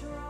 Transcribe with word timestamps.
control 0.00 0.27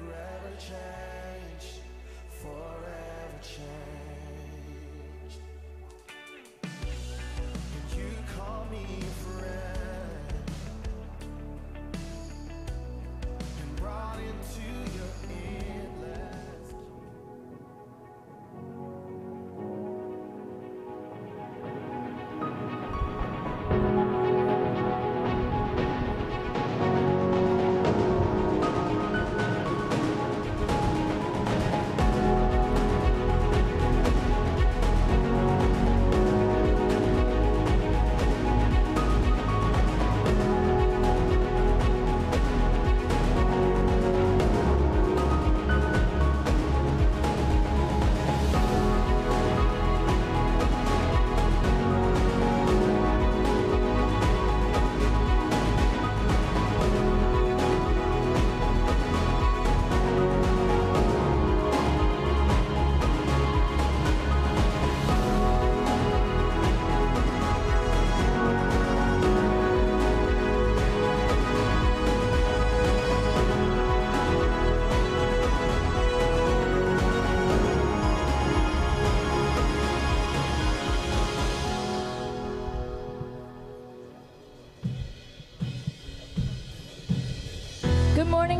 forever 0.00 0.56
change. 0.58 0.99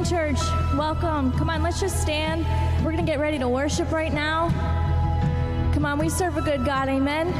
morning, 0.00 0.36
church. 0.36 0.40
Welcome. 0.76 1.32
Come 1.32 1.50
on, 1.50 1.62
let's 1.62 1.80
just 1.80 2.00
stand. 2.00 2.46
We're 2.84 2.92
going 2.92 3.04
to 3.04 3.10
get 3.10 3.18
ready 3.18 3.38
to 3.38 3.48
worship 3.48 3.90
right 3.90 4.12
now. 4.12 4.48
Come 5.74 5.84
on, 5.84 5.98
we 5.98 6.08
serve 6.08 6.36
a 6.36 6.42
good 6.42 6.64
God. 6.64 6.88
Amen. 6.88 7.32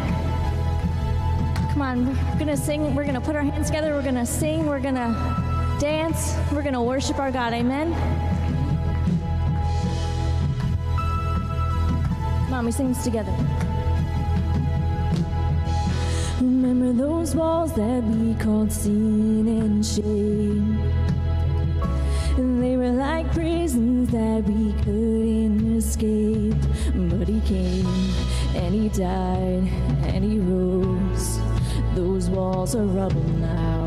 Come 1.73 1.83
on, 1.83 2.07
we're 2.07 2.39
going 2.39 2.47
to 2.49 2.57
sing. 2.57 2.95
We're 2.95 3.05
going 3.05 3.15
to 3.15 3.21
put 3.21 3.37
our 3.37 3.43
hands 3.43 3.69
together. 3.69 3.95
We're 3.95 4.03
going 4.03 4.15
to 4.17 4.27
sing. 4.27 4.67
We're 4.67 4.81
going 4.81 4.97
to 4.97 5.77
dance. 5.81 6.35
We're 6.53 6.63
going 6.63 6.75
to 6.75 6.83
worship 6.83 7.19
our 7.19 7.31
God. 7.31 7.53
Amen. 7.53 7.95
Come 12.45 12.55
on, 12.55 12.67
we 12.67 12.73
sing 12.73 12.89
this 12.89 13.05
together. 13.05 13.35
Remember 16.41 16.93
those 16.93 17.35
walls 17.35 17.73
that 17.75 18.03
we 18.03 18.35
called 18.35 18.73
sin 18.73 19.47
and 19.49 19.85
shame. 19.87 20.40
trouble 33.01 33.23
now. 33.39 33.87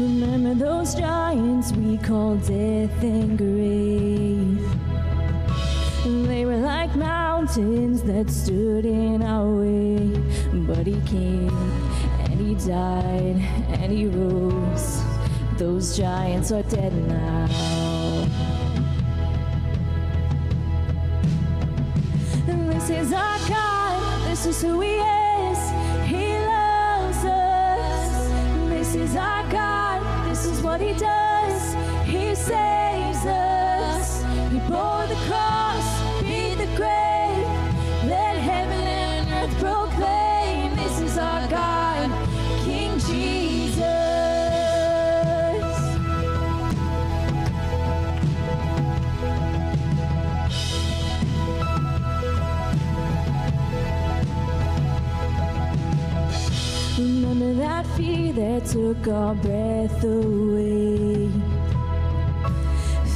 Remember 0.00 0.54
those 0.54 0.96
giants 0.96 1.70
we 1.74 1.96
called 1.98 2.40
death 2.40 3.04
and 3.04 3.38
grave. 3.38 4.58
They 6.26 6.44
were 6.44 6.56
like 6.56 6.96
mountains 6.96 8.02
that 8.02 8.28
stood 8.30 8.84
in 8.84 9.22
our 9.22 9.48
way. 9.48 10.08
But 10.66 10.88
he 10.88 11.00
came 11.02 11.56
and 12.26 12.40
he 12.40 12.54
died 12.68 13.36
and 13.78 13.92
he 13.92 14.06
rose. 14.06 15.04
Those 15.56 15.96
giants 15.96 16.50
are 16.50 16.64
dead 16.64 16.92
now. 17.06 17.75
is 24.46 24.62
who 24.62 24.80
He 24.80 24.94
is. 24.94 25.58
He 26.06 26.38
loves 26.38 27.24
us. 27.24 28.28
This 28.68 28.94
is 28.94 29.16
our 29.16 29.42
God. 29.50 30.28
This 30.28 30.46
is 30.46 30.62
what 30.62 30.80
He 30.80 30.92
does. 30.94 31.74
He 32.06 32.34
says. 32.34 32.75
took 58.60 59.08
our 59.08 59.34
breath 59.34 60.04
away. 60.04 61.30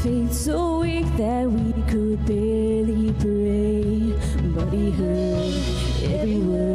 Faith 0.02 0.32
so 0.32 0.80
weak 0.80 1.06
that 1.16 1.46
we 1.46 1.72
could 1.90 2.24
barely 2.26 3.12
pray, 3.14 4.12
but 4.54 4.72
he 4.72 4.90
heard 4.90 5.54
every 6.12 6.38
word. 6.38 6.69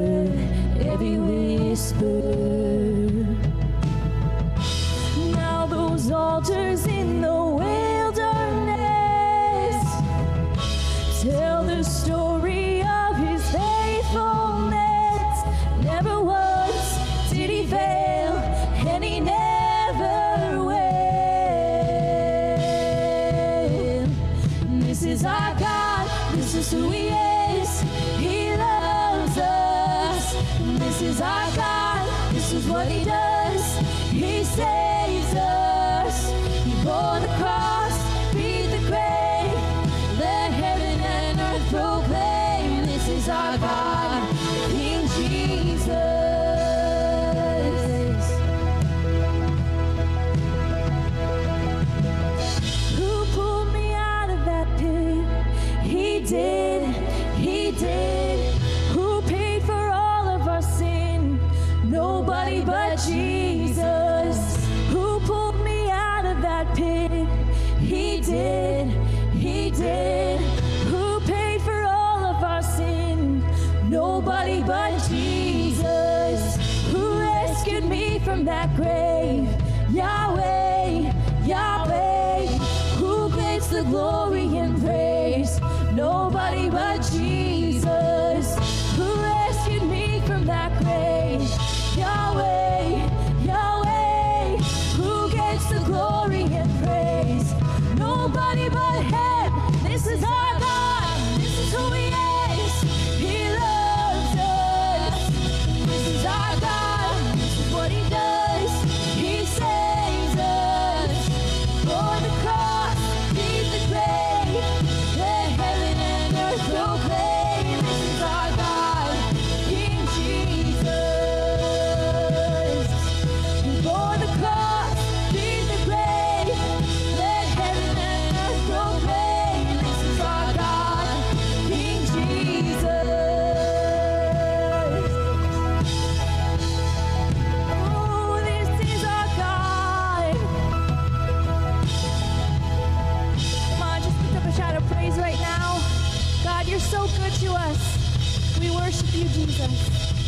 worship 148.96 149.16
you, 149.16 149.46
Jesus. 149.46 150.25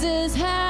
Jesus 0.00 0.36
has 0.36 0.67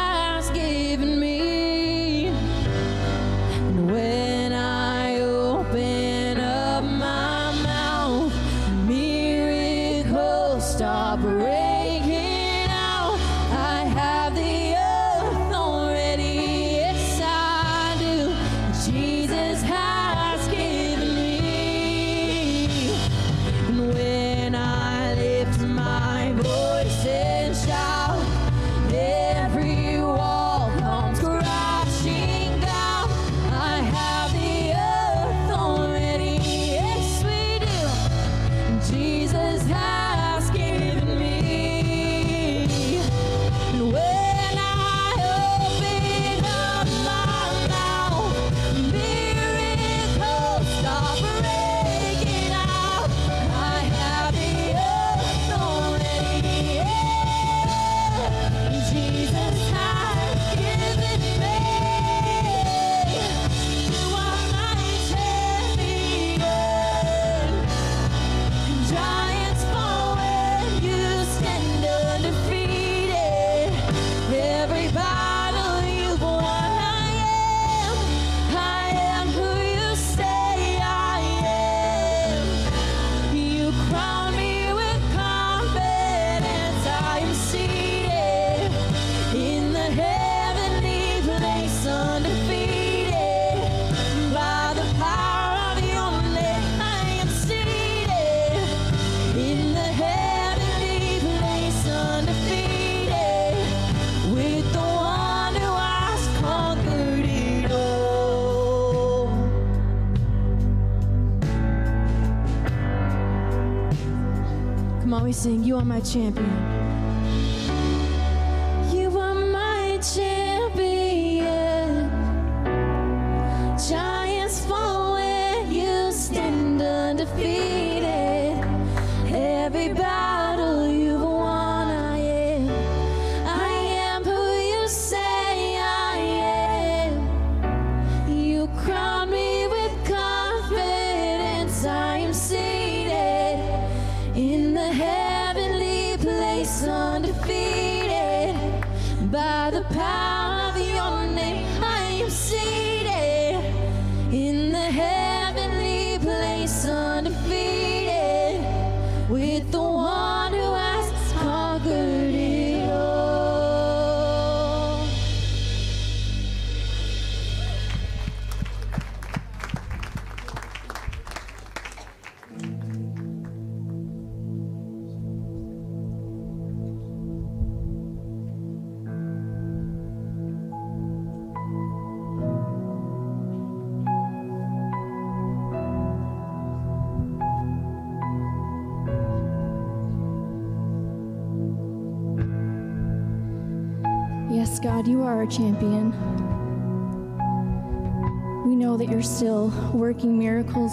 champion. 116.00 116.67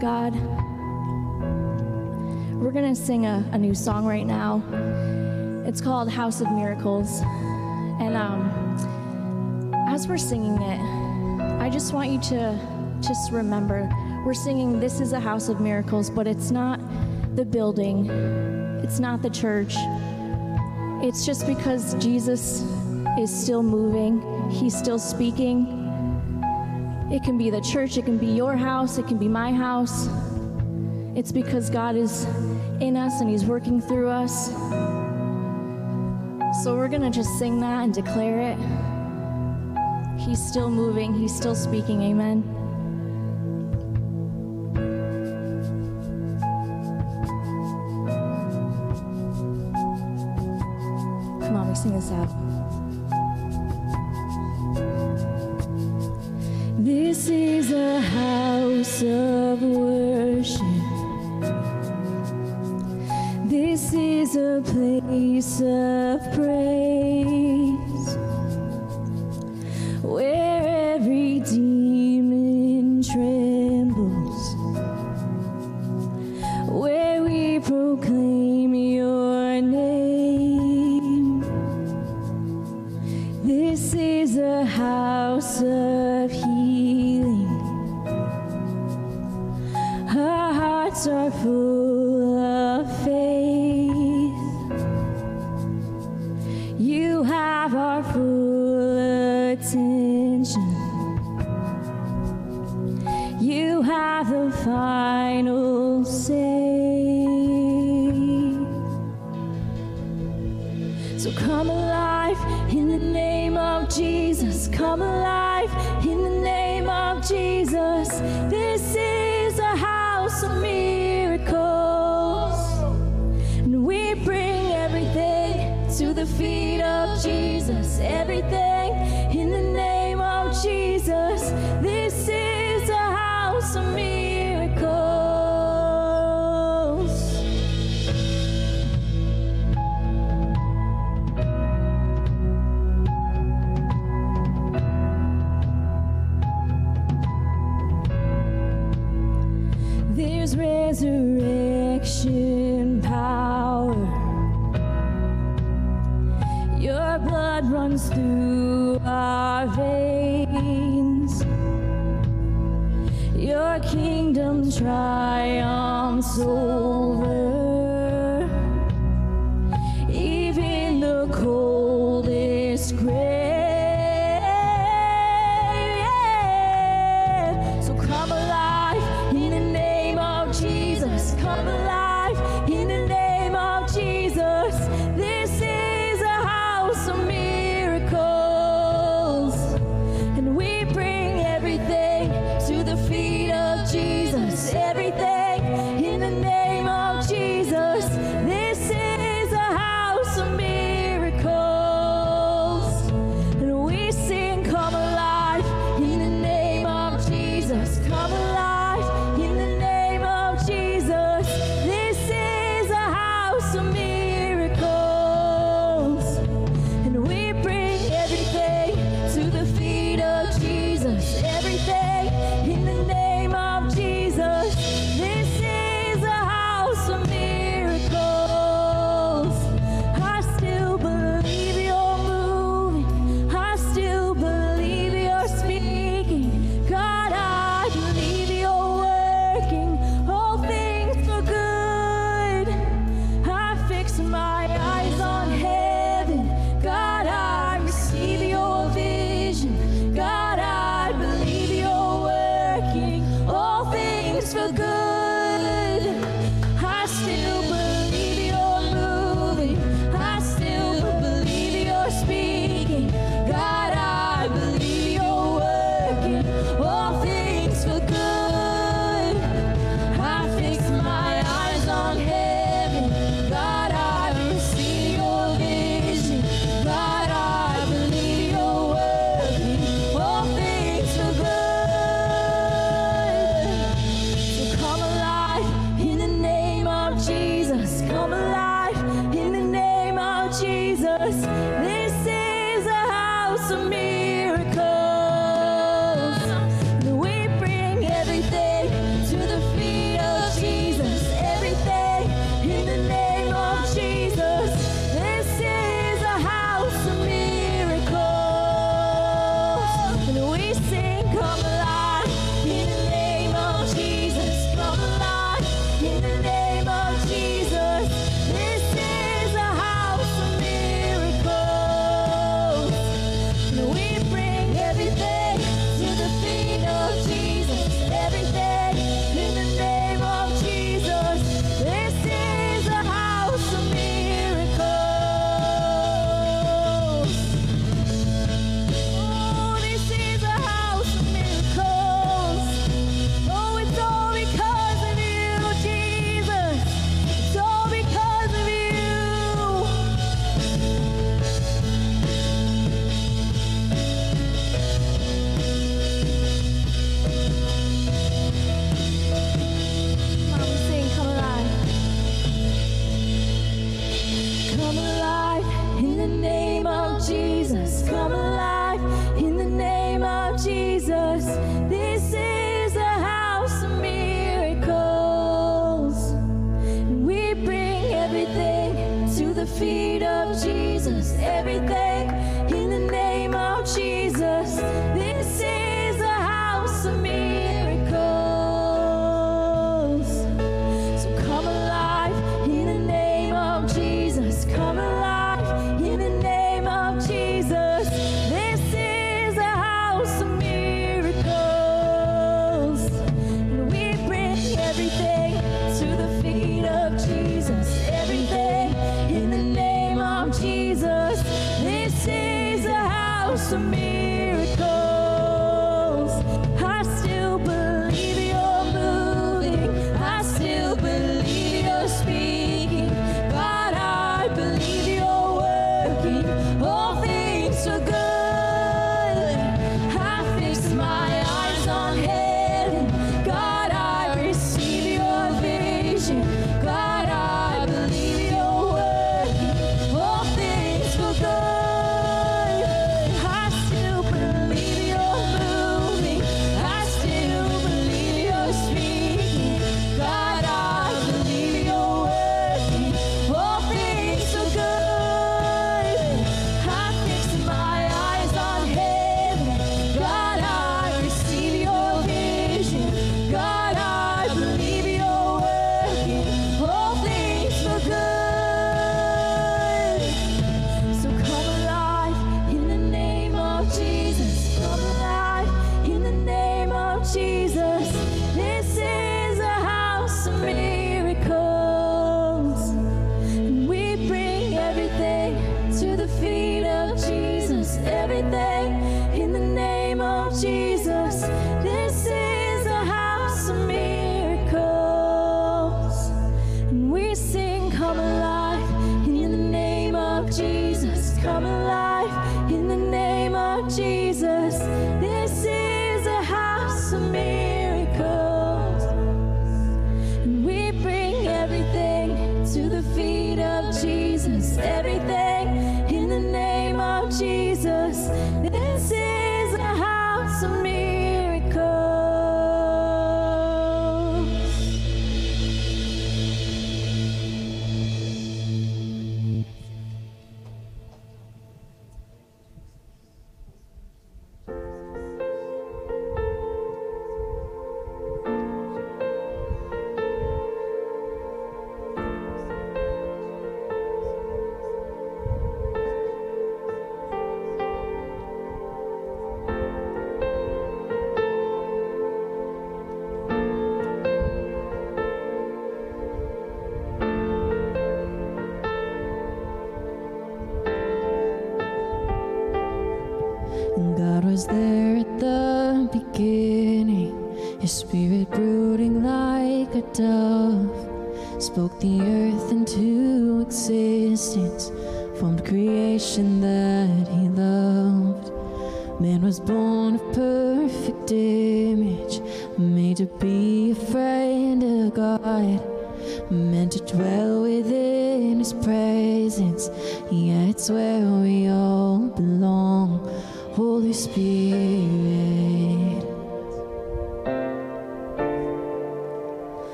God. 0.00 0.34
We're 2.54 2.70
going 2.70 2.88
to 2.88 2.98
sing 2.98 3.26
a, 3.26 3.46
a 3.52 3.58
new 3.58 3.74
song 3.74 4.06
right 4.06 4.26
now. 4.26 4.62
It's 5.66 5.82
called 5.82 6.08
House 6.08 6.40
of 6.40 6.50
Miracles. 6.50 7.20
And 8.00 8.16
um, 8.16 9.74
as 9.88 10.08
we're 10.08 10.16
singing 10.16 10.60
it, 10.62 10.80
I 11.60 11.68
just 11.68 11.92
want 11.92 12.08
you 12.08 12.18
to 12.22 12.98
just 13.02 13.30
remember 13.30 13.90
we're 14.24 14.32
singing 14.32 14.80
This 14.80 15.00
is 15.00 15.12
a 15.12 15.20
House 15.20 15.50
of 15.50 15.60
Miracles, 15.60 16.08
but 16.08 16.26
it's 16.26 16.50
not 16.50 16.80
the 17.36 17.44
building, 17.44 18.08
it's 18.82 19.00
not 19.00 19.20
the 19.20 19.30
church. 19.30 19.74
It's 21.02 21.26
just 21.26 21.46
because 21.46 21.94
Jesus 22.02 22.62
is 23.18 23.30
still 23.30 23.62
moving, 23.62 24.50
He's 24.50 24.76
still 24.76 24.98
speaking. 24.98 25.79
It 27.10 27.24
can 27.24 27.36
be 27.36 27.50
the 27.50 27.60
church, 27.60 27.96
it 27.96 28.04
can 28.04 28.18
be 28.18 28.28
your 28.28 28.56
house, 28.56 28.96
it 28.96 29.08
can 29.08 29.18
be 29.18 29.26
my 29.26 29.52
house. 29.52 30.08
It's 31.16 31.32
because 31.32 31.68
God 31.68 31.96
is 31.96 32.24
in 32.80 32.96
us 32.96 33.20
and 33.20 33.28
He's 33.28 33.44
working 33.44 33.80
through 33.80 34.08
us. 34.08 34.50
So 36.62 36.76
we're 36.76 36.88
going 36.88 37.02
to 37.02 37.10
just 37.10 37.36
sing 37.36 37.58
that 37.60 37.82
and 37.82 37.92
declare 37.92 38.40
it. 38.40 40.20
He's 40.20 40.40
still 40.40 40.70
moving, 40.70 41.12
He's 41.12 41.34
still 41.34 41.56
speaking. 41.56 42.00
Amen. 42.02 42.42
Come 51.40 51.56
on, 51.56 51.68
we 51.68 51.74
sing 51.74 51.92
this 51.92 52.12
out. 52.12 52.79
Is 57.30 57.72
a 57.72 58.00
house 58.00 59.02
of 59.02 59.62
worship. 59.62 60.60
This 63.44 63.94
is 63.94 64.36
a 64.36 64.60
place 64.64 65.60
of 65.60 65.89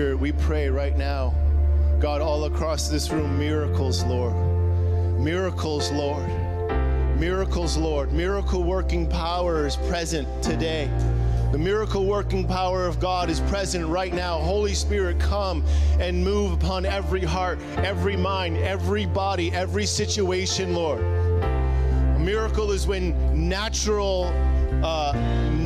Spirit, 0.00 0.18
we 0.18 0.32
pray 0.32 0.70
right 0.70 0.96
now, 0.96 1.34
God, 1.98 2.22
all 2.22 2.46
across 2.46 2.88
this 2.88 3.10
room, 3.10 3.38
miracles, 3.38 4.02
Lord. 4.02 4.34
Miracles, 5.20 5.92
Lord. 5.92 6.26
Miracles, 7.18 7.76
Lord. 7.76 8.10
Miracle 8.10 8.62
working 8.62 9.06
power 9.06 9.66
is 9.66 9.76
present 9.76 10.26
today. 10.42 10.88
The 11.52 11.58
miracle 11.58 12.06
working 12.06 12.48
power 12.48 12.86
of 12.86 12.98
God 12.98 13.28
is 13.28 13.40
present 13.40 13.86
right 13.86 14.14
now. 14.14 14.38
Holy 14.38 14.72
Spirit, 14.72 15.20
come 15.20 15.62
and 15.98 16.24
move 16.24 16.54
upon 16.54 16.86
every 16.86 17.22
heart, 17.22 17.58
every 17.76 18.16
mind, 18.16 18.56
every 18.56 19.04
body, 19.04 19.52
every 19.52 19.84
situation, 19.84 20.74
Lord. 20.74 21.02
A 21.02 22.18
miracle 22.18 22.72
is 22.72 22.86
when 22.86 23.14
natural, 23.50 24.32
uh, 24.82 25.12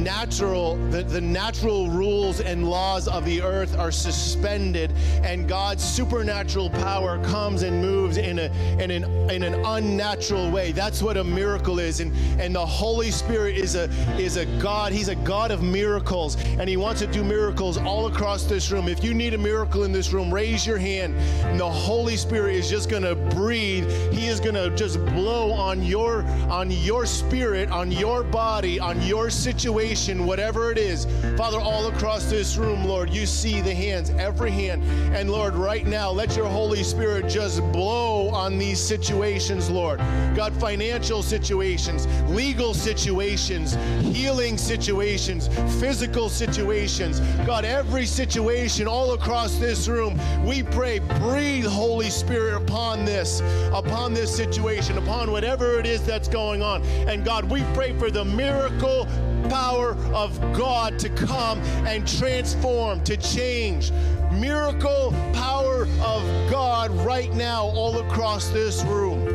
natural, 0.05 0.77
the, 0.91 1.03
the 1.03 1.21
natural 1.21 1.89
rules 1.89 2.41
and 2.41 2.69
laws 2.69 3.09
of 3.09 3.25
the 3.25 3.41
earth 3.41 3.77
are 3.77 3.91
suspended, 3.91 4.93
and 5.23 5.49
God's 5.49 5.83
supernatural 5.83 6.69
power 6.71 7.23
comes 7.25 7.63
and 7.63 7.81
moves 7.81 8.19
in 8.19 8.39
a 8.39 8.53
in 8.79 8.91
an 8.91 9.05
in 9.31 9.43
an 9.43 9.55
unnatural 9.65 10.51
way. 10.51 10.73
That's 10.73 11.03
what 11.03 11.17
a 11.17 11.25
miracle 11.25 11.79
is, 11.79 12.01
and 12.01 12.15
and 12.39 12.55
the 12.55 12.65
Holy 12.65 13.11
Spirit 13.11 13.57
is 13.57 13.75
a 13.75 13.85
is 14.19 14.37
a 14.37 14.45
God. 14.61 14.93
He's 14.93 15.09
a 15.09 15.17
God 15.17 15.51
of 15.51 15.63
miracles, 15.63 16.37
and 16.37 16.69
He 16.69 16.77
wants 16.77 17.01
to 17.01 17.07
do 17.07 17.25
miracles 17.25 17.79
all 17.79 18.07
across 18.07 18.45
this 18.45 18.71
room. 18.71 18.89
If 18.89 19.03
you 19.03 19.15
need 19.15 19.33
a 19.33 19.39
miracle 19.39 19.85
in 19.85 19.93
this 19.93 20.13
room, 20.13 20.33
raise 20.33 20.67
your 20.67 20.79
hand, 20.79 21.15
and 21.47 21.59
the 21.59 21.71
Holy 21.71 22.17
Spirit 22.17 22.57
is 22.57 22.69
just 22.69 22.91
going 22.91 23.03
to 23.03 23.17
breathe. 23.45 23.91
He 24.11 24.27
is 24.27 24.41
going 24.41 24.55
to 24.55 24.75
just 24.75 25.05
blow 25.07 25.53
on 25.53 25.83
your 25.83 26.23
on 26.49 26.71
your 26.71 27.05
spirit, 27.05 27.69
on 27.71 27.93
your 27.93 28.25
body, 28.25 28.81
on 28.81 29.03
your 29.03 29.29
situation, 29.29 30.25
whatever 30.25 30.71
it 30.71 30.79
is. 30.79 31.07
Father, 31.37 31.61
all 31.61 31.89
across 31.89 32.25
this 32.25 32.57
room, 32.57 32.85
Lord, 32.85 33.11
you 33.11 33.27
see 33.27 33.61
the 33.61 33.75
hands, 33.75 34.09
every 34.11 34.51
hand. 34.51 34.83
And 35.15 35.31
Lord, 35.31 35.57
right 35.57 35.87
now, 35.87 36.11
let 36.11 36.35
your 36.37 36.47
Holy 36.47 36.83
Spirit 36.83 37.29
just 37.29 37.61
blow 37.71 38.31
on 38.31 38.57
these 38.57 38.81
situations, 38.81 39.69
Lord. 39.69 39.99
God, 40.35 40.55
financial 40.55 41.23
situations, 41.23 42.07
legal 42.31 42.73
situations, 42.73 43.75
healing 44.17 44.57
situations, 44.57 45.49
physical 45.79 46.31
situations. 46.31 47.21
God, 47.47 47.67
every 47.67 48.07
situation 48.07 48.89
all 48.89 49.13
across 49.13 49.59
this 49.59 49.87
room, 49.87 50.19
we 50.47 50.63
pray, 50.63 50.99
breathe, 50.99 51.67
Holy 51.67 52.09
Spirit, 52.09 52.55
upon 52.55 53.05
this, 53.05 53.34
upon 53.73 54.15
this 54.15 54.35
situation, 54.35 54.99
upon 54.99 55.31
whatever 55.31 55.79
it 55.79 55.87
is 55.87 56.05
that's 56.05 56.29
going 56.29 56.63
on. 56.63 56.83
And 57.09 57.25
God, 57.25 57.45
we 57.45 57.63
pray 57.75 57.93
for 57.99 58.11
the 58.11 58.25
miracle 58.25 59.07
power 59.49 59.97
of 60.13 60.41
God 60.53 60.99
to 61.01 61.09
come 61.09 61.61
and 61.87 62.07
transform, 62.07 63.03
to 63.05 63.17
change. 63.17 63.93
Miracle 64.33 65.15
power 65.33 65.87
of 66.03 66.51
God 66.51 66.91
right 67.05 67.33
now, 67.35 67.65
all 67.65 67.99
across 67.99 68.49
this 68.49 68.83
room. 68.85 69.29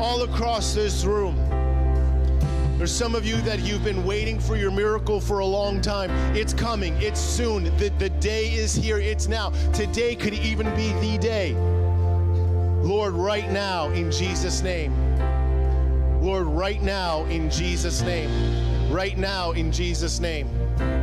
All 0.00 0.22
across 0.22 0.74
this 0.74 1.04
room. 1.04 1.36
There's 2.82 2.92
some 2.92 3.14
of 3.14 3.24
you 3.24 3.36
that 3.42 3.60
you've 3.60 3.84
been 3.84 4.04
waiting 4.04 4.40
for 4.40 4.56
your 4.56 4.72
miracle 4.72 5.20
for 5.20 5.38
a 5.38 5.46
long 5.46 5.80
time. 5.80 6.10
It's 6.34 6.52
coming. 6.52 7.00
It's 7.00 7.20
soon. 7.20 7.64
The, 7.76 7.90
the 7.98 8.10
day 8.10 8.52
is 8.54 8.74
here. 8.74 8.98
It's 8.98 9.28
now. 9.28 9.50
Today 9.72 10.16
could 10.16 10.34
even 10.34 10.66
be 10.74 10.92
the 10.94 11.16
day. 11.18 11.52
Lord, 12.82 13.14
right 13.14 13.48
now, 13.50 13.90
in 13.90 14.10
Jesus' 14.10 14.60
name. 14.60 14.92
Lord, 16.20 16.46
right 16.46 16.82
now, 16.82 17.24
in 17.26 17.48
Jesus' 17.48 18.02
name. 18.02 18.92
Right 18.92 19.16
now, 19.16 19.52
in 19.52 19.70
Jesus' 19.70 20.18
name. 20.18 20.48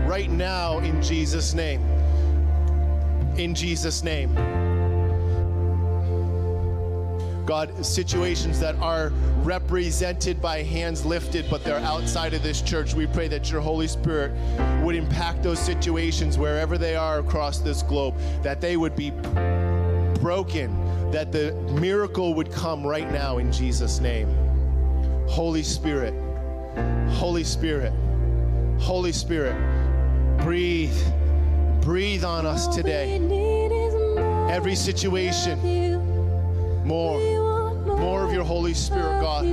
Right 0.05 0.29
now, 0.29 0.79
in 0.79 1.01
Jesus' 1.01 1.53
name. 1.53 1.81
In 3.37 3.55
Jesus' 3.55 4.03
name. 4.03 4.35
God, 7.45 7.85
situations 7.85 8.59
that 8.59 8.75
are 8.75 9.11
represented 9.43 10.41
by 10.41 10.61
hands 10.61 11.05
lifted, 11.05 11.49
but 11.49 11.63
they're 11.63 11.79
outside 11.79 12.33
of 12.33 12.43
this 12.43 12.61
church, 12.61 12.93
we 12.93 13.07
pray 13.07 13.29
that 13.29 13.49
your 13.49 13.61
Holy 13.61 13.87
Spirit 13.87 14.33
would 14.83 14.95
impact 14.95 15.43
those 15.43 15.59
situations 15.59 16.37
wherever 16.37 16.77
they 16.77 16.95
are 16.95 17.19
across 17.19 17.59
this 17.59 17.81
globe, 17.83 18.15
that 18.43 18.59
they 18.59 18.75
would 18.75 18.95
be 18.95 19.11
broken, 20.19 20.75
that 21.11 21.31
the 21.31 21.53
miracle 21.79 22.33
would 22.35 22.51
come 22.51 22.85
right 22.85 23.11
now 23.11 23.39
in 23.39 23.51
Jesus' 23.51 23.99
name. 23.99 24.27
Holy 25.27 25.63
Spirit, 25.63 26.13
Holy 27.11 27.43
Spirit, 27.43 27.93
Holy 28.79 29.11
Spirit, 29.11 29.55
breathe, 30.41 30.97
breathe 31.81 32.23
on 32.23 32.45
us 32.45 32.67
today. 32.67 33.17
need 33.19 33.71
is 33.71 33.93
more 33.93 34.51
Every 34.51 34.75
situation, 34.75 35.59
more, 36.85 37.19
more 37.85 38.23
of 38.23 38.33
your 38.33 38.43
Holy 38.43 38.73
Spirit, 38.73 39.21
God. 39.21 39.45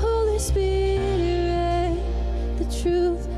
Holy 0.00 0.38
Spirit, 0.38 1.96
the 2.58 2.64
truth, 2.82 3.28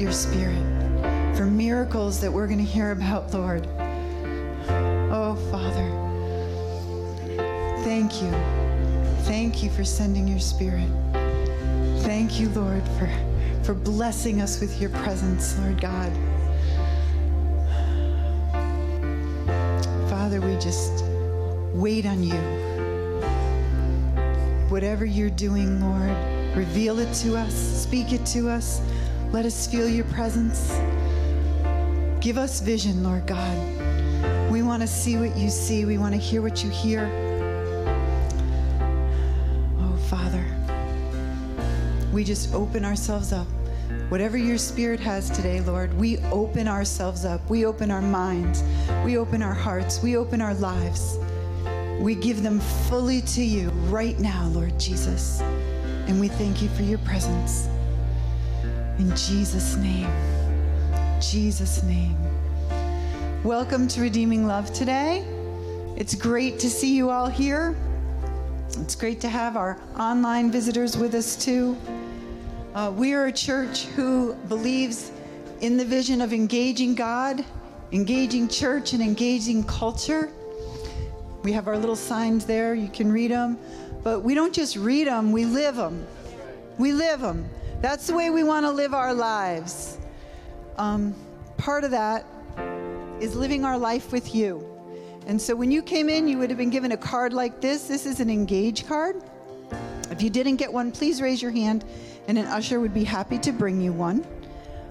your 0.00 0.12
spirit, 0.12 0.56
for 1.36 1.44
miracles 1.44 2.20
that 2.20 2.32
we're 2.32 2.46
going 2.46 2.58
to 2.58 2.64
hear 2.64 2.92
about, 2.92 3.34
Lord. 3.34 3.66
Oh, 5.12 5.36
Father, 5.50 5.90
thank 7.84 8.22
you. 8.22 8.30
Thank 9.24 9.62
you 9.62 9.68
for 9.68 9.84
sending 9.84 10.26
your 10.26 10.38
spirit. 10.38 10.88
Thank 12.02 12.40
you, 12.40 12.48
Lord, 12.50 12.82
for, 12.98 13.10
for 13.62 13.74
blessing 13.74 14.40
us 14.40 14.58
with 14.58 14.80
your 14.80 14.88
presence, 14.90 15.58
Lord 15.58 15.78
God. 15.80 16.10
Father, 20.08 20.40
we 20.40 20.54
just 20.54 21.04
wait 21.74 22.06
on 22.06 22.22
you. 22.22 22.40
Whatever 24.70 25.04
you're 25.04 25.28
doing, 25.28 25.78
Lord, 25.80 26.56
reveal 26.56 26.98
it 27.00 27.12
to 27.16 27.36
us, 27.36 27.52
speak 27.54 28.12
it 28.12 28.24
to 28.26 28.48
us. 28.48 28.80
Let 29.32 29.44
us 29.44 29.68
feel 29.68 29.88
your 29.88 30.06
presence. 30.06 30.76
Give 32.20 32.36
us 32.36 32.60
vision, 32.60 33.04
Lord 33.04 33.28
God. 33.28 33.56
We 34.50 34.62
want 34.62 34.82
to 34.82 34.88
see 34.88 35.16
what 35.16 35.36
you 35.36 35.48
see, 35.50 35.84
we 35.84 35.98
want 35.98 36.14
to 36.14 36.20
hear 36.20 36.42
what 36.42 36.64
you 36.64 36.70
hear. 36.70 37.08
Oh, 39.78 39.96
Father. 40.08 40.44
We 42.12 42.24
just 42.24 42.52
open 42.52 42.84
ourselves 42.84 43.32
up. 43.32 43.46
Whatever 44.08 44.36
your 44.36 44.58
spirit 44.58 44.98
has 44.98 45.30
today, 45.30 45.60
Lord, 45.60 45.94
we 45.94 46.18
open 46.32 46.66
ourselves 46.66 47.24
up. 47.24 47.48
We 47.48 47.64
open 47.64 47.92
our 47.92 48.02
minds. 48.02 48.64
We 49.04 49.16
open 49.16 49.42
our 49.42 49.54
hearts. 49.54 50.02
We 50.02 50.16
open 50.16 50.40
our 50.40 50.54
lives. 50.54 51.18
We 52.00 52.16
give 52.16 52.42
them 52.42 52.58
fully 52.88 53.20
to 53.22 53.42
you 53.44 53.70
right 53.88 54.18
now, 54.18 54.48
Lord 54.48 54.76
Jesus. 54.80 55.40
And 55.40 56.18
we 56.18 56.26
thank 56.26 56.60
you 56.60 56.68
for 56.70 56.82
your 56.82 56.98
presence. 56.98 57.68
In 59.00 59.16
Jesus' 59.16 59.76
name. 59.76 60.10
Jesus' 61.22 61.82
name. 61.84 62.18
Welcome 63.42 63.88
to 63.88 64.02
Redeeming 64.02 64.46
Love 64.46 64.70
today. 64.74 65.24
It's 65.96 66.14
great 66.14 66.58
to 66.58 66.68
see 66.68 66.94
you 66.94 67.08
all 67.08 67.26
here. 67.26 67.74
It's 68.78 68.94
great 68.94 69.18
to 69.22 69.28
have 69.30 69.56
our 69.56 69.80
online 69.98 70.52
visitors 70.52 70.98
with 70.98 71.14
us 71.14 71.34
too. 71.34 71.78
Uh, 72.74 72.92
we 72.94 73.14
are 73.14 73.28
a 73.28 73.32
church 73.32 73.84
who 73.96 74.34
believes 74.48 75.12
in 75.62 75.78
the 75.78 75.84
vision 75.86 76.20
of 76.20 76.34
engaging 76.34 76.94
God, 76.94 77.42
engaging 77.92 78.48
church, 78.48 78.92
and 78.92 79.02
engaging 79.02 79.64
culture. 79.64 80.30
We 81.42 81.52
have 81.52 81.68
our 81.68 81.78
little 81.78 81.96
signs 81.96 82.44
there, 82.44 82.74
you 82.74 82.88
can 82.88 83.10
read 83.10 83.30
them. 83.30 83.58
But 84.02 84.20
we 84.20 84.34
don't 84.34 84.52
just 84.52 84.76
read 84.76 85.06
them, 85.06 85.32
we 85.32 85.46
live 85.46 85.76
them. 85.76 86.06
We 86.76 86.92
live 86.92 87.20
them. 87.20 87.48
That's 87.80 88.06
the 88.06 88.14
way 88.14 88.28
we 88.28 88.44
want 88.44 88.66
to 88.66 88.70
live 88.70 88.92
our 88.92 89.14
lives. 89.14 89.96
Um, 90.76 91.14
part 91.56 91.82
of 91.82 91.92
that 91.92 92.26
is 93.20 93.34
living 93.34 93.64
our 93.64 93.78
life 93.78 94.12
with 94.12 94.34
you. 94.34 94.66
And 95.26 95.40
so 95.40 95.56
when 95.56 95.70
you 95.70 95.82
came 95.82 96.10
in, 96.10 96.28
you 96.28 96.36
would 96.36 96.50
have 96.50 96.58
been 96.58 96.68
given 96.68 96.92
a 96.92 96.96
card 96.98 97.32
like 97.32 97.62
this. 97.62 97.88
This 97.88 98.04
is 98.04 98.20
an 98.20 98.28
engage 98.28 98.86
card. 98.86 99.22
If 100.10 100.20
you 100.20 100.28
didn't 100.28 100.56
get 100.56 100.70
one, 100.70 100.92
please 100.92 101.22
raise 101.22 101.40
your 101.40 101.52
hand, 101.52 101.86
and 102.28 102.36
an 102.36 102.46
usher 102.46 102.80
would 102.80 102.92
be 102.92 103.04
happy 103.04 103.38
to 103.38 103.52
bring 103.52 103.80
you 103.80 103.94
one. 103.94 104.26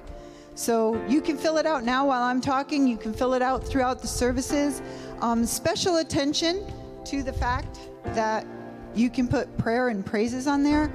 So 0.57 0.99
you 1.07 1.21
can 1.21 1.37
fill 1.37 1.59
it 1.59 1.67
out 1.67 1.85
now 1.85 2.07
while 2.07 2.23
I'm 2.23 2.41
talking. 2.41 2.89
You 2.89 2.97
can 2.97 3.13
fill 3.13 3.35
it 3.35 3.43
out 3.43 3.63
throughout 3.63 4.01
the 4.01 4.09
services. 4.09 4.81
Um, 5.21 5.45
special 5.45 5.99
attention 5.99 6.65
to 7.05 7.23
the 7.23 7.33
fact 7.33 7.79
that 8.07 8.47
you 8.95 9.11
can 9.11 9.29
put 9.29 9.55
prayer 9.59 9.89
and 9.89 10.05
praises 10.05 10.47
on 10.47 10.63
there. 10.63 10.91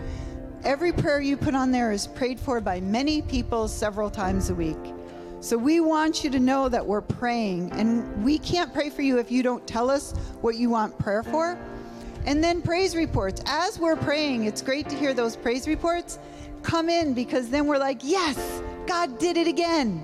Every 0.64 0.91
prayer 0.91 1.22
you 1.22 1.38
put 1.38 1.53
on 1.53 1.72
there 1.72 1.91
is 1.91 2.07
prayed 2.07 2.39
for 2.39 2.59
by 2.59 2.82
many 2.82 3.22
people 3.22 3.68
several 3.68 4.09
times 4.09 4.49
a 4.49 4.55
week. 4.55 4.80
So 5.41 5.57
we 5.57 5.80
want 5.80 6.24
you 6.24 6.32
to 6.32 6.39
know 6.39 6.68
that 6.68 6.86
we're 6.86 7.01
praying, 7.01 7.72
and 7.74 8.24
we 8.24 8.39
can't 8.39 8.74
pray 8.74 8.89
for 8.89 9.03
you 9.03 9.20
if 9.20 9.32
you 9.32 9.43
don't 9.43 9.66
tell 9.68 9.91
us 9.91 10.14
what 10.41 10.55
you 10.55 10.72
want 10.72 10.97
prayer 10.97 11.24
for. 11.24 11.57
And 12.26 12.43
then 12.43 12.64
praise 12.64 12.95
reports. 12.95 13.43
As 13.45 13.78
we're 13.80 13.95
praying, 13.95 14.45
it's 14.45 14.62
great 14.62 14.89
to 14.89 14.95
hear 14.95 15.14
those 15.14 15.36
praise 15.36 15.68
reports 15.68 16.18
come 16.64 16.89
in 16.89 17.14
because 17.14 17.49
then 17.49 17.68
we're 17.68 17.78
like, 17.78 17.99
yes, 18.03 18.62
God 18.88 19.20
did 19.20 19.38
it 19.38 19.47
again. 19.47 20.03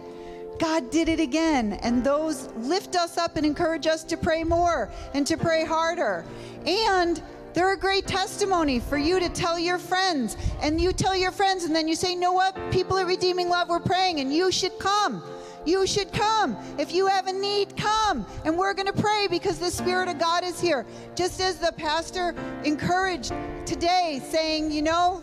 God 0.60 0.90
did 0.90 1.08
it 1.08 1.20
again. 1.20 1.74
And 1.84 2.04
those 2.04 2.50
lift 2.58 2.96
us 2.96 3.18
up 3.18 3.36
and 3.38 3.46
encourage 3.46 3.88
us 3.88 4.04
to 4.06 4.18
pray 4.18 4.44
more 4.44 4.90
and 5.14 5.26
to 5.28 5.38
pray 5.38 5.64
harder. 5.64 6.26
And 6.66 7.22
they're 7.54 7.74
a 7.74 7.78
great 7.78 8.06
testimony 8.06 8.80
for 8.80 8.98
you 8.98 9.20
to 9.20 9.30
tell 9.30 9.58
your 9.58 9.78
friends. 9.78 10.38
And 10.62 10.80
you 10.80 10.94
tell 10.94 11.16
your 11.16 11.32
friends, 11.32 11.64
and 11.64 11.76
then 11.76 11.88
you 11.88 11.96
say, 11.96 12.12
you 12.12 12.20
know 12.20 12.34
what? 12.34 12.56
People 12.72 12.98
at 12.98 13.08
Redeeming 13.08 13.50
Love, 13.50 13.70
we're 13.70 13.80
praying, 13.80 14.20
and 14.20 14.34
you 14.34 14.52
should 14.52 14.78
come. 14.80 15.24
You 15.66 15.86
should 15.86 16.14
come. 16.14 16.56
If 16.78 16.94
you 16.94 17.08
have 17.08 17.28
a 17.28 17.34
need, 17.34 17.76
come. 17.76 18.26
And 18.46 18.58
we're 18.58 18.74
going 18.74 18.88
to 18.88 19.02
pray 19.02 19.28
because 19.30 19.60
the 19.60 19.72
Spirit 19.72 20.08
of 20.08 20.18
God 20.18 20.44
is 20.44 20.62
here. 20.62 20.86
Just 21.16 21.42
as 21.42 21.58
the 21.58 21.72
pastor 21.74 22.36
encouraged 22.64 23.34
today, 23.66 24.22
saying, 24.30 24.72
you 24.72 24.82
know, 24.82 25.22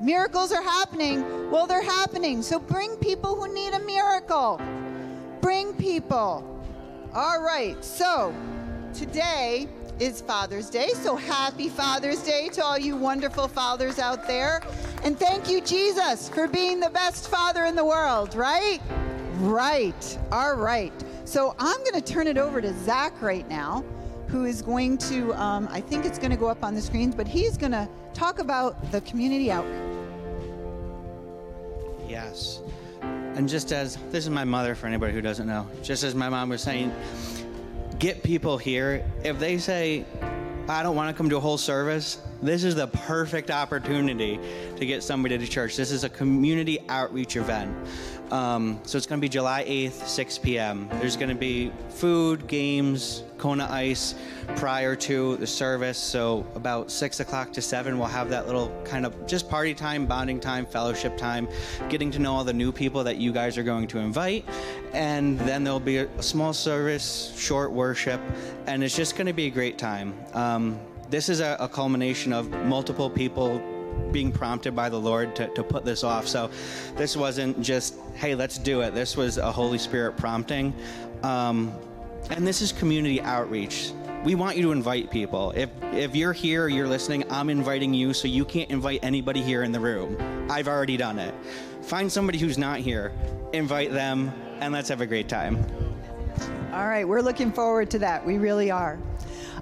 miracles 0.00 0.52
are 0.52 0.62
happening. 0.62 1.50
Well, 1.50 1.66
they're 1.66 1.82
happening. 1.82 2.42
So 2.42 2.58
bring 2.58 2.96
people 2.96 3.34
who 3.34 3.52
need 3.52 3.74
a 3.74 3.80
miracle. 3.80 4.60
Bring 5.40 5.74
people. 5.74 6.62
All 7.14 7.42
right. 7.42 7.82
So 7.84 8.34
today 8.92 9.68
is 10.00 10.20
Father's 10.20 10.70
Day. 10.70 10.88
So 10.94 11.16
happy 11.16 11.68
Father's 11.68 12.22
Day 12.22 12.48
to 12.50 12.64
all 12.64 12.78
you 12.78 12.96
wonderful 12.96 13.48
fathers 13.48 13.98
out 13.98 14.26
there. 14.26 14.62
And 15.04 15.18
thank 15.18 15.48
you, 15.48 15.60
Jesus, 15.60 16.28
for 16.28 16.48
being 16.48 16.80
the 16.80 16.90
best 16.90 17.28
father 17.28 17.64
in 17.66 17.76
the 17.76 17.84
world, 17.84 18.34
right? 18.34 18.80
Right. 19.38 20.18
All 20.32 20.54
right. 20.54 20.92
So 21.24 21.54
I'm 21.58 21.78
going 21.78 21.94
to 21.94 22.00
turn 22.00 22.26
it 22.26 22.38
over 22.38 22.60
to 22.60 22.72
Zach 22.84 23.20
right 23.22 23.48
now, 23.48 23.84
who 24.28 24.44
is 24.44 24.62
going 24.62 24.98
to, 24.98 25.32
um, 25.34 25.68
I 25.70 25.80
think 25.80 26.04
it's 26.04 26.18
going 26.18 26.30
to 26.30 26.36
go 26.36 26.48
up 26.48 26.64
on 26.64 26.74
the 26.74 26.82
screens, 26.82 27.14
but 27.14 27.26
he's 27.28 27.56
going 27.56 27.72
to 27.72 27.88
talk 28.14 28.38
about 28.38 28.90
the 28.92 29.00
community 29.02 29.50
outreach. 29.50 29.80
Yes. 32.08 32.60
and 33.02 33.48
just 33.48 33.72
as 33.72 33.96
this 34.12 34.24
is 34.24 34.30
my 34.30 34.44
mother 34.44 34.74
for 34.74 34.86
anybody 34.86 35.12
who 35.12 35.20
doesn't 35.20 35.46
know, 35.46 35.68
just 35.82 36.04
as 36.04 36.14
my 36.14 36.28
mom 36.28 36.48
was 36.50 36.62
saying, 36.62 36.94
get 37.98 38.22
people 38.22 38.56
here. 38.56 39.04
If 39.24 39.38
they 39.38 39.58
say, 39.58 40.04
I 40.68 40.82
don't 40.82 40.94
want 40.96 41.14
to 41.14 41.16
come 41.16 41.28
to 41.30 41.36
a 41.36 41.40
whole 41.40 41.58
service, 41.58 42.18
this 42.42 42.62
is 42.62 42.74
the 42.74 42.86
perfect 42.86 43.50
opportunity 43.50 44.38
to 44.76 44.86
get 44.86 45.02
somebody 45.02 45.36
to 45.36 45.46
church. 45.46 45.76
This 45.76 45.90
is 45.90 46.04
a 46.04 46.08
community 46.08 46.78
outreach 46.88 47.36
event. 47.36 47.74
Um, 48.30 48.80
so 48.84 48.96
it's 48.96 49.06
going 49.06 49.20
to 49.20 49.24
be 49.24 49.28
July 49.28 49.64
8th, 49.64 50.06
6 50.06 50.38
p.m. 50.38 50.88
There's 50.94 51.16
going 51.16 51.28
to 51.28 51.34
be 51.34 51.70
food, 51.90 52.46
games, 52.46 53.22
Kona 53.38 53.68
Ice 53.70 54.14
prior 54.56 54.96
to 54.96 55.36
the 55.36 55.46
service. 55.46 55.98
So 55.98 56.46
about 56.54 56.90
6 56.90 57.20
o'clock 57.20 57.52
to 57.52 57.62
7, 57.62 57.98
we'll 57.98 58.08
have 58.08 58.30
that 58.30 58.46
little 58.46 58.72
kind 58.84 59.04
of 59.04 59.26
just 59.26 59.48
party 59.48 59.74
time, 59.74 60.06
bonding 60.06 60.40
time, 60.40 60.66
fellowship 60.66 61.16
time, 61.16 61.48
getting 61.88 62.10
to 62.12 62.18
know 62.18 62.34
all 62.34 62.44
the 62.44 62.52
new 62.52 62.72
people 62.72 63.04
that 63.04 63.18
you 63.18 63.32
guys 63.32 63.58
are 63.58 63.62
going 63.62 63.86
to 63.88 63.98
invite. 63.98 64.44
And 64.92 65.38
then 65.40 65.64
there'll 65.64 65.80
be 65.80 65.98
a, 65.98 66.22
small 66.22 66.52
service, 66.52 67.34
short 67.36 67.72
worship, 67.72 68.20
and 68.66 68.82
it's 68.82 68.96
just 68.96 69.16
going 69.16 69.26
to 69.26 69.32
be 69.32 69.46
a 69.46 69.50
great 69.50 69.76
time. 69.76 70.14
Um, 70.32 70.80
this 71.10 71.28
is 71.28 71.40
a, 71.40 71.56
a 71.60 71.68
culmination 71.68 72.32
of 72.32 72.50
multiple 72.64 73.10
people 73.10 73.62
being 74.12 74.30
prompted 74.32 74.74
by 74.74 74.88
the 74.88 74.98
Lord 74.98 75.34
to, 75.36 75.48
to 75.48 75.62
put 75.62 75.84
this 75.84 76.04
off. 76.04 76.26
So 76.26 76.50
this 76.96 77.16
wasn't 77.16 77.60
just, 77.60 77.96
hey, 78.14 78.34
let's 78.34 78.58
do 78.58 78.80
it. 78.82 78.94
This 78.94 79.16
was 79.16 79.38
a 79.38 79.50
Holy 79.50 79.78
Spirit 79.78 80.16
prompting. 80.16 80.72
Um, 81.22 81.72
and 82.30 82.46
this 82.46 82.62
is 82.62 82.72
community 82.72 83.20
outreach. 83.20 83.92
We 84.24 84.34
want 84.34 84.56
you 84.56 84.62
to 84.62 84.72
invite 84.72 85.10
people. 85.10 85.52
If, 85.54 85.68
if 85.92 86.16
you're 86.16 86.32
here, 86.32 86.64
or 86.64 86.68
you're 86.68 86.88
listening, 86.88 87.30
I'm 87.30 87.50
inviting 87.50 87.92
you, 87.92 88.14
so 88.14 88.26
you 88.26 88.44
can't 88.46 88.70
invite 88.70 89.00
anybody 89.02 89.42
here 89.42 89.64
in 89.64 89.72
the 89.72 89.80
room. 89.80 90.16
I've 90.50 90.68
already 90.68 90.96
done 90.96 91.18
it. 91.18 91.34
Find 91.82 92.10
somebody 92.10 92.38
who's 92.38 92.56
not 92.56 92.78
here, 92.78 93.12
invite 93.52 93.92
them, 93.92 94.32
and 94.60 94.72
let's 94.72 94.88
have 94.88 95.02
a 95.02 95.06
great 95.06 95.28
time. 95.28 95.62
All 96.72 96.86
right, 96.86 97.06
we're 97.06 97.20
looking 97.20 97.52
forward 97.52 97.90
to 97.90 97.98
that. 97.98 98.24
We 98.24 98.38
really 98.38 98.70
are. 98.70 98.98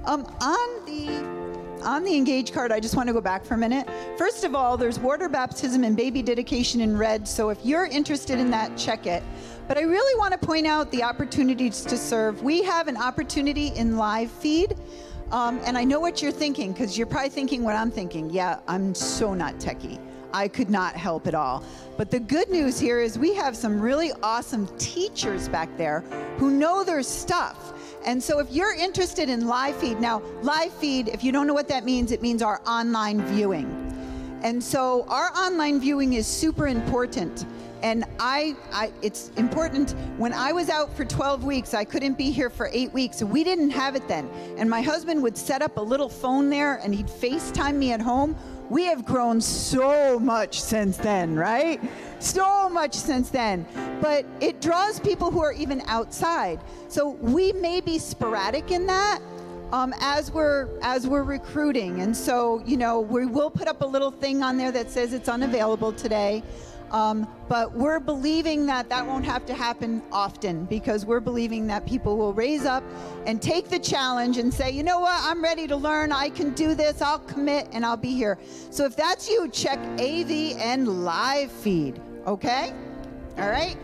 Um, 0.04 0.24
on 0.40 0.86
the 0.86 1.41
on 1.82 2.04
the 2.04 2.16
engage 2.16 2.52
card, 2.52 2.72
I 2.72 2.80
just 2.80 2.96
want 2.96 3.08
to 3.08 3.12
go 3.12 3.20
back 3.20 3.44
for 3.44 3.54
a 3.54 3.58
minute. 3.58 3.88
First 4.16 4.44
of 4.44 4.54
all, 4.54 4.76
there's 4.76 4.98
water 4.98 5.28
baptism 5.28 5.84
and 5.84 5.96
baby 5.96 6.22
dedication 6.22 6.80
in 6.80 6.96
red. 6.96 7.26
So 7.28 7.50
if 7.50 7.64
you're 7.64 7.86
interested 7.86 8.38
in 8.38 8.50
that, 8.50 8.76
check 8.76 9.06
it. 9.06 9.22
But 9.68 9.78
I 9.78 9.82
really 9.82 10.18
want 10.18 10.32
to 10.32 10.46
point 10.46 10.66
out 10.66 10.90
the 10.90 11.02
opportunities 11.02 11.82
to 11.82 11.96
serve. 11.96 12.42
We 12.42 12.62
have 12.62 12.88
an 12.88 12.96
opportunity 12.96 13.68
in 13.68 13.96
live 13.96 14.30
feed. 14.30 14.76
Um, 15.30 15.60
and 15.64 15.78
I 15.78 15.84
know 15.84 15.98
what 15.98 16.20
you're 16.20 16.30
thinking 16.30 16.72
because 16.72 16.98
you're 16.98 17.06
probably 17.06 17.30
thinking 17.30 17.62
what 17.64 17.74
I'm 17.74 17.90
thinking. 17.90 18.28
Yeah, 18.30 18.60
I'm 18.68 18.94
so 18.94 19.32
not 19.32 19.54
techie. 19.54 19.98
I 20.34 20.48
could 20.48 20.70
not 20.70 20.94
help 20.94 21.26
at 21.26 21.34
all. 21.34 21.64
But 21.96 22.10
the 22.10 22.20
good 22.20 22.50
news 22.50 22.78
here 22.78 23.00
is 23.00 23.18
we 23.18 23.34
have 23.34 23.56
some 23.56 23.80
really 23.80 24.12
awesome 24.22 24.66
teachers 24.78 25.48
back 25.48 25.68
there 25.76 26.00
who 26.38 26.50
know 26.50 26.84
their 26.84 27.02
stuff. 27.02 27.74
And 28.04 28.22
so 28.22 28.40
if 28.40 28.50
you're 28.50 28.74
interested 28.74 29.28
in 29.28 29.46
live 29.46 29.76
feed, 29.76 30.00
now 30.00 30.22
live 30.42 30.72
feed, 30.74 31.08
if 31.08 31.22
you 31.22 31.32
don't 31.32 31.46
know 31.46 31.54
what 31.54 31.68
that 31.68 31.84
means, 31.84 32.10
it 32.12 32.22
means 32.22 32.42
our 32.42 32.60
online 32.66 33.22
viewing. 33.26 33.78
And 34.42 34.62
so 34.62 35.04
our 35.08 35.30
online 35.36 35.80
viewing 35.80 36.14
is 36.14 36.26
super 36.26 36.66
important. 36.66 37.46
And 37.82 38.04
I, 38.18 38.54
I, 38.72 38.92
it's 39.02 39.30
important. 39.36 39.94
When 40.16 40.32
I 40.32 40.52
was 40.52 40.68
out 40.68 40.96
for 40.96 41.04
12 41.04 41.44
weeks, 41.44 41.74
I 41.74 41.84
couldn't 41.84 42.16
be 42.16 42.30
here 42.30 42.48
for 42.48 42.68
eight 42.72 42.92
weeks. 42.92 43.22
We 43.22 43.42
didn't 43.42 43.70
have 43.70 43.96
it 43.96 44.06
then. 44.06 44.28
And 44.56 44.70
my 44.70 44.82
husband 44.82 45.22
would 45.22 45.36
set 45.36 45.62
up 45.62 45.76
a 45.76 45.80
little 45.80 46.08
phone 46.08 46.48
there 46.48 46.76
and 46.76 46.94
he'd 46.94 47.08
FaceTime 47.08 47.74
me 47.74 47.92
at 47.92 48.00
home. 48.00 48.36
We 48.72 48.84
have 48.84 49.04
grown 49.04 49.38
so 49.38 50.18
much 50.18 50.58
since 50.58 50.96
then, 50.96 51.36
right? 51.36 51.78
So 52.20 52.70
much 52.70 52.94
since 52.94 53.28
then. 53.28 53.66
But 54.00 54.24
it 54.40 54.62
draws 54.62 54.98
people 54.98 55.30
who 55.30 55.42
are 55.42 55.52
even 55.52 55.82
outside. 55.88 56.58
So 56.88 57.10
we 57.20 57.52
may 57.52 57.82
be 57.82 57.98
sporadic 57.98 58.70
in 58.70 58.86
that, 58.86 59.20
um, 59.72 59.92
as 60.00 60.32
we're 60.32 60.70
as 60.80 61.06
we're 61.06 61.22
recruiting. 61.22 62.00
And 62.00 62.16
so, 62.16 62.62
you 62.64 62.78
know, 62.78 63.00
we 63.00 63.26
will 63.26 63.50
put 63.50 63.68
up 63.68 63.82
a 63.82 63.86
little 63.86 64.10
thing 64.10 64.42
on 64.42 64.56
there 64.56 64.72
that 64.72 64.90
says 64.90 65.12
it's 65.12 65.28
unavailable 65.28 65.92
today. 65.92 66.42
Um, 66.92 67.26
but 67.48 67.72
we're 67.72 68.00
believing 68.00 68.66
that 68.66 68.88
that 68.90 69.06
won't 69.06 69.24
have 69.24 69.46
to 69.46 69.54
happen 69.54 70.02
often 70.12 70.66
because 70.66 71.06
we're 71.06 71.20
believing 71.20 71.66
that 71.68 71.86
people 71.86 72.18
will 72.18 72.34
raise 72.34 72.66
up 72.66 72.84
and 73.26 73.40
take 73.40 73.68
the 73.68 73.78
challenge 73.78 74.36
and 74.36 74.52
say, 74.52 74.70
you 74.70 74.82
know 74.82 75.00
what, 75.00 75.18
I'm 75.22 75.42
ready 75.42 75.66
to 75.66 75.76
learn. 75.76 76.12
I 76.12 76.28
can 76.28 76.50
do 76.50 76.74
this. 76.74 77.00
I'll 77.00 77.18
commit 77.18 77.66
and 77.72 77.84
I'll 77.84 77.96
be 77.96 78.12
here. 78.12 78.38
So 78.70 78.84
if 78.84 78.94
that's 78.94 79.28
you, 79.28 79.48
check 79.48 79.78
AV 79.98 80.30
and 80.58 81.04
live 81.04 81.50
feed. 81.50 82.00
Okay? 82.26 82.72
All 83.38 83.48
right? 83.48 83.76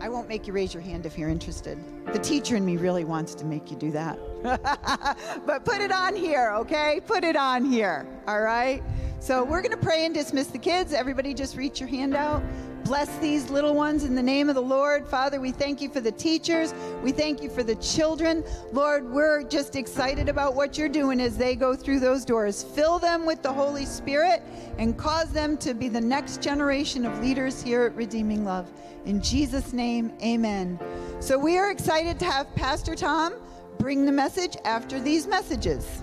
I 0.00 0.08
won't 0.08 0.28
make 0.28 0.46
you 0.46 0.54
raise 0.54 0.72
your 0.72 0.82
hand 0.82 1.04
if 1.04 1.18
you're 1.18 1.28
interested. 1.28 1.78
The 2.12 2.18
teacher 2.18 2.56
in 2.56 2.64
me 2.64 2.78
really 2.78 3.04
wants 3.04 3.34
to 3.34 3.44
make 3.44 3.70
you 3.70 3.76
do 3.76 3.90
that. 3.92 4.18
but 5.46 5.64
put 5.66 5.82
it 5.82 5.92
on 5.92 6.16
here, 6.16 6.52
okay? 6.52 7.00
Put 7.06 7.22
it 7.22 7.36
on 7.36 7.66
here, 7.66 8.06
all 8.26 8.40
right? 8.40 8.82
So 9.18 9.44
we're 9.44 9.60
going 9.60 9.72
to 9.72 9.76
pray 9.76 10.06
and 10.06 10.14
dismiss 10.14 10.46
the 10.46 10.58
kids. 10.58 10.94
Everybody 10.94 11.34
just 11.34 11.54
reach 11.54 11.80
your 11.80 11.88
hand 11.90 12.14
out. 12.14 12.42
Bless 12.84 13.16
these 13.18 13.50
little 13.50 13.74
ones 13.74 14.04
in 14.04 14.14
the 14.14 14.22
name 14.22 14.48
of 14.48 14.54
the 14.54 14.62
Lord. 14.62 15.06
Father, 15.06 15.40
we 15.40 15.52
thank 15.52 15.80
you 15.80 15.88
for 15.88 16.00
the 16.00 16.12
teachers. 16.12 16.74
We 17.02 17.12
thank 17.12 17.42
you 17.42 17.48
for 17.48 17.62
the 17.62 17.76
children. 17.76 18.44
Lord, 18.72 19.08
we're 19.10 19.42
just 19.44 19.76
excited 19.76 20.28
about 20.28 20.54
what 20.54 20.76
you're 20.76 20.88
doing 20.88 21.20
as 21.20 21.36
they 21.36 21.54
go 21.54 21.76
through 21.76 22.00
those 22.00 22.24
doors. 22.24 22.62
Fill 22.62 22.98
them 22.98 23.26
with 23.26 23.42
the 23.42 23.52
Holy 23.52 23.84
Spirit 23.86 24.42
and 24.78 24.96
cause 24.96 25.30
them 25.30 25.56
to 25.58 25.74
be 25.74 25.88
the 25.88 26.00
next 26.00 26.42
generation 26.42 27.04
of 27.06 27.20
leaders 27.20 27.62
here 27.62 27.82
at 27.82 27.94
Redeeming 27.94 28.44
Love. 28.44 28.70
In 29.04 29.22
Jesus' 29.22 29.72
name, 29.72 30.12
amen. 30.22 30.78
So 31.20 31.38
we 31.38 31.58
are 31.58 31.70
excited 31.70 32.18
to 32.18 32.24
have 32.24 32.54
Pastor 32.54 32.94
Tom 32.94 33.34
bring 33.78 34.04
the 34.04 34.12
message 34.12 34.56
after 34.64 35.00
these 35.00 35.26
messages. 35.26 36.02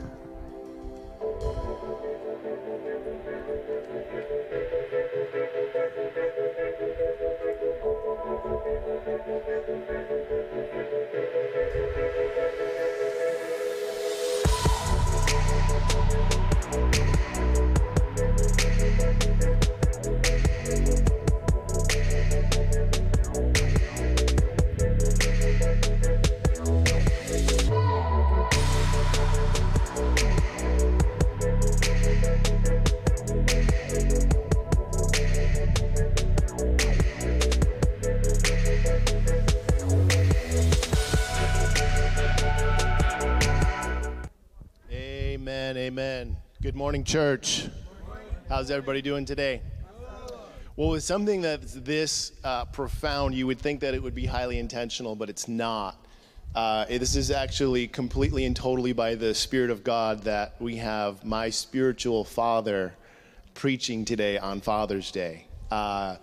Amen. 45.67 45.83
Amen. 45.83 46.37
Good 46.61 46.77
morning, 46.77 47.03
church. 47.03 47.67
How's 48.47 48.71
everybody 48.71 49.01
doing 49.01 49.25
today? 49.25 49.61
Well, 50.77 50.91
with 50.91 51.03
something 51.03 51.41
that's 51.41 51.73
this 51.73 52.31
uh, 52.45 52.63
profound, 52.63 53.35
you 53.35 53.47
would 53.47 53.59
think 53.59 53.81
that 53.81 53.93
it 53.93 54.01
would 54.01 54.15
be 54.15 54.25
highly 54.25 54.59
intentional, 54.59 55.13
but 55.13 55.29
it's 55.29 55.49
not. 55.49 56.05
Uh, 56.55 56.85
this 56.85 57.17
is 57.17 57.31
actually 57.31 57.85
completely 57.85 58.45
and 58.45 58.55
totally 58.55 58.93
by 58.93 59.15
the 59.15 59.35
Spirit 59.35 59.69
of 59.69 59.83
God 59.83 60.23
that 60.23 60.55
we 60.61 60.77
have 60.77 61.25
my 61.25 61.49
spiritual 61.49 62.23
father 62.23 62.93
preaching 63.53 64.05
today 64.05 64.37
on 64.37 64.61
Father's 64.61 65.11
Day. 65.11 65.47
Uh, 65.69 66.15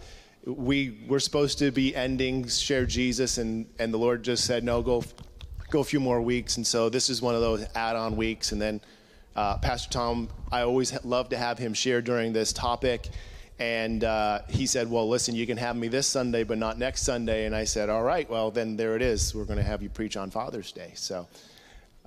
we 0.47 1.05
were 1.07 1.21
supposed 1.21 1.59
to 1.59 1.71
be 1.71 1.95
ending 1.95 2.49
Share 2.49 2.87
Jesus, 2.87 3.37
and, 3.37 3.67
and 3.79 3.93
the 3.93 3.99
Lord 3.99 4.23
just 4.23 4.47
said, 4.47 4.65
no, 4.65 4.81
go, 4.81 5.05
go 5.69 5.81
a 5.81 5.85
few 5.85 6.01
more 6.01 6.23
weeks. 6.23 6.57
And 6.57 6.67
so 6.67 6.89
this 6.89 7.11
is 7.11 7.21
one 7.21 7.35
of 7.35 7.43
those 7.43 7.67
add 7.75 7.95
on 7.95 8.17
weeks. 8.17 8.53
And 8.53 8.63
then 8.63 8.81
uh, 9.37 9.59
Pastor 9.59 9.91
Tom, 9.91 10.29
I 10.53 10.63
always 10.63 10.97
love 11.05 11.29
to 11.31 11.37
have 11.37 11.59
him 11.59 11.75
share 11.75 12.01
during 12.01 12.33
this 12.33 12.53
topic. 12.53 13.09
And 13.59 14.03
uh, 14.03 14.41
he 14.49 14.67
said, 14.67 14.91
Well, 14.91 15.09
listen, 15.09 15.35
you 15.35 15.47
can 15.47 15.57
have 15.57 15.77
me 15.77 15.89
this 15.89 16.07
Sunday, 16.07 16.45
but 16.45 16.59
not 16.59 16.79
next 16.79 17.03
Sunday. 17.03 17.47
And 17.47 17.55
I 17.55 17.65
said, 17.65 17.89
All 17.89 18.03
right, 18.03 18.29
well, 18.29 18.51
then 18.51 18.77
there 18.77 18.97
it 18.97 19.03
is. 19.03 19.35
We're 19.35 19.45
going 19.45 19.59
to 19.59 19.65
have 19.65 19.83
you 19.83 19.89
preach 19.89 20.17
on 20.17 20.31
Father's 20.31 20.73
Day. 20.73 20.93
So 20.95 21.27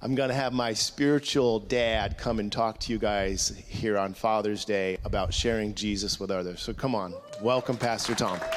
I'm 0.01 0.13
going 0.13 0.30
to 0.30 0.36
have 0.36 0.53
my 0.53 0.73
spiritual 0.73 1.59
dad 1.59 2.17
come 2.17 2.39
and 2.39 2.51
talk 2.51 2.80
to 2.82 2.91
you 2.91 2.99
guys 2.99 3.53
here 3.67 3.97
on 3.97 4.13
Father's 4.13 4.65
Day 4.65 4.97
about 5.05 5.34
sharing 5.34 5.73
Jesus 5.73 6.19
with 6.19 6.32
others. 6.32 6.61
So 6.61 6.73
come 6.73 6.93
on. 6.95 7.13
Welcome, 7.41 7.78
Pastor 7.78 8.13
Tom. 8.13 8.38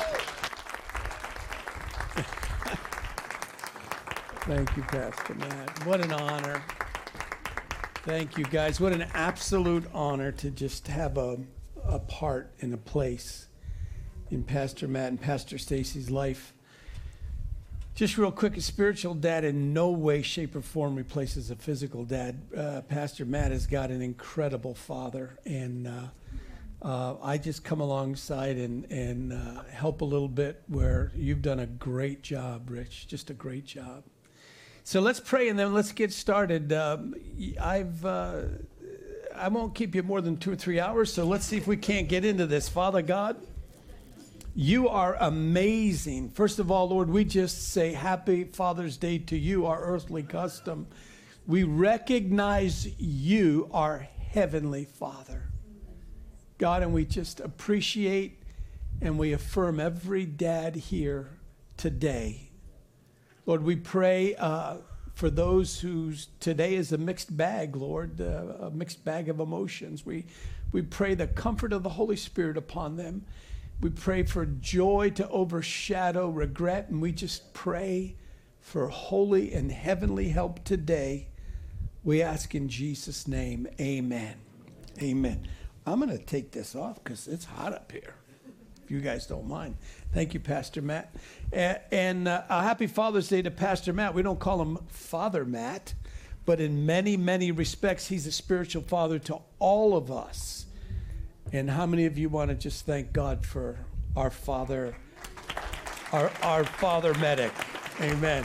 Thank 4.46 4.76
you, 4.76 4.82
Pastor 4.82 5.34
Matt. 5.34 5.86
What 5.86 6.04
an 6.04 6.12
honor. 6.12 6.62
Thank 8.10 8.36
you, 8.36 8.44
guys. 8.44 8.80
What 8.80 8.92
an 8.92 9.06
absolute 9.14 9.84
honor 9.94 10.32
to 10.32 10.50
just 10.50 10.88
have 10.88 11.16
a, 11.16 11.38
a 11.84 12.00
part 12.00 12.50
in 12.58 12.72
a 12.72 12.76
place 12.76 13.46
in 14.32 14.42
Pastor 14.42 14.88
Matt 14.88 15.10
and 15.10 15.20
Pastor 15.20 15.58
Stacy's 15.58 16.10
life. 16.10 16.52
Just 17.94 18.18
real 18.18 18.32
quick, 18.32 18.56
a 18.56 18.60
spiritual 18.62 19.14
dad 19.14 19.44
in 19.44 19.72
no 19.72 19.90
way, 19.90 20.22
shape, 20.22 20.56
or 20.56 20.60
form 20.60 20.96
replaces 20.96 21.52
a 21.52 21.54
physical 21.54 22.04
dad. 22.04 22.42
Uh, 22.54 22.80
Pastor 22.80 23.24
Matt 23.24 23.52
has 23.52 23.68
got 23.68 23.90
an 23.90 24.02
incredible 24.02 24.74
father, 24.74 25.38
and 25.46 25.86
uh, 25.86 26.08
uh, 26.82 27.14
I 27.22 27.38
just 27.38 27.62
come 27.62 27.80
alongside 27.80 28.56
and, 28.56 28.90
and 28.90 29.32
uh, 29.32 29.62
help 29.70 30.00
a 30.00 30.04
little 30.04 30.26
bit 30.26 30.64
where 30.66 31.12
you've 31.14 31.42
done 31.42 31.60
a 31.60 31.66
great 31.66 32.24
job, 32.24 32.70
Rich. 32.70 33.06
Just 33.06 33.30
a 33.30 33.34
great 33.34 33.66
job. 33.66 34.02
So 34.90 35.00
let's 35.00 35.20
pray 35.20 35.48
and 35.48 35.56
then 35.56 35.72
let's 35.72 35.92
get 35.92 36.12
started. 36.12 36.72
Um, 36.72 37.14
I've 37.60 38.04
uh, 38.04 38.40
I 39.36 39.46
won't 39.46 39.72
keep 39.72 39.94
you 39.94 40.02
more 40.02 40.20
than 40.20 40.36
two 40.36 40.50
or 40.50 40.56
three 40.56 40.80
hours, 40.80 41.12
so 41.12 41.24
let's 41.24 41.46
see 41.46 41.56
if 41.56 41.68
we 41.68 41.76
can't 41.76 42.08
get 42.08 42.24
into 42.24 42.44
this. 42.44 42.68
Father 42.68 43.00
God, 43.00 43.36
you 44.52 44.88
are 44.88 45.14
amazing. 45.20 46.30
First 46.30 46.58
of 46.58 46.72
all, 46.72 46.88
Lord, 46.88 47.08
we 47.08 47.24
just 47.24 47.68
say 47.68 47.92
happy 47.92 48.42
Father's 48.42 48.96
Day 48.96 49.18
to 49.18 49.38
you, 49.38 49.66
our 49.66 49.80
earthly 49.80 50.24
custom. 50.24 50.88
We 51.46 51.62
recognize 51.62 52.88
you, 52.98 53.70
our 53.72 54.08
heavenly 54.32 54.86
Father. 54.86 55.52
God, 56.58 56.82
and 56.82 56.92
we 56.92 57.04
just 57.04 57.38
appreciate 57.38 58.42
and 59.00 59.20
we 59.20 59.34
affirm 59.34 59.78
every 59.78 60.26
dad 60.26 60.74
here 60.74 61.28
today. 61.76 62.49
Lord, 63.46 63.62
we 63.62 63.76
pray 63.76 64.34
uh, 64.36 64.78
for 65.14 65.30
those 65.30 65.80
whose 65.80 66.28
today 66.40 66.74
is 66.74 66.92
a 66.92 66.98
mixed 66.98 67.36
bag, 67.36 67.76
Lord, 67.76 68.20
uh, 68.20 68.66
a 68.66 68.70
mixed 68.70 69.04
bag 69.04 69.28
of 69.28 69.40
emotions. 69.40 70.04
We, 70.04 70.26
we 70.72 70.82
pray 70.82 71.14
the 71.14 71.26
comfort 71.26 71.72
of 71.72 71.82
the 71.82 71.90
Holy 71.90 72.16
Spirit 72.16 72.56
upon 72.56 72.96
them. 72.96 73.24
We 73.80 73.90
pray 73.90 74.24
for 74.24 74.44
joy 74.44 75.10
to 75.14 75.28
overshadow 75.28 76.28
regret, 76.28 76.90
and 76.90 77.00
we 77.00 77.12
just 77.12 77.54
pray 77.54 78.16
for 78.60 78.88
holy 78.88 79.52
and 79.52 79.72
heavenly 79.72 80.28
help 80.28 80.64
today. 80.64 81.28
We 82.04 82.22
ask 82.22 82.54
in 82.54 82.68
Jesus' 82.68 83.26
name, 83.26 83.66
amen. 83.80 84.36
Amen. 85.02 85.48
I'm 85.86 85.98
going 85.98 86.16
to 86.16 86.22
take 86.22 86.52
this 86.52 86.74
off 86.74 87.02
because 87.02 87.26
it's 87.26 87.46
hot 87.46 87.72
up 87.72 87.90
here, 87.90 88.14
you 88.90 89.00
guys 89.00 89.26
don't 89.26 89.46
mind. 89.46 89.76
Thank 90.12 90.34
you, 90.34 90.40
Pastor 90.40 90.82
Matt. 90.82 91.14
And, 91.52 91.78
and 91.92 92.28
uh, 92.28 92.42
a 92.48 92.62
happy 92.62 92.86
Father's 92.86 93.28
Day 93.28 93.42
to 93.42 93.50
Pastor 93.50 93.92
Matt. 93.92 94.14
We 94.14 94.22
don't 94.22 94.38
call 94.38 94.60
him 94.60 94.78
Father 94.88 95.44
Matt, 95.44 95.94
but 96.44 96.60
in 96.60 96.84
many, 96.84 97.16
many 97.16 97.52
respects, 97.52 98.08
he's 98.08 98.26
a 98.26 98.32
spiritual 98.32 98.82
father 98.82 99.18
to 99.20 99.38
all 99.58 99.96
of 99.96 100.10
us. 100.10 100.66
And 101.52 101.70
how 101.70 101.86
many 101.86 102.06
of 102.06 102.18
you 102.18 102.28
want 102.28 102.50
to 102.50 102.56
just 102.56 102.86
thank 102.86 103.12
God 103.12 103.44
for 103.44 103.78
our 104.16 104.30
Father, 104.30 104.96
our, 106.12 106.30
our 106.42 106.64
Father 106.64 107.14
Medic? 107.14 107.52
Amen. 108.00 108.44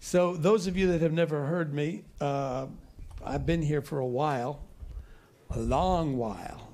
So, 0.00 0.36
those 0.36 0.66
of 0.66 0.76
you 0.76 0.92
that 0.92 1.00
have 1.00 1.12
never 1.12 1.46
heard 1.46 1.74
me, 1.74 2.04
uh, 2.20 2.66
I've 3.24 3.46
been 3.46 3.62
here 3.62 3.80
for 3.80 3.98
a 3.98 4.06
while, 4.06 4.60
a 5.50 5.58
long 5.58 6.16
while. 6.18 6.73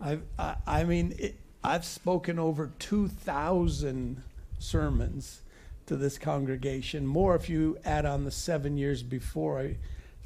I've, 0.00 0.22
I, 0.38 0.56
I 0.66 0.84
mean, 0.84 1.14
it, 1.18 1.36
I've 1.62 1.84
spoken 1.84 2.38
over 2.38 2.70
2,000 2.78 4.22
sermons 4.58 5.42
to 5.86 5.96
this 5.96 6.18
congregation, 6.18 7.06
more 7.06 7.34
if 7.34 7.48
you 7.48 7.78
add 7.84 8.04
on 8.04 8.24
the 8.24 8.30
seven 8.30 8.76
years 8.76 9.02
before 9.02 9.60
I, 9.60 9.76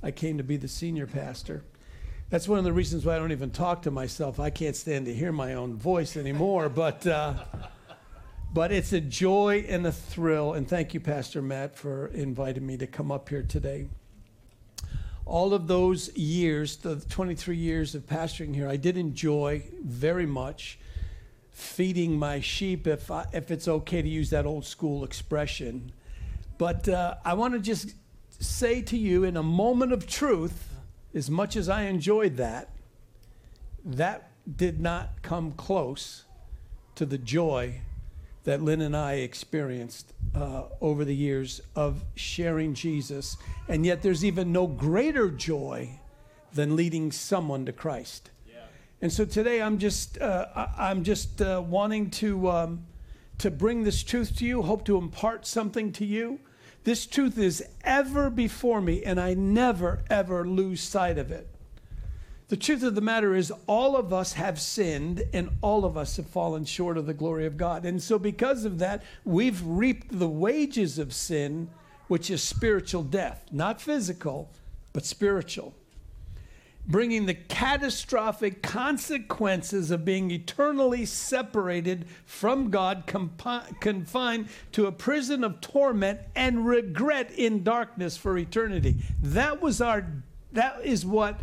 I 0.03 0.11
came 0.11 0.39
to 0.39 0.45
be 0.45 0.57
the 0.57 0.69
senior 0.69 1.07
pastor. 1.07 1.63
That's 2.31 2.49
one 2.49 2.59
of 2.59 2.65
the 2.65 2.73
reasons 2.73 3.05
why 3.05 3.17
I 3.17 3.19
don't 3.19 3.33
even 3.33 3.51
talk 3.51 3.83
to 3.83 3.91
myself. 3.91 4.41
I 4.41 4.51
can't 4.51 4.75
stand 4.75 5.07
to 5.07 5.15
hear 5.15 5.33
my 5.33 5.55
own 5.55 5.77
voice 5.77 6.17
anymore, 6.17 6.69
but. 6.71 7.07
Uh, 7.07 7.35
but 8.55 8.71
it's 8.71 8.93
a 8.93 9.01
joy 9.01 9.65
and 9.67 9.87
a 9.87 9.93
thrill. 9.93 10.53
And 10.53 10.69
thank 10.69 10.93
you, 10.93 11.01
Pastor 11.01 11.41
Matt, 11.41 11.75
for 11.75 12.09
inviting 12.09 12.67
me 12.67 12.77
to 12.77 12.87
come 12.87 13.11
up 13.11 13.31
here 13.31 13.43
today. 13.43 13.89
All 15.25 15.55
of 15.55 15.67
those 15.69 16.15
years, 16.17 16.77
the 16.77 16.97
23 16.97 17.57
years 17.57 17.95
of 17.95 18.07
pastoring 18.07 18.55
here, 18.55 18.69
I 18.69 18.77
did 18.77 18.97
enjoy 18.97 19.65
very 19.83 20.27
much 20.27 20.79
feeding 21.51 22.19
my 22.19 22.41
sheep, 22.41 22.87
if, 22.87 23.11
I, 23.11 23.27
if 23.33 23.51
it's 23.51 23.69
okay 23.69 24.03
to 24.03 24.09
use 24.09 24.31
that 24.31 24.47
old 24.47 24.65
school 24.65 25.05
expression. 25.05 25.93
But 26.59 26.89
uh, 26.89 27.17
I 27.25 27.35
want 27.35 27.55
to 27.55 27.61
just 27.61 27.95
say 28.41 28.83
to 28.83 28.97
you, 28.97 29.25
in 29.25 29.37
a 29.37 29.43
moment 29.43 29.93
of 29.93 30.07
truth, 30.07 30.75
as 31.15 31.31
much 31.31 31.57
as 31.57 31.69
I 31.69 31.83
enjoyed 31.83 32.37
that, 32.39 32.71
that 33.85 34.31
did 34.57 34.81
not 34.81 35.23
come 35.23 35.53
close 35.53 36.25
to 36.95 37.07
the 37.07 37.19
joy 37.19 37.81
that 38.45 38.61
Lynn 38.61 38.81
and 38.81 38.97
I 38.97 39.15
experienced 39.15 40.13
uh, 40.35 40.65
over 40.81 41.05
the 41.05 41.15
years 41.15 41.61
of 41.77 42.03
sharing 42.15 42.75
Jesus. 42.75 43.37
And 43.69 43.85
yet, 43.85 44.03
there's 44.03 44.25
even 44.25 44.53
no 44.53 44.67
greater 44.67 45.31
joy 45.31 46.01
than 46.53 46.77
leading 46.77 47.13
someone 47.13 47.67
to 47.67 47.73
Christ. 47.73 48.31
And 49.03 49.13
so 49.13 49.25
today, 49.25 49.61
I'm 49.61 49.79
just 49.79 50.21
uh, 50.21 50.69
I'm 50.79 51.03
just 51.03 51.43
uh, 51.43 51.61
wanting 51.67 52.11
to 52.11 52.49
um, 52.49 52.87
to 53.39 53.51
bring 53.51 53.83
this 53.83 54.05
truth 54.05 54.37
to 54.37 54.47
you. 54.47 54.63
Hope 54.63 54.85
to 54.85 54.97
impart 54.97 55.45
something 55.45 55.91
to 55.95 56.05
you. 56.05 56.39
This 56.85 57.07
truth 57.07 57.37
is 57.37 57.65
ever 57.83 58.31
before 58.31 58.81
me, 58.81 59.03
and 59.03 59.21
I 59.21 59.35
never 59.35 60.05
ever 60.09 60.47
lose 60.47 60.81
sight 60.81 61.19
of 61.19 61.33
it. 61.33 61.52
The 62.53 62.59
truth 62.59 62.83
of 62.83 62.95
the 62.95 63.01
matter 63.01 63.35
is, 63.35 63.51
all 63.67 63.97
of 63.97 64.13
us 64.13 64.35
have 64.35 64.61
sinned 64.61 65.23
and 65.33 65.49
all 65.63 65.87
of 65.87 65.97
us 65.97 66.19
have 66.19 66.27
fallen 66.27 66.67
short 66.67 66.99
of 66.99 67.07
the 67.07 67.15
glory 67.15 67.47
of 67.47 67.57
God. 67.57 67.87
And 67.87 68.03
so, 68.03 68.19
because 68.19 68.67
of 68.67 68.79
that, 68.81 69.03
we've 69.25 69.63
reaped 69.65 70.19
the 70.19 70.29
wages 70.29 70.99
of 70.99 71.15
sin, 71.15 71.71
which 72.09 72.31
is 72.31 72.43
spiritual 72.43 73.05
death, 73.05 73.47
not 73.51 73.81
physical, 73.81 74.51
but 74.93 75.07
spiritual. 75.07 75.75
Bringing 76.87 77.25
the 77.25 77.33
catastrophic 77.33 78.61
consequences 78.61 79.91
of 79.91 80.05
being 80.05 80.31
eternally 80.31 81.07
separated 81.07 82.05
from 82.27 82.69
God, 82.69 83.05
confined 83.81 84.49
to 84.73 84.85
a 84.85 84.93
prison 84.93 85.43
of 85.43 85.63
torment 85.63 86.21
and 86.37 86.67
regret 86.67 87.33
in 87.33 87.65
darkness 87.65 88.19
for 88.19 88.37
eternity. 88.37 88.97
That 89.23 89.63
was 89.63 89.81
our, 89.81 90.07
that 90.53 90.85
is 90.85 91.07
what 91.07 91.41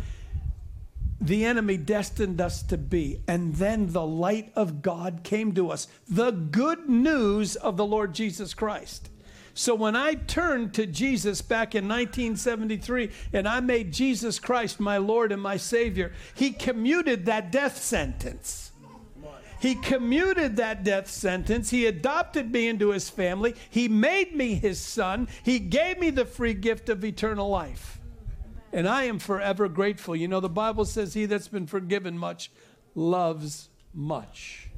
the 1.20 1.44
enemy 1.44 1.76
destined 1.76 2.40
us 2.40 2.62
to 2.64 2.78
be. 2.78 3.20
And 3.28 3.54
then 3.56 3.88
the 3.88 4.06
light 4.06 4.52
of 4.56 4.82
God 4.82 5.20
came 5.22 5.52
to 5.54 5.70
us 5.70 5.86
the 6.08 6.30
good 6.30 6.88
news 6.88 7.56
of 7.56 7.76
the 7.76 7.86
Lord 7.86 8.14
Jesus 8.14 8.54
Christ. 8.54 9.10
So 9.52 9.74
when 9.74 9.96
I 9.96 10.14
turned 10.14 10.72
to 10.74 10.86
Jesus 10.86 11.42
back 11.42 11.74
in 11.74 11.84
1973 11.84 13.10
and 13.32 13.46
I 13.46 13.60
made 13.60 13.92
Jesus 13.92 14.38
Christ 14.38 14.80
my 14.80 14.96
Lord 14.96 15.32
and 15.32 15.42
my 15.42 15.56
Savior, 15.56 16.12
He 16.34 16.50
commuted 16.52 17.26
that 17.26 17.52
death 17.52 17.76
sentence. 17.76 18.72
He 19.60 19.74
commuted 19.74 20.56
that 20.56 20.84
death 20.84 21.10
sentence. 21.10 21.68
He 21.68 21.84
adopted 21.84 22.50
me 22.50 22.68
into 22.68 22.90
His 22.90 23.10
family. 23.10 23.54
He 23.68 23.88
made 23.88 24.34
me 24.34 24.54
His 24.54 24.80
son. 24.80 25.28
He 25.42 25.58
gave 25.58 25.98
me 25.98 26.08
the 26.08 26.24
free 26.24 26.54
gift 26.54 26.88
of 26.88 27.04
eternal 27.04 27.50
life. 27.50 27.99
And 28.72 28.88
I 28.88 29.04
am 29.04 29.18
forever 29.18 29.68
grateful. 29.68 30.14
You 30.14 30.28
know, 30.28 30.40
the 30.40 30.48
Bible 30.48 30.84
says, 30.84 31.14
He 31.14 31.26
that's 31.26 31.48
been 31.48 31.66
forgiven 31.66 32.16
much 32.16 32.50
loves 32.94 33.68
much. 33.92 34.70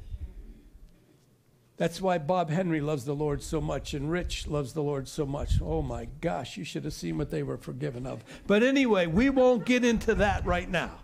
That's 1.77 1.99
why 1.99 2.19
Bob 2.19 2.49
Henry 2.49 2.81
loves 2.81 3.03
the 3.05 3.15
Lord 3.15 3.41
so 3.41 3.59
much 3.59 3.93
and 3.93 4.11
Rich 4.11 4.47
loves 4.47 4.73
the 4.73 4.83
Lord 4.83 5.07
so 5.07 5.25
much. 5.25 5.59
Oh 5.61 5.81
my 5.81 6.07
gosh, 6.21 6.55
you 6.55 6.63
should 6.63 6.83
have 6.83 6.93
seen 6.93 7.17
what 7.17 7.31
they 7.31 7.43
were 7.43 7.57
forgiven 7.57 8.05
of. 8.05 8.23
But 8.45 8.63
anyway, 8.63 9.07
we 9.07 9.29
won't 9.29 9.65
get 9.65 9.83
into 9.83 10.15
that 10.15 10.45
right 10.45 10.69
now. 10.69 10.99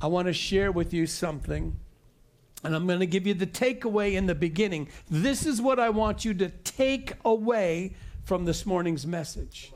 I 0.00 0.06
want 0.06 0.26
to 0.26 0.32
share 0.32 0.72
with 0.72 0.94
you 0.94 1.06
something, 1.06 1.76
and 2.64 2.74
I'm 2.74 2.86
going 2.86 3.00
to 3.00 3.06
give 3.06 3.26
you 3.26 3.34
the 3.34 3.46
takeaway 3.46 4.14
in 4.14 4.24
the 4.24 4.34
beginning. 4.34 4.88
This 5.10 5.44
is 5.44 5.60
what 5.60 5.78
I 5.78 5.90
want 5.90 6.24
you 6.24 6.32
to 6.34 6.48
take 6.48 7.12
away 7.22 7.94
from 8.24 8.46
this 8.46 8.64
morning's 8.64 9.06
message. 9.06 9.74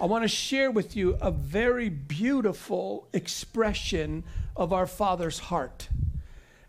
I 0.00 0.04
want 0.04 0.22
to 0.22 0.28
share 0.28 0.70
with 0.70 0.94
you 0.94 1.16
a 1.20 1.32
very 1.32 1.88
beautiful 1.88 3.08
expression 3.12 4.22
of 4.54 4.72
our 4.72 4.86
Father's 4.86 5.40
heart. 5.40 5.88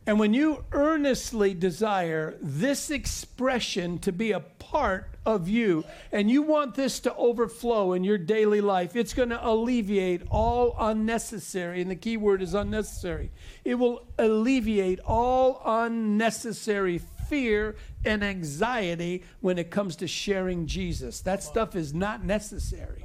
And 0.07 0.17
when 0.17 0.33
you 0.33 0.63
earnestly 0.71 1.53
desire 1.53 2.35
this 2.41 2.89
expression 2.89 3.99
to 3.99 4.11
be 4.11 4.31
a 4.31 4.39
part 4.39 5.15
of 5.27 5.47
you, 5.47 5.85
and 6.11 6.31
you 6.31 6.41
want 6.41 6.73
this 6.73 6.99
to 7.01 7.15
overflow 7.15 7.93
in 7.93 8.03
your 8.03 8.17
daily 8.17 8.61
life, 8.61 8.95
it's 8.95 9.13
going 9.13 9.29
to 9.29 9.47
alleviate 9.47 10.23
all 10.31 10.75
unnecessary, 10.79 11.83
and 11.83 11.91
the 11.91 11.95
key 11.95 12.17
word 12.17 12.41
is 12.41 12.55
unnecessary. 12.55 13.29
It 13.63 13.75
will 13.75 14.07
alleviate 14.17 14.99
all 15.01 15.61
unnecessary 15.63 16.99
fear 17.27 17.75
and 18.03 18.23
anxiety 18.23 19.23
when 19.41 19.59
it 19.59 19.69
comes 19.69 19.95
to 19.97 20.07
sharing 20.07 20.65
Jesus. 20.65 21.21
That 21.21 21.43
stuff 21.43 21.75
is 21.75 21.93
not 21.93 22.23
necessary. 22.23 23.03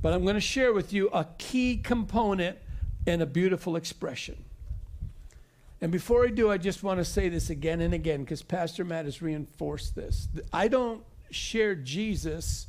But 0.00 0.12
I'm 0.12 0.22
going 0.22 0.34
to 0.34 0.40
share 0.40 0.72
with 0.72 0.92
you 0.92 1.08
a 1.08 1.26
key 1.38 1.76
component 1.76 2.58
and 3.06 3.22
a 3.22 3.26
beautiful 3.26 3.76
expression. 3.76 4.44
And 5.80 5.92
before 5.92 6.24
I 6.24 6.30
do, 6.30 6.50
I 6.50 6.58
just 6.58 6.82
want 6.82 6.98
to 6.98 7.04
say 7.04 7.28
this 7.28 7.50
again 7.50 7.80
and 7.80 7.94
again 7.94 8.22
because 8.22 8.42
Pastor 8.42 8.84
Matt 8.84 9.04
has 9.04 9.22
reinforced 9.22 9.94
this. 9.94 10.28
I 10.52 10.68
don't 10.68 11.02
share 11.30 11.74
Jesus 11.74 12.66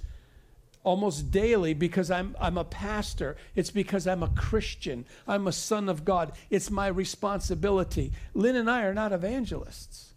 almost 0.84 1.32
daily 1.32 1.73
because 1.73 2.11
I'm, 2.11 2.36
I'm 2.39 2.57
a 2.57 2.63
pastor. 2.63 3.36
It's 3.55 3.71
because 3.71 4.07
I'm 4.07 4.23
a 4.23 4.30
Christian. 4.30 5.05
I'm 5.27 5.47
a 5.47 5.51
son 5.51 5.89
of 5.89 6.05
God. 6.05 6.34
It's 6.49 6.69
my 6.69 6.88
responsibility. 6.88 8.11
Lynn 8.34 8.55
and 8.55 8.69
I 8.69 8.84
are 8.84 8.93
not 8.93 9.11
evangelists, 9.11 10.13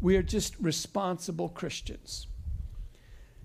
we 0.00 0.16
are 0.16 0.22
just 0.22 0.58
responsible 0.58 1.48
Christians. 1.48 2.26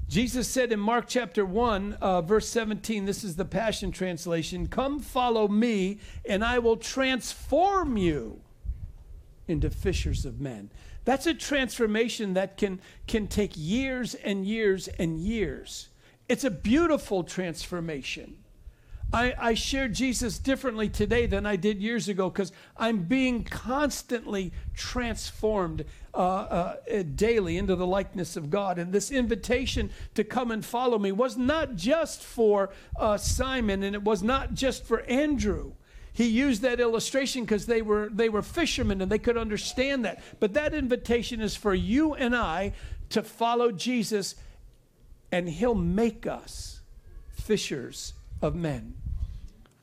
Jesus 0.08 0.48
said 0.48 0.72
in 0.72 0.80
Mark 0.80 1.06
chapter 1.08 1.46
1, 1.46 1.94
uh, 2.00 2.22
verse 2.22 2.48
17, 2.48 3.06
this 3.06 3.24
is 3.24 3.36
the 3.36 3.46
Passion 3.46 3.92
Translation 3.92 4.68
Come 4.68 5.00
follow 5.00 5.48
me, 5.48 6.00
and 6.28 6.44
I 6.44 6.60
will 6.60 6.78
transform 6.78 7.98
you 7.98 8.42
into 9.48 9.70
fishers 9.70 10.26
of 10.26 10.40
men. 10.40 10.70
That's 11.06 11.28
a 11.28 11.34
transformation 11.34 12.34
that 12.34 12.58
can, 12.58 12.82
can 13.08 13.28
take 13.28 13.54
years 13.56 14.16
and 14.16 14.46
years 14.46 14.88
and 14.88 15.20
years. 15.20 15.90
It's 16.28 16.44
a 16.44 16.52
beautiful 16.52 17.24
transformation. 17.24 18.38
I, 19.14 19.34
I 19.38 19.54
share 19.54 19.88
Jesus 19.88 20.40
differently 20.40 20.90
today 20.90 21.26
than 21.26 21.46
I 21.46 21.56
did 21.56 21.82
years 21.82 22.10
ago 22.10 22.30
because 22.30 22.52
I'm 22.76 23.04
being 23.04 23.44
constantly 23.44 24.52
transformed 24.74 25.86
uh, 26.14 26.18
uh, 26.18 27.04
daily 27.16 27.58
into 27.58 27.76
the 27.76 27.88
likeness 27.88 28.36
of 28.36 28.50
God. 28.50 28.78
And 28.78 28.92
this 28.92 29.12
invitation 29.12 29.90
to 30.16 30.24
come 30.24 30.52
and 30.52 30.66
follow 30.66 31.00
me 31.00 31.12
was 31.12 31.38
not 31.38 31.76
just 31.76 32.24
for 32.24 32.72
uh, 33.00 33.18
Simon 33.18 33.84
and 33.84 33.96
it 33.96 34.04
was 34.04 34.22
not 34.22 34.54
just 34.54 34.86
for 34.86 35.02
Andrew. 35.04 35.74
He 36.12 36.26
used 36.28 36.62
that 36.62 36.80
illustration 36.80 37.44
because 37.44 37.66
they 37.66 37.82
were, 37.82 38.10
they 38.12 38.30
were 38.30 38.42
fishermen 38.42 39.02
and 39.02 39.12
they 39.12 39.20
could 39.20 39.38
understand 39.38 40.06
that. 40.06 40.24
But 40.40 40.54
that 40.54 40.74
invitation 40.74 41.42
is 41.42 41.56
for 41.56 41.74
you 41.74 42.14
and 42.14 42.36
I 42.36 42.74
to 43.10 43.22
follow 43.22 43.72
Jesus 43.72 44.36
and 45.32 45.50
he'll 45.50 45.76
make 45.76 46.26
us 46.26 46.82
fishers 47.30 48.14
of 48.46 48.56
men. 48.56 48.94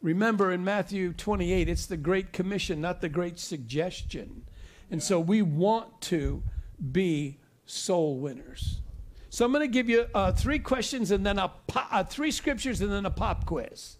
Remember 0.00 0.52
in 0.52 0.64
Matthew 0.64 1.12
28, 1.12 1.68
it's 1.68 1.86
the 1.86 1.96
Great 1.96 2.32
Commission, 2.32 2.80
not 2.80 3.00
the 3.00 3.08
Great 3.08 3.38
Suggestion. 3.38 4.44
And 4.90 5.02
so 5.02 5.20
we 5.20 5.42
want 5.42 6.00
to 6.02 6.42
be 6.90 7.38
soul 7.66 8.18
winners. 8.18 8.80
So 9.30 9.44
I'm 9.44 9.52
going 9.52 9.66
to 9.66 9.72
give 9.72 9.88
you 9.88 10.06
uh, 10.14 10.32
three 10.32 10.58
questions 10.58 11.10
and 11.10 11.24
then 11.24 11.38
a 11.38 11.48
po- 11.66 11.86
uh, 11.90 12.04
three 12.04 12.30
scriptures 12.30 12.80
and 12.80 12.92
then 12.92 13.06
a 13.06 13.10
pop 13.10 13.46
quiz. 13.46 13.96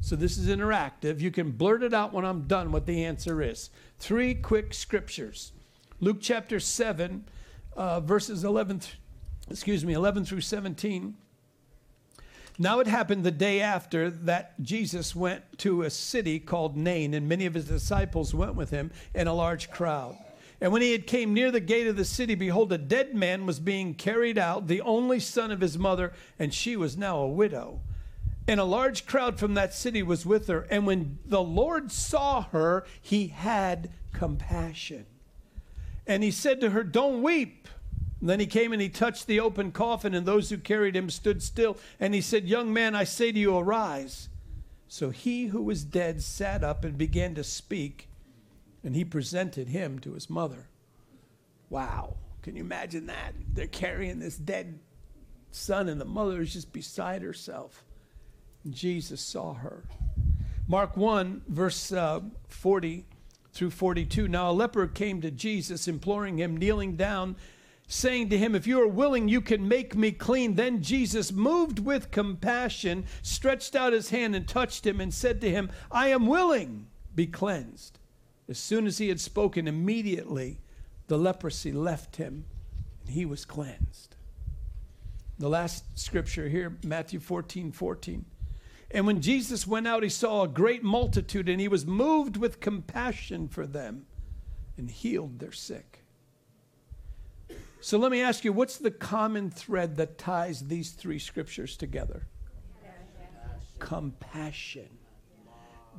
So 0.00 0.16
this 0.16 0.36
is 0.36 0.48
interactive. 0.48 1.20
You 1.20 1.30
can 1.30 1.52
blurt 1.52 1.82
it 1.82 1.94
out 1.94 2.12
when 2.12 2.24
I'm 2.24 2.42
done 2.42 2.72
what 2.72 2.84
the 2.84 3.04
answer 3.04 3.40
is. 3.40 3.70
Three 3.98 4.34
quick 4.34 4.74
scriptures. 4.74 5.52
Luke 6.00 6.18
chapter 6.20 6.60
7, 6.60 7.24
uh, 7.76 8.00
verses 8.00 8.44
11 8.44 8.80
th- 8.80 8.98
excuse 9.50 9.84
me, 9.84 9.92
11 9.92 10.24
through 10.24 10.40
17. 10.40 11.14
Now 12.58 12.78
it 12.78 12.86
happened 12.86 13.24
the 13.24 13.32
day 13.32 13.60
after 13.60 14.10
that 14.10 14.60
Jesus 14.62 15.14
went 15.14 15.42
to 15.58 15.82
a 15.82 15.90
city 15.90 16.38
called 16.38 16.76
Nain, 16.76 17.12
and 17.14 17.28
many 17.28 17.46
of 17.46 17.54
his 17.54 17.66
disciples 17.66 18.32
went 18.32 18.54
with 18.54 18.70
him 18.70 18.92
in 19.12 19.26
a 19.26 19.34
large 19.34 19.70
crowd. 19.70 20.16
And 20.60 20.72
when 20.72 20.82
he 20.82 20.92
had 20.92 21.06
came 21.06 21.34
near 21.34 21.50
the 21.50 21.60
gate 21.60 21.88
of 21.88 21.96
the 21.96 22.04
city, 22.04 22.36
behold, 22.36 22.72
a 22.72 22.78
dead 22.78 23.14
man 23.14 23.44
was 23.44 23.58
being 23.58 23.94
carried 23.94 24.38
out, 24.38 24.68
the 24.68 24.80
only 24.82 25.18
son 25.18 25.50
of 25.50 25.60
his 25.60 25.76
mother, 25.76 26.12
and 26.38 26.54
she 26.54 26.76
was 26.76 26.96
now 26.96 27.18
a 27.18 27.28
widow. 27.28 27.80
And 28.46 28.60
a 28.60 28.64
large 28.64 29.04
crowd 29.04 29.38
from 29.38 29.54
that 29.54 29.74
city 29.74 30.02
was 30.02 30.24
with 30.24 30.46
her. 30.46 30.66
And 30.70 30.86
when 30.86 31.18
the 31.26 31.42
Lord 31.42 31.90
saw 31.90 32.42
her, 32.42 32.84
he 33.00 33.28
had 33.28 33.90
compassion. 34.12 35.06
And 36.06 36.22
he 36.22 36.30
said 36.30 36.60
to 36.60 36.70
her, 36.70 36.84
Don't 36.84 37.22
weep. 37.22 37.68
And 38.24 38.30
then 38.30 38.40
he 38.40 38.46
came 38.46 38.72
and 38.72 38.80
he 38.80 38.88
touched 38.88 39.26
the 39.26 39.38
open 39.38 39.70
coffin, 39.70 40.14
and 40.14 40.24
those 40.24 40.48
who 40.48 40.56
carried 40.56 40.96
him 40.96 41.10
stood 41.10 41.42
still. 41.42 41.76
And 42.00 42.14
he 42.14 42.22
said, 42.22 42.48
Young 42.48 42.72
man, 42.72 42.94
I 42.94 43.04
say 43.04 43.30
to 43.30 43.38
you, 43.38 43.54
arise. 43.54 44.30
So 44.88 45.10
he 45.10 45.48
who 45.48 45.60
was 45.60 45.84
dead 45.84 46.22
sat 46.22 46.64
up 46.64 46.86
and 46.86 46.96
began 46.96 47.34
to 47.34 47.44
speak, 47.44 48.08
and 48.82 48.96
he 48.96 49.04
presented 49.04 49.68
him 49.68 49.98
to 49.98 50.14
his 50.14 50.30
mother. 50.30 50.70
Wow. 51.68 52.16
Can 52.40 52.56
you 52.56 52.62
imagine 52.62 53.04
that? 53.08 53.34
They're 53.52 53.66
carrying 53.66 54.20
this 54.20 54.38
dead 54.38 54.78
son, 55.50 55.90
and 55.90 56.00
the 56.00 56.06
mother 56.06 56.40
is 56.40 56.54
just 56.54 56.72
beside 56.72 57.20
herself. 57.20 57.84
And 58.64 58.72
Jesus 58.72 59.20
saw 59.20 59.52
her. 59.52 59.84
Mark 60.66 60.96
1, 60.96 61.42
verse 61.46 61.92
uh, 61.92 62.20
40 62.48 63.04
through 63.52 63.70
42. 63.70 64.28
Now 64.28 64.50
a 64.50 64.52
leper 64.52 64.86
came 64.86 65.20
to 65.20 65.30
Jesus, 65.30 65.86
imploring 65.86 66.38
him, 66.38 66.56
kneeling 66.56 66.96
down 66.96 67.36
saying 67.86 68.30
to 68.30 68.38
him, 68.38 68.54
If 68.54 68.66
you 68.66 68.80
are 68.80 68.88
willing, 68.88 69.28
you 69.28 69.40
can 69.40 69.68
make 69.68 69.94
me 69.94 70.12
clean. 70.12 70.54
Then 70.54 70.82
Jesus, 70.82 71.32
moved 71.32 71.78
with 71.78 72.10
compassion, 72.10 73.04
stretched 73.22 73.76
out 73.76 73.92
his 73.92 74.10
hand 74.10 74.34
and 74.34 74.46
touched 74.48 74.86
him 74.86 75.00
and 75.00 75.12
said 75.12 75.40
to 75.40 75.50
him, 75.50 75.70
I 75.90 76.08
am 76.08 76.26
willing, 76.26 76.86
be 77.14 77.26
cleansed. 77.26 77.98
As 78.48 78.58
soon 78.58 78.86
as 78.86 78.98
he 78.98 79.08
had 79.08 79.20
spoken, 79.20 79.68
immediately 79.68 80.60
the 81.06 81.18
leprosy 81.18 81.72
left 81.72 82.16
him 82.16 82.44
and 83.00 83.14
he 83.14 83.24
was 83.24 83.44
cleansed. 83.44 84.16
The 85.38 85.48
last 85.48 85.84
scripture 85.98 86.48
here, 86.48 86.76
Matthew 86.84 87.20
14 87.20 87.72
14. 87.72 88.24
And 88.90 89.06
when 89.08 89.20
Jesus 89.20 89.66
went 89.66 89.88
out, 89.88 90.04
he 90.04 90.08
saw 90.08 90.42
a 90.42 90.48
great 90.48 90.84
multitude 90.84 91.48
and 91.48 91.60
he 91.60 91.66
was 91.66 91.84
moved 91.84 92.36
with 92.36 92.60
compassion 92.60 93.48
for 93.48 93.66
them 93.66 94.06
and 94.76 94.88
healed 94.88 95.40
their 95.40 95.52
sick. 95.52 96.03
So 97.84 97.98
let 97.98 98.10
me 98.10 98.22
ask 98.22 98.46
you, 98.46 98.52
what's 98.54 98.78
the 98.78 98.90
common 98.90 99.50
thread 99.50 99.96
that 99.96 100.16
ties 100.16 100.68
these 100.68 100.92
three 100.92 101.18
scriptures 101.18 101.76
together? 101.76 102.26
Compassion. 103.78 104.88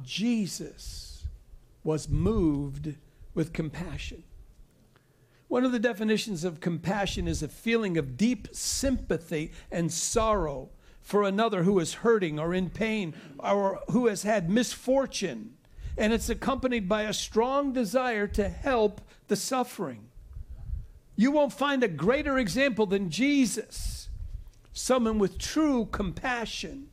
Jesus 0.02 1.28
was 1.84 2.10
moved 2.10 2.96
with 3.36 3.54
compassion. 3.54 4.24
One 5.48 5.64
of 5.64 5.72
the 5.72 5.78
definitions 5.78 6.44
of 6.44 6.60
compassion 6.60 7.28
is 7.28 7.44
a 7.44 7.48
feeling 7.48 8.00
of 8.00 8.18
deep 8.18 8.48
sympathy 8.52 9.52
and 9.72 9.94
sorrow 9.94 10.72
for 11.02 11.22
another 11.22 11.62
who 11.62 11.78
is 11.78 11.94
hurting 11.94 12.40
or 12.40 12.52
in 12.52 12.72
pain 12.72 13.14
or 13.38 13.80
who 13.92 14.08
has 14.08 14.24
had 14.24 14.50
misfortune. 14.50 15.54
And 16.00 16.14
it's 16.14 16.30
accompanied 16.30 16.90
by 16.90 17.04
a 17.04 17.14
strong 17.14 17.74
desire 17.74 18.26
to 18.30 18.50
help 18.50 19.02
the 19.28 19.36
suffering. 19.36 20.10
You 21.16 21.32
won't 21.32 21.54
find 21.54 21.84
a 21.84 21.88
greater 21.88 22.38
example 22.38 22.86
than 22.86 23.10
Jesus, 23.10 24.10
someone 24.74 25.20
with 25.20 25.38
true 25.38 25.86
compassion. 25.86 26.90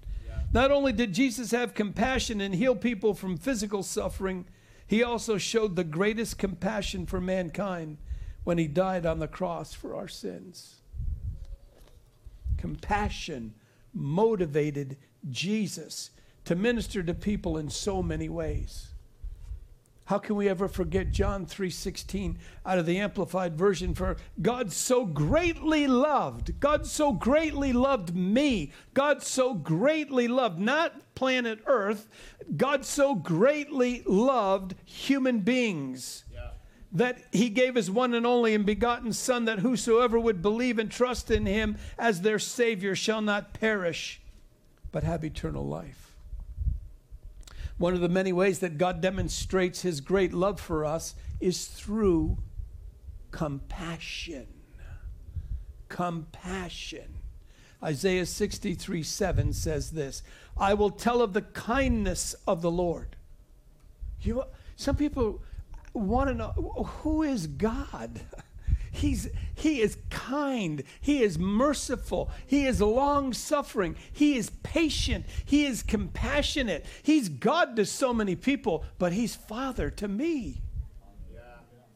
Not 0.52 0.70
only 0.70 0.92
did 0.92 1.14
Jesus 1.14 1.50
have 1.52 1.74
compassion 1.74 2.40
and 2.40 2.54
heal 2.54 2.76
people 2.76 3.14
from 3.14 3.38
physical 3.38 3.82
suffering, 3.82 4.44
he 4.86 5.02
also 5.02 5.38
showed 5.38 5.74
the 5.74 5.84
greatest 5.84 6.38
compassion 6.38 7.06
for 7.06 7.20
mankind 7.20 7.96
when 8.44 8.58
he 8.58 8.66
died 8.66 9.06
on 9.06 9.18
the 9.18 9.28
cross 9.28 9.72
for 9.72 9.96
our 9.96 10.08
sins. 10.08 10.82
Compassion 12.58 13.54
motivated 13.94 14.98
Jesus 15.30 16.10
to 16.44 16.54
minister 16.54 17.02
to 17.02 17.14
people 17.14 17.56
in 17.56 17.70
so 17.70 18.02
many 18.02 18.28
ways. 18.28 18.91
How 20.06 20.18
can 20.18 20.34
we 20.34 20.48
ever 20.48 20.66
forget 20.68 21.12
John 21.12 21.46
3:16 21.46 22.36
out 22.66 22.78
of 22.78 22.86
the 22.86 22.98
amplified 22.98 23.56
version 23.56 23.94
for 23.94 24.16
God 24.40 24.72
so 24.72 25.06
greatly 25.06 25.86
loved. 25.86 26.58
God 26.58 26.86
so 26.86 27.12
greatly 27.12 27.72
loved 27.72 28.14
me. 28.14 28.72
God 28.94 29.22
so 29.22 29.54
greatly 29.54 30.26
loved 30.26 30.58
not 30.58 31.14
planet 31.14 31.60
Earth. 31.66 32.08
God 32.56 32.84
so 32.84 33.14
greatly 33.14 34.02
loved 34.04 34.74
human 34.84 35.40
beings. 35.40 36.24
That 36.94 37.22
he 37.32 37.48
gave 37.48 37.76
his 37.76 37.90
one 37.90 38.12
and 38.12 38.26
only 38.26 38.54
and 38.54 38.66
begotten 38.66 39.14
Son, 39.14 39.46
that 39.46 39.60
whosoever 39.60 40.20
would 40.20 40.42
believe 40.42 40.78
and 40.78 40.90
trust 40.90 41.30
in 41.30 41.46
him 41.46 41.78
as 41.96 42.20
their 42.20 42.38
Savior 42.38 42.94
shall 42.94 43.22
not 43.22 43.54
perish, 43.54 44.20
but 44.90 45.04
have 45.04 45.24
eternal 45.24 45.66
life. 45.66 46.01
One 47.82 47.94
of 47.94 48.00
the 48.00 48.08
many 48.08 48.32
ways 48.32 48.60
that 48.60 48.78
God 48.78 49.00
demonstrates 49.00 49.82
his 49.82 50.00
great 50.00 50.32
love 50.32 50.60
for 50.60 50.84
us 50.84 51.16
is 51.40 51.66
through 51.66 52.38
compassion. 53.32 54.46
Compassion. 55.88 57.16
Isaiah 57.82 58.24
63 58.24 59.02
7 59.02 59.52
says 59.52 59.90
this 59.90 60.22
I 60.56 60.74
will 60.74 60.90
tell 60.90 61.20
of 61.20 61.32
the 61.32 61.42
kindness 61.42 62.36
of 62.46 62.62
the 62.62 62.70
Lord. 62.70 63.16
You, 64.20 64.44
some 64.76 64.94
people 64.94 65.42
want 65.92 66.28
to 66.28 66.34
know 66.34 66.52
who 67.02 67.24
is 67.24 67.48
God? 67.48 68.20
He's 68.92 69.28
he 69.54 69.80
is 69.80 69.96
kind. 70.10 70.82
He 71.00 71.22
is 71.22 71.38
merciful. 71.38 72.30
He 72.46 72.66
is 72.66 72.80
long 72.80 73.32
suffering. 73.32 73.96
He 74.12 74.36
is 74.36 74.50
patient. 74.62 75.24
He 75.44 75.64
is 75.64 75.82
compassionate. 75.82 76.84
He's 77.02 77.30
God 77.30 77.74
to 77.76 77.86
so 77.86 78.12
many 78.12 78.36
people, 78.36 78.84
but 78.98 79.12
he's 79.12 79.34
father 79.34 79.90
to 79.90 80.08
me. 80.08 80.60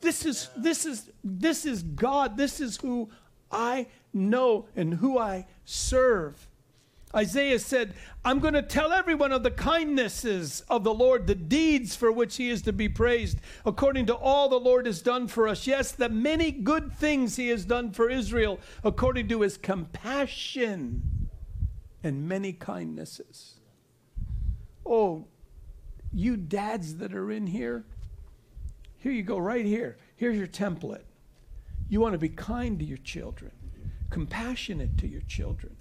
This 0.01 0.25
is 0.25 0.49
this 0.57 0.87
is 0.87 1.11
this 1.23 1.67
is 1.67 1.83
God. 1.83 2.37
This 2.37 2.61
is 2.61 2.79
who 2.79 3.11
I 3.51 3.89
know 4.15 4.67
and 4.75 4.95
who 4.95 5.19
I 5.19 5.47
serve. 5.65 6.49
Isaiah 7.15 7.59
said, 7.59 7.95
I'm 8.25 8.41
going 8.41 8.55
to 8.55 8.63
tell 8.63 8.93
everyone 8.93 9.33
of 9.33 9.43
the 9.43 9.51
kindnesses 9.51 10.63
of 10.69 10.85
the 10.85 10.93
Lord, 10.93 11.27
the 11.27 11.35
deeds 11.35 11.95
for 11.95 12.11
which 12.11 12.37
he 12.37 12.51
is 12.51 12.63
to 12.63 12.73
be 12.73 12.89
praised, 12.89 13.39
according 13.65 14.07
to 14.07 14.15
all 14.15 14.49
the 14.49 14.59
Lord 14.59 14.87
has 14.87 15.01
done 15.01 15.29
for 15.29 15.47
us. 15.47 15.67
Yes, 15.67 15.93
the 15.93 16.09
many 16.09 16.51
good 16.51 16.93
things 16.93 17.37
he 17.37 17.49
has 17.49 17.65
done 17.65 17.93
for 17.93 18.11
Israel, 18.11 18.59
according 18.83 19.29
to 19.29 19.43
his 19.43 19.57
compassion 19.57 21.29
and 22.03 22.29
many 22.29 22.53
kindnesses. 22.53 23.55
Oh, 24.85 25.27
you 26.13 26.37
dads 26.37 26.97
that 26.97 27.15
are 27.15 27.31
in 27.31 27.47
here, 27.47 27.85
here 28.99 29.13
you 29.13 29.23
go, 29.23 29.39
right 29.39 29.65
here. 29.65 29.97
Here's 30.17 30.37
your 30.37 30.47
template. 30.49 31.05
You 31.89 32.01
want 32.01 32.15
to 32.15 32.19
be 32.19 32.29
kind 32.29 32.79
to 32.81 32.85
your 32.85 32.99
children, 32.99 33.53
compassionate 34.11 34.99
to 34.99 35.07
your 35.07 35.21
children. 35.23 35.76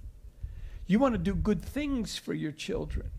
You 0.86 0.98
want 0.98 1.14
to 1.14 1.18
do 1.18 1.34
good 1.34 1.62
things 1.62 2.16
for 2.16 2.32
your 2.32 2.52
children. 2.52 3.10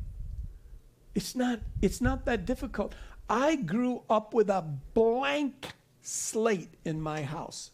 It's 1.13 1.35
not, 1.35 1.59
it's 1.81 1.99
not 2.01 2.25
that 2.25 2.45
difficult. 2.45 2.95
I 3.29 3.55
grew 3.55 4.03
up 4.09 4.33
with 4.33 4.49
a 4.49 4.61
blank 4.93 5.73
slate 6.01 6.75
in 6.85 7.01
my 7.01 7.23
house. 7.23 7.71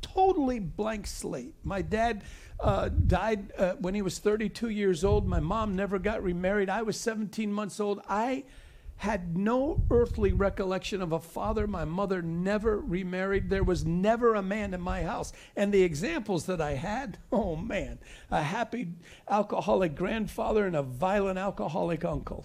Totally 0.00 0.60
blank 0.60 1.06
slate. 1.06 1.54
My 1.64 1.82
dad 1.82 2.22
uh, 2.60 2.88
died 2.88 3.52
uh, 3.58 3.72
when 3.80 3.94
he 3.94 4.02
was 4.02 4.18
32 4.18 4.68
years 4.68 5.04
old. 5.04 5.26
My 5.26 5.40
mom 5.40 5.74
never 5.74 5.98
got 5.98 6.22
remarried. 6.22 6.70
I 6.70 6.82
was 6.82 6.98
17 6.98 7.52
months 7.52 7.80
old. 7.80 8.00
I 8.08 8.44
had 9.00 9.34
no 9.34 9.80
earthly 9.90 10.30
recollection 10.30 11.00
of 11.00 11.10
a 11.10 11.18
father. 11.18 11.66
My 11.66 11.86
mother 11.86 12.20
never 12.20 12.78
remarried. 12.78 13.48
There 13.48 13.64
was 13.64 13.82
never 13.82 14.34
a 14.34 14.42
man 14.42 14.74
in 14.74 14.82
my 14.82 15.04
house. 15.04 15.32
And 15.56 15.72
the 15.72 15.82
examples 15.82 16.44
that 16.44 16.60
I 16.60 16.72
had 16.74 17.16
oh 17.32 17.56
man, 17.56 17.98
a 18.30 18.42
happy 18.42 18.88
alcoholic 19.26 19.94
grandfather 19.94 20.66
and 20.66 20.76
a 20.76 20.82
violent 20.82 21.38
alcoholic 21.38 22.04
uncle. 22.04 22.44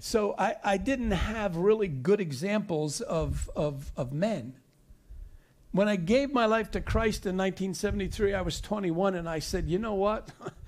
So 0.00 0.34
I, 0.36 0.56
I 0.64 0.76
didn't 0.76 1.12
have 1.12 1.56
really 1.56 1.86
good 1.86 2.20
examples 2.20 3.00
of, 3.00 3.48
of, 3.54 3.92
of 3.96 4.12
men. 4.12 4.54
When 5.70 5.88
I 5.88 5.94
gave 5.94 6.32
my 6.32 6.46
life 6.46 6.72
to 6.72 6.80
Christ 6.80 7.26
in 7.26 7.36
1973, 7.36 8.34
I 8.34 8.40
was 8.40 8.60
21, 8.60 9.14
and 9.14 9.28
I 9.28 9.38
said, 9.38 9.68
you 9.68 9.78
know 9.78 9.94
what? 9.94 10.32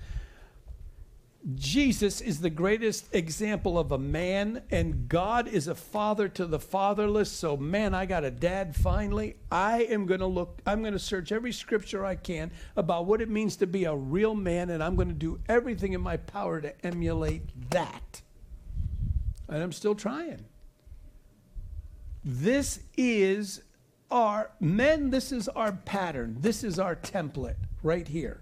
Jesus 1.53 2.21
is 2.21 2.41
the 2.41 2.49
greatest 2.49 3.13
example 3.13 3.77
of 3.77 3.91
a 3.91 3.99
man, 3.99 4.63
and 4.71 5.07
God 5.07 5.47
is 5.47 5.67
a 5.67 5.75
father 5.75 6.27
to 6.29 6.47
the 6.47 6.59
fatherless. 6.59 7.31
So, 7.31 7.55
man, 7.55 7.93
I 7.93 8.07
got 8.07 8.23
a 8.23 8.31
dad 8.31 8.75
finally. 8.75 9.35
I 9.51 9.83
am 9.83 10.07
going 10.07 10.21
to 10.21 10.25
look, 10.25 10.59
I'm 10.65 10.81
going 10.81 10.93
to 10.93 10.99
search 10.99 11.31
every 11.31 11.51
scripture 11.51 12.03
I 12.03 12.15
can 12.15 12.49
about 12.75 13.05
what 13.05 13.21
it 13.21 13.29
means 13.29 13.57
to 13.57 13.67
be 13.67 13.85
a 13.85 13.95
real 13.95 14.33
man, 14.33 14.71
and 14.71 14.83
I'm 14.83 14.95
going 14.95 15.09
to 15.09 15.13
do 15.13 15.39
everything 15.47 15.93
in 15.93 16.01
my 16.01 16.17
power 16.17 16.61
to 16.61 16.85
emulate 16.85 17.43
that. 17.69 18.21
And 19.47 19.61
I'm 19.61 19.71
still 19.71 19.93
trying. 19.93 20.45
This 22.23 22.79
is 22.97 23.61
our, 24.09 24.49
men, 24.59 25.11
this 25.11 25.31
is 25.31 25.47
our 25.49 25.73
pattern. 25.73 26.37
This 26.39 26.63
is 26.63 26.79
our 26.79 26.95
template 26.95 27.57
right 27.83 28.07
here. 28.07 28.41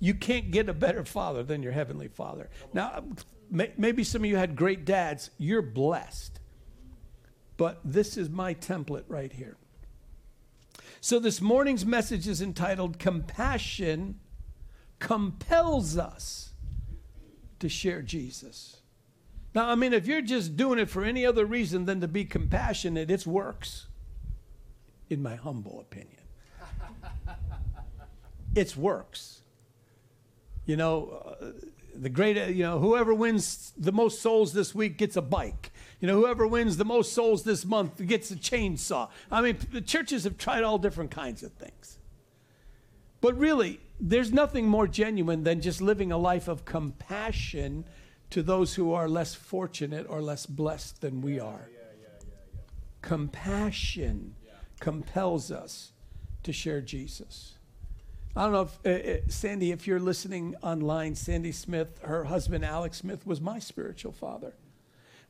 You 0.00 0.14
can't 0.14 0.50
get 0.50 0.68
a 0.68 0.74
better 0.74 1.04
father 1.04 1.42
than 1.42 1.62
your 1.62 1.72
heavenly 1.72 2.08
father. 2.08 2.50
Now, 2.72 3.04
maybe 3.50 4.04
some 4.04 4.22
of 4.22 4.30
you 4.30 4.36
had 4.36 4.56
great 4.56 4.84
dads. 4.84 5.30
You're 5.38 5.62
blessed. 5.62 6.40
But 7.56 7.80
this 7.84 8.16
is 8.16 8.28
my 8.28 8.54
template 8.54 9.04
right 9.08 9.32
here. 9.32 9.56
So, 11.00 11.18
this 11.18 11.40
morning's 11.40 11.84
message 11.84 12.26
is 12.26 12.40
entitled 12.40 12.98
Compassion 12.98 14.18
Compels 14.98 15.98
Us 15.98 16.54
to 17.60 17.68
Share 17.68 18.02
Jesus. 18.02 18.78
Now, 19.54 19.68
I 19.68 19.76
mean, 19.76 19.92
if 19.92 20.06
you're 20.06 20.22
just 20.22 20.56
doing 20.56 20.78
it 20.80 20.90
for 20.90 21.04
any 21.04 21.24
other 21.24 21.46
reason 21.46 21.84
than 21.84 22.00
to 22.00 22.08
be 22.08 22.24
compassionate, 22.24 23.10
it's 23.10 23.26
works, 23.26 23.86
in 25.08 25.22
my 25.22 25.36
humble 25.36 25.78
opinion. 25.80 26.22
it's 28.56 28.76
works. 28.76 29.42
You 30.66 30.76
know, 30.76 31.36
uh, 31.40 31.46
the 31.94 32.08
great, 32.08 32.36
you 32.54 32.62
know, 32.62 32.78
whoever 32.78 33.14
wins 33.14 33.72
the 33.76 33.92
most 33.92 34.20
souls 34.20 34.52
this 34.52 34.74
week 34.74 34.98
gets 34.98 35.16
a 35.16 35.22
bike. 35.22 35.72
You 36.00 36.08
know, 36.08 36.16
whoever 36.16 36.46
wins 36.46 36.76
the 36.76 36.84
most 36.84 37.12
souls 37.12 37.44
this 37.44 37.64
month 37.64 38.04
gets 38.06 38.30
a 38.30 38.36
chainsaw. 38.36 39.08
I 39.30 39.40
mean, 39.40 39.58
the 39.72 39.80
churches 39.80 40.24
have 40.24 40.36
tried 40.36 40.64
all 40.64 40.78
different 40.78 41.10
kinds 41.10 41.42
of 41.42 41.52
things. 41.52 41.98
But 43.20 43.38
really, 43.38 43.80
there's 44.00 44.32
nothing 44.32 44.66
more 44.68 44.86
genuine 44.86 45.44
than 45.44 45.60
just 45.60 45.80
living 45.80 46.12
a 46.12 46.18
life 46.18 46.48
of 46.48 46.64
compassion 46.64 47.84
to 48.30 48.42
those 48.42 48.74
who 48.74 48.92
are 48.92 49.08
less 49.08 49.34
fortunate 49.34 50.06
or 50.08 50.20
less 50.20 50.44
blessed 50.44 51.00
than 51.00 51.20
we 51.20 51.38
are. 51.38 51.70
Compassion 53.00 54.34
compels 54.80 55.50
us 55.50 55.92
to 56.42 56.52
share 56.52 56.80
Jesus. 56.80 57.53
I 58.36 58.42
don't 58.42 58.52
know 58.52 58.62
if, 58.62 58.78
uh, 58.84 59.12
uh, 59.12 59.16
Sandy, 59.28 59.70
if 59.70 59.86
you're 59.86 60.00
listening 60.00 60.56
online, 60.60 61.14
Sandy 61.14 61.52
Smith, 61.52 62.00
her 62.02 62.24
husband 62.24 62.64
Alex 62.64 62.98
Smith 62.98 63.24
was 63.24 63.40
my 63.40 63.60
spiritual 63.60 64.10
father. 64.10 64.54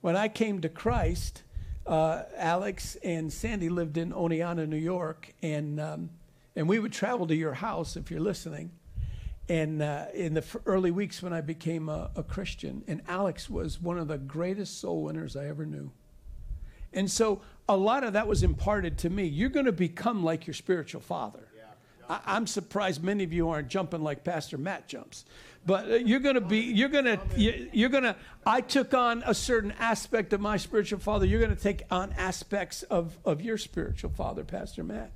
When 0.00 0.16
I 0.16 0.28
came 0.28 0.62
to 0.62 0.70
Christ, 0.70 1.42
uh, 1.86 2.22
Alex 2.34 2.96
and 3.04 3.30
Sandy 3.30 3.68
lived 3.68 3.98
in 3.98 4.12
Oneonta, 4.12 4.66
New 4.66 4.78
York, 4.78 5.34
and, 5.42 5.78
um, 5.78 6.10
and 6.56 6.66
we 6.66 6.78
would 6.78 6.94
travel 6.94 7.26
to 7.26 7.34
your 7.34 7.52
house 7.52 7.94
if 7.94 8.10
you're 8.10 8.20
listening. 8.20 8.70
And 9.50 9.82
uh, 9.82 10.06
in 10.14 10.32
the 10.32 10.44
early 10.64 10.90
weeks 10.90 11.22
when 11.22 11.34
I 11.34 11.42
became 11.42 11.90
a, 11.90 12.10
a 12.16 12.22
Christian, 12.22 12.84
and 12.88 13.02
Alex 13.06 13.50
was 13.50 13.82
one 13.82 13.98
of 13.98 14.08
the 14.08 14.16
greatest 14.16 14.80
soul 14.80 15.02
winners 15.02 15.36
I 15.36 15.46
ever 15.48 15.66
knew. 15.66 15.90
And 16.94 17.10
so 17.10 17.42
a 17.68 17.76
lot 17.76 18.02
of 18.02 18.14
that 18.14 18.26
was 18.26 18.42
imparted 18.42 18.96
to 18.98 19.10
me. 19.10 19.24
You're 19.26 19.50
going 19.50 19.66
to 19.66 19.72
become 19.72 20.24
like 20.24 20.46
your 20.46 20.54
spiritual 20.54 21.02
father. 21.02 21.48
I, 22.08 22.36
am 22.36 22.46
surprised 22.46 23.02
many 23.02 23.24
of 23.24 23.32
you 23.32 23.48
aren't 23.48 23.68
jumping 23.68 24.02
like 24.02 24.24
Pastor 24.24 24.58
Matt 24.58 24.88
jumps. 24.88 25.24
But 25.66 25.90
uh, 25.90 25.94
you're 25.96 26.20
going 26.20 26.34
to 26.34 26.40
be, 26.40 26.60
you're 26.60 26.88
going 26.88 27.04
to, 27.04 27.20
you're 27.36 27.88
going 27.88 28.04
to, 28.04 28.16
I 28.46 28.60
took 28.60 28.94
on 28.94 29.22
a 29.26 29.34
certain 29.34 29.72
aspect 29.78 30.32
of 30.32 30.40
my 30.40 30.56
spiritual 30.56 30.98
father. 30.98 31.26
You're 31.26 31.40
going 31.40 31.54
to 31.54 31.62
take 31.62 31.82
on 31.90 32.12
aspects 32.16 32.82
of, 32.84 33.16
of 33.24 33.40
your 33.40 33.58
spiritual 33.58 34.10
father, 34.10 34.44
Pastor 34.44 34.84
Matt. 34.84 35.12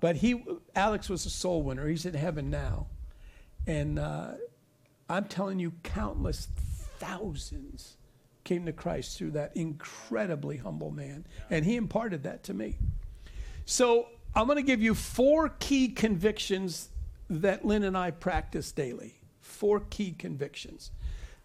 But 0.00 0.16
he, 0.16 0.44
Alex 0.74 1.08
was 1.08 1.26
a 1.26 1.30
soul 1.30 1.62
winner. 1.62 1.86
He's 1.88 2.06
in 2.06 2.14
heaven 2.14 2.50
now. 2.50 2.86
And 3.66 3.98
uh, 3.98 4.32
I'm 5.08 5.24
telling 5.24 5.58
you, 5.58 5.72
countless 5.82 6.48
thousands 6.98 7.96
came 8.44 8.66
to 8.66 8.72
Christ 8.72 9.16
through 9.16 9.32
that 9.32 9.56
incredibly 9.56 10.58
humble 10.58 10.90
man. 10.90 11.26
And 11.50 11.64
he 11.64 11.76
imparted 11.76 12.24
that 12.24 12.44
to 12.44 12.54
me. 12.54 12.76
So 13.64 14.08
I'm 14.36 14.46
going 14.46 14.56
to 14.56 14.62
give 14.62 14.82
you 14.82 14.94
four 14.94 15.50
key 15.60 15.88
convictions 15.88 16.88
that 17.30 17.64
Lynn 17.64 17.84
and 17.84 17.96
I 17.96 18.10
practice 18.10 18.72
daily. 18.72 19.20
Four 19.40 19.80
key 19.80 20.12
convictions. 20.12 20.90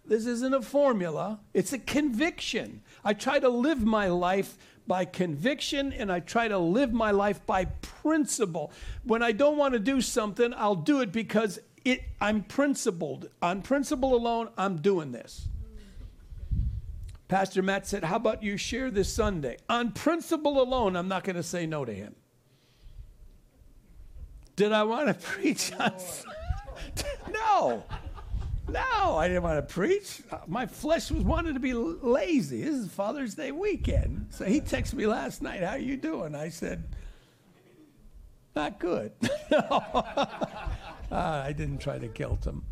This 0.04 0.26
isn't 0.26 0.54
a 0.54 0.62
formula, 0.62 1.40
it's 1.54 1.72
a 1.72 1.78
conviction. 1.78 2.82
I 3.04 3.14
try 3.14 3.38
to 3.38 3.48
live 3.48 3.84
my 3.84 4.08
life 4.08 4.56
by 4.86 5.04
conviction 5.04 5.92
and 5.92 6.10
I 6.10 6.18
try 6.18 6.48
to 6.48 6.58
live 6.58 6.92
my 6.92 7.12
life 7.12 7.46
by 7.46 7.66
principle. 7.66 8.72
When 9.04 9.22
I 9.22 9.30
don't 9.30 9.56
want 9.56 9.74
to 9.74 9.78
do 9.78 10.00
something, 10.00 10.52
I'll 10.56 10.74
do 10.74 11.00
it 11.00 11.12
because 11.12 11.60
it, 11.84 12.02
I'm 12.20 12.42
principled. 12.42 13.28
On 13.40 13.62
principle 13.62 14.14
alone, 14.16 14.48
I'm 14.58 14.78
doing 14.78 15.12
this. 15.12 15.46
Pastor 17.28 17.62
Matt 17.62 17.86
said, 17.86 18.02
How 18.02 18.16
about 18.16 18.42
you 18.42 18.56
share 18.56 18.90
this 18.90 19.12
Sunday? 19.12 19.58
On 19.68 19.92
principle 19.92 20.60
alone, 20.60 20.96
I'm 20.96 21.06
not 21.06 21.22
going 21.22 21.36
to 21.36 21.44
say 21.44 21.66
no 21.66 21.84
to 21.84 21.94
him. 21.94 22.16
Did 24.60 24.72
I 24.72 24.82
want 24.82 25.08
to 25.08 25.14
preach 25.26 25.72
on? 25.80 25.90
no. 27.32 27.82
No, 28.68 29.16
I 29.16 29.26
didn't 29.26 29.42
want 29.42 29.56
to 29.56 29.74
preach. 29.74 30.20
My 30.46 30.66
flesh 30.66 31.10
was 31.10 31.22
wanted 31.22 31.54
to 31.54 31.60
be 31.60 31.72
lazy. 31.72 32.62
This 32.62 32.74
is 32.74 32.92
Father's 32.92 33.34
Day 33.34 33.52
weekend. 33.52 34.26
So 34.28 34.44
he 34.44 34.60
texted 34.60 34.94
me 34.94 35.06
last 35.06 35.40
night, 35.40 35.62
How 35.62 35.70
are 35.70 35.78
you 35.78 35.96
doing? 35.96 36.34
I 36.34 36.50
said, 36.50 36.84
Not 38.54 38.78
good. 38.78 39.12
uh, 39.50 40.26
I 41.10 41.54
didn't 41.56 41.78
try 41.78 41.98
to 41.98 42.08
guilt 42.08 42.44
him. 42.44 42.62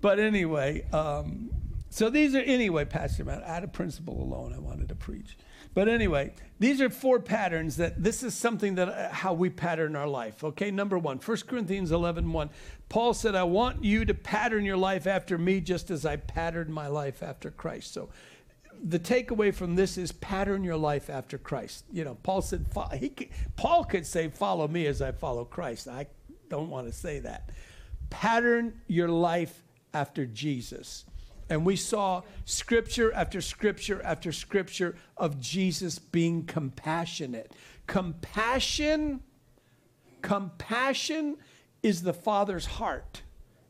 But 0.00 0.18
anyway, 0.18 0.86
um, 0.90 1.50
So 1.90 2.08
these 2.08 2.34
are, 2.34 2.40
anyway, 2.40 2.86
Pastor 2.86 3.26
Matt, 3.26 3.42
out 3.42 3.62
of 3.62 3.74
principle 3.74 4.22
alone, 4.22 4.54
I 4.54 4.58
wanted 4.58 4.88
to 4.88 4.94
preach. 4.94 5.36
But 5.76 5.90
anyway, 5.90 6.32
these 6.58 6.80
are 6.80 6.88
four 6.88 7.20
patterns 7.20 7.76
that 7.76 8.02
this 8.02 8.22
is 8.22 8.32
something 8.32 8.76
that 8.76 8.88
uh, 8.88 9.10
how 9.10 9.34
we 9.34 9.50
pattern 9.50 9.94
our 9.94 10.08
life. 10.08 10.42
Okay, 10.42 10.70
number 10.70 10.98
one, 10.98 11.18
1 11.18 11.36
Corinthians 11.46 11.92
11 11.92 12.32
1. 12.32 12.48
Paul 12.88 13.12
said, 13.12 13.34
I 13.34 13.42
want 13.42 13.84
you 13.84 14.06
to 14.06 14.14
pattern 14.14 14.64
your 14.64 14.78
life 14.78 15.06
after 15.06 15.36
me 15.36 15.60
just 15.60 15.90
as 15.90 16.06
I 16.06 16.16
patterned 16.16 16.72
my 16.72 16.86
life 16.86 17.22
after 17.22 17.50
Christ. 17.50 17.92
So 17.92 18.08
the 18.82 18.98
takeaway 18.98 19.54
from 19.54 19.76
this 19.76 19.98
is 19.98 20.12
pattern 20.12 20.64
your 20.64 20.78
life 20.78 21.10
after 21.10 21.36
Christ. 21.36 21.84
You 21.92 22.04
know, 22.04 22.14
Paul 22.22 22.40
said, 22.40 22.64
he, 22.94 23.12
Paul 23.56 23.84
could 23.84 24.06
say, 24.06 24.28
follow 24.28 24.66
me 24.66 24.86
as 24.86 25.02
I 25.02 25.12
follow 25.12 25.44
Christ. 25.44 25.88
I 25.88 26.06
don't 26.48 26.70
want 26.70 26.86
to 26.86 26.92
say 26.94 27.18
that. 27.18 27.50
Pattern 28.08 28.80
your 28.86 29.10
life 29.10 29.62
after 29.92 30.24
Jesus. 30.24 31.04
And 31.48 31.64
we 31.64 31.76
saw 31.76 32.22
scripture 32.44 33.12
after 33.12 33.40
scripture 33.40 34.02
after 34.02 34.32
scripture 34.32 34.96
of 35.16 35.40
Jesus 35.40 35.98
being 35.98 36.44
compassionate. 36.44 37.52
Compassion, 37.86 39.20
compassion 40.22 41.36
is 41.82 42.02
the 42.02 42.12
Father's 42.12 42.66
heart. 42.66 43.22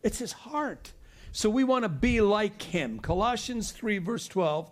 It's 0.03 0.19
his 0.19 0.33
heart. 0.33 0.93
So 1.33 1.51
we 1.51 1.65
want 1.65 1.83
to 1.83 1.91
be 1.91 2.23
like 2.23 2.63
him. 2.63 2.99
Colossians 2.99 3.73
3, 3.73 3.99
verse 3.99 4.27
12. 4.27 4.71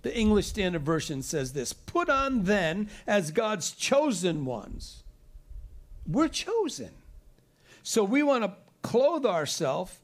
The 0.00 0.16
English 0.16 0.46
Standard 0.46 0.82
Version 0.82 1.22
says 1.22 1.52
this 1.52 1.72
Put 1.72 2.08
on 2.08 2.44
then 2.44 2.88
as 3.06 3.30
God's 3.30 3.72
chosen 3.72 4.44
ones. 4.44 5.02
We're 6.06 6.28
chosen. 6.28 6.90
So 7.82 8.04
we 8.04 8.22
want 8.22 8.44
to 8.44 8.54
clothe 8.82 9.26
ourselves 9.26 9.98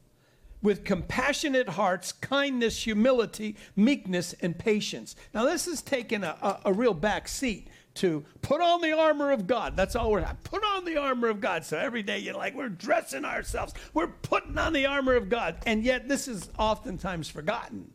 with 0.62 0.84
compassionate 0.84 1.70
hearts, 1.70 2.12
kindness, 2.12 2.84
humility, 2.84 3.56
meekness, 3.76 4.34
and 4.40 4.58
patience. 4.58 5.16
Now, 5.34 5.44
this 5.44 5.66
is 5.66 5.82
taking 5.82 6.24
a, 6.24 6.36
a, 6.42 6.60
a 6.66 6.72
real 6.72 6.94
back 6.94 7.28
seat 7.28 7.68
to 7.94 8.24
put 8.40 8.60
on 8.60 8.80
the 8.80 8.92
armor 8.92 9.32
of 9.32 9.46
God. 9.46 9.76
That's 9.76 9.96
all 9.96 10.10
we're 10.10 10.24
put 10.44 10.62
on 10.64 10.84
the 10.84 10.96
armor 10.96 11.28
of 11.28 11.40
God. 11.40 11.64
So 11.64 11.76
every 11.76 12.02
day 12.02 12.18
you're 12.18 12.34
like, 12.34 12.54
we're 12.54 12.68
dressing 12.68 13.24
ourselves, 13.24 13.74
we're 13.94 14.06
putting 14.08 14.56
on 14.58 14.72
the 14.72 14.86
armor 14.86 15.14
of 15.14 15.28
God. 15.28 15.56
And 15.66 15.82
yet, 15.82 16.08
this 16.08 16.28
is 16.28 16.48
oftentimes 16.58 17.28
forgotten. 17.28 17.92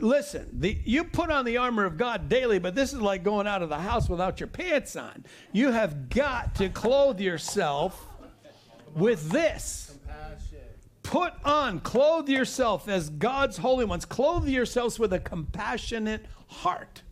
Listen, 0.00 0.48
the, 0.52 0.78
you 0.84 1.04
put 1.04 1.30
on 1.30 1.44
the 1.44 1.56
armor 1.56 1.84
of 1.84 1.96
God 1.96 2.28
daily, 2.28 2.58
but 2.58 2.74
this 2.74 2.92
is 2.92 3.00
like 3.00 3.24
going 3.24 3.46
out 3.46 3.62
of 3.62 3.68
the 3.68 3.78
house 3.78 4.08
without 4.08 4.40
your 4.40 4.46
pants 4.46 4.94
on. 4.94 5.24
You 5.52 5.72
have 5.72 6.08
got 6.08 6.54
to 6.56 6.68
clothe 6.68 7.20
yourself 7.20 8.06
with 8.94 9.30
this. 9.30 9.85
Put 11.06 11.34
on, 11.44 11.78
clothe 11.80 12.28
yourself 12.28 12.88
as 12.88 13.10
God's 13.10 13.56
holy 13.56 13.84
ones. 13.84 14.04
Clothe 14.04 14.48
yourselves 14.48 14.98
with 14.98 15.12
a 15.12 15.20
compassionate 15.20 16.26
heart. 16.48 17.02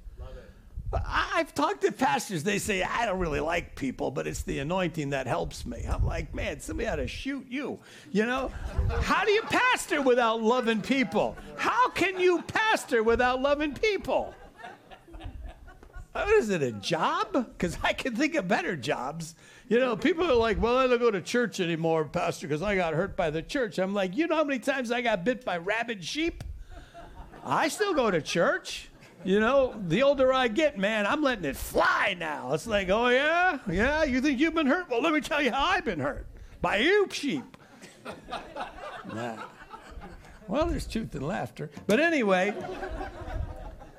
I've 1.06 1.54
talked 1.54 1.82
to 1.82 1.92
pastors. 1.92 2.42
They 2.42 2.58
say, 2.58 2.82
I 2.82 3.06
don't 3.06 3.20
really 3.20 3.38
like 3.40 3.76
people, 3.76 4.10
but 4.10 4.26
it's 4.26 4.42
the 4.42 4.58
anointing 4.58 5.10
that 5.10 5.28
helps 5.28 5.64
me. 5.64 5.86
I'm 5.88 6.04
like, 6.04 6.34
man, 6.34 6.58
somebody 6.58 6.88
ought 6.88 6.96
to 6.96 7.06
shoot 7.06 7.46
you. 7.48 7.78
You 8.10 8.26
know? 8.26 8.50
How 9.02 9.24
do 9.24 9.30
you 9.30 9.42
pastor 9.42 10.02
without 10.02 10.42
loving 10.42 10.82
people? 10.82 11.36
How 11.56 11.88
can 11.90 12.18
you 12.18 12.42
pastor 12.42 13.02
without 13.02 13.40
loving 13.40 13.74
people? 13.74 14.34
What 16.12 16.28
is 16.30 16.50
it, 16.50 16.62
a 16.62 16.72
job? 16.72 17.32
Because 17.32 17.78
I 17.82 17.92
can 17.92 18.14
think 18.14 18.34
of 18.34 18.46
better 18.48 18.76
jobs. 18.76 19.34
You 19.68 19.80
know, 19.80 19.96
people 19.96 20.30
are 20.30 20.34
like, 20.34 20.60
well, 20.60 20.76
I 20.76 20.86
don't 20.86 20.98
go 20.98 21.10
to 21.10 21.22
church 21.22 21.58
anymore, 21.58 22.04
Pastor, 22.04 22.46
because 22.46 22.62
I 22.62 22.76
got 22.76 22.92
hurt 22.92 23.16
by 23.16 23.30
the 23.30 23.40
church. 23.40 23.78
I'm 23.78 23.94
like, 23.94 24.14
you 24.16 24.26
know 24.26 24.36
how 24.36 24.44
many 24.44 24.58
times 24.58 24.92
I 24.92 25.00
got 25.00 25.24
bit 25.24 25.44
by 25.44 25.56
rabid 25.56 26.04
sheep? 26.04 26.44
I 27.42 27.68
still 27.68 27.94
go 27.94 28.10
to 28.10 28.20
church. 28.20 28.90
You 29.24 29.40
know, 29.40 29.74
the 29.88 30.02
older 30.02 30.34
I 30.34 30.48
get, 30.48 30.76
man, 30.76 31.06
I'm 31.06 31.22
letting 31.22 31.46
it 31.46 31.56
fly 31.56 32.14
now. 32.18 32.52
It's 32.52 32.66
like, 32.66 32.90
oh, 32.90 33.08
yeah? 33.08 33.58
Yeah, 33.70 34.04
you 34.04 34.20
think 34.20 34.38
you've 34.38 34.54
been 34.54 34.66
hurt? 34.66 34.90
Well, 34.90 35.00
let 35.00 35.14
me 35.14 35.22
tell 35.22 35.40
you 35.40 35.50
how 35.50 35.64
I've 35.64 35.84
been 35.86 36.00
hurt 36.00 36.26
by 36.60 36.76
you, 36.76 37.08
sheep. 37.10 37.56
Nah. 39.14 39.36
Well, 40.46 40.66
there's 40.66 40.86
truth 40.86 41.14
in 41.14 41.22
laughter. 41.22 41.70
But 41.86 42.00
anyway, 42.00 42.54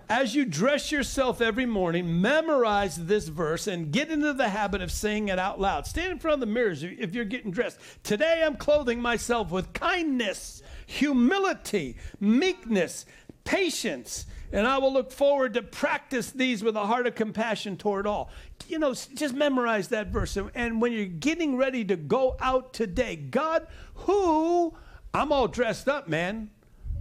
as 0.09 0.35
you 0.35 0.45
dress 0.45 0.91
yourself 0.91 1.41
every 1.41 1.65
morning, 1.65 2.21
memorize 2.21 3.05
this 3.05 3.27
verse 3.27 3.67
and 3.67 3.91
get 3.91 4.11
into 4.11 4.33
the 4.33 4.49
habit 4.49 4.81
of 4.81 4.91
saying 4.91 5.29
it 5.29 5.39
out 5.39 5.59
loud. 5.59 5.87
Stand 5.87 6.11
in 6.11 6.19
front 6.19 6.35
of 6.35 6.39
the 6.41 6.53
mirrors 6.53 6.83
if 6.83 7.15
you're 7.15 7.25
getting 7.25 7.51
dressed. 7.51 7.79
Today 8.03 8.43
I'm 8.45 8.55
clothing 8.55 9.01
myself 9.01 9.51
with 9.51 9.73
kindness, 9.73 10.61
humility, 10.85 11.97
meekness, 12.19 13.05
patience, 13.43 14.25
and 14.51 14.67
I 14.67 14.77
will 14.77 14.93
look 14.93 15.11
forward 15.11 15.53
to 15.55 15.61
practice 15.61 16.31
these 16.31 16.63
with 16.63 16.75
a 16.75 16.85
heart 16.85 17.07
of 17.07 17.15
compassion 17.15 17.75
toward 17.75 18.05
all. 18.07 18.29
You 18.67 18.79
know, 18.79 18.93
just 18.93 19.33
memorize 19.33 19.87
that 19.89 20.07
verse. 20.07 20.37
And- 20.37 20.81
when 20.81 20.91
you're 20.91 21.05
getting 21.05 21.57
ready 21.57 21.83
to 21.85 21.95
go 21.95 22.37
out 22.39 22.73
today, 22.73 23.15
God, 23.15 23.67
who 23.95 24.75
I'm 25.13 25.31
all 25.31 25.47
dressed 25.47 25.87
up, 25.87 26.07
man. 26.07 26.51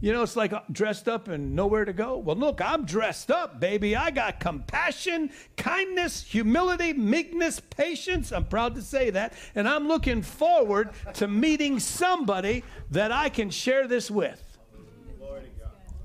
You 0.05 0.13
know, 0.13 0.23
it's 0.23 0.37
like 0.37 0.53
uh, 0.53 0.61
dressed 0.71 1.09
up 1.09 1.29
and 1.29 1.57
nowhere 1.57 1.87
to 1.87 1.95
go. 1.95 2.19
Well, 2.19 2.37
look, 2.37 2.61
I'm 2.61 2.85
dressed 2.85 3.31
up, 3.31 3.59
baby. 3.59 3.97
I 3.97 4.11
got 4.11 4.39
compassion, 4.39 5.31
kindness, 5.57 6.23
humility, 6.23 6.93
meekness, 6.93 7.59
patience. 7.59 8.31
I'm 8.31 8.45
proud 8.45 8.75
to 8.75 8.83
say 8.83 9.09
that. 9.09 9.33
And 9.55 9.67
I'm 9.67 9.89
looking 9.89 10.21
forward 10.21 10.91
to 11.15 11.27
meeting 11.27 11.81
somebody 11.81 12.65
that 12.91 13.13
I 13.13 13.31
can 13.31 13.49
share 13.49 13.89
this 13.89 14.11
with. 14.11 14.43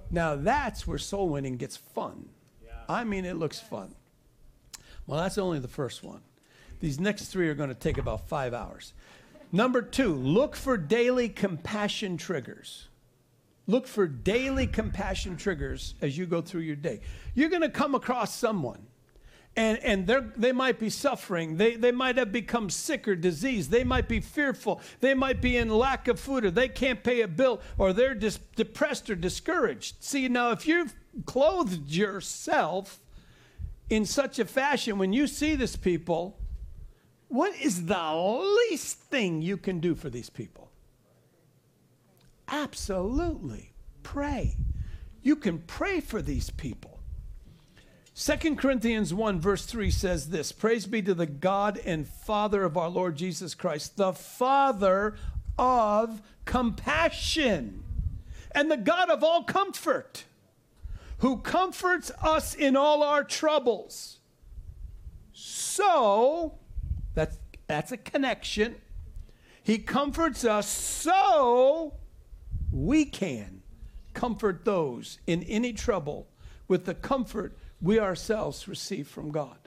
Now, 0.10 0.38
that's 0.38 0.88
where 0.88 0.98
soul 0.98 1.28
winning 1.28 1.58
gets 1.58 1.76
fun. 1.76 2.30
I 2.88 3.04
mean, 3.04 3.26
it 3.26 3.36
looks 3.36 3.60
fun. 3.60 3.96
Well, 5.08 5.20
that's 5.20 5.38
only 5.38 5.60
the 5.60 5.68
first 5.68 6.06
one. 6.06 6.22
These 6.80 7.02
next 7.02 7.26
three 7.26 7.50
are 7.50 7.54
going 7.54 7.68
to 7.68 7.76
take 7.76 7.98
about 7.98 8.30
five 8.30 8.54
hours. 8.54 8.94
Number 9.52 9.82
two, 9.82 10.14
look 10.14 10.56
for 10.56 10.78
daily 10.78 11.28
compassion 11.28 12.16
triggers. 12.16 12.89
Look 13.70 13.86
for 13.86 14.08
daily 14.08 14.66
compassion 14.66 15.38
triggers 15.38 15.94
as 16.02 16.18
you 16.18 16.26
go 16.26 16.42
through 16.42 16.62
your 16.62 16.76
day. 16.76 17.02
You're 17.36 17.50
going 17.50 17.62
to 17.62 17.70
come 17.70 17.94
across 17.94 18.36
someone, 18.36 18.88
and, 19.56 19.78
and 19.84 20.08
they 20.36 20.52
might 20.52 20.80
be 20.80 20.90
suffering. 20.90 21.58
They, 21.58 21.76
they 21.76 21.92
might 21.92 22.18
have 22.18 22.32
become 22.32 22.72
sick 22.72 23.08
or 23.08 23.16
diseased. 23.16 23.70
They 23.70 23.84
might 23.84 24.08
be 24.08 24.22
fearful. 24.22 24.82
They 25.02 25.14
might 25.14 25.40
be 25.40 25.56
in 25.56 25.70
lack 25.70 26.08
of 26.08 26.20
food, 26.20 26.46
or 26.46 26.50
they 26.50 26.68
can't 26.68 27.04
pay 27.04 27.22
a 27.22 27.28
bill, 27.28 27.62
or 27.78 27.94
they're 27.94 28.16
just 28.16 28.56
depressed 28.56 29.08
or 29.12 29.16
discouraged. 29.16 30.04
See, 30.04 30.28
now, 30.28 30.50
if 30.50 30.66
you've 30.66 30.96
clothed 31.28 31.92
yourself 31.92 33.00
in 33.88 34.04
such 34.04 34.40
a 34.40 34.46
fashion, 34.46 34.98
when 34.98 35.14
you 35.14 35.28
see 35.28 35.54
this 35.54 35.76
people, 35.76 36.40
what 37.28 37.56
is 37.62 37.86
the 37.86 38.56
least 38.72 38.98
thing 38.98 39.44
you 39.44 39.58
can 39.58 39.80
do 39.80 39.94
for 39.94 40.10
these 40.10 40.32
people? 40.32 40.69
Absolutely. 42.50 43.74
Pray. 44.04 44.58
You 45.22 45.36
can 45.36 45.60
pray 45.60 46.00
for 46.00 46.22
these 46.22 46.50
people. 46.50 47.00
2 48.16 48.56
Corinthians 48.56 49.14
1, 49.14 49.40
verse 49.40 49.66
3 49.66 49.90
says 49.92 50.30
this 50.30 50.52
Praise 50.52 50.86
be 50.86 51.02
to 51.02 51.14
the 51.14 51.26
God 51.26 51.80
and 51.86 52.08
Father 52.08 52.64
of 52.64 52.76
our 52.76 52.90
Lord 52.90 53.16
Jesus 53.16 53.56
Christ, 53.56 53.96
the 53.96 54.14
Father 54.14 55.16
of 55.58 56.22
compassion 56.46 57.84
and 58.52 58.70
the 58.70 58.78
God 58.78 59.10
of 59.10 59.24
all 59.24 59.44
comfort, 59.44 60.26
who 61.20 61.38
comforts 61.38 62.12
us 62.22 62.54
in 62.54 62.76
all 62.76 63.04
our 63.04 63.24
troubles. 63.24 64.18
So, 65.32 66.60
that's, 67.14 67.38
that's 67.68 67.92
a 67.92 67.98
connection. 67.98 68.76
He 69.64 69.78
comforts 69.78 70.44
us 70.44 70.68
so 70.68 71.94
we 72.72 73.06
can 73.06 73.62
comfort 74.14 74.66
those 74.66 75.20
in 75.28 75.44
any 75.44 75.74
trouble 75.74 76.28
with 76.68 76.86
the 76.86 76.94
comfort 76.94 77.58
we 77.82 78.00
ourselves 78.00 78.68
receive 78.68 79.08
from 79.08 79.32
God. 79.32 79.58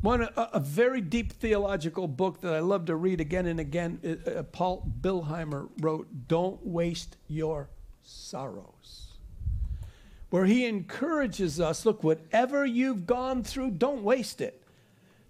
One, 0.00 0.22
a, 0.22 0.50
a 0.54 0.60
very 0.60 1.00
deep 1.00 1.32
theological 1.32 2.08
book 2.08 2.40
that 2.40 2.52
I 2.52 2.58
love 2.58 2.86
to 2.86 2.96
read 2.96 3.20
again 3.20 3.46
and 3.46 3.60
again, 3.60 4.00
uh, 4.04 4.30
uh, 4.30 4.42
Paul 4.42 4.90
Billheimer 5.00 5.68
wrote, 5.80 6.08
Don't 6.26 6.66
Waste 6.66 7.16
Your 7.28 7.70
Sorrows. 8.02 9.12
Where 10.30 10.46
he 10.46 10.66
encourages 10.66 11.60
us 11.60 11.86
look, 11.86 12.02
whatever 12.02 12.66
you've 12.66 13.06
gone 13.06 13.44
through, 13.44 13.72
don't 13.72 14.02
waste 14.02 14.40
it. 14.40 14.61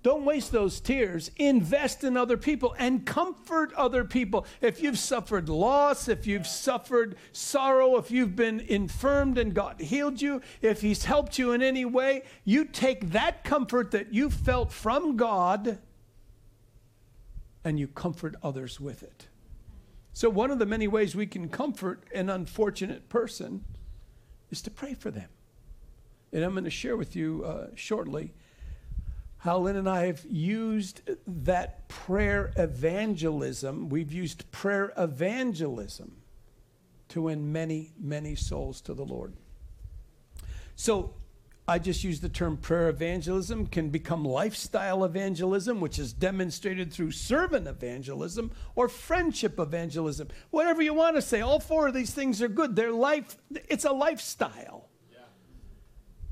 Don't 0.02 0.24
waste 0.24 0.50
those 0.50 0.80
tears. 0.80 1.30
Invest 1.36 2.02
in 2.02 2.16
other 2.16 2.36
people 2.36 2.74
and 2.78 3.06
comfort 3.06 3.72
other 3.74 4.04
people. 4.04 4.46
If 4.60 4.82
you've 4.82 4.98
suffered 4.98 5.48
loss, 5.48 6.08
if 6.08 6.26
you've 6.26 6.46
suffered 6.46 7.16
sorrow, 7.30 7.96
if 7.96 8.10
you've 8.10 8.34
been 8.34 8.58
infirmed 8.60 9.38
and 9.38 9.54
God 9.54 9.80
healed 9.80 10.20
you, 10.20 10.40
if 10.60 10.80
He's 10.80 11.04
helped 11.04 11.38
you 11.38 11.52
in 11.52 11.62
any 11.62 11.84
way, 11.84 12.24
you 12.44 12.64
take 12.64 13.10
that 13.10 13.44
comfort 13.44 13.92
that 13.92 14.12
you 14.12 14.28
felt 14.28 14.72
from 14.72 15.16
God 15.16 15.78
and 17.64 17.78
you 17.78 17.86
comfort 17.86 18.34
others 18.42 18.80
with 18.80 19.04
it. 19.04 19.28
So, 20.12 20.28
one 20.28 20.50
of 20.50 20.58
the 20.58 20.66
many 20.66 20.88
ways 20.88 21.14
we 21.14 21.26
can 21.26 21.48
comfort 21.48 22.02
an 22.12 22.28
unfortunate 22.28 23.08
person 23.08 23.64
is 24.50 24.60
to 24.62 24.70
pray 24.70 24.94
for 24.94 25.12
them. 25.12 25.28
And 26.32 26.42
I'm 26.42 26.52
going 26.52 26.64
to 26.64 26.70
share 26.70 26.96
with 26.96 27.14
you 27.14 27.44
uh, 27.44 27.66
shortly 27.76 28.34
how 29.42 29.58
Lynn 29.58 29.74
and 29.74 29.88
I 29.88 30.06
have 30.06 30.24
used 30.24 31.00
that 31.26 31.88
prayer 31.88 32.52
evangelism. 32.56 33.88
We've 33.88 34.12
used 34.12 34.48
prayer 34.52 34.92
evangelism 34.96 36.12
to 37.08 37.22
win 37.22 37.50
many, 37.50 37.92
many 37.98 38.36
souls 38.36 38.80
to 38.82 38.94
the 38.94 39.04
Lord. 39.04 39.34
So, 40.76 41.14
I 41.66 41.80
just 41.80 42.04
use 42.04 42.20
the 42.20 42.28
term 42.28 42.56
prayer 42.56 42.88
evangelism 42.88 43.66
can 43.66 43.90
become 43.90 44.24
lifestyle 44.24 45.04
evangelism, 45.04 45.80
which 45.80 45.98
is 45.98 46.12
demonstrated 46.12 46.92
through 46.92 47.10
servant 47.10 47.66
evangelism 47.66 48.52
or 48.76 48.88
friendship 48.88 49.58
evangelism. 49.58 50.28
Whatever 50.50 50.82
you 50.82 50.94
want 50.94 51.16
to 51.16 51.22
say, 51.22 51.40
all 51.40 51.58
four 51.58 51.88
of 51.88 51.94
these 51.94 52.14
things 52.14 52.42
are 52.42 52.48
good. 52.48 52.76
They're 52.76 52.92
life, 52.92 53.36
it's 53.68 53.84
a 53.84 53.92
lifestyle. 53.92 54.88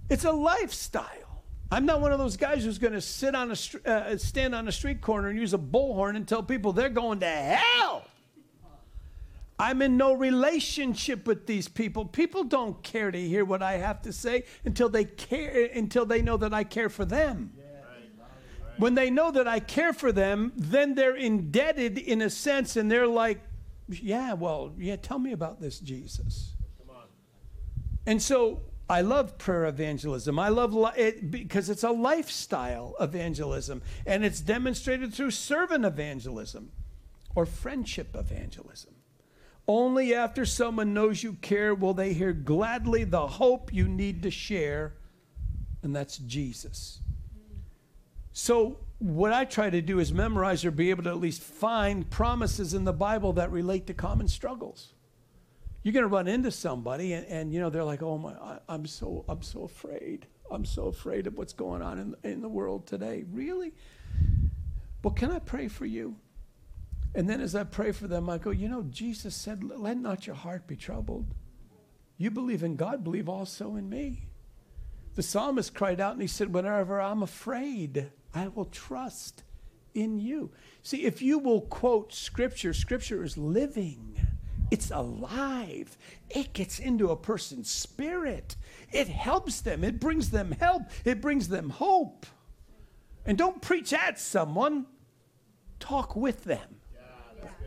It's 0.09 0.25
a 0.25 0.33
lifestyle. 0.33 1.30
I'm 1.73 1.87
not 1.87 2.01
one 2.01 2.13
of 2.13 2.19
those 2.19 2.37
guys 2.37 2.65
who's 2.65 2.79
going 2.79 2.95
to 2.95 3.01
sit 3.01 3.35
on 3.35 3.51
a 3.51 3.89
uh, 3.89 4.17
stand 4.17 4.55
on 4.55 4.67
a 4.67 4.73
street 4.73 5.01
corner 5.01 5.29
and 5.29 5.39
use 5.39 5.55
a 5.55 5.59
bullhorn 5.59 6.17
and 6.17 6.27
tell 6.27 6.43
people 6.43 6.73
they're 6.73 6.89
going 6.89 7.21
to 7.21 7.29
hell. 7.29 8.05
I'm 9.57 9.83
in 9.83 9.97
no 9.97 10.15
relationship 10.15 11.27
with 11.27 11.47
these 11.47 11.69
people. 11.69 12.07
People 12.07 12.45
don't 12.45 12.83
care 12.83 13.11
to 13.11 13.21
hear 13.21 13.45
what 13.45 13.63
I 13.63 13.75
have 13.75 14.01
to 14.03 14.13
say 14.13 14.45
until 14.65 14.89
they 14.89 15.05
care 15.05 15.69
until 15.75 16.07
they 16.07 16.23
know 16.23 16.39
that 16.39 16.55
I 16.55 16.65
care 16.65 16.89
for 16.89 17.05
them. 17.05 17.53
When 18.79 18.95
they 18.95 19.11
know 19.11 19.31
that 19.31 19.47
I 19.47 19.61
care 19.61 19.93
for 19.93 20.11
them, 20.11 20.53
then 20.57 20.95
they're 20.95 21.15
indebted 21.15 21.99
in 21.99 22.23
a 22.23 22.31
sense 22.31 22.77
and 22.77 22.91
they're 22.91 23.07
like, 23.07 23.43
yeah, 23.89 24.33
well, 24.33 24.73
yeah, 24.79 24.97
tell 24.97 25.19
me 25.19 25.33
about 25.33 25.61
this 25.61 25.79
Jesus. 25.79 26.55
And 28.07 28.23
so 28.23 28.63
I 28.91 29.03
love 29.03 29.39
prayer 29.39 29.67
evangelism. 29.67 30.37
I 30.37 30.49
love 30.49 30.75
li- 30.75 30.91
it 30.97 31.31
because 31.31 31.71
it's 31.71 31.85
a 31.85 31.93
lifestyle 31.93 32.97
evangelism 32.99 33.83
and 34.05 34.25
it's 34.25 34.41
demonstrated 34.41 35.15
through 35.15 35.31
servant 35.31 35.85
evangelism 35.85 36.73
or 37.37 37.47
friendship 37.47 38.17
evangelism. 38.17 38.93
Only 39.69 40.13
after 40.13 40.45
someone 40.45 40.93
knows 40.93 41.23
you 41.23 41.35
care 41.35 41.73
will 41.73 41.95
they 41.95 42.15
hear 42.15 42.33
gladly 42.33 43.05
the 43.05 43.29
hope 43.29 43.73
you 43.73 43.87
need 43.87 44.25
to 44.25 44.31
share, 44.33 44.95
and 45.85 45.95
that's 45.95 46.19
Jesus. 46.19 46.99
So, 48.33 48.79
what 48.99 49.33
I 49.33 49.45
try 49.45 49.71
to 49.71 49.81
do 49.81 50.01
is 50.01 50.13
memorize 50.13 50.65
or 50.65 50.73
be 50.73 50.91
able 50.91 51.05
to 51.05 51.11
at 51.11 51.21
least 51.21 51.43
find 51.43 52.11
promises 52.11 52.75
in 52.75 52.85
the 52.85 52.93
Bible 52.93 53.35
that 53.35 53.53
relate 53.53 53.87
to 53.87 53.95
common 53.95 54.27
struggles. 54.27 54.95
You're 55.83 55.93
going 55.93 56.05
to 56.05 56.09
run 56.09 56.29
into 56.29 56.51
somebody, 56.51 57.15
and, 57.15 57.27
and 57.27 57.53
you 57.53 57.61
know 57.61 57.71
they're 57.71 57.85
like, 57.85 58.03
"Oh 58.03 58.19
my, 58.19 58.33
I, 58.33 58.59
I'm 58.69 58.87
so 58.87 59.25
I'm 59.29 59.43
so 59.43 59.65
afraid. 59.65 60.27
I'm 60.51 60.65
so 60.65 60.87
afraid 60.87 61.27
of 61.27 61.39
what's 61.39 61.53
going 61.53 61.83
on 61.83 61.99
in 61.99 62.15
in 62.31 62.43
the 62.43 62.49
world 62.49 62.87
today." 62.87 63.25
Really? 63.31 63.73
Well, 65.03 65.15
can 65.15 65.31
I 65.31 65.39
pray 65.39 65.69
for 65.69 65.87
you? 65.87 66.17
And 67.15 67.29
then 67.29 67.41
as 67.41 67.55
I 67.55 67.65
pray 67.65 67.93
for 67.93 68.07
them, 68.07 68.29
I 68.29 68.39
go, 68.39 68.51
you 68.51 68.69
know, 68.69 68.83
Jesus 68.83 69.35
said, 69.35 69.65
let 69.65 69.97
not 69.97 70.27
your 70.27 70.37
heart 70.37 70.67
be 70.67 70.77
troubled. 70.77 71.35
You 72.19 72.31
believe 72.31 72.63
in 72.63 72.77
God, 72.77 73.03
believe 73.03 73.29
also 73.29 73.77
in 73.77 73.89
me. 73.89 74.29
The 75.15 75.23
psalmist 75.23 75.75
cried 75.75 76.01
out 76.01 76.13
and 76.13 76.21
he 76.21 76.29
said, 76.29 76.55
Whenever 76.55 77.01
I'm 77.01 77.23
afraid, 77.23 78.11
I 78.33 78.49
will 78.49 78.67
trust 78.67 79.43
in 79.95 80.21
you. 80.21 80.53
See, 80.83 81.05
if 81.05 81.21
you 81.21 81.39
will 81.39 81.63
quote 81.63 82.15
scripture, 82.15 82.73
scripture 82.73 83.25
is 83.25 83.37
living. 83.37 84.21
It's 84.71 84.91
alive. 84.91 85.97
It 86.29 86.53
gets 86.53 86.79
into 86.79 87.11
a 87.11 87.17
person's 87.17 87.71
spirit. 87.71 88.57
It 88.93 89.09
helps 89.09 89.61
them. 89.61 89.83
It 89.85 90.01
brings 90.01 90.31
them 90.31 90.53
help. 90.53 90.83
It 91.05 91.21
brings 91.21 91.49
them 91.49 91.71
hope. 91.71 92.27
And 93.27 93.37
don't 93.37 93.61
preach 93.61 93.93
at 93.93 94.19
someone, 94.19 94.87
talk 95.79 96.17
with 96.17 96.45
them 96.45 96.81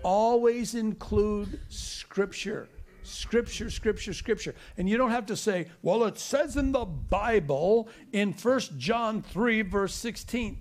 always 0.04 0.76
include 0.76 1.60
scripture. 1.70 2.68
Scripture, 3.04 3.70
scripture, 3.70 4.14
scripture. 4.14 4.56
And 4.78 4.88
you 4.88 4.98
don't 4.98 5.12
have 5.12 5.26
to 5.26 5.36
say, 5.36 5.68
well, 5.82 6.06
it 6.06 6.18
says 6.18 6.56
in 6.56 6.72
the 6.72 6.86
Bible 6.86 7.90
in 8.14 8.32
1 8.34 8.60
John 8.78 9.22
3, 9.22 9.62
verse 9.64 9.94
16. 9.96 10.60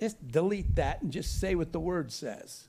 Just 0.00 0.28
delete 0.28 0.74
that 0.76 1.02
and 1.02 1.12
just 1.12 1.38
say 1.38 1.54
what 1.54 1.72
the 1.72 1.80
word 1.80 2.10
says. 2.10 2.68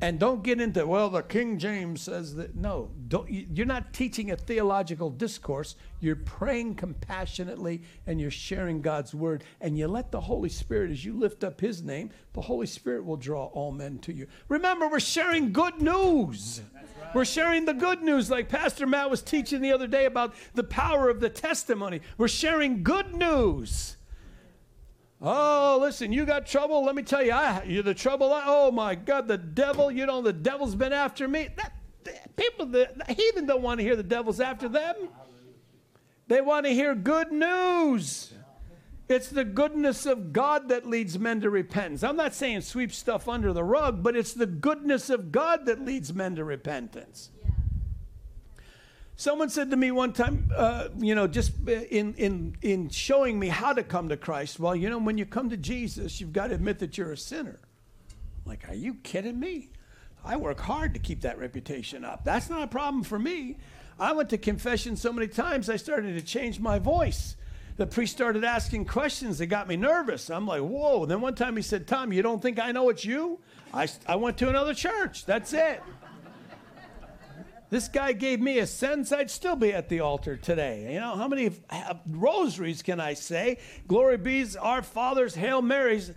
And 0.00 0.20
don't 0.20 0.44
get 0.44 0.60
into, 0.60 0.86
well, 0.86 1.10
the 1.10 1.22
King 1.22 1.58
James 1.58 2.02
says 2.02 2.36
that. 2.36 2.54
No, 2.54 2.90
don't, 3.08 3.28
you're 3.28 3.66
not 3.66 3.92
teaching 3.92 4.30
a 4.30 4.36
theological 4.36 5.10
discourse. 5.10 5.74
You're 5.98 6.14
praying 6.14 6.76
compassionately 6.76 7.82
and 8.06 8.20
you're 8.20 8.30
sharing 8.30 8.80
God's 8.80 9.12
word. 9.12 9.42
And 9.60 9.76
you 9.76 9.88
let 9.88 10.12
the 10.12 10.20
Holy 10.20 10.50
Spirit, 10.50 10.92
as 10.92 11.04
you 11.04 11.14
lift 11.14 11.42
up 11.42 11.60
his 11.60 11.82
name, 11.82 12.10
the 12.32 12.42
Holy 12.42 12.66
Spirit 12.66 13.04
will 13.04 13.16
draw 13.16 13.46
all 13.46 13.72
men 13.72 13.98
to 14.00 14.12
you. 14.12 14.28
Remember, 14.48 14.88
we're 14.88 15.00
sharing 15.00 15.52
good 15.52 15.82
news. 15.82 16.62
We're 17.12 17.24
sharing 17.24 17.64
the 17.64 17.74
good 17.74 18.02
news, 18.02 18.30
like 18.30 18.48
Pastor 18.48 18.86
Matt 18.86 19.10
was 19.10 19.22
teaching 19.22 19.62
the 19.62 19.72
other 19.72 19.88
day 19.88 20.04
about 20.04 20.34
the 20.54 20.64
power 20.64 21.08
of 21.08 21.18
the 21.18 21.30
testimony. 21.30 22.02
We're 22.18 22.28
sharing 22.28 22.84
good 22.84 23.14
news. 23.14 23.96
Oh, 25.20 25.78
listen, 25.80 26.12
you 26.12 26.24
got 26.24 26.46
trouble. 26.46 26.84
Let 26.84 26.94
me 26.94 27.02
tell 27.02 27.22
you, 27.24 27.32
I, 27.32 27.64
you're 27.64 27.82
the 27.82 27.94
trouble. 27.94 28.32
I, 28.32 28.44
oh 28.46 28.70
my 28.70 28.94
God, 28.94 29.26
the 29.26 29.38
devil. 29.38 29.90
You 29.90 30.06
know, 30.06 30.22
the 30.22 30.32
devil's 30.32 30.74
been 30.76 30.92
after 30.92 31.26
me. 31.26 31.48
That, 31.56 31.72
that- 32.04 32.36
people, 32.36 32.66
the, 32.66 32.88
the 33.06 33.14
heathen 33.14 33.46
don't 33.46 33.62
want 33.62 33.80
to 33.80 33.84
hear 33.84 33.96
the 33.96 34.02
devil's 34.02 34.40
after 34.40 34.68
them. 34.68 34.94
They 36.28 36.40
want 36.40 36.66
to 36.66 36.72
hear 36.72 36.94
good 36.94 37.32
news. 37.32 38.32
It's 39.08 39.30
the 39.30 39.44
goodness 39.44 40.04
of 40.04 40.34
God 40.34 40.68
that 40.68 40.86
leads 40.86 41.18
men 41.18 41.40
to 41.40 41.48
repentance. 41.48 42.04
I'm 42.04 42.16
not 42.16 42.34
saying 42.34 42.60
sweep 42.60 42.92
stuff 42.92 43.26
under 43.26 43.54
the 43.54 43.64
rug, 43.64 44.02
but 44.02 44.14
it's 44.14 44.34
the 44.34 44.46
goodness 44.46 45.08
of 45.08 45.32
God 45.32 45.64
that 45.64 45.82
leads 45.84 46.12
men 46.12 46.36
to 46.36 46.44
repentance. 46.44 47.30
Someone 49.20 49.48
said 49.48 49.72
to 49.72 49.76
me 49.76 49.90
one 49.90 50.12
time, 50.12 50.48
uh, 50.56 50.90
you 50.96 51.12
know, 51.16 51.26
just 51.26 51.50
in, 51.66 52.14
in, 52.14 52.56
in 52.62 52.88
showing 52.88 53.36
me 53.36 53.48
how 53.48 53.72
to 53.72 53.82
come 53.82 54.08
to 54.10 54.16
Christ, 54.16 54.60
well, 54.60 54.76
you 54.76 54.88
know, 54.88 54.98
when 54.98 55.18
you 55.18 55.26
come 55.26 55.50
to 55.50 55.56
Jesus, 55.56 56.20
you've 56.20 56.32
got 56.32 56.46
to 56.46 56.54
admit 56.54 56.78
that 56.78 56.96
you're 56.96 57.10
a 57.10 57.16
sinner. 57.16 57.58
I'm 58.10 58.48
like, 58.48 58.68
are 58.68 58.76
you 58.76 58.94
kidding 59.02 59.40
me? 59.40 59.70
I 60.24 60.36
work 60.36 60.60
hard 60.60 60.94
to 60.94 61.00
keep 61.00 61.22
that 61.22 61.36
reputation 61.36 62.04
up. 62.04 62.22
That's 62.22 62.48
not 62.48 62.62
a 62.62 62.68
problem 62.68 63.02
for 63.02 63.18
me. 63.18 63.56
I 63.98 64.12
went 64.12 64.30
to 64.30 64.38
confession 64.38 64.94
so 64.94 65.12
many 65.12 65.26
times, 65.26 65.68
I 65.68 65.74
started 65.74 66.14
to 66.14 66.22
change 66.22 66.60
my 66.60 66.78
voice. 66.78 67.34
The 67.76 67.88
priest 67.88 68.12
started 68.12 68.44
asking 68.44 68.84
questions 68.84 69.38
that 69.38 69.46
got 69.46 69.66
me 69.66 69.74
nervous. 69.74 70.30
I'm 70.30 70.46
like, 70.46 70.62
whoa. 70.62 71.02
And 71.02 71.10
then 71.10 71.20
one 71.20 71.34
time 71.34 71.56
he 71.56 71.62
said, 71.62 71.88
Tom, 71.88 72.12
you 72.12 72.22
don't 72.22 72.40
think 72.40 72.60
I 72.60 72.70
know 72.70 72.88
it's 72.88 73.04
you? 73.04 73.40
I, 73.74 73.88
I 74.06 74.14
went 74.14 74.38
to 74.38 74.48
another 74.48 74.74
church. 74.74 75.26
That's 75.26 75.52
it. 75.52 75.82
This 77.70 77.88
guy 77.88 78.12
gave 78.12 78.40
me 78.40 78.58
a 78.58 78.66
sentence, 78.66 79.12
I'd 79.12 79.30
still 79.30 79.56
be 79.56 79.72
at 79.74 79.90
the 79.90 80.00
altar 80.00 80.36
today. 80.36 80.92
You 80.94 81.00
know, 81.00 81.16
how 81.16 81.28
many 81.28 81.50
rosaries 82.08 82.80
can 82.82 82.98
I 82.98 83.12
say? 83.12 83.58
Glory 83.86 84.16
be's 84.16 84.56
our 84.56 84.82
Father's 84.82 85.34
Hail 85.34 85.60
Marys. 85.60 86.12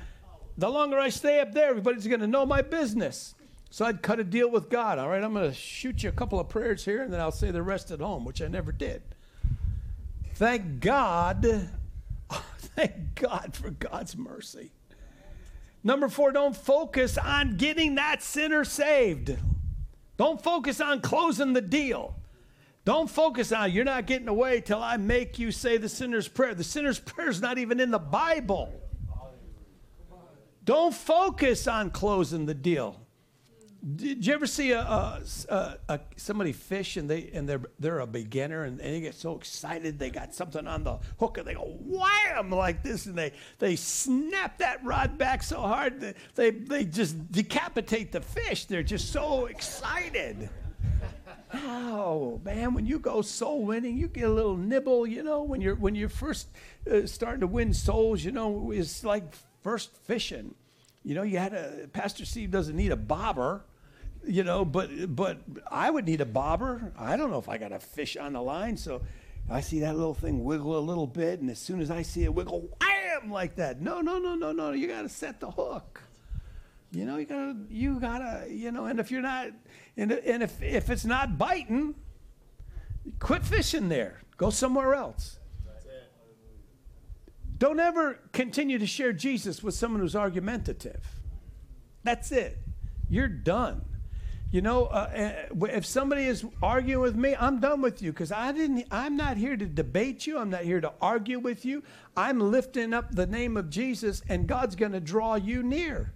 The 0.58 0.70
longer 0.70 0.98
I 0.98 1.10
stay 1.10 1.42
up 1.42 1.52
there, 1.54 1.70
everybody's 1.70 2.08
going 2.08 2.22
to 2.22 2.28
know 2.28 2.46
my 2.46 2.62
business. 2.62 3.36
So 3.70 3.86
I'd 3.86 4.02
cut 4.02 4.20
a 4.20 4.24
deal 4.24 4.50
with 4.50 4.70
God. 4.70 4.98
All 4.98 5.10
right, 5.10 5.24
I'm 5.24 5.34
going 5.34 5.50
to 5.50 5.56
shoot 5.56 6.04
you 6.04 6.10
a 6.10 6.14
couple 6.14 6.40
of 6.40 6.48
prayers 6.48 6.86
here, 6.86 7.04
and 7.04 7.12
then 7.12 7.20
I'll 7.20 7.32
say 7.32 7.52
the 7.52 7.64
rest 7.64 7.92
at 7.92 8.00
home, 8.00 8.24
which 8.24 8.42
I 8.42 8.48
never 8.48 8.72
did. 8.72 9.02
Thank 10.36 10.80
God. 10.80 11.70
thank 12.32 13.16
God 13.16 13.56
for 13.56 13.72
God's 13.72 14.16
mercy. 14.16 14.72
Number 15.84 16.10
four, 16.10 16.32
don't 16.32 16.56
focus 16.56 17.18
on 17.18 17.58
getting 17.58 17.96
that 17.96 18.22
sinner 18.24 18.64
saved. 18.64 19.38
Don't 20.22 20.40
focus 20.40 20.80
on 20.80 21.02
closing 21.02 21.54
the 21.54 21.62
deal. 21.62 22.14
Don't 22.86 23.10
focus 23.10 23.52
on 23.52 23.72
you're 23.72 23.84
not 23.84 24.06
getting 24.06 24.28
away 24.28 24.62
till 24.62 24.80
I 24.80 24.96
make 24.98 25.40
you 25.40 25.52
say 25.52 25.78
the 25.78 25.90
sinner's 25.90 26.28
prayer. 26.28 26.54
The 26.54 26.64
sinner's 26.64 27.00
prayer 27.10 27.30
is 27.30 27.42
not 27.42 27.58
even 27.58 27.80
in 27.80 27.90
the 27.90 27.98
Bible. 27.98 28.72
Don't 30.64 30.94
focus 30.94 31.68
on 31.68 31.90
closing 31.90 32.46
the 32.46 32.54
deal. 32.54 33.01
Did 33.96 34.28
you 34.28 34.34
ever 34.36 34.46
see 34.46 34.74
a, 34.74 34.82
a, 34.82 35.78
a, 35.90 36.00
somebody 36.16 36.52
fish 36.52 36.98
and 36.98 37.10
they 37.10 37.32
and 37.34 37.50
they're 37.50 37.64
they're 37.80 38.00
a 38.00 38.06
beginner 38.06 38.64
and, 38.64 38.80
and 38.80 38.94
they 38.94 39.02
get 39.02 39.16
so 39.16 39.36
excited 39.36 39.98
they 39.98 40.12
got 40.12 40.36
something 40.36 40.68
on 40.68 40.84
the 40.84 41.00
hook 41.20 41.40
and 41.40 41.48
they 41.48 41.56
go 41.56 41.78
wham 41.82 42.52
like 42.52 42.84
this 42.84 43.08
and 43.08 43.18
they 43.18 43.32
they 43.58 43.76
snap 43.76 44.60
that 44.60 44.84
rod 44.86 45.18
back 45.18 45.42
so 45.42 45.60
hard 45.62 46.00
that 46.02 46.16
they 46.36 46.52
they 46.52 46.86
just 46.86 47.32
decapitate 47.32 48.12
the 48.12 48.22
fish. 48.22 48.66
They're 48.66 48.84
just 48.84 49.12
so 49.12 49.48
excited. 49.48 50.50
Oh 51.54 52.40
man, 52.46 52.76
when 52.76 52.86
you 52.86 53.00
go 53.00 53.22
soul 53.24 53.66
winning, 53.66 53.98
you 53.98 54.08
get 54.08 54.26
a 54.26 54.30
little 54.30 54.56
nibble. 54.56 55.08
You 55.08 55.24
know, 55.24 55.42
when 55.42 55.60
you're 55.60 55.76
when 55.76 55.96
you're 55.96 56.08
first 56.08 56.48
uh, 56.90 57.08
starting 57.08 57.42
to 57.42 57.48
win 57.48 57.74
souls, 57.74 58.24
you 58.24 58.32
know, 58.32 58.72
it's 58.72 59.04
like 59.04 59.24
first 59.64 59.96
fishing. 60.04 60.54
You 61.04 61.16
know, 61.16 61.24
you 61.24 61.40
had 61.40 61.54
a 61.54 61.90
Pastor 61.92 62.26
Steve 62.26 62.52
doesn't 62.52 62.76
need 62.76 62.92
a 62.92 62.96
bobber. 62.96 63.64
You 64.26 64.44
know, 64.44 64.66
but 64.66 65.16
but 65.16 65.40
I 65.70 65.90
would 65.90 66.06
need 66.06 66.22
a 66.22 66.26
bobber. 66.26 66.92
I 66.98 67.18
don't 67.18 67.32
know 67.32 67.40
if 67.40 67.50
I 67.50 67.58
got 67.58 67.72
a 67.72 67.80
fish 67.80 68.18
on 68.18 68.34
the 68.34 68.42
line, 68.42 68.78
so 68.78 69.02
I 69.50 69.62
see 69.62 69.80
that 69.80 69.96
little 69.96 70.14
thing 70.14 70.44
wiggle 70.44 70.78
a 70.78 70.80
little 70.80 71.08
bit, 71.08 71.40
and 71.40 71.50
as 71.50 71.60
soon 71.60 71.82
as 71.82 71.92
I 71.92 72.02
see 72.02 72.24
it 72.24 72.34
wiggle, 72.34 72.70
wham, 72.80 73.32
like 73.32 73.56
that. 73.56 73.82
No, 73.82 74.02
no, 74.02 74.20
no, 74.20 74.36
no, 74.36 74.52
no. 74.52 74.72
You 74.72 74.88
got 74.88 75.02
to 75.02 75.10
set 75.10 75.40
the 75.40 75.52
hook. 75.52 76.02
You 76.92 77.06
know, 77.06 77.18
you 77.18 77.26
gotta, 77.26 77.56
you 77.70 78.00
gotta, 78.00 78.48
you 78.50 78.72
know, 78.72 78.86
and 78.86 79.00
if 79.00 79.12
you're 79.12 79.22
not, 79.22 79.48
and, 79.96 80.12
and 80.12 80.44
if 80.44 80.62
if 80.62 80.90
it's 80.90 81.06
not 81.06 81.38
biting, 81.38 81.96
quit 83.20 83.44
fishing 83.44 83.88
there. 83.88 84.22
Go 84.36 84.50
somewhere 84.50 84.94
else. 84.94 85.38
Don't 87.58 87.80
ever 87.80 88.20
continue 88.34 88.80
to 88.80 88.88
share 88.88 89.14
Jesus 89.14 89.62
with 89.62 89.76
someone 89.76 90.02
who's 90.02 90.16
argumentative. 90.16 91.22
That's 92.04 92.32
it. 92.32 92.58
You're 93.08 93.28
done. 93.28 93.86
You 94.52 94.62
know, 94.62 94.88
uh, 94.88 95.46
uh, 95.62 95.66
if 95.68 95.86
somebody 95.86 96.24
is 96.24 96.46
arguing 96.62 97.02
with 97.02 97.16
me, 97.16 97.38
I'm 97.40 97.62
done 97.62 97.82
with 97.82 98.02
you 98.02 98.12
because 98.12 98.34
I 98.34 98.52
didn't. 98.52 98.86
I'm 98.92 99.16
not 99.16 99.38
here 99.38 99.56
to 99.56 99.66
debate 99.66 100.28
you. 100.28 100.38
I'm 100.38 100.50
not 100.50 100.64
here 100.64 100.82
to 100.82 100.92
argue 101.02 101.40
with 101.40 101.64
you. 101.64 101.84
I'm 102.18 102.40
lifting 102.52 102.94
up 102.94 103.16
the 103.16 103.26
name 103.26 103.56
of 103.56 103.70
Jesus, 103.70 104.22
and 104.28 104.48
God's 104.48 104.76
going 104.76 104.92
to 104.92 105.00
draw 105.00 105.36
you 105.36 105.64
near. 105.64 106.12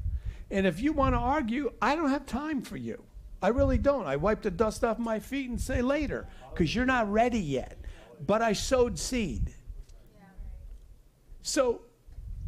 And 0.51 0.67
if 0.67 0.81
you 0.81 0.91
want 0.91 1.15
to 1.15 1.19
argue, 1.19 1.71
I 1.81 1.95
don't 1.95 2.09
have 2.09 2.25
time 2.25 2.61
for 2.61 2.75
you. 2.75 3.03
I 3.41 3.49
really 3.49 3.77
don't. 3.77 4.05
I 4.05 4.17
wipe 4.17 4.41
the 4.41 4.51
dust 4.51 4.83
off 4.83 4.99
my 4.99 5.19
feet 5.19 5.49
and 5.49 5.59
say 5.59 5.81
later 5.81 6.27
because 6.51 6.75
you're 6.75 6.85
not 6.85 7.09
ready 7.09 7.39
yet. 7.39 7.79
But 8.25 8.41
I 8.41 8.51
sowed 8.51 8.99
seed. 8.99 9.53
So 11.41 11.81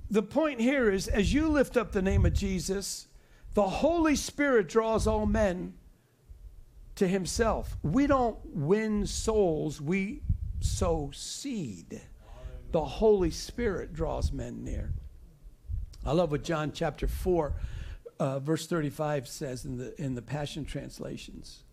the 0.09 0.23
point 0.23 0.59
here 0.59 0.91
is 0.91 1.07
as 1.07 1.33
you 1.33 1.47
lift 1.47 1.77
up 1.77 1.93
the 1.93 2.01
name 2.01 2.25
of 2.25 2.33
Jesus, 2.33 3.07
the 3.53 3.63
Holy 3.63 4.15
Spirit 4.15 4.67
draws 4.67 5.07
all 5.07 5.25
men 5.25 5.73
to 6.97 7.07
himself. 7.07 7.77
We 7.83 8.07
don't 8.07 8.37
win 8.45 9.05
souls, 9.07 9.79
we 9.79 10.21
sow 10.59 11.11
seed. 11.13 12.01
The 12.71 12.83
Holy 12.83 13.31
Spirit 13.31 13.93
draws 13.93 14.31
men 14.31 14.63
near. 14.63 14.93
I 16.05 16.11
love 16.11 16.31
what 16.31 16.43
John 16.43 16.71
chapter 16.73 17.07
4, 17.07 17.53
uh, 18.19 18.39
verse 18.39 18.67
35 18.67 19.27
says 19.27 19.65
in 19.65 19.77
the, 19.77 19.99
in 20.01 20.15
the 20.15 20.21
Passion 20.21 20.65
translations. 20.65 21.63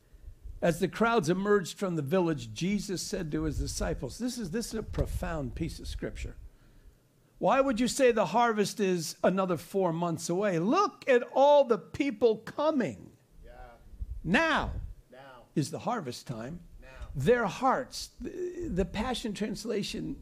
As 0.62 0.78
the 0.78 0.88
crowds 0.88 1.28
emerged 1.28 1.78
from 1.78 1.96
the 1.96 2.02
village, 2.02 2.54
Jesus 2.54 3.02
said 3.02 3.30
to 3.32 3.42
his 3.42 3.58
disciples, 3.58 4.18
This 4.18 4.38
is, 4.38 4.50
this 4.50 4.68
is 4.68 4.74
a 4.74 4.82
profound 4.82 5.54
piece 5.54 5.78
of 5.78 5.86
scripture. 5.86 6.36
Why 7.38 7.60
would 7.60 7.80
you 7.80 7.88
say 7.88 8.12
the 8.12 8.26
harvest 8.26 8.80
is 8.80 9.16
another 9.22 9.56
four 9.56 9.92
months 9.92 10.30
away? 10.30 10.58
Look 10.58 11.04
at 11.08 11.22
all 11.34 11.64
the 11.64 11.78
people 11.78 12.36
coming. 12.36 13.10
Now, 14.22 14.72
is 15.54 15.70
the 15.70 15.78
harvest 15.80 16.26
time. 16.26 16.60
Their 17.16 17.46
hearts, 17.46 18.10
the, 18.20 18.68
the 18.68 18.84
Passion 18.84 19.34
Translation 19.34 20.16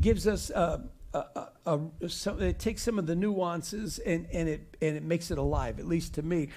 gives 0.00 0.26
us 0.26 0.50
a, 0.50 0.88
a, 1.14 1.48
a 1.66 2.08
some, 2.08 2.42
it 2.42 2.58
takes 2.58 2.82
some 2.82 2.98
of 2.98 3.06
the 3.06 3.14
nuances 3.14 3.98
and, 4.00 4.26
and, 4.32 4.48
it, 4.48 4.76
and 4.82 4.96
it 4.96 5.04
makes 5.04 5.30
it 5.30 5.38
alive, 5.38 5.78
at 5.78 5.86
least 5.86 6.14
to 6.14 6.22
me. 6.22 6.48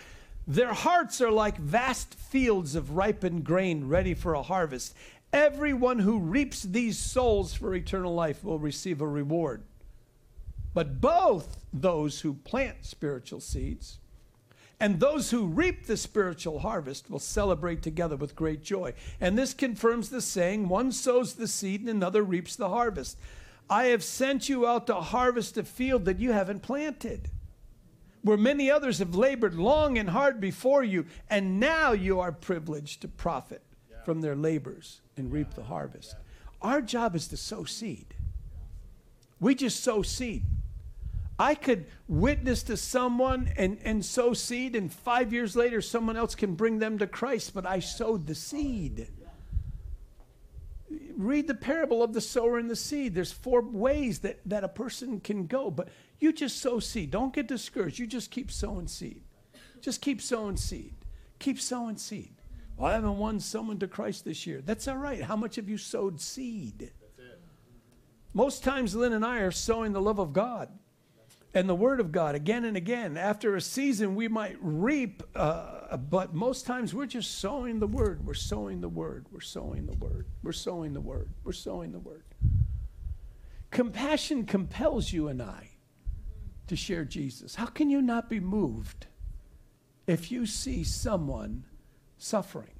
Their 0.48 0.74
hearts 0.74 1.22
are 1.22 1.32
like 1.32 1.58
vast 1.58 2.16
fields 2.16 2.74
of 2.74 2.92
ripened 2.92 3.44
grain 3.44 3.88
ready 3.88 4.16
for 4.16 4.34
a 4.34 4.42
harvest. 4.42 4.96
Everyone 5.32 6.00
who 6.00 6.18
reaps 6.18 6.64
these 6.64 6.98
souls 6.98 7.54
for 7.54 7.76
eternal 7.76 8.16
life 8.16 8.44
will 8.44 8.58
receive 8.58 9.02
a 9.02 9.08
reward. 9.08 9.62
But 10.74 11.00
both 11.00 11.64
those 11.72 12.22
who 12.22 12.34
plant 12.34 12.78
spiritual 12.82 13.40
seeds 13.40 13.99
and 14.80 15.00
those 15.00 15.32
who 15.32 15.46
reap 15.46 15.86
the 15.86 15.98
spiritual 15.98 16.60
harvest 16.60 17.10
will 17.10 17.20
celebrate 17.20 17.82
together 17.82 18.16
with 18.16 18.36
great 18.36 18.64
joy. 18.64 18.94
And 19.20 19.38
this 19.38 19.54
confirms 19.54 20.10
the 20.10 20.22
saying 20.22 20.70
one 20.70 20.92
sows 20.92 21.34
the 21.34 21.48
seed 21.48 21.82
and 21.82 21.90
another 21.90 22.24
reaps 22.24 22.56
the 22.56 22.70
harvest. 22.70 23.18
I 23.70 23.86
have 23.86 24.04
sent 24.04 24.48
you 24.48 24.66
out 24.66 24.88
to 24.88 24.96
harvest 24.96 25.58
a 25.58 25.64
field 25.64 26.06
that 26.06 26.20
you 26.20 26.32
haven't 26.32 26.62
planted, 26.62 27.30
where 28.22 28.38
many 28.38 28.72
others 28.72 29.00
have 29.00 29.16
labored 29.16 29.54
long 29.54 29.98
and 29.98 30.10
hard 30.10 30.40
before 30.40 30.84
you, 30.84 31.06
and 31.30 31.60
now 31.60 31.92
you 31.92 32.20
are 32.20 32.32
privileged 32.32 33.02
to 33.02 33.08
profit 33.08 33.62
from 34.06 34.22
their 34.22 34.36
labors 34.36 35.02
and 35.18 35.32
reap 35.32 35.54
the 35.54 35.64
harvest. 35.64 36.16
Our 36.62 36.82
job 36.82 37.16
is 37.16 37.28
to 37.28 37.38
sow 37.38 37.66
seed. 37.66 38.16
We 39.40 39.56
just 39.56 39.84
sow 39.84 40.02
seed. 40.02 40.44
I 41.40 41.56
could 41.56 41.86
witness 42.10 42.64
to 42.64 42.76
someone 42.76 43.54
and, 43.56 43.80
and 43.86 44.04
sow 44.04 44.34
seed, 44.34 44.76
and 44.76 44.92
five 44.92 45.32
years 45.32 45.56
later, 45.56 45.82
someone 45.82 46.18
else 46.18 46.36
can 46.36 46.56
bring 46.56 46.80
them 46.80 46.98
to 46.98 47.08
Christ, 47.08 47.54
but 47.54 47.66
I 47.66 47.80
sowed 47.80 48.28
the 48.28 48.36
seed. 48.36 49.08
Read 51.16 51.48
the 51.48 51.56
parable 51.56 52.04
of 52.04 52.12
the 52.12 52.20
sower 52.20 52.58
and 52.58 52.70
the 52.70 52.76
seed. 52.76 53.16
There's 53.16 53.32
four 53.32 53.62
ways 53.62 54.20
that, 54.20 54.42
that 54.48 54.66
a 54.66 54.70
person 54.70 55.22
can 55.22 55.48
go, 55.48 55.72
but 55.72 55.88
you 56.20 56.34
just 56.34 56.62
sow 56.62 56.80
seed. 56.80 57.12
Don't 57.12 57.34
get 57.34 57.48
discouraged. 57.48 58.00
You 58.00 58.08
just 58.08 58.32
keep 58.32 58.52
sowing 58.52 58.88
seed. 58.88 59.22
Just 59.82 60.02
keep 60.02 60.22
sowing 60.22 60.58
seed. 60.58 60.94
Keep 61.40 61.62
sowing 61.62 61.96
seed. 61.96 62.34
Well, 62.76 62.92
I 62.92 62.96
haven't 62.96 63.18
won 63.18 63.40
someone 63.40 63.80
to 63.80 63.88
Christ 63.88 64.26
this 64.26 64.46
year. 64.46 64.62
That's 64.66 64.90
all 64.90 64.98
right. 64.98 65.22
How 65.22 65.38
much 65.38 65.56
have 65.56 65.70
you 65.70 65.78
sowed 65.78 66.20
seed? 66.20 66.92
Most 68.34 68.64
times, 68.64 68.94
Lynn 68.94 69.14
and 69.14 69.26
I 69.26 69.40
are 69.40 69.52
sowing 69.52 69.94
the 69.94 70.02
love 70.02 70.20
of 70.20 70.34
God 70.34 70.70
and 71.54 71.68
the 71.68 71.76
Word 71.76 72.00
of 72.00 72.12
God 72.12 72.36
again 72.36 72.64
and 72.64 72.78
again. 72.78 73.18
After 73.18 73.56
a 73.56 73.62
season, 73.62 74.16
we 74.16 74.28
might 74.28 74.58
reap, 74.62 75.24
uh, 75.36 75.98
but 75.98 76.34
most 76.34 76.66
times 76.66 76.94
we're 76.94 77.08
just 77.08 77.40
sowing 77.40 77.80
the 77.80 77.88
Word. 77.88 78.26
We're 78.26 78.34
sowing 78.36 78.82
the 78.82 78.90
Word. 78.90 79.26
We're 79.32 79.42
sowing 79.42 79.88
the 79.88 79.94
Word. 79.94 80.28
We're 80.44 80.52
sowing 80.52 80.94
the 80.94 81.02
Word. 81.02 81.30
We're 81.44 81.52
sowing 81.52 81.92
the 81.92 82.00
Word. 82.00 82.24
Compassion 83.72 84.46
compels 84.46 85.12
you 85.12 85.28
and 85.28 85.42
I 85.42 85.72
to 86.68 86.76
share 86.76 87.06
Jesus. 87.06 87.56
How 87.56 87.66
can 87.66 87.90
you 87.90 88.02
not 88.02 88.30
be 88.30 88.40
moved 88.40 89.08
if 90.06 90.32
you 90.32 90.46
see 90.46 90.84
someone 90.84 91.66
suffering? 92.18 92.74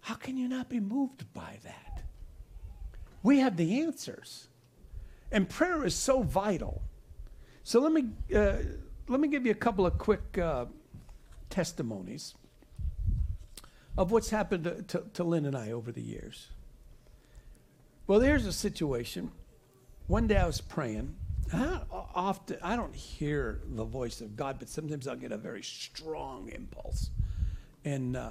How 0.00 0.14
can 0.14 0.36
you 0.36 0.48
not 0.48 0.68
be 0.68 0.80
moved 0.80 1.32
by 1.32 1.58
that? 1.64 2.02
We 3.22 3.38
have 3.38 3.56
the 3.56 3.80
answers. 3.82 4.48
And 5.32 5.48
prayer 5.48 5.84
is 5.84 5.94
so 5.94 6.22
vital. 6.22 6.82
So 7.66 7.80
let 7.80 7.90
me, 7.90 8.04
uh, 8.32 8.58
let 9.08 9.18
me 9.18 9.26
give 9.26 9.44
you 9.44 9.50
a 9.50 9.56
couple 9.56 9.86
of 9.86 9.98
quick 9.98 10.38
uh, 10.38 10.66
testimonies 11.50 12.36
of 13.98 14.12
what's 14.12 14.30
happened 14.30 14.62
to, 14.62 14.82
to, 14.82 15.04
to 15.14 15.24
Lynn 15.24 15.44
and 15.44 15.56
I 15.56 15.72
over 15.72 15.90
the 15.90 16.00
years. 16.00 16.46
Well, 18.06 18.20
there's 18.20 18.46
a 18.46 18.52
situation. 18.52 19.32
One 20.06 20.28
day 20.28 20.36
I 20.36 20.46
was 20.46 20.60
praying. 20.60 21.16
I 21.52 21.80
often 21.90 22.58
I 22.62 22.76
don't 22.76 22.94
hear 22.94 23.60
the 23.68 23.84
voice 23.84 24.20
of 24.20 24.36
God, 24.36 24.60
but 24.60 24.68
sometimes 24.68 25.08
I'll 25.08 25.16
get 25.16 25.32
a 25.32 25.36
very 25.36 25.64
strong 25.64 26.48
impulse. 26.54 27.10
And 27.84 28.16
uh, 28.16 28.30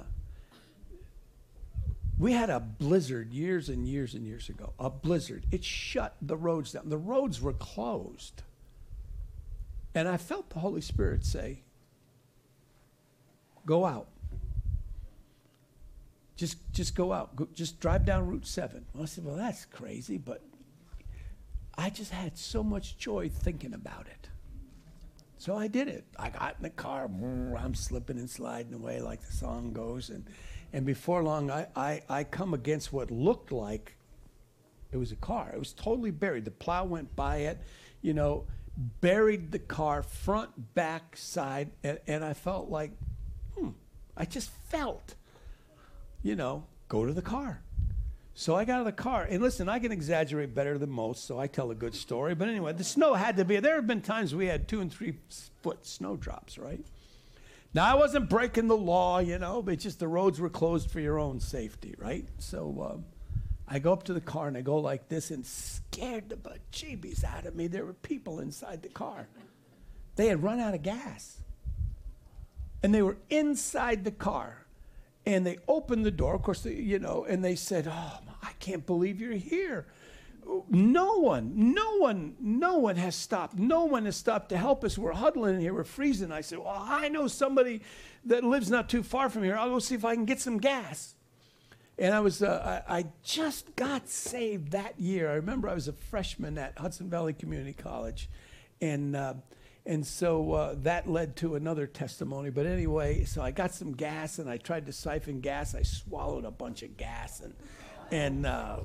we 2.18 2.32
had 2.32 2.48
a 2.48 2.58
blizzard 2.58 3.34
years 3.34 3.68
and 3.68 3.86
years 3.86 4.14
and 4.14 4.26
years 4.26 4.48
ago. 4.48 4.72
A 4.78 4.88
blizzard. 4.88 5.44
It 5.50 5.62
shut 5.62 6.16
the 6.22 6.38
roads 6.38 6.72
down. 6.72 6.88
The 6.88 6.96
roads 6.96 7.42
were 7.42 7.52
closed. 7.52 8.40
And 9.96 10.06
I 10.06 10.18
felt 10.18 10.50
the 10.50 10.58
Holy 10.58 10.82
Spirit 10.82 11.24
say, 11.24 11.62
Go 13.64 13.86
out. 13.86 14.08
Just, 16.36 16.58
just 16.70 16.94
go 16.94 17.14
out. 17.14 17.34
Go, 17.34 17.48
just 17.54 17.80
drive 17.80 18.04
down 18.04 18.26
Route 18.26 18.46
7. 18.46 18.84
Well, 18.92 19.04
I 19.04 19.06
said, 19.06 19.24
Well, 19.24 19.36
that's 19.36 19.64
crazy, 19.64 20.18
but 20.18 20.42
I 21.78 21.88
just 21.88 22.12
had 22.12 22.36
so 22.36 22.62
much 22.62 22.98
joy 22.98 23.30
thinking 23.30 23.72
about 23.72 24.06
it. 24.06 24.28
So 25.38 25.56
I 25.56 25.66
did 25.66 25.88
it. 25.88 26.04
I 26.18 26.28
got 26.28 26.56
in 26.58 26.62
the 26.62 26.70
car. 26.70 27.04
I'm 27.58 27.74
slipping 27.74 28.18
and 28.18 28.28
sliding 28.28 28.74
away 28.74 29.00
like 29.00 29.22
the 29.22 29.32
song 29.32 29.72
goes. 29.72 30.10
And, 30.10 30.26
and 30.74 30.84
before 30.84 31.22
long, 31.22 31.50
I, 31.50 31.68
I, 31.74 32.02
I 32.08 32.24
come 32.24 32.52
against 32.52 32.92
what 32.92 33.10
looked 33.10 33.50
like 33.50 33.96
it 34.92 34.98
was 34.98 35.10
a 35.10 35.16
car. 35.16 35.52
It 35.54 35.58
was 35.58 35.72
totally 35.72 36.10
buried. 36.10 36.44
The 36.44 36.50
plow 36.50 36.84
went 36.84 37.16
by 37.16 37.38
it, 37.38 37.60
you 38.02 38.12
know, 38.12 38.46
buried 38.76 39.52
the 39.52 39.58
car 39.58 40.02
front, 40.02 40.74
back, 40.74 41.16
side. 41.16 41.70
And, 41.82 41.98
and 42.06 42.24
I 42.24 42.34
felt 42.34 42.68
like, 42.68 42.92
hmm, 43.56 43.70
I 44.16 44.24
just 44.24 44.50
felt, 44.68 45.14
you 46.22 46.36
know, 46.36 46.64
go 46.88 47.06
to 47.06 47.12
the 47.12 47.22
car. 47.22 47.62
So 48.38 48.54
I 48.54 48.66
got 48.66 48.74
out 48.74 48.80
of 48.80 48.86
the 48.86 48.92
car, 48.92 49.26
and 49.30 49.42
listen, 49.42 49.66
I 49.66 49.78
can 49.78 49.92
exaggerate 49.92 50.54
better 50.54 50.76
than 50.76 50.90
most, 50.90 51.24
so 51.24 51.38
I 51.40 51.46
tell 51.46 51.70
a 51.70 51.74
good 51.74 51.94
story. 51.94 52.34
But 52.34 52.50
anyway, 52.50 52.74
the 52.74 52.84
snow 52.84 53.14
had 53.14 53.38
to 53.38 53.46
be. 53.46 53.58
There 53.60 53.76
have 53.76 53.86
been 53.86 54.02
times 54.02 54.34
we 54.34 54.44
had 54.44 54.68
two 54.68 54.82
and 54.82 54.92
three 54.92 55.14
foot 55.62 55.86
snowdrops, 55.86 56.58
right? 56.58 56.84
Now 57.72 57.90
I 57.90 57.94
wasn't 57.94 58.28
breaking 58.28 58.68
the 58.68 58.76
law, 58.76 59.20
you 59.20 59.38
know, 59.38 59.62
but 59.62 59.78
just 59.78 60.00
the 60.00 60.08
roads 60.08 60.38
were 60.38 60.50
closed 60.50 60.90
for 60.90 61.00
your 61.00 61.18
own 61.18 61.40
safety, 61.40 61.94
right? 61.98 62.26
So 62.38 62.90
um, 62.92 63.04
I 63.68 63.78
go 63.80 63.92
up 63.92 64.04
to 64.04 64.12
the 64.14 64.20
car 64.20 64.46
and 64.48 64.56
I 64.56 64.60
go 64.62 64.78
like 64.78 65.08
this, 65.08 65.30
and 65.30 65.44
scared 65.44 66.28
the 66.28 66.36
bejeebies 66.36 67.24
out 67.24 67.46
of 67.46 67.56
me. 67.56 67.66
There 67.66 67.84
were 67.84 67.94
people 67.94 68.40
inside 68.40 68.82
the 68.82 68.88
car. 68.88 69.28
They 70.16 70.28
had 70.28 70.42
run 70.42 70.60
out 70.60 70.74
of 70.74 70.82
gas. 70.82 71.38
and 72.82 72.94
they 72.94 73.02
were 73.02 73.16
inside 73.30 74.04
the 74.04 74.10
car. 74.12 74.66
And 75.24 75.44
they 75.44 75.58
opened 75.66 76.04
the 76.06 76.10
door. 76.12 76.34
Of 76.34 76.42
course 76.42 76.62
they, 76.62 76.74
you 76.74 76.98
know 77.00 77.24
and 77.28 77.44
they 77.44 77.56
said 77.56 77.88
oh 77.90 78.20
i 78.42 78.52
can't 78.60 78.86
believe 78.86 79.20
you're 79.20 79.32
here. 79.32 79.86
No 80.70 81.14
one 81.18 81.72
no 81.74 81.96
one 81.98 82.36
no 82.38 82.76
one 82.76 82.96
has 82.96 83.16
stopped. 83.16 83.58
No 83.58 83.84
one 83.86 84.04
has 84.04 84.16
stopped 84.16 84.50
to 84.50 84.56
help 84.56 84.84
us. 84.84 84.96
We're 84.96 85.12
huddling 85.12 85.56
in 85.56 85.60
here. 85.60 85.74
We're 85.74 85.84
freezing. 85.84 86.30
I 86.30 86.42
said 86.42 86.58
well 86.60 86.84
i 86.86 87.08
know 87.08 87.26
somebody 87.26 87.82
that 88.26 88.44
lives 88.44 88.70
not 88.70 88.88
too 88.88 89.02
far 89.02 89.28
from 89.28 89.42
here. 89.42 89.56
I'll 89.56 89.70
go 89.70 89.80
see 89.80 89.96
if 89.96 90.04
i 90.04 90.14
can 90.14 90.24
get 90.24 90.40
some 90.40 90.58
gas 90.58 91.14
and 91.98 92.14
I 92.14 92.20
was, 92.20 92.42
uh, 92.42 92.82
I, 92.86 92.98
I 92.98 93.06
just 93.22 93.74
got 93.74 94.08
saved 94.08 94.72
that 94.72 95.00
year. 95.00 95.30
I 95.30 95.34
remember 95.34 95.68
I 95.68 95.74
was 95.74 95.88
a 95.88 95.92
freshman 95.92 96.58
at 96.58 96.78
Hudson 96.78 97.08
Valley 97.08 97.32
Community 97.32 97.72
College, 97.72 98.28
and 98.80 99.16
uh, 99.16 99.34
and 99.86 100.06
so 100.06 100.52
uh, 100.52 100.74
that 100.82 101.08
led 101.08 101.36
to 101.36 101.54
another 101.54 101.86
testimony. 101.86 102.50
But 102.50 102.66
anyway, 102.66 103.24
so 103.24 103.40
I 103.40 103.50
got 103.50 103.72
some 103.72 103.92
gas, 103.92 104.38
and 104.38 104.50
I 104.50 104.58
tried 104.58 104.86
to 104.86 104.92
siphon 104.92 105.40
gas. 105.40 105.74
I 105.74 105.82
swallowed 105.82 106.44
a 106.44 106.50
bunch 106.50 106.82
of 106.82 106.96
gas, 106.96 107.40
and 107.40 107.54
and 108.10 108.46
uh, 108.46 108.78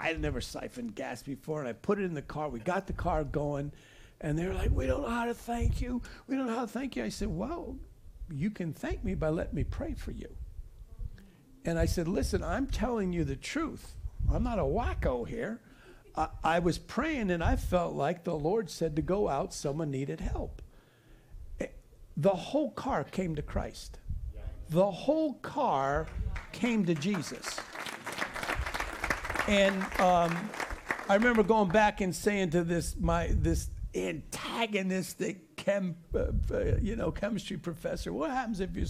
I 0.00 0.08
had 0.08 0.20
never 0.20 0.40
siphoned 0.40 0.94
gas 0.94 1.22
before, 1.22 1.60
and 1.60 1.68
I 1.68 1.72
put 1.72 1.98
it 1.98 2.04
in 2.04 2.14
the 2.14 2.22
car. 2.22 2.48
We 2.48 2.60
got 2.60 2.86
the 2.86 2.92
car 2.92 3.24
going, 3.24 3.72
and 4.20 4.38
they 4.38 4.46
were 4.46 4.54
like, 4.54 4.70
"We 4.70 4.86
don't 4.86 5.02
know 5.02 5.08
how 5.08 5.24
to 5.24 5.34
thank 5.34 5.80
you. 5.80 6.02
We 6.26 6.36
don't 6.36 6.46
know 6.46 6.54
how 6.56 6.62
to 6.62 6.72
thank 6.72 6.96
you." 6.96 7.04
I 7.04 7.08
said, 7.08 7.28
"Well, 7.28 7.76
you 8.30 8.50
can 8.50 8.74
thank 8.74 9.04
me 9.04 9.14
by 9.14 9.30
letting 9.30 9.54
me 9.54 9.64
pray 9.64 9.94
for 9.94 10.10
you." 10.10 10.37
And 11.68 11.78
I 11.78 11.84
said, 11.84 12.08
Listen, 12.08 12.42
I'm 12.42 12.66
telling 12.66 13.12
you 13.12 13.24
the 13.24 13.36
truth. 13.36 13.94
I'm 14.32 14.42
not 14.42 14.58
a 14.58 14.62
wacko 14.62 15.28
here. 15.28 15.60
I, 16.16 16.28
I 16.42 16.58
was 16.60 16.78
praying 16.78 17.30
and 17.30 17.44
I 17.44 17.56
felt 17.56 17.94
like 17.94 18.24
the 18.24 18.34
Lord 18.34 18.70
said 18.70 18.96
to 18.96 19.02
go 19.02 19.28
out, 19.28 19.52
someone 19.52 19.90
needed 19.90 20.18
help. 20.18 20.62
Eh, 21.60 21.66
The 22.16 22.30
whole 22.30 22.70
car 22.70 23.04
came 23.04 23.34
to 23.34 23.42
Christ. 23.42 23.98
The 24.70 24.90
whole 24.90 25.34
car 25.34 26.06
came 26.52 26.86
to 26.86 26.94
Jesus. 26.94 27.60
And 29.46 29.76
um, 30.00 30.34
I 31.06 31.16
remember 31.16 31.42
going 31.42 31.68
back 31.68 32.00
and 32.00 32.16
saying 32.16 32.48
to 32.50 32.64
this 32.64 32.96
my 32.98 33.28
this 33.32 33.68
antagonistic 33.94 35.56
chem, 35.56 35.96
uh, 36.14 36.18
uh, 36.50 36.76
you 36.80 36.96
know, 36.96 37.10
chemistry 37.10 37.58
professor, 37.58 38.10
what 38.10 38.30
happens 38.30 38.60
if 38.60 38.74
you 38.74 38.86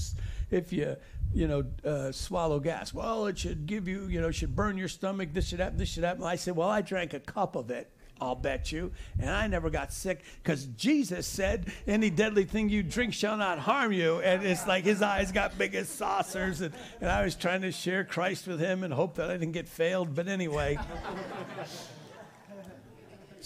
if 0.51 0.73
you 0.73 0.97
you 1.35 1.47
know 1.47 1.65
uh, 1.85 2.13
swallow 2.13 2.61
gas? 2.61 2.95
Well, 2.95 3.27
it 3.27 3.39
should 3.39 3.67
give 3.67 3.89
you 3.89 4.07
you 4.07 4.21
know 4.21 4.31
should 4.31 4.55
burn 4.55 4.77
your 4.77 4.89
stomach. 4.89 5.31
This 5.33 5.49
should 5.49 5.61
happen. 5.61 5.79
This 5.79 5.89
should 5.89 6.05
happen. 6.05 6.25
I 6.25 6.37
said, 6.37 6.57
well, 6.57 6.69
I 6.69 6.81
drank 6.81 7.15
a 7.15 7.21
cup 7.21 7.57
of 7.57 7.71
it. 7.71 7.91
I'll 8.21 8.35
bet 8.35 8.73
you. 8.73 8.93
And 9.19 9.31
I 9.31 9.47
never 9.47 9.71
got 9.71 9.93
sick 9.93 10.23
because 10.43 10.67
Jesus 10.67 11.27
said, 11.27 11.73
Any 11.87 12.11
deadly 12.11 12.45
thing 12.45 12.69
you 12.69 12.83
drink 12.83 13.15
shall 13.15 13.37
not 13.37 13.59
harm 13.59 13.93
you. 13.93 14.21
And 14.21 14.45
it's 14.45 14.67
like 14.67 14.85
his 14.85 15.03
eyes 15.03 15.33
got 15.33 15.57
big 15.59 15.75
as 15.75 15.89
saucers. 15.89 16.61
And, 16.61 16.75
and 17.01 17.11
I 17.11 17.25
was 17.25 17.35
trying 17.35 17.63
to 17.63 17.73
share 17.73 18.05
Christ 18.05 18.47
with 18.47 18.61
him 18.61 18.83
and 18.83 18.93
hope 18.93 19.17
that 19.17 19.31
I 19.31 19.35
didn't 19.35 19.53
get 19.53 19.69
failed. 19.69 20.15
But 20.15 20.29
anyway. 20.29 20.79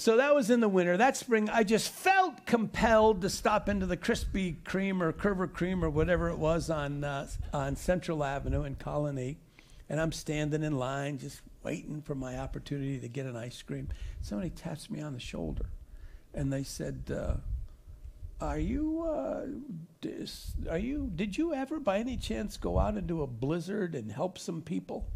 So 0.02 0.16
that 0.16 0.34
was 0.34 0.50
in 0.50 0.58
the 0.58 0.68
winter. 0.68 0.96
That 0.96 1.16
spring, 1.16 1.48
I 1.48 1.62
just 1.62 1.88
felt 1.88 2.44
compelled 2.44 3.22
to 3.22 3.30
stop 3.30 3.68
into 3.68 3.86
the 3.86 3.96
Krispy 3.96 4.56
Kreme 4.64 5.00
or 5.00 5.12
Curver 5.12 5.52
Cream 5.52 5.84
or 5.84 5.90
whatever 5.90 6.28
it 6.28 6.38
was 6.38 6.70
on 6.70 7.04
uh, 7.04 7.28
on 7.52 7.76
Central 7.76 8.24
Avenue 8.24 8.64
in 8.64 8.74
Colonie, 8.74 9.36
and 9.88 10.00
I'm 10.00 10.10
standing 10.10 10.64
in 10.64 10.76
line 10.76 11.18
just 11.18 11.40
waiting 11.62 12.02
for 12.02 12.16
my 12.16 12.36
opportunity 12.36 12.98
to 12.98 13.06
get 13.06 13.26
an 13.26 13.36
ice 13.36 13.62
cream. 13.62 13.90
Somebody 14.22 14.50
taps 14.50 14.90
me 14.90 15.00
on 15.00 15.12
the 15.12 15.20
shoulder, 15.20 15.66
and 16.34 16.52
they 16.52 16.64
said, 16.64 17.04
uh, 17.08 17.34
"Are 18.44 18.58
you 18.58 19.02
uh, 19.02 19.46
dis- 20.00 20.54
are 20.68 20.78
you 20.78 21.12
did 21.14 21.38
you 21.38 21.54
ever 21.54 21.78
by 21.78 21.98
any 21.98 22.16
chance 22.16 22.56
go 22.56 22.80
out 22.80 22.96
into 22.96 23.22
a 23.22 23.28
blizzard 23.28 23.94
and 23.94 24.10
help 24.10 24.36
some 24.36 24.62
people?" 24.62 25.06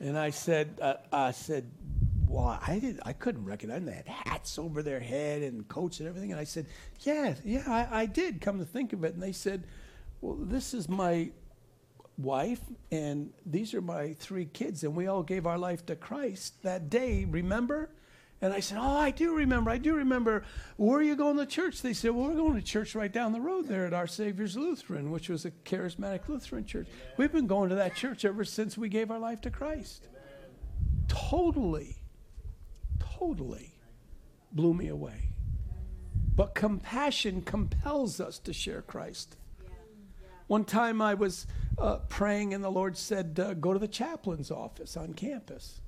And 0.00 0.18
I 0.18 0.30
said, 0.30 0.76
uh, 0.82 0.94
I 1.12 1.30
said, 1.30 1.70
well, 2.30 2.60
I 2.64 2.78
did. 2.78 3.00
I 3.04 3.12
couldn't 3.12 3.44
recognize 3.44 3.80
them. 3.80 3.86
They 3.86 3.92
had 3.92 4.06
hats 4.06 4.56
over 4.56 4.84
their 4.84 5.00
head 5.00 5.42
and 5.42 5.66
coats 5.66 5.98
and 5.98 6.08
everything. 6.08 6.30
And 6.30 6.40
I 6.40 6.44
said, 6.44 6.66
yeah, 7.00 7.34
yeah, 7.44 7.64
I, 7.66 8.02
I 8.02 8.06
did. 8.06 8.40
Come 8.40 8.60
to 8.60 8.64
think 8.64 8.92
of 8.92 9.02
it, 9.02 9.14
and 9.14 9.22
they 9.22 9.32
said, 9.32 9.64
well, 10.20 10.36
this 10.40 10.72
is 10.72 10.88
my 10.88 11.30
wife, 12.16 12.60
and 12.92 13.30
these 13.44 13.74
are 13.74 13.80
my 13.80 14.12
three 14.12 14.44
kids, 14.44 14.84
and 14.84 14.94
we 14.94 15.08
all 15.08 15.24
gave 15.24 15.44
our 15.44 15.58
life 15.58 15.84
to 15.86 15.96
Christ 15.96 16.62
that 16.62 16.88
day. 16.88 17.24
Remember? 17.24 17.90
And 18.40 18.52
I 18.52 18.60
said, 18.60 18.78
oh, 18.80 18.96
I 18.96 19.10
do 19.10 19.34
remember. 19.34 19.68
I 19.68 19.78
do 19.78 19.94
remember. 19.96 20.44
Where 20.76 21.00
are 21.00 21.02
you 21.02 21.16
going 21.16 21.36
to 21.38 21.46
church? 21.46 21.82
They 21.82 21.92
said, 21.92 22.12
well, 22.12 22.28
we're 22.28 22.36
going 22.36 22.54
to 22.54 22.62
church 22.62 22.94
right 22.94 23.12
down 23.12 23.32
the 23.32 23.40
road 23.40 23.66
there 23.66 23.86
at 23.86 23.92
Our 23.92 24.06
Savior's 24.06 24.56
Lutheran, 24.56 25.10
which 25.10 25.28
was 25.28 25.44
a 25.44 25.50
charismatic 25.50 26.28
Lutheran 26.28 26.64
church. 26.64 26.86
We've 27.16 27.32
been 27.32 27.48
going 27.48 27.70
to 27.70 27.74
that 27.74 27.96
church 27.96 28.24
ever 28.24 28.44
since 28.44 28.78
we 28.78 28.88
gave 28.88 29.10
our 29.10 29.18
life 29.18 29.40
to 29.42 29.50
Christ. 29.50 30.06
Totally 31.08 31.99
totally 33.20 33.74
blew 34.52 34.74
me 34.74 34.88
away. 34.88 35.30
But 36.34 36.54
compassion 36.54 37.42
compels 37.42 38.20
us 38.20 38.38
to 38.40 38.52
share 38.52 38.82
Christ. 38.82 39.36
One 40.46 40.64
time 40.64 41.00
I 41.00 41.14
was 41.14 41.46
uh, 41.78 41.98
praying, 42.08 42.54
and 42.54 42.64
the 42.64 42.70
Lord 42.70 42.96
said, 42.96 43.38
uh, 43.38 43.54
Go 43.54 43.72
to 43.72 43.78
the 43.78 43.86
chaplain's 43.86 44.50
office 44.50 44.96
on 44.96 45.14
campus. 45.14 45.80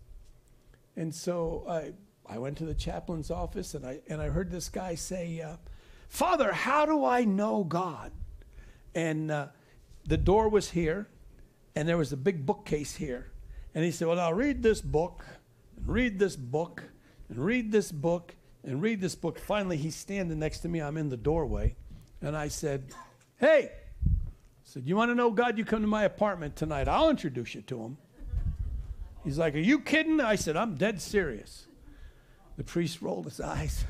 And 0.94 1.14
so 1.14 1.64
I, 1.68 1.92
I 2.32 2.38
went 2.38 2.58
to 2.58 2.64
the 2.64 2.74
chaplain's 2.74 3.30
office, 3.30 3.74
and 3.74 3.84
I, 3.84 4.00
and 4.08 4.20
I 4.20 4.28
heard 4.28 4.50
this 4.50 4.68
guy 4.68 4.94
say, 4.94 5.40
uh, 5.40 5.56
Father, 6.08 6.52
how 6.52 6.86
do 6.86 7.04
I 7.04 7.24
know 7.24 7.64
God? 7.64 8.12
And 8.94 9.30
uh, 9.30 9.46
the 10.06 10.18
door 10.18 10.48
was 10.48 10.70
here, 10.70 11.08
and 11.74 11.88
there 11.88 11.96
was 11.96 12.12
a 12.12 12.16
big 12.16 12.44
bookcase 12.44 12.94
here. 12.94 13.32
And 13.74 13.84
he 13.84 13.90
said, 13.90 14.06
Well, 14.06 14.16
now 14.16 14.32
read 14.32 14.62
this 14.62 14.82
book, 14.82 15.24
and 15.76 15.88
read 15.88 16.18
this 16.18 16.36
book, 16.36 16.84
and 17.32 17.42
read 17.42 17.72
this 17.72 17.90
book, 17.90 18.34
and 18.62 18.82
read 18.82 19.00
this 19.00 19.14
book. 19.14 19.38
Finally, 19.38 19.78
he's 19.78 19.96
standing 19.96 20.38
next 20.38 20.58
to 20.60 20.68
me. 20.68 20.82
I'm 20.82 20.98
in 20.98 21.08
the 21.08 21.16
doorway. 21.16 21.74
And 22.20 22.36
I 22.36 22.48
said, 22.48 22.92
Hey, 23.38 23.70
I 23.72 24.10
said, 24.64 24.82
You 24.86 24.96
want 24.96 25.10
to 25.10 25.14
know 25.14 25.30
God? 25.30 25.56
You 25.56 25.64
come 25.64 25.80
to 25.80 25.88
my 25.88 26.04
apartment 26.04 26.56
tonight. 26.56 26.88
I'll 26.88 27.08
introduce 27.08 27.54
you 27.54 27.62
to 27.62 27.80
him. 27.80 27.96
He's 29.24 29.38
like, 29.38 29.54
Are 29.54 29.60
you 29.60 29.80
kidding? 29.80 30.20
I 30.20 30.34
said, 30.34 30.58
I'm 30.58 30.74
dead 30.74 31.00
serious. 31.00 31.66
The 32.58 32.64
priest 32.64 33.00
rolled 33.00 33.24
his 33.24 33.40
eyes, 33.40 33.86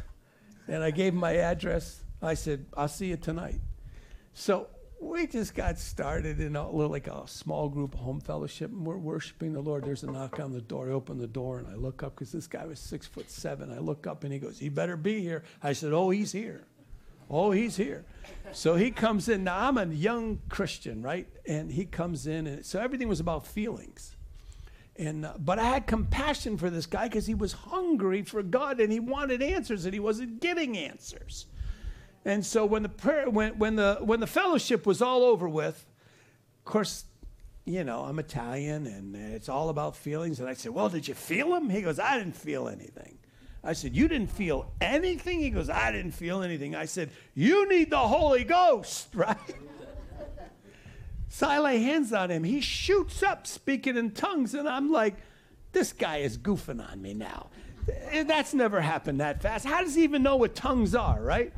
and 0.69 0.85
I 0.85 0.93
gave 0.93 1.13
him 1.13 1.19
my 1.19 1.35
address. 1.35 2.05
I 2.23 2.35
said, 2.35 2.67
I'll 2.77 2.87
see 2.87 3.07
you 3.07 3.17
tonight. 3.17 3.61
So 4.35 4.69
we 5.03 5.27
just 5.27 5.55
got 5.55 5.79
started 5.79 6.41
in 6.41 6.55
a 6.55 6.71
little 6.71 6.91
like 6.91 7.09
a 7.09 7.27
small 7.27 7.69
group 7.69 7.95
home 7.95 8.21
fellowship, 8.21 8.71
and 8.71 8.87
we're 8.87 8.97
worshiping 8.97 9.53
the 9.53 9.61
Lord. 9.61 9.85
There's 9.85 10.05
a 10.05 10.11
knock 10.11 10.39
on 10.39 10.53
the 10.53 10.61
door. 10.61 10.89
I 10.89 10.93
open 10.93 11.19
the 11.19 11.27
door 11.27 11.59
and 11.59 11.67
I 11.67 11.75
look 11.75 12.03
up 12.03 12.15
because 12.15 12.31
this 12.33 12.47
guy 12.47 12.65
was 12.65 12.79
six 12.79 13.07
foot 13.07 13.31
seven. 13.31 13.73
I 13.73 13.79
look 13.79 14.07
up 14.07 14.25
and 14.25 14.33
he 14.33 14.39
goes, 14.39 14.59
"He 14.59 14.69
better 14.69 14.97
be 14.97 15.21
here." 15.21 15.43
I 15.63 15.73
said, 15.73 15.93
"Oh, 15.93 16.11
he's 16.11 16.33
here. 16.33 16.67
Oh, 17.29 17.51
he's 17.51 17.77
here." 17.77 18.05
So 18.53 18.77
he 18.77 18.91
comes 18.91 19.29
in. 19.29 19.45
Now 19.45 19.69
I'm 19.69 19.77
a 19.77 19.87
young 19.87 20.41
Christian, 20.49 21.03
right? 21.03 21.27
And 21.47 21.73
he 21.73 21.85
comes 21.85 22.27
in, 22.27 22.47
and 22.47 22.65
so 22.65 22.79
everything 22.81 23.09
was 23.09 23.21
about 23.21 23.47
feelings. 23.47 24.17
And 24.97 25.25
uh, 25.25 25.35
but 25.39 25.59
I 25.59 25.65
had 25.65 25.87
compassion 25.87 26.57
for 26.57 26.71
this 26.71 26.87
guy 26.87 27.09
because 27.09 27.27
he 27.27 27.35
was 27.35 27.53
hungry 27.53 28.23
for 28.23 28.43
God 28.43 28.79
and 28.79 28.93
he 28.93 29.01
wanted 29.01 29.43
answers 29.43 29.85
and 29.85 29.95
he 29.95 30.01
wasn't 30.01 30.41
getting 30.41 30.77
answers. 30.77 31.47
And 32.25 32.45
so 32.45 32.65
when 32.65 32.83
the 32.83 32.89
prayer, 32.89 33.29
when, 33.29 33.59
when 33.59 33.77
the 33.77 33.99
when 34.01 34.21
the 34.21 34.27
fellowship 34.27 34.87
was 34.87 35.03
all 35.03 35.25
over 35.25 35.49
with, 35.49 35.85
of 36.59 36.65
course, 36.65 37.05
you 37.65 37.85
know 37.85 38.05
I'm 38.05 38.19
Italian 38.19 38.87
and 38.87 39.17
it's 39.17 39.49
all 39.49 39.69
about 39.69 39.97
feelings. 39.97 40.41
And 40.41 40.49
I 40.49 40.55
said, 40.55 40.73
"Well, 40.73 40.89
did 40.89 41.09
you 41.09 41.15
feel 41.15 41.55
him?" 41.55 41.69
He 41.69 41.83
goes, 41.83 41.99
"I 41.99 42.19
didn't 42.19 42.37
feel 42.37 42.69
anything." 42.69 43.19
I 43.65 43.73
said, 43.73 43.95
"You 43.97 44.09
didn't 44.09 44.31
feel 44.31 44.71
anything?" 44.81 45.41
He 45.41 45.51
goes, 45.51 45.69
"I 45.69 45.91
didn't 45.93 46.13
feel 46.13 46.43
anything." 46.43 46.75
I 46.77 46.85
said, 46.85 47.11
"You 47.35 47.69
need 47.69 47.91
the 47.91 47.99
Holy 47.99 48.45
Ghost, 48.45 49.09
right?" 49.15 49.37
So 51.29 51.49
I 51.49 51.59
lay 51.61 51.83
hands 51.83 52.13
on 52.13 52.31
him. 52.31 52.45
He 52.45 52.61
shoots 52.61 53.23
up 53.23 53.47
speaking 53.47 53.97
in 53.97 54.11
tongues, 54.11 54.55
and 54.55 54.69
I'm 54.69 54.93
like, 54.93 55.15
this 55.73 55.95
guy 55.95 56.19
is 56.19 56.37
goofing 56.37 56.87
on 56.87 57.01
me 57.01 57.15
now. 57.15 57.49
That's 58.13 58.55
never 58.55 58.81
happened 58.81 59.21
that 59.21 59.43
fast. 59.43 59.65
How 59.65 59.81
does 59.83 59.95
he 59.95 60.05
even 60.05 60.23
know 60.23 60.37
what 60.37 60.55
tongues 60.55 60.95
are, 60.95 61.21
right? 61.21 61.53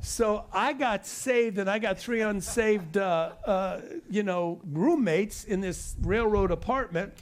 So 0.00 0.44
I 0.52 0.72
got 0.72 1.06
saved, 1.06 1.58
and 1.58 1.68
I 1.68 1.78
got 1.78 1.98
three 1.98 2.20
unsaved, 2.20 2.96
uh, 2.96 3.32
uh, 3.44 3.80
you 4.08 4.22
know, 4.22 4.60
roommates 4.64 5.44
in 5.44 5.60
this 5.60 5.96
railroad 6.00 6.50
apartment, 6.50 7.14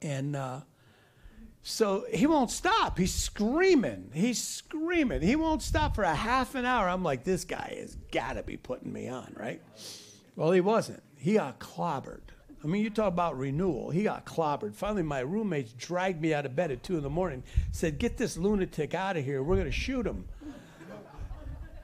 and 0.00 0.36
uh, 0.36 0.60
so 1.62 2.04
he 2.12 2.26
won't 2.26 2.50
stop. 2.50 2.96
He's 2.96 3.14
screaming. 3.14 4.10
He's 4.14 4.42
screaming. 4.42 5.20
He 5.20 5.36
won't 5.36 5.62
stop 5.62 5.94
for 5.94 6.04
a 6.04 6.14
half 6.14 6.54
an 6.54 6.64
hour. 6.64 6.88
I'm 6.88 7.02
like, 7.02 7.24
this 7.24 7.44
guy 7.44 7.76
has 7.78 7.96
got 8.12 8.34
to 8.34 8.42
be 8.42 8.56
putting 8.56 8.92
me 8.92 9.08
on, 9.08 9.34
right? 9.36 9.60
Well, 10.36 10.52
he 10.52 10.60
wasn't. 10.60 11.02
He 11.16 11.34
got 11.34 11.58
clobbered. 11.58 12.22
I 12.62 12.66
mean, 12.66 12.82
you 12.82 12.90
talk 12.90 13.08
about 13.08 13.38
renewal. 13.38 13.90
He 13.90 14.02
got 14.02 14.24
clobbered. 14.24 14.74
Finally, 14.74 15.02
my 15.02 15.20
roommates 15.20 15.72
dragged 15.72 16.20
me 16.20 16.34
out 16.34 16.46
of 16.46 16.54
bed 16.54 16.70
at 16.70 16.82
two 16.82 16.96
in 16.96 17.02
the 17.02 17.10
morning. 17.10 17.42
Said, 17.72 17.98
"Get 17.98 18.16
this 18.16 18.36
lunatic 18.36 18.94
out 18.94 19.16
of 19.16 19.24
here. 19.24 19.42
We're 19.42 19.56
going 19.56 19.66
to 19.66 19.72
shoot 19.72 20.06
him." 20.06 20.26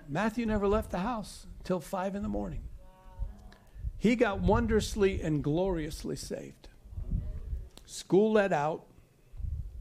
Matthew 0.09 0.47
never 0.47 0.69
left 0.69 0.91
the 0.91 0.99
house 0.99 1.47
till 1.65 1.81
five 1.81 2.15
in 2.15 2.23
the 2.23 2.29
morning. 2.29 2.63
He 3.99 4.15
got 4.15 4.41
wondrously 4.41 5.21
and 5.23 5.43
gloriously 5.43 6.17
saved. 6.17 6.69
School 7.87 8.33
let 8.33 8.53
out. 8.53 8.85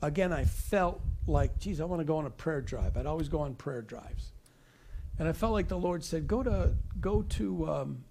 Again, 0.01 0.31
I 0.31 0.45
felt 0.45 1.01
like, 1.27 1.59
geez, 1.59 1.81
I 1.81 1.85
want 1.85 1.99
to 2.01 2.05
go 2.05 2.17
on 2.17 2.25
a 2.25 2.29
prayer 2.29 2.61
drive. 2.61 2.97
I'd 2.97 3.05
always 3.05 3.29
go 3.29 3.41
on 3.41 3.55
prayer 3.55 3.81
drives. 3.81 4.31
And 5.17 5.27
I 5.27 5.31
felt 5.31 5.53
like 5.53 5.67
the 5.67 5.77
Lord 5.77 6.03
said, 6.03 6.27
go 6.27 6.43
to, 6.43 6.73
go 6.99 7.21
to, 7.23 7.69
um, 7.69 8.03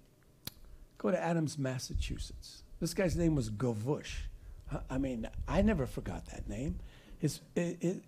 go 0.97 1.11
to 1.11 1.21
Adams, 1.21 1.57
Massachusetts. 1.57 2.63
This 2.79 2.93
guy's 2.93 3.15
name 3.15 3.35
was 3.35 3.49
Gavush. 3.49 4.13
I- 4.89 4.97
mean, 4.97 5.27
I 5.47 5.61
never 5.61 5.85
forgot 5.85 6.25
that 6.27 6.49
name. 6.49 6.79
His, 7.19 7.39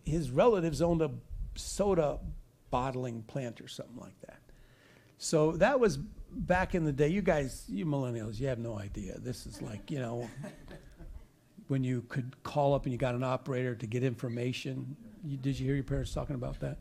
his 0.04 0.32
relatives 0.32 0.82
owned 0.82 1.02
a 1.02 1.12
soda 1.56 2.20
bottling 2.70 3.24
plant 3.24 3.62
or 3.62 3.68
something 3.68 3.98
like 3.98 4.20
that. 4.22 4.40
So 5.18 5.54
that 5.54 5.80
was 5.80 5.98
back 6.32 6.76
in 6.76 6.86
the 6.86 6.92
day. 6.92 7.08
You 7.08 7.22
guys, 7.22 7.66
you 7.68 7.86
millennials, 7.86 8.40
you 8.40 8.48
have 8.48 8.60
no 8.60 8.78
idea. 8.78 9.18
This 9.20 9.46
is 9.46 9.62
like, 9.62 9.90
you 9.90 10.00
know, 10.00 10.30
when 11.68 11.84
you 11.84 12.04
could 12.10 12.36
call 12.44 12.74
up 12.74 12.84
and 12.84 12.92
you 12.92 12.98
got 12.98 13.16
an 13.16 13.24
operator 13.24 13.76
to 13.76 13.88
get 13.88 14.04
information. 14.04 14.96
You, 15.24 15.38
did 15.38 15.60
you 15.60 15.66
hear 15.66 15.76
your 15.76 15.84
parents 15.84 16.14
talking 16.14 16.36
about 16.36 16.60
that? 16.62 16.78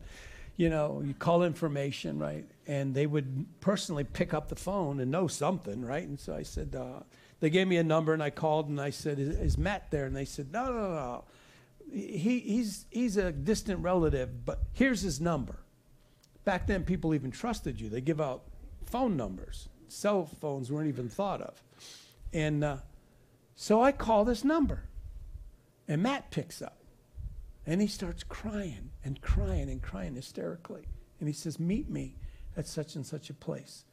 You 0.57 0.71
know, 0.71 1.03
you 1.05 1.13
call 1.13 1.43
information, 1.43 2.19
right? 2.19 2.47
And 2.67 2.95
they 2.95 3.07
would 3.07 3.47
personally 3.61 4.05
pick 4.05 4.33
up 4.33 4.49
the 4.49 4.57
phone 4.57 5.01
and 5.01 5.11
know 5.11 5.27
something, 5.27 5.85
right? 5.85 6.07
And 6.07 6.19
so 6.19 6.35
I 6.35 6.43
said, 6.43 6.75
uh, 6.75 7.01
they 7.41 7.51
gave 7.51 7.69
me 7.69 7.77
a 7.77 7.85
number 7.85 8.15
and 8.15 8.23
I 8.23 8.31
called 8.31 8.69
and 8.69 8.81
I 8.81 8.91
said, 8.91 9.19
is, 9.19 9.29
is 9.29 9.59
Matt 9.59 9.91
there? 9.91 10.07
And 10.07 10.17
they 10.17 10.25
said, 10.25 10.53
no, 10.53 10.67
no, 10.67 10.73
no, 10.73 10.95
no. 10.95 11.25
He, 11.93 12.41
he's, 12.41 12.87
he's 12.91 13.17
a 13.17 13.33
distant 13.33 13.81
relative, 13.81 14.45
but 14.45 14.61
here's 14.73 15.03
his 15.03 15.21
number. 15.21 15.59
Back 16.47 16.69
then, 16.69 16.85
people 16.85 17.13
even 17.13 17.33
trusted 17.33 17.81
you. 17.81 17.89
They 17.89 18.01
give 18.01 18.21
out 18.21 18.45
phone 18.85 19.17
numbers. 19.17 19.69
Cell 19.89 20.27
phones 20.27 20.71
weren't 20.71 20.87
even 20.87 21.09
thought 21.09 21.43
of. 21.43 21.61
And 22.33 22.63
uh, 22.63 22.77
so 23.57 23.83
I 23.83 23.91
call 23.91 24.25
this 24.25 24.45
number, 24.45 24.85
and 25.89 26.01
Matt 26.05 26.31
picks 26.31 26.63
up, 26.63 26.79
and 27.67 27.81
he 27.81 27.89
starts 27.89 28.23
crying 28.23 28.91
and 29.03 29.21
crying 29.21 29.69
and 29.69 29.83
crying 29.83 30.15
hysterically. 30.15 30.85
And 31.19 31.29
he 31.29 31.33
says, 31.33 31.59
"Meet 31.59 31.91
me 31.91 32.15
at 32.57 32.69
such 32.69 32.95
and 32.95 33.05
such 33.05 33.29
a 33.29 33.35
place." 33.35 33.85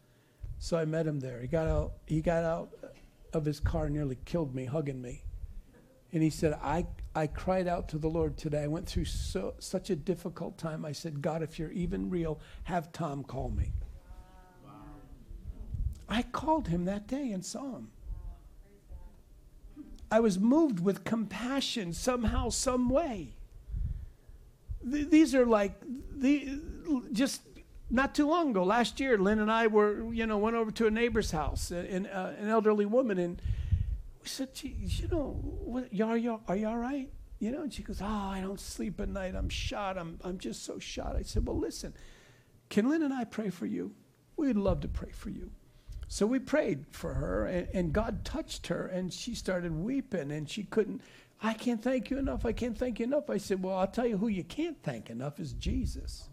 So 0.60 0.78
I 0.78 0.86
met 0.86 1.08
him 1.08 1.22
there. 1.22 1.42
He 1.42 1.48
got 1.48 1.68
out. 1.68 1.94
He 2.06 2.22
got 2.22 2.44
out 2.44 2.70
of 3.34 3.46
his 3.46 3.60
car, 3.60 3.90
nearly 3.90 4.20
killed 4.26 4.54
me, 4.54 4.66
hugging 4.66 5.02
me. 5.02 5.24
And 6.14 6.22
he 6.22 6.30
said, 6.30 6.54
I, 6.62 6.86
I 7.16 7.28
cried 7.28 7.68
out 7.68 7.90
to 7.90 7.98
the 7.98 8.08
Lord 8.08 8.38
today. 8.38 8.64
I 8.64 8.68
went 8.68 8.88
through 8.88 9.06
so, 9.06 9.56
such 9.58 9.90
a 9.90 9.96
difficult 9.96 10.60
time. 10.60 10.86
I 10.86 10.92
said, 10.92 11.22
God, 11.22 11.42
if 11.42 11.58
you're 11.58 11.72
even 11.72 12.10
real, 12.10 12.40
have 12.66 12.92
Tom 12.92 13.24
call 13.24 13.50
me. 13.50 13.74
I 16.08 16.22
called 16.22 16.68
him 16.68 16.86
that 16.86 17.08
day 17.08 17.32
and 17.32 17.44
saw 17.44 17.78
him. 17.78 17.88
I 20.12 20.20
was 20.20 20.38
moved 20.38 20.80
with 20.80 21.04
compassion 21.04 21.92
somehow, 21.94 22.50
some 22.50 22.90
way. 22.90 23.34
Th- 24.90 25.10
these 25.10 25.34
are 25.34 25.48
like 25.48 25.74
the 26.16 26.60
just 27.12 27.42
not 27.90 28.14
too 28.14 28.28
long 28.28 28.52
ago, 28.52 28.64
last 28.64 29.00
year, 29.00 29.18
Lynn 29.18 29.40
and 29.40 29.52
I 29.52 29.68
were, 29.68 30.12
you 30.14 30.28
know, 30.28 30.38
went 30.38 30.56
over 30.56 30.72
to 30.72 30.88
a 30.88 30.92
neighbor's 30.92 31.32
house, 31.32 31.72
and 31.72 32.08
uh, 32.08 32.32
an 32.40 32.48
elderly 32.50 32.86
woman, 32.86 33.18
and 33.18 33.42
we 34.24 34.30
said, 34.30 34.54
"Geez, 34.54 35.00
you 35.00 35.08
know, 35.10 35.40
what, 35.42 35.90
are 36.02 36.18
you 36.18 36.40
are 36.48 36.56
you 36.56 36.68
all 36.68 36.78
right?" 36.78 37.12
You 37.40 37.52
know, 37.52 37.64
and 37.64 37.74
she 37.74 37.84
goes, 37.84 38.02
"Oh, 38.02 38.06
I 38.06 38.42
don't 38.42 38.60
sleep 38.60 39.00
at 39.00 39.10
night. 39.10 39.36
I'm 39.36 39.50
shot. 39.50 39.98
I'm 39.98 40.20
I'm 40.24 40.38
just 40.38 40.64
so 40.64 40.80
shot." 40.80 41.16
I 41.16 41.24
said, 41.24 41.48
"Well, 41.48 41.58
listen, 41.58 41.94
can 42.70 42.90
Lynn 42.90 43.04
and 43.04 43.14
I 43.14 43.26
pray 43.26 43.50
for 43.50 43.66
you? 43.66 43.94
We'd 44.38 44.56
love 44.56 44.82
to 44.82 44.88
pray 44.88 45.12
for 45.12 45.30
you." 45.30 45.52
So 46.08 46.28
we 46.28 46.40
prayed 46.40 46.86
for 46.92 47.14
her, 47.16 47.46
and, 47.46 47.68
and 47.74 47.94
God 47.94 48.24
touched 48.24 48.68
her, 48.68 48.86
and 48.88 49.12
she 49.12 49.36
started 49.36 49.74
weeping, 49.74 50.32
and 50.32 50.50
she 50.50 50.64
couldn't. 50.64 51.02
I 51.42 51.54
can't 51.54 51.82
thank 51.82 52.10
you 52.10 52.18
enough. 52.18 52.46
I 52.46 52.54
can't 52.54 52.78
thank 52.78 53.00
you 53.00 53.06
enough. 53.06 53.30
I 53.30 53.38
said, 53.38 53.62
Well, 53.62 53.78
I'll 53.78 53.88
tell 53.88 54.08
you 54.08 54.18
who 54.18 54.30
you 54.30 54.46
can't 54.46 54.82
thank 54.82 55.10
enough 55.10 55.40
is 55.40 55.54
Jesus. 55.54 56.30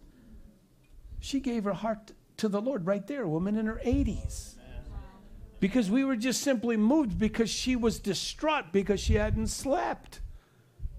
She 1.18 1.40
gave 1.40 1.64
her 1.64 1.72
heart 1.72 2.12
to 2.36 2.48
the 2.48 2.60
Lord 2.60 2.86
right 2.86 3.06
there, 3.06 3.24
a 3.24 3.28
woman 3.28 3.56
in 3.56 3.66
her 3.66 3.80
80s. 3.84 4.54
Because 5.60 5.90
we 5.90 6.04
were 6.04 6.16
just 6.16 6.42
simply 6.42 6.76
moved 6.76 7.18
because 7.18 7.50
she 7.50 7.76
was 7.76 7.98
distraught 7.98 8.72
because 8.72 8.98
she 8.98 9.14
hadn't 9.14 9.48
slept. 9.48 10.20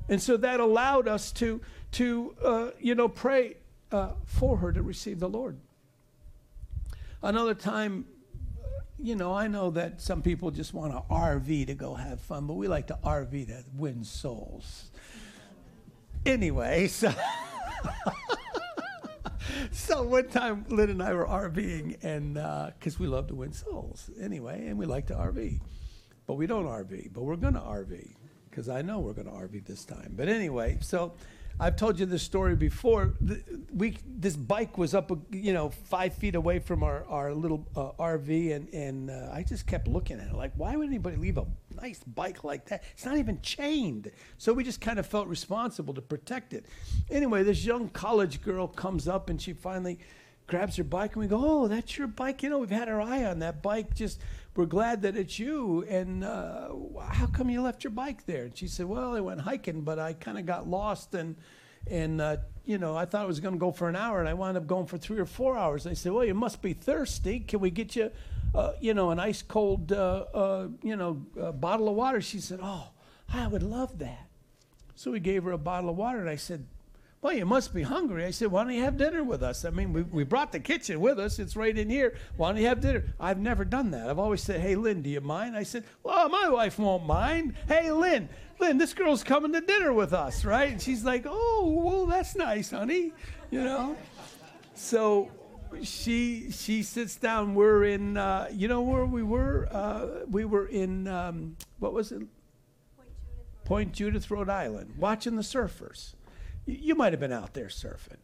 And 0.08 0.22
so 0.22 0.38
that 0.38 0.60
allowed 0.60 1.08
us 1.08 1.32
to, 1.34 1.62
to 1.94 2.36
uh, 2.44 2.70
you 2.80 2.96
know, 2.96 3.08
pray 3.08 3.58
uh, 3.92 4.12
for 4.26 4.58
her 4.58 4.72
to 4.72 4.82
receive 4.82 5.20
the 5.20 5.30
Lord. 5.30 5.58
Another 7.24 7.54
time, 7.54 8.06
you 9.00 9.16
know, 9.16 9.34
I 9.34 9.48
know 9.48 9.72
that 9.72 10.02
some 10.02 10.22
people 10.22 10.52
just 10.52 10.74
want 10.74 10.94
an 10.94 11.02
RV 11.10 11.68
to 11.68 11.74
go 11.74 11.96
have 11.96 12.20
fun, 12.22 12.46
but 12.46 12.54
we 12.54 12.68
like 12.68 12.88
to 12.88 12.98
RV 13.04 13.48
to 13.48 13.64
win 13.76 14.04
souls. 14.04 14.92
Anyway, 16.26 16.88
so. 16.88 17.12
One 20.04 20.28
time, 20.28 20.66
Lynn 20.70 20.90
and 20.90 21.02
I 21.04 21.14
were 21.14 21.26
RVing, 21.26 21.98
and 22.04 22.36
because 22.80 23.00
we 23.00 23.08
love 23.08 23.28
to 23.28 23.36
win 23.36 23.54
souls 23.54 24.10
anyway, 24.20 24.68
and 24.68 24.78
we 24.78 24.86
like 24.86 25.08
to 25.08 25.14
RV. 25.16 25.60
But 26.28 26.36
we 26.36 26.48
don't 26.48 26.66
RV, 26.66 27.12
but 27.14 27.24
we're 27.24 27.36
going 27.36 27.56
to 27.56 27.60
RV 27.60 28.12
because 28.50 28.70
I 28.70 28.82
know 28.82 29.00
we're 29.00 29.14
going 29.14 29.28
to 29.28 29.34
RV 29.34 29.66
this 29.66 29.86
time. 29.86 30.14
But 30.16 30.28
anyway, 30.30 30.78
so 30.82 31.14
I've 31.60 31.76
told 31.76 32.00
you 32.00 32.06
this 32.06 32.24
story 32.24 32.56
before. 32.56 33.14
Th- 33.26 33.44
We 33.74 33.98
this 34.06 34.36
bike 34.36 34.78
was 34.78 34.94
up, 34.94 35.12
you 35.32 35.54
know, 35.54 35.70
five 35.70 36.14
feet 36.14 36.36
away 36.36 36.60
from 36.60 36.84
our 36.84 37.06
our 37.08 37.34
little 37.34 37.68
uh, 37.76 37.92
RV, 38.02 38.56
and 38.56 38.74
and 38.74 39.10
uh, 39.10 39.30
I 39.34 39.44
just 39.44 39.66
kept 39.68 39.88
looking 39.88 40.20
at 40.20 40.28
it 40.28 40.36
like, 40.36 40.54
why 40.56 40.76
would 40.76 40.88
anybody 40.88 41.18
leave 41.18 41.38
a 41.38 41.46
nice 41.82 42.04
bike 42.04 42.44
like 42.44 42.66
that? 42.66 42.84
It's 42.94 43.06
not 43.06 43.18
even 43.18 43.42
chained. 43.42 44.12
So 44.38 44.54
we 44.54 44.64
just 44.64 44.82
kind 44.82 45.00
of 45.00 45.06
felt 45.06 45.28
responsible 45.28 45.94
to 45.94 46.02
protect 46.02 46.54
it. 46.54 46.66
Anyway, 47.10 47.44
this 47.44 47.66
young 47.66 47.90
college 47.90 48.42
girl 48.42 48.68
comes 48.68 49.08
up, 49.08 49.30
and 49.30 49.42
she 49.42 49.54
finally 49.54 50.00
grabs 50.48 50.76
her 50.76 50.84
bike, 50.84 51.14
and 51.14 51.22
we 51.22 51.28
go, 51.28 51.42
oh, 51.44 51.68
that's 51.68 51.98
your 51.98 52.08
bike. 52.08 52.44
You 52.44 52.50
know, 52.50 52.60
we've 52.60 52.70
had 52.70 52.90
our 52.90 53.02
eye 53.02 53.24
on 53.26 53.40
that 53.40 53.62
bike. 53.62 53.94
Just 53.96 54.22
we're 54.56 54.66
glad 54.66 55.02
that 55.04 55.16
it's 55.16 55.40
you. 55.40 55.86
And 55.88 56.24
uh, 56.24 56.70
how 57.10 57.28
come 57.28 57.50
you 57.50 57.62
left 57.62 57.84
your 57.84 57.92
bike 57.92 58.26
there? 58.26 58.44
And 58.44 58.58
she 58.58 58.68
said, 58.68 58.86
well, 58.86 59.16
I 59.16 59.22
went 59.22 59.42
hiking, 59.42 59.82
but 59.82 60.00
I 60.00 60.14
kind 60.14 60.38
of 60.38 60.46
got 60.46 60.68
lost 60.68 61.14
and 61.16 61.36
and 61.90 62.22
uh, 62.22 62.38
you 62.66 62.78
know 62.78 62.96
I 62.96 63.06
thought 63.06 63.24
I 63.24 63.28
was 63.28 63.40
going 63.40 63.54
to 63.54 63.60
go 63.60 63.72
for 63.72 63.90
an 63.90 63.96
hour, 63.96 64.20
and 64.20 64.30
I 64.30 64.34
wound 64.34 64.58
up 64.58 64.68
going 64.68 64.86
for 64.86 64.98
three 64.98 65.20
or 65.20 65.26
four 65.26 65.58
hours. 65.58 65.88
I 65.88 65.94
said, 65.94 66.12
well, 66.12 66.26
you 66.26 66.34
must 66.34 66.62
be 66.62 66.74
thirsty. 66.74 67.40
Can 67.40 67.60
we 67.60 67.70
get 67.70 67.96
you, 67.96 68.12
uh, 68.54 68.74
you 68.80 68.94
know, 68.94 69.12
an 69.12 69.20
ice 69.20 69.42
cold, 69.42 69.92
uh, 69.92 70.26
uh, 70.34 70.68
you 70.82 70.96
know, 70.96 71.14
bottle 71.54 71.90
of 71.90 71.96
water? 71.96 72.22
She 72.22 72.40
said, 72.40 72.60
oh, 72.62 72.90
I 73.34 73.48
would 73.48 73.64
love 73.64 74.00
that. 74.00 74.28
So 74.96 75.12
we 75.12 75.20
gave 75.20 75.44
her 75.44 75.52
a 75.52 75.58
bottle 75.58 75.90
of 75.90 75.98
water, 75.98 76.20
and 76.20 76.30
I 76.30 76.36
said, 76.36 76.66
well, 77.22 77.34
you 77.34 77.46
must 77.46 77.72
be 77.72 77.84
hungry. 77.84 78.26
I 78.26 78.32
said, 78.32 78.48
why 78.52 78.64
don't 78.64 78.74
you 78.74 78.82
have 78.82 78.98
dinner 78.98 79.24
with 79.24 79.44
us? 79.44 79.64
I 79.64 79.70
mean, 79.70 79.94
we, 79.94 80.02
we 80.02 80.24
brought 80.24 80.52
the 80.52 80.60
kitchen 80.60 81.00
with 81.00 81.20
us. 81.20 81.38
It's 81.38 81.56
right 81.56 81.78
in 81.78 81.88
here. 81.88 82.16
Why 82.36 82.52
don't 82.52 82.60
you 82.60 82.68
have 82.68 82.82
dinner? 82.82 83.04
I've 83.20 83.38
never 83.38 83.64
done 83.64 83.92
that. 83.92 84.10
I've 84.10 84.18
always 84.18 84.42
said, 84.42 84.60
hey, 84.60 84.76
Lynn, 84.76 85.04
do 85.04 85.10
you 85.12 85.22
mind? 85.22 85.56
I 85.56 85.62
said, 85.62 85.84
well, 86.02 86.30
my 86.30 86.50
wife 86.50 86.80
won't 86.80 87.06
mind. 87.06 87.54
Hey, 87.68 87.92
Lynn, 87.92 88.28
Lynn, 88.62 88.78
this 88.78 88.94
girl's 88.94 89.24
coming 89.24 89.52
to 89.54 89.62
dinner 89.62 89.92
with 89.92 90.14
us, 90.14 90.46
right? 90.46 90.72
And 90.72 90.82
she's 90.82 91.04
like, 91.04 91.26
oh, 91.28 91.82
well, 91.84 92.06
that's 92.06 92.36
nice, 92.36 92.70
honey, 92.70 93.12
you 93.50 93.64
know? 93.64 93.98
So 94.76 95.32
she 95.82 96.52
she 96.52 96.84
sits 96.84 97.16
down. 97.16 97.56
We're 97.56 97.86
in, 97.86 98.18
uh, 98.18 98.50
you 98.52 98.68
know 98.68 98.82
where 98.82 99.06
we 99.06 99.24
were? 99.24 99.68
Uh, 99.72 100.26
we 100.30 100.46
were 100.46 100.68
in, 100.68 101.08
um, 101.08 101.58
what 101.80 101.94
was 101.94 102.12
it? 102.12 102.22
Point 103.66 103.94
Judith, 103.94 104.30
Rhode 104.30 104.50
Island, 104.50 104.94
watching 104.98 105.38
the 105.38 105.42
surfers. 105.42 106.14
You 106.66 106.94
might 106.94 107.14
have 107.14 107.20
been 107.20 107.34
out 107.34 107.54
there 107.56 107.68
surfing. 107.68 108.18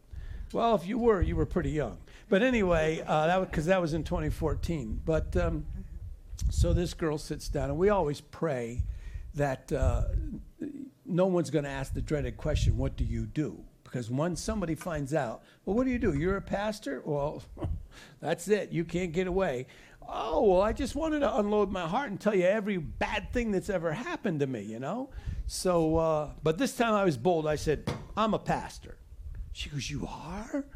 Well, 0.52 0.76
if 0.76 0.86
you 0.86 0.98
were, 0.98 1.20
you 1.20 1.34
were 1.34 1.46
pretty 1.46 1.70
young. 1.70 1.98
But 2.28 2.42
anyway, 2.42 3.02
uh, 3.06 3.26
that 3.26 3.50
because 3.50 3.66
that 3.66 3.80
was 3.80 3.92
in 3.92 4.04
2014. 4.04 5.00
But 5.04 5.36
um, 5.36 5.66
so 6.50 6.72
this 6.72 6.94
girl 6.94 7.18
sits 7.18 7.48
down, 7.48 7.70
and 7.70 7.78
we 7.78 7.88
always 7.88 8.20
pray 8.20 8.84
that 9.38 9.72
uh, 9.72 10.04
no 11.04 11.26
one's 11.26 11.50
going 11.50 11.64
to 11.64 11.70
ask 11.70 11.94
the 11.94 12.02
dreaded 12.02 12.36
question, 12.36 12.76
"What 12.76 12.96
do 12.96 13.04
you 13.04 13.26
do?" 13.26 13.64
Because 13.88 14.10
once 14.10 14.42
somebody 14.42 14.74
finds 14.74 15.14
out, 15.14 15.42
well, 15.64 15.74
what 15.74 15.84
do 15.84 15.90
you 15.90 15.98
do? 15.98 16.12
You're 16.12 16.36
a 16.36 16.42
pastor. 16.42 17.02
Well, 17.06 17.42
that's 18.20 18.46
it. 18.48 18.70
You 18.70 18.84
can't 18.84 19.12
get 19.12 19.26
away. 19.26 19.66
Oh, 20.06 20.42
well, 20.42 20.60
I 20.60 20.72
just 20.72 20.94
wanted 20.94 21.20
to 21.20 21.38
unload 21.38 21.70
my 21.70 21.88
heart 21.88 22.10
and 22.10 22.20
tell 22.20 22.34
you 22.34 22.44
every 22.44 22.76
bad 22.76 23.32
thing 23.32 23.50
that's 23.50 23.68
ever 23.68 23.92
happened 23.92 24.40
to 24.40 24.46
me, 24.46 24.62
you 24.62 24.78
know? 24.78 25.10
So, 25.46 25.96
uh, 25.96 26.30
but 26.42 26.58
this 26.58 26.76
time 26.76 26.94
I 26.94 27.04
was 27.04 27.16
bold. 27.16 27.46
I 27.46 27.56
said, 27.56 27.90
I'm 28.16 28.34
a 28.34 28.38
pastor. 28.38 28.98
She 29.52 29.70
goes, 29.70 29.90
You 29.90 30.06
are? 30.06 30.66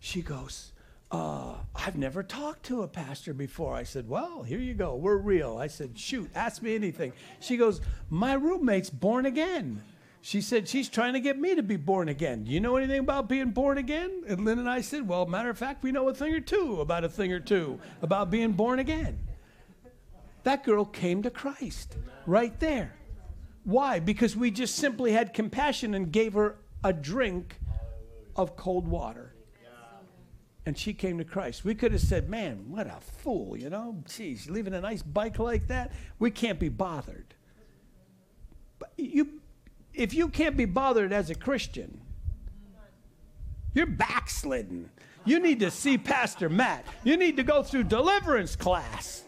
She 0.00 0.20
goes, 0.20 0.72
uh, 1.10 1.54
I've 1.74 1.96
never 1.96 2.22
talked 2.22 2.64
to 2.64 2.82
a 2.82 2.88
pastor 2.88 3.32
before. 3.32 3.74
I 3.74 3.82
said, 3.82 4.08
Well, 4.08 4.42
here 4.42 4.58
you 4.58 4.74
go. 4.74 4.94
We're 4.96 5.16
real. 5.16 5.56
I 5.56 5.68
said, 5.68 5.98
Shoot, 5.98 6.30
ask 6.34 6.60
me 6.60 6.74
anything. 6.74 7.12
She 7.40 7.56
goes, 7.56 7.80
My 8.10 8.34
roommate's 8.34 8.90
born 8.90 9.24
again. 9.24 9.82
She 10.20 10.40
said 10.40 10.68
she's 10.68 10.88
trying 10.88 11.14
to 11.14 11.20
get 11.20 11.38
me 11.38 11.54
to 11.54 11.62
be 11.62 11.76
born 11.76 12.08
again. 12.08 12.44
Do 12.44 12.50
you 12.50 12.60
know 12.60 12.76
anything 12.76 12.98
about 12.98 13.28
being 13.28 13.50
born 13.50 13.78
again? 13.78 14.24
And 14.26 14.44
Lynn 14.44 14.58
and 14.58 14.68
I 14.68 14.82
said, 14.82 15.08
Well, 15.08 15.24
matter 15.24 15.48
of 15.48 15.56
fact, 15.56 15.82
we 15.82 15.92
know 15.92 16.08
a 16.08 16.14
thing 16.14 16.34
or 16.34 16.40
two 16.40 16.80
about 16.80 17.04
a 17.04 17.08
thing 17.08 17.32
or 17.32 17.40
two 17.40 17.80
about 18.02 18.30
being 18.30 18.52
born 18.52 18.78
again. 18.78 19.18
That 20.42 20.64
girl 20.64 20.84
came 20.84 21.22
to 21.22 21.30
Christ 21.30 21.96
right 22.26 22.58
there. 22.60 22.94
Why? 23.64 24.00
Because 24.00 24.36
we 24.36 24.50
just 24.50 24.76
simply 24.76 25.12
had 25.12 25.32
compassion 25.32 25.94
and 25.94 26.12
gave 26.12 26.34
her 26.34 26.56
a 26.84 26.92
drink 26.92 27.58
of 28.36 28.56
cold 28.56 28.86
water. 28.86 29.27
And 30.68 30.76
she 30.76 30.92
came 30.92 31.16
to 31.16 31.24
Christ. 31.24 31.64
We 31.64 31.74
could 31.74 31.92
have 31.92 32.02
said, 32.02 32.28
Man, 32.28 32.66
what 32.68 32.86
a 32.86 33.00
fool, 33.00 33.56
you 33.56 33.70
know? 33.70 34.04
Geez, 34.06 34.50
leaving 34.50 34.74
a 34.74 34.82
nice 34.82 35.00
bike 35.00 35.38
like 35.38 35.68
that? 35.68 35.92
We 36.18 36.30
can't 36.30 36.60
be 36.60 36.68
bothered. 36.68 37.32
But 38.78 38.92
you, 38.98 39.40
if 39.94 40.12
you 40.12 40.28
can't 40.28 40.58
be 40.58 40.66
bothered 40.66 41.10
as 41.10 41.30
a 41.30 41.34
Christian, 41.34 42.02
you're 43.72 43.86
backslidden. 43.86 44.90
You 45.24 45.40
need 45.40 45.60
to 45.60 45.70
see 45.70 45.96
Pastor 45.96 46.50
Matt. 46.50 46.84
You 47.02 47.16
need 47.16 47.38
to 47.38 47.44
go 47.44 47.62
through 47.62 47.84
deliverance 47.84 48.54
class. 48.54 49.24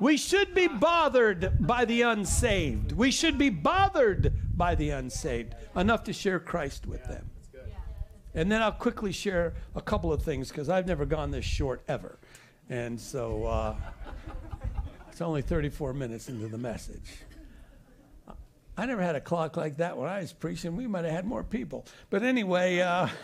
We 0.00 0.16
should 0.16 0.54
be 0.54 0.68
bothered 0.68 1.66
by 1.66 1.84
the 1.84 2.00
unsaved. 2.00 2.92
We 2.92 3.10
should 3.10 3.36
be 3.36 3.50
bothered 3.50 4.32
by 4.56 4.74
the 4.74 4.88
unsaved 4.88 5.54
enough 5.76 6.04
to 6.04 6.14
share 6.14 6.40
Christ 6.40 6.86
with 6.86 7.04
them. 7.04 7.28
And 8.34 8.50
then 8.50 8.62
I'll 8.62 8.72
quickly 8.72 9.12
share 9.12 9.54
a 9.74 9.80
couple 9.80 10.12
of 10.12 10.22
things 10.22 10.48
because 10.48 10.68
I've 10.68 10.86
never 10.86 11.06
gone 11.06 11.30
this 11.30 11.44
short 11.44 11.82
ever. 11.88 12.18
And 12.68 13.00
so 13.00 13.44
uh, 13.44 13.76
it's 15.10 15.20
only 15.20 15.42
34 15.42 15.94
minutes 15.94 16.28
into 16.28 16.48
the 16.48 16.58
message. 16.58 17.22
I 18.76 18.86
never 18.86 19.02
had 19.02 19.16
a 19.16 19.20
clock 19.20 19.56
like 19.56 19.78
that 19.78 19.96
when 19.96 20.08
I 20.08 20.20
was 20.20 20.32
preaching. 20.32 20.76
We 20.76 20.86
might 20.86 21.04
have 21.04 21.12
had 21.12 21.26
more 21.26 21.42
people. 21.42 21.84
But 22.10 22.22
anyway, 22.22 22.78
uh, 22.78 23.08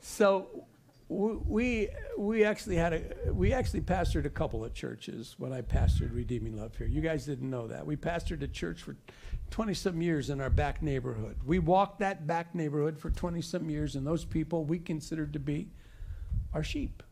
so 0.00 0.66
we 1.08 1.88
we 2.18 2.44
actually 2.44 2.76
had 2.76 2.92
a 2.92 3.32
we 3.32 3.52
actually 3.52 3.82
pastored 3.82 4.24
a 4.24 4.30
couple 4.30 4.64
of 4.64 4.74
churches 4.74 5.36
when 5.38 5.52
I 5.52 5.62
pastored 5.62 6.14
Redeeming 6.14 6.58
Love 6.58 6.76
here. 6.76 6.88
You 6.88 7.00
guys 7.00 7.24
didn't 7.24 7.48
know 7.48 7.68
that. 7.68 7.86
We 7.86 7.96
pastored 7.96 8.42
a 8.42 8.48
church 8.48 8.82
for 8.82 8.96
20 9.50 9.74
some 9.74 10.02
years 10.02 10.30
in 10.30 10.40
our 10.40 10.50
back 10.50 10.82
neighborhood. 10.82 11.36
We 11.44 11.58
walked 11.58 12.00
that 12.00 12.26
back 12.26 12.54
neighborhood 12.54 12.98
for 12.98 13.10
20 13.10 13.40
some 13.42 13.70
years 13.70 13.96
and 13.96 14.06
those 14.06 14.24
people 14.24 14.64
we 14.64 14.78
considered 14.78 15.32
to 15.32 15.38
be 15.38 15.68
our 16.54 16.62
sheep. 16.62 17.02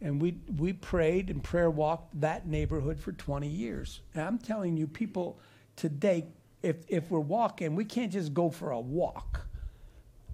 And 0.00 0.20
we 0.20 0.36
we 0.56 0.72
prayed 0.72 1.30
and 1.30 1.42
prayer 1.42 1.70
walked 1.70 2.20
that 2.20 2.46
neighborhood 2.46 2.98
for 2.98 3.12
20 3.12 3.46
years. 3.46 4.00
And 4.14 4.24
I'm 4.24 4.38
telling 4.38 4.76
you 4.76 4.86
people 4.86 5.38
today 5.76 6.26
if 6.62 6.76
if 6.88 7.10
we're 7.10 7.20
walking, 7.20 7.76
we 7.76 7.84
can't 7.84 8.12
just 8.12 8.34
go 8.34 8.50
for 8.50 8.70
a 8.70 8.80
walk 8.80 9.46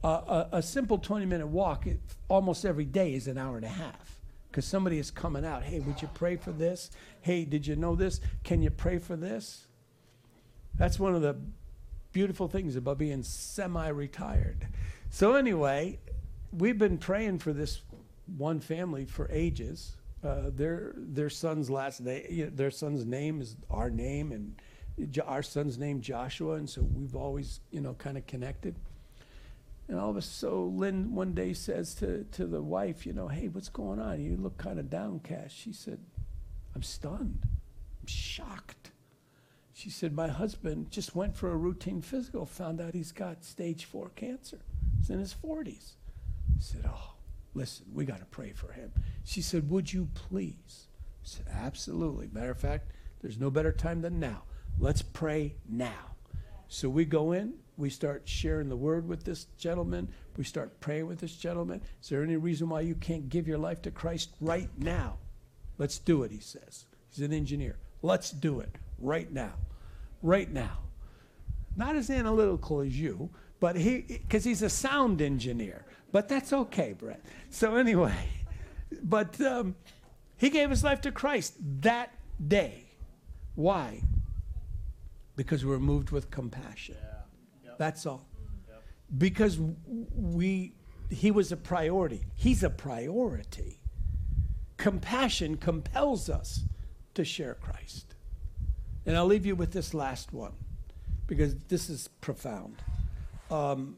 a, 0.02 0.08
a, 0.08 0.48
a 0.52 0.62
simple 0.62 0.98
20 0.98 1.26
minute 1.26 1.46
walk 1.46 1.86
it, 1.86 2.00
almost 2.28 2.64
every 2.64 2.84
day 2.84 3.14
is 3.14 3.26
an 3.26 3.38
hour 3.38 3.56
and 3.56 3.64
a 3.64 3.68
half 3.68 4.20
because 4.50 4.64
somebody 4.64 4.98
is 4.98 5.10
coming 5.10 5.44
out 5.44 5.62
hey 5.62 5.80
would 5.80 6.00
you 6.00 6.08
pray 6.14 6.36
for 6.36 6.52
this 6.52 6.90
hey 7.20 7.44
did 7.44 7.66
you 7.66 7.76
know 7.76 7.94
this 7.94 8.20
can 8.44 8.62
you 8.62 8.70
pray 8.70 8.98
for 8.98 9.16
this 9.16 9.66
that's 10.78 10.98
one 10.98 11.14
of 11.14 11.22
the 11.22 11.36
beautiful 12.12 12.48
things 12.48 12.76
about 12.76 12.98
being 12.98 13.22
semi-retired 13.22 14.68
so 15.10 15.34
anyway 15.34 15.98
we've 16.52 16.78
been 16.78 16.98
praying 16.98 17.38
for 17.38 17.52
this 17.52 17.82
one 18.36 18.60
family 18.60 19.04
for 19.04 19.28
ages 19.30 19.96
uh, 20.24 20.50
their 20.54 20.92
their 20.96 21.30
son's 21.30 21.68
last 21.70 22.00
name 22.00 22.50
their 22.54 22.70
son's 22.70 23.04
name 23.04 23.40
is 23.40 23.56
our 23.70 23.90
name 23.90 24.32
and 24.32 24.60
our 25.26 25.42
son's 25.42 25.78
name 25.78 26.00
joshua 26.00 26.54
and 26.54 26.68
so 26.68 26.82
we've 26.94 27.14
always 27.14 27.60
you 27.70 27.80
know 27.80 27.94
kind 27.94 28.16
of 28.16 28.26
connected 28.26 28.74
and 29.88 29.98
all 29.98 30.10
of 30.10 30.16
a 30.16 30.22
so 30.22 30.64
Lynn 30.64 31.14
one 31.14 31.32
day 31.32 31.54
says 31.54 31.94
to, 31.96 32.24
to 32.32 32.46
the 32.46 32.60
wife, 32.60 33.06
you 33.06 33.14
know, 33.14 33.26
hey, 33.26 33.48
what's 33.48 33.70
going 33.70 33.98
on? 33.98 34.20
You 34.20 34.36
look 34.36 34.58
kind 34.58 34.78
of 34.78 34.90
downcast. 34.90 35.56
She 35.56 35.72
said, 35.72 35.98
I'm 36.74 36.82
stunned. 36.82 37.40
I'm 37.44 38.06
shocked. 38.06 38.87
She 39.78 39.90
said, 39.90 40.12
my 40.12 40.26
husband 40.26 40.90
just 40.90 41.14
went 41.14 41.36
for 41.36 41.52
a 41.52 41.56
routine 41.56 42.02
physical, 42.02 42.44
found 42.44 42.80
out 42.80 42.94
he's 42.94 43.12
got 43.12 43.44
stage 43.44 43.84
four 43.84 44.08
cancer. 44.16 44.58
He's 44.98 45.08
in 45.08 45.20
his 45.20 45.36
40s. 45.40 45.92
I 46.56 46.58
said, 46.60 46.84
oh, 46.84 47.12
listen, 47.54 47.86
we 47.94 48.04
got 48.04 48.18
to 48.18 48.24
pray 48.24 48.50
for 48.50 48.72
him. 48.72 48.90
She 49.22 49.40
said, 49.40 49.70
would 49.70 49.92
you 49.92 50.08
please? 50.14 50.88
I 51.22 51.22
said, 51.22 51.46
absolutely. 51.54 52.28
Matter 52.32 52.50
of 52.50 52.58
fact, 52.58 52.90
there's 53.20 53.38
no 53.38 53.52
better 53.52 53.70
time 53.70 54.02
than 54.02 54.18
now. 54.18 54.42
Let's 54.80 55.00
pray 55.00 55.54
now. 55.68 56.16
So 56.66 56.88
we 56.88 57.04
go 57.04 57.30
in, 57.30 57.54
we 57.76 57.88
start 57.88 58.22
sharing 58.24 58.68
the 58.68 58.76
word 58.76 59.06
with 59.06 59.22
this 59.22 59.44
gentleman, 59.58 60.08
we 60.36 60.42
start 60.42 60.80
praying 60.80 61.06
with 61.06 61.20
this 61.20 61.36
gentleman. 61.36 61.82
Is 62.02 62.08
there 62.08 62.24
any 62.24 62.36
reason 62.36 62.68
why 62.68 62.80
you 62.80 62.96
can't 62.96 63.28
give 63.28 63.46
your 63.46 63.58
life 63.58 63.80
to 63.82 63.92
Christ 63.92 64.30
right 64.40 64.70
now? 64.76 65.18
Let's 65.78 65.98
do 65.98 66.24
it, 66.24 66.32
he 66.32 66.40
says. 66.40 66.84
He's 67.10 67.24
an 67.24 67.32
engineer. 67.32 67.76
Let's 68.02 68.32
do 68.32 68.58
it 68.58 68.74
right 68.98 69.32
now. 69.32 69.52
Right 70.22 70.50
now. 70.50 70.78
Not 71.76 71.96
as 71.96 72.10
analytical 72.10 72.80
as 72.80 72.98
you, 72.98 73.30
but 73.60 73.76
he, 73.76 74.00
because 74.00 74.44
he's 74.44 74.62
a 74.62 74.70
sound 74.70 75.22
engineer. 75.22 75.84
But 76.10 76.28
that's 76.28 76.52
okay, 76.52 76.92
Brett. 76.92 77.22
So, 77.50 77.76
anyway, 77.76 78.16
but 79.02 79.40
um, 79.40 79.76
he 80.36 80.50
gave 80.50 80.70
his 80.70 80.82
life 80.82 81.00
to 81.02 81.12
Christ 81.12 81.54
that 81.82 82.12
day. 82.46 82.84
Why? 83.54 84.02
Because 85.36 85.64
we're 85.64 85.78
moved 85.78 86.10
with 86.10 86.30
compassion. 86.30 86.96
That's 87.78 88.06
all. 88.06 88.26
Because 89.16 89.58
we, 90.14 90.74
he 91.10 91.30
was 91.30 91.52
a 91.52 91.56
priority. 91.56 92.24
He's 92.34 92.62
a 92.62 92.70
priority. 92.70 93.80
Compassion 94.76 95.56
compels 95.56 96.28
us 96.28 96.64
to 97.14 97.24
share 97.24 97.54
Christ. 97.54 98.07
And 99.08 99.16
I'll 99.16 99.24
leave 99.24 99.46
you 99.46 99.56
with 99.56 99.72
this 99.72 99.94
last 99.94 100.34
one 100.34 100.52
because 101.26 101.54
this 101.68 101.88
is 101.88 102.10
profound. 102.20 102.76
Um, 103.50 103.96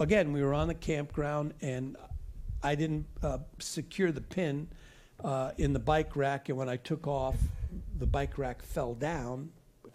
again, 0.00 0.32
we 0.32 0.42
were 0.42 0.54
on 0.54 0.68
the 0.68 0.74
campground 0.74 1.52
and 1.60 1.94
I 2.62 2.76
didn't 2.76 3.04
uh, 3.22 3.40
secure 3.58 4.10
the 4.10 4.22
pin 4.22 4.68
uh, 5.22 5.50
in 5.58 5.74
the 5.74 5.78
bike 5.78 6.16
rack. 6.16 6.48
And 6.48 6.56
when 6.56 6.70
I 6.70 6.78
took 6.78 7.06
off, 7.06 7.36
the 7.98 8.06
bike 8.06 8.38
rack 8.38 8.62
fell 8.62 8.94
down. 8.94 9.50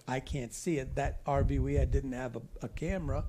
I 0.07 0.20
can't 0.20 0.53
see 0.53 0.78
it. 0.78 0.94
That 0.94 1.26
RV 1.26 1.60
we 1.60 1.74
had 1.74 1.90
didn't 1.90 2.14
have 2.14 2.36
a, 2.36 2.41
a 2.61 2.70
camera. 2.70 3.26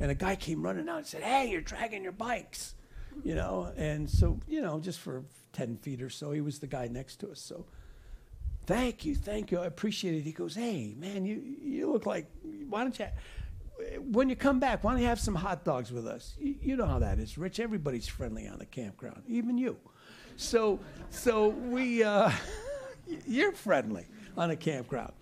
And 0.00 0.10
a 0.10 0.14
guy 0.14 0.36
came 0.36 0.62
running 0.62 0.88
out 0.88 0.96
and 0.96 1.06
said, 1.06 1.22
Hey, 1.22 1.50
you're 1.50 1.60
dragging 1.60 2.02
your 2.02 2.12
bikes. 2.12 2.76
You 3.24 3.34
know, 3.34 3.74
and 3.76 4.08
so, 4.08 4.40
you 4.48 4.62
know, 4.62 4.80
just 4.80 5.00
for 5.00 5.24
10 5.52 5.76
feet 5.76 6.00
or 6.00 6.08
so, 6.08 6.30
he 6.30 6.40
was 6.40 6.60
the 6.60 6.66
guy 6.66 6.88
next 6.88 7.16
to 7.16 7.32
us. 7.32 7.40
So, 7.40 7.66
thank 8.68 9.06
you, 9.06 9.14
thank 9.14 9.50
you. 9.50 9.58
I 9.60 9.66
appreciate 9.66 10.14
it. 10.14 10.20
He 10.20 10.32
goes, 10.32 10.54
Hey, 10.54 10.94
man, 10.98 11.24
you, 11.24 11.42
you 11.62 11.90
look 11.90 12.04
like, 12.04 12.30
why 12.68 12.82
don't 12.82 12.96
you, 12.98 13.06
when 14.02 14.28
you 14.28 14.36
come 14.36 14.60
back, 14.60 14.84
why 14.84 14.92
don't 14.92 15.00
you 15.00 15.06
have 15.06 15.18
some 15.18 15.34
hot 15.34 15.64
dogs 15.64 15.90
with 15.90 16.06
us? 16.06 16.34
You, 16.38 16.54
you 16.60 16.76
know 16.76 16.84
how 16.84 16.98
that 16.98 17.18
is, 17.18 17.38
Rich. 17.38 17.60
Everybody's 17.60 18.06
friendly 18.06 18.46
on 18.46 18.58
the 18.58 18.66
campground, 18.66 19.22
even 19.26 19.56
you. 19.56 19.78
So, 20.36 20.78
so 21.08 21.48
we, 21.48 22.04
uh, 22.04 22.30
you're 23.26 23.52
friendly 23.52 24.06
on 24.36 24.50
a 24.50 24.56
campground. 24.56 25.14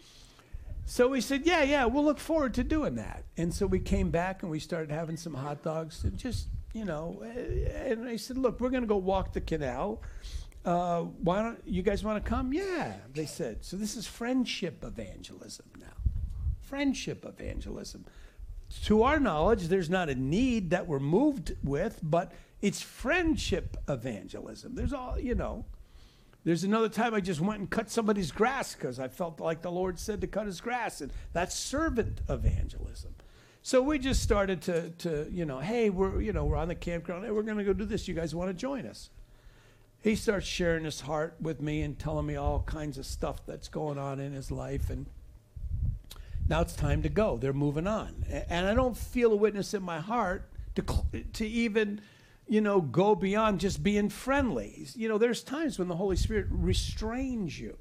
So 0.85 1.09
we 1.09 1.20
said, 1.20 1.47
yeah, 1.47 1.62
yeah, 1.62 1.85
we'll 1.85 2.05
look 2.05 2.18
forward 2.18 2.55
to 2.55 2.64
doing 2.64 2.97
that. 2.97 3.24
And 3.36 3.55
so 3.55 3.66
we 3.66 3.78
came 3.78 4.10
back 4.10 4.43
and 4.43 4.51
we 4.51 4.59
started 4.59 4.90
having 4.90 5.16
some 5.16 5.35
hot 5.35 5.62
dogs 5.62 6.02
and 6.02 6.16
just, 6.16 6.48
you 6.74 6.85
know, 6.85 7.23
and 7.23 8.09
I 8.09 8.16
said, 8.16 8.39
look, 8.39 8.60
we're 8.60 8.70
going 8.70 8.82
to 8.82 8.89
go 8.89 8.97
walk 8.97 9.32
the 9.32 9.40
canal. 9.40 10.02
Uh, 10.67 11.03
why 11.23 11.43
don't 11.43 11.63
you 11.65 11.81
guys 11.81 12.03
want 12.03 12.23
to 12.23 12.29
come? 12.29 12.53
Yeah, 12.53 12.95
they 13.15 13.25
said. 13.25 13.65
So 13.65 13.77
this 13.77 13.97
is 13.97 14.07
friendship 14.07 14.83
evangelism 14.83 15.67
now. 15.79 15.87
Friendship 16.61 17.25
evangelism. 17.25 18.05
To 18.87 19.05
our 19.05 19.21
knowledge, 19.21 19.69
there's 19.69 19.89
not 19.89 20.09
a 20.09 20.17
need 20.17 20.71
that 20.71 20.89
we're 20.89 20.99
moved 20.99 21.55
with, 21.63 22.01
but 22.03 22.33
it's 22.61 22.83
friendship 22.83 23.77
evangelism. 23.89 24.75
There's 24.75 24.93
all, 24.93 25.17
you 25.21 25.37
know, 25.37 25.65
there's 26.43 26.65
another 26.65 26.89
time 26.89 27.15
I 27.15 27.21
just 27.21 27.41
went 27.41 27.61
and 27.61 27.71
cut 27.71 27.89
somebody's 27.89 28.33
grass 28.33 28.75
because 28.75 28.99
I 28.99 29.07
felt 29.07 29.39
like 29.39 29.63
the 29.63 29.71
Lord 29.71 30.01
said 30.01 30.21
to 30.23 30.27
cut 30.27 30.47
his 30.47 30.61
grass, 30.61 31.01
and 31.01 31.13
that's 31.33 31.55
servant 31.55 32.23
evangelism. 32.29 33.15
So 33.63 33.83
we 33.83 34.01
just 34.01 34.21
started 34.21 34.63
to, 34.63 34.91
to 34.91 35.29
you 35.31 35.45
know, 35.45 35.61
hey, 35.61 35.91
we're, 35.91 36.21
you 36.21 36.33
know, 36.33 36.45
we're 36.45 36.57
on 36.57 36.67
the 36.67 36.75
campground. 36.75 37.25
Hey, 37.25 37.31
we're 37.31 37.43
going 37.43 37.59
to 37.59 37.65
go 37.65 37.73
do 37.73 37.85
this. 37.85 38.09
You 38.09 38.15
guys 38.15 38.35
want 38.35 38.51
to 38.51 38.55
join 38.55 38.85
us? 38.87 39.11
He 40.07 40.15
starts 40.15 40.47
sharing 40.47 40.85
his 40.85 41.01
heart 41.01 41.35
with 41.41 41.61
me 41.61 41.83
and 41.83 41.99
telling 41.99 42.27
me 42.27 42.37
all 42.37 42.61
kinds 42.61 42.97
of 42.97 43.07
stuff 43.07 43.45
that's 43.45 43.66
going 43.66 43.99
on 43.99 44.20
in 44.20 44.33
his 44.33 44.53
life, 44.53 44.89
and 44.89 45.07
now 46.49 46.61
it's 46.61 46.77
time 46.77 47.03
to 47.03 47.09
go. 47.09 47.37
They're 47.37 47.53
moving 47.53 47.89
on, 47.89 48.24
and 48.49 48.69
I 48.69 48.74
don't 48.74 48.97
feel 48.97 49.33
a 49.33 49.37
witness 49.37 49.74
in 49.74 49.83
my 49.83 49.99
heart 49.99 50.49
to 50.77 50.85
to 51.33 51.45
even 51.45 52.01
you 52.47 52.61
know, 52.61 52.81
go 52.81 53.16
beyond 53.16 53.59
just 53.59 53.83
being 53.83 54.09
friendly. 54.09 54.87
You 54.95 55.09
know, 55.09 55.19
there's 55.19 55.43
times 55.43 55.77
when 55.77 55.89
the 55.89 55.97
Holy 55.97 56.15
Spirit 56.15 56.47
restrains 56.51 57.59
you. 57.59 57.77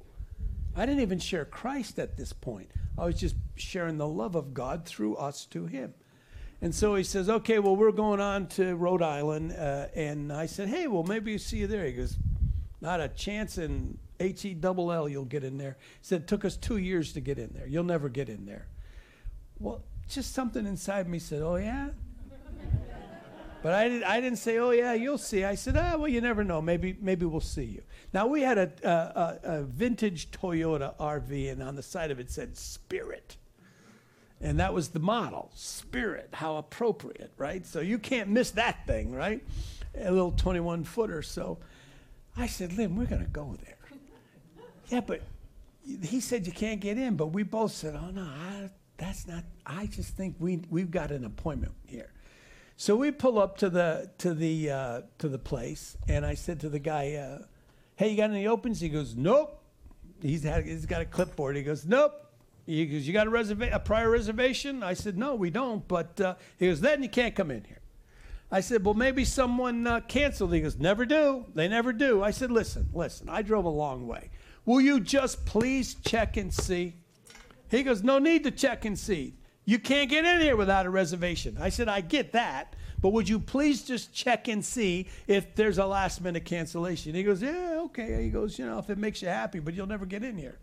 I 0.74 0.84
didn't 0.84 1.02
even 1.02 1.20
share 1.20 1.44
Christ 1.44 2.00
at 2.00 2.16
this 2.16 2.32
point. 2.32 2.70
I 2.98 3.04
was 3.04 3.20
just 3.20 3.36
sharing 3.54 3.98
the 3.98 4.08
love 4.08 4.34
of 4.34 4.52
God 4.52 4.84
through 4.84 5.14
us 5.14 5.46
to 5.46 5.66
him. 5.66 5.94
And 6.66 6.74
so 6.74 6.96
he 6.96 7.04
says, 7.04 7.30
okay, 7.30 7.60
well, 7.60 7.76
we're 7.76 7.92
going 7.92 8.20
on 8.20 8.48
to 8.48 8.74
Rhode 8.74 9.00
Island. 9.00 9.52
Uh, 9.52 9.86
and 9.94 10.32
I 10.32 10.46
said, 10.46 10.66
hey, 10.66 10.88
well, 10.88 11.04
maybe 11.04 11.38
see 11.38 11.58
you 11.58 11.68
there. 11.68 11.84
He 11.84 11.92
goes, 11.92 12.16
not 12.80 13.00
a 13.00 13.06
chance 13.06 13.56
in 13.56 13.98
H 14.18 14.44
E 14.44 14.52
double 14.52 14.90
L 14.90 15.08
you'll 15.08 15.26
get 15.26 15.44
in 15.44 15.58
there. 15.58 15.76
He 15.78 16.04
said, 16.04 16.22
it 16.22 16.26
took 16.26 16.44
us 16.44 16.56
two 16.56 16.78
years 16.78 17.12
to 17.12 17.20
get 17.20 17.38
in 17.38 17.50
there. 17.54 17.68
You'll 17.68 17.84
never 17.84 18.08
get 18.08 18.28
in 18.28 18.46
there. 18.46 18.66
Well, 19.60 19.84
just 20.08 20.34
something 20.34 20.66
inside 20.66 21.08
me 21.08 21.20
said, 21.20 21.40
oh, 21.40 21.54
yeah? 21.54 21.90
But 23.62 23.72
I, 23.72 23.88
did, 23.88 24.02
I 24.02 24.20
didn't 24.20 24.38
say, 24.38 24.58
oh, 24.58 24.70
yeah, 24.72 24.94
you'll 24.94 25.18
see. 25.18 25.44
I 25.44 25.54
said, 25.54 25.76
ah, 25.76 25.96
well, 25.96 26.08
you 26.08 26.20
never 26.20 26.42
know. 26.42 26.60
Maybe, 26.60 26.96
maybe 27.00 27.26
we'll 27.26 27.40
see 27.40 27.64
you. 27.64 27.82
Now, 28.12 28.26
we 28.26 28.42
had 28.42 28.58
a, 28.58 28.72
a, 28.82 29.58
a 29.58 29.62
vintage 29.62 30.32
Toyota 30.32 30.96
RV, 30.98 31.52
and 31.52 31.62
on 31.62 31.76
the 31.76 31.82
side 31.82 32.10
of 32.10 32.18
it 32.18 32.28
said 32.28 32.56
Spirit. 32.56 33.36
And 34.40 34.60
that 34.60 34.74
was 34.74 34.88
the 34.88 35.00
model, 35.00 35.50
Spirit. 35.54 36.28
How 36.32 36.56
appropriate, 36.56 37.32
right? 37.38 37.64
So 37.66 37.80
you 37.80 37.98
can't 37.98 38.28
miss 38.28 38.50
that 38.52 38.86
thing, 38.86 39.12
right? 39.12 39.42
A 39.98 40.10
little 40.10 40.32
21 40.32 40.84
footer. 40.84 41.22
So 41.22 41.58
I 42.36 42.46
said, 42.46 42.74
Lynn, 42.74 42.96
we're 42.96 43.06
going 43.06 43.24
to 43.24 43.30
go 43.30 43.56
there. 43.64 43.76
Yeah, 44.88 45.00
but 45.00 45.22
he 46.02 46.20
said 46.20 46.46
you 46.46 46.52
can't 46.52 46.80
get 46.80 46.98
in, 46.98 47.16
but 47.16 47.28
we 47.28 47.42
both 47.42 47.72
said, 47.72 47.98
oh, 48.00 48.10
no, 48.10 48.22
I, 48.22 48.70
that's 48.98 49.26
not, 49.26 49.44
I 49.64 49.86
just 49.86 50.16
think 50.16 50.36
we, 50.38 50.60
we've 50.70 50.90
got 50.90 51.10
an 51.10 51.24
appointment 51.24 51.72
here. 51.86 52.10
So 52.78 52.94
we 52.94 53.10
pull 53.10 53.38
up 53.38 53.56
to 53.58 53.70
the 53.70 54.10
to 54.18 54.34
the 54.34 54.70
uh, 54.70 55.00
to 55.18 55.28
the 55.28 55.38
place, 55.38 55.96
and 56.08 56.26
I 56.26 56.34
said 56.34 56.60
to 56.60 56.68
the 56.68 56.78
guy, 56.78 57.14
uh, 57.14 57.38
"Hey, 57.96 58.10
you 58.10 58.18
got 58.18 58.28
any 58.28 58.46
opens?" 58.46 58.80
He 58.80 58.90
goes, 58.90 59.16
"Nope." 59.16 59.62
He's 60.20 60.42
had 60.42 60.66
he's 60.66 60.84
got 60.84 61.00
a 61.00 61.06
clipboard. 61.06 61.56
He 61.56 61.62
goes, 61.62 61.86
"Nope." 61.86 62.25
He 62.66 62.84
goes, 62.86 63.06
"You 63.06 63.12
got 63.12 63.26
a 63.26 63.30
reserva- 63.30 63.72
a 63.72 63.78
prior 63.78 64.10
reservation?" 64.10 64.82
I 64.82 64.94
said, 64.94 65.16
"No, 65.16 65.34
we 65.34 65.50
don't." 65.50 65.86
But 65.86 66.20
uh, 66.20 66.34
he 66.58 66.66
goes, 66.66 66.80
"Then 66.80 67.02
you 67.02 67.08
can't 67.08 67.34
come 67.34 67.50
in 67.50 67.64
here." 67.64 67.80
I 68.50 68.60
said, 68.60 68.84
"Well, 68.84 68.94
maybe 68.94 69.24
someone 69.24 69.86
uh, 69.86 70.00
canceled." 70.00 70.52
He 70.52 70.60
goes, 70.60 70.76
"Never 70.76 71.06
do. 71.06 71.46
They 71.54 71.68
never 71.68 71.92
do." 71.92 72.22
I 72.22 72.32
said, 72.32 72.50
"Listen, 72.50 72.88
listen. 72.92 73.28
I 73.28 73.42
drove 73.42 73.64
a 73.64 73.70
long 73.70 74.06
way. 74.06 74.30
Will 74.64 74.80
you 74.80 75.00
just 75.00 75.46
please 75.46 75.94
check 76.04 76.36
and 76.36 76.52
see?" 76.52 76.94
He 77.70 77.82
goes, 77.82 78.02
"No 78.02 78.18
need 78.18 78.44
to 78.44 78.50
check 78.50 78.84
and 78.84 78.98
see." 78.98 79.34
You 79.68 79.80
can't 79.80 80.08
get 80.08 80.24
in 80.24 80.40
here 80.40 80.54
without 80.54 80.86
a 80.86 80.90
reservation. 80.90 81.58
I 81.60 81.70
said, 81.70 81.88
I 81.88 82.00
get 82.00 82.32
that, 82.32 82.76
but 83.00 83.08
would 83.10 83.28
you 83.28 83.40
please 83.40 83.82
just 83.82 84.14
check 84.14 84.46
and 84.46 84.64
see 84.64 85.08
if 85.26 85.56
there's 85.56 85.78
a 85.78 85.86
last 85.86 86.22
minute 86.22 86.44
cancellation? 86.44 87.16
He 87.16 87.24
goes, 87.24 87.42
Yeah, 87.42 87.80
okay. 87.86 88.22
He 88.22 88.30
goes, 88.30 88.60
You 88.60 88.66
know, 88.66 88.78
if 88.78 88.88
it 88.90 88.96
makes 88.96 89.20
you 89.20 89.28
happy, 89.28 89.58
but 89.58 89.74
you'll 89.74 89.88
never 89.88 90.06
get 90.06 90.22
in 90.22 90.38
here. 90.38 90.60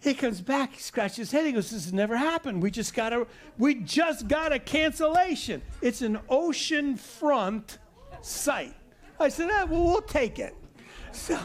He 0.00 0.14
comes 0.14 0.40
back, 0.40 0.72
he 0.72 0.80
scratches 0.80 1.16
his 1.16 1.32
head. 1.32 1.44
He 1.44 1.52
goes, 1.52 1.70
This 1.70 1.84
has 1.84 1.92
never 1.92 2.16
happened. 2.16 2.62
We 2.62 2.70
just 2.70 2.94
got 2.94 3.12
a 3.12 3.26
we 3.58 3.74
just 3.74 4.28
got 4.28 4.52
a 4.52 4.58
cancellation. 4.58 5.60
It's 5.82 6.00
an 6.00 6.18
ocean 6.28 6.96
front 6.96 7.78
site. 8.22 8.74
I 9.18 9.28
said, 9.28 9.50
ah, 9.52 9.66
well, 9.68 9.84
we'll 9.84 10.02
take 10.02 10.38
it. 10.38 10.54
So, 11.12 11.36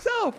so 0.00 0.34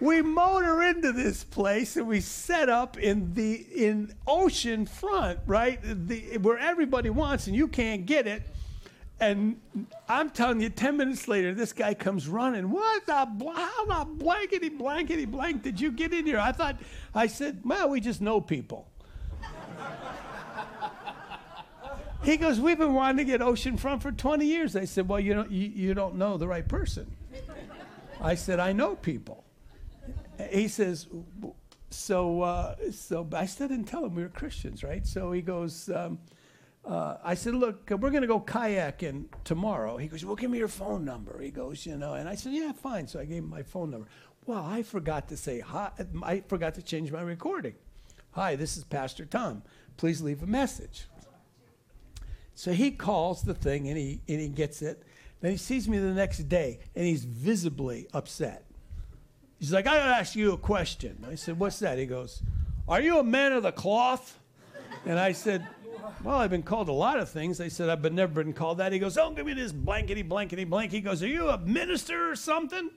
we 0.00 0.22
motor 0.22 0.84
into 0.84 1.10
this 1.10 1.42
place 1.42 1.96
and 1.96 2.06
we 2.06 2.20
set 2.20 2.68
up 2.68 2.96
in 2.98 3.34
the 3.34 3.66
in 3.74 4.14
ocean 4.28 4.86
front 4.86 5.40
right 5.44 5.80
the, 5.82 6.38
where 6.38 6.56
everybody 6.56 7.10
wants 7.10 7.48
and 7.48 7.56
you 7.56 7.66
can't 7.66 8.06
get 8.06 8.28
it 8.28 8.42
and 9.20 9.58
i'm 10.08 10.30
telling 10.30 10.60
you 10.60 10.68
10 10.68 10.96
minutes 10.96 11.26
later 11.26 11.54
this 11.54 11.72
guy 11.72 11.94
comes 11.94 12.28
running. 12.28 12.70
What 12.70 13.06
the 13.06 13.26
bl- 13.30 13.50
how 13.50 13.84
the 13.86 14.04
blankety 14.04 14.68
blankety 14.68 15.24
blank 15.24 15.62
did 15.62 15.80
you 15.80 15.90
get 15.90 16.12
in 16.12 16.26
here? 16.26 16.38
I 16.38 16.52
thought 16.52 16.76
i 17.14 17.26
said 17.26 17.60
well 17.64 17.88
we 17.90 18.00
just 18.00 18.20
know 18.20 18.40
people. 18.40 18.88
He 22.22 22.36
goes 22.36 22.58
we've 22.58 22.78
been 22.78 22.94
wanting 22.94 23.18
to 23.18 23.24
get 23.24 23.40
oceanfront 23.40 24.02
for 24.02 24.10
20 24.10 24.44
years. 24.44 24.74
I 24.74 24.84
said 24.84 25.08
well 25.08 25.20
you 25.20 25.34
don't 25.34 25.50
you, 25.50 25.68
you 25.68 25.94
don't 25.94 26.16
know 26.16 26.36
the 26.36 26.48
right 26.48 26.66
person. 26.66 27.10
I 28.20 28.34
said 28.34 28.60
i 28.60 28.72
know 28.72 28.96
people. 28.96 29.44
He 30.50 30.68
says, 30.68 31.06
so, 31.90 32.42
uh, 32.42 32.74
so 32.92 33.26
I 33.32 33.46
still 33.46 33.68
didn't 33.68 33.86
tell 33.86 34.04
him 34.04 34.14
we 34.14 34.22
were 34.22 34.28
Christians, 34.28 34.84
right? 34.84 35.06
So 35.06 35.32
he 35.32 35.40
goes, 35.40 35.88
um, 35.88 36.18
uh, 36.86 37.16
I 37.24 37.34
said, 37.34 37.54
look, 37.54 37.90
we're 37.90 38.10
going 38.10 38.22
to 38.22 38.28
go 38.28 38.40
kayaking 38.40 39.26
tomorrow. 39.44 39.96
He 39.96 40.06
goes, 40.06 40.24
well, 40.24 40.36
give 40.36 40.50
me 40.50 40.58
your 40.58 40.68
phone 40.68 41.04
number. 41.04 41.40
He 41.40 41.50
goes, 41.50 41.84
you 41.84 41.96
know, 41.96 42.14
and 42.14 42.28
I 42.28 42.36
said, 42.36 42.52
yeah, 42.52 42.72
fine. 42.72 43.08
So 43.08 43.18
I 43.18 43.24
gave 43.24 43.38
him 43.38 43.50
my 43.50 43.62
phone 43.62 43.90
number. 43.90 44.06
Well, 44.46 44.64
I 44.64 44.84
forgot 44.84 45.28
to 45.28 45.36
say 45.36 45.58
hi. 45.58 45.90
I 46.22 46.44
forgot 46.46 46.74
to 46.74 46.82
change 46.82 47.10
my 47.10 47.22
recording. 47.22 47.74
Hi, 48.32 48.54
this 48.54 48.76
is 48.76 48.84
Pastor 48.84 49.24
Tom. 49.24 49.64
Please 49.96 50.22
leave 50.22 50.42
a 50.42 50.46
message. 50.46 51.06
So 52.54 52.72
he 52.72 52.92
calls 52.92 53.42
the 53.42 53.54
thing 53.54 53.88
and 53.88 53.98
he, 53.98 54.20
and 54.28 54.40
he 54.40 54.48
gets 54.48 54.80
it. 54.80 55.02
Then 55.40 55.50
he 55.50 55.56
sees 55.56 55.88
me 55.88 55.98
the 55.98 56.14
next 56.14 56.48
day 56.48 56.78
and 56.94 57.04
he's 57.04 57.24
visibly 57.24 58.06
upset. 58.14 58.64
He's 59.58 59.72
like, 59.72 59.86
I 59.86 59.96
gotta 59.96 60.14
ask 60.14 60.36
you 60.36 60.52
a 60.52 60.58
question. 60.58 61.24
I 61.28 61.34
said, 61.34 61.58
What's 61.58 61.78
that? 61.80 61.98
He 61.98 62.06
goes, 62.06 62.42
Are 62.88 63.00
you 63.00 63.18
a 63.18 63.24
man 63.24 63.52
of 63.52 63.62
the 63.62 63.72
cloth? 63.72 64.38
And 65.04 65.18
I 65.18 65.32
said, 65.32 65.66
Well, 66.22 66.38
I've 66.38 66.50
been 66.50 66.62
called 66.62 66.88
a 66.88 66.92
lot 66.92 67.18
of 67.18 67.28
things. 67.28 67.58
They 67.58 67.68
said, 67.68 67.88
I've 67.88 68.02
been, 68.02 68.14
never 68.14 68.42
been 68.42 68.52
called 68.52 68.78
that. 68.78 68.92
He 68.92 68.98
goes, 68.98 69.14
Don't 69.14 69.36
give 69.36 69.46
me 69.46 69.54
this 69.54 69.72
blankety, 69.72 70.22
blankety, 70.22 70.64
blank. 70.64 70.92
He 70.92 71.00
goes, 71.00 71.22
Are 71.22 71.28
you 71.28 71.48
a 71.48 71.58
minister 71.58 72.30
or 72.30 72.36
something? 72.36 72.90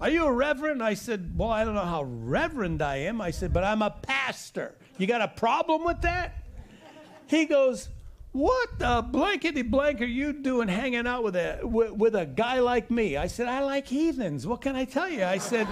Are 0.00 0.10
you 0.10 0.26
a 0.26 0.32
reverend? 0.32 0.82
I 0.82 0.94
said, 0.94 1.36
Well, 1.36 1.50
I 1.50 1.64
don't 1.64 1.74
know 1.74 1.84
how 1.84 2.04
reverend 2.04 2.82
I 2.82 2.96
am. 2.96 3.20
I 3.20 3.30
said, 3.30 3.52
But 3.52 3.64
I'm 3.64 3.82
a 3.82 3.90
pastor. 3.90 4.74
You 4.98 5.06
got 5.06 5.22
a 5.22 5.28
problem 5.28 5.84
with 5.84 6.00
that? 6.02 6.36
He 7.28 7.44
goes, 7.44 7.88
what 8.36 8.78
the 8.78 9.02
blankety 9.02 9.62
blank 9.62 10.02
are 10.02 10.04
you 10.04 10.34
doing 10.34 10.68
hanging 10.68 11.06
out 11.06 11.24
with 11.24 11.36
a 11.36 11.60
with, 11.62 11.92
with, 11.92 12.14
a 12.14 12.26
guy 12.26 12.60
like 12.60 12.90
me? 12.90 13.16
I 13.16 13.28
said, 13.28 13.48
I 13.48 13.60
like 13.60 13.88
heathens. 13.88 14.46
What 14.46 14.60
can 14.60 14.76
I 14.76 14.84
tell 14.84 15.08
you? 15.08 15.24
I 15.24 15.38
said, 15.38 15.66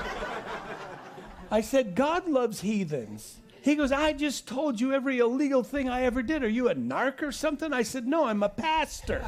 I 1.51 1.61
said, 1.61 1.95
God 1.95 2.27
loves 2.27 2.63
heathens. 2.63 3.37
He 3.65 3.77
goes, 3.77 3.93
I 3.93 4.13
just 4.13 4.47
told 4.47 4.79
you 4.79 4.93
every 4.93 5.21
illegal 5.21 5.63
thing 5.63 5.89
I 5.89 6.03
ever 6.03 6.23
did. 6.23 6.45
Are 6.45 6.49
you 6.49 6.69
a 6.69 6.75
narc 6.75 7.23
or 7.23 7.33
something? 7.33 7.73
I 7.73 7.83
said, 7.83 8.07
No, 8.07 8.27
I'm 8.27 8.43
a 8.43 8.49
pastor. 8.51 9.25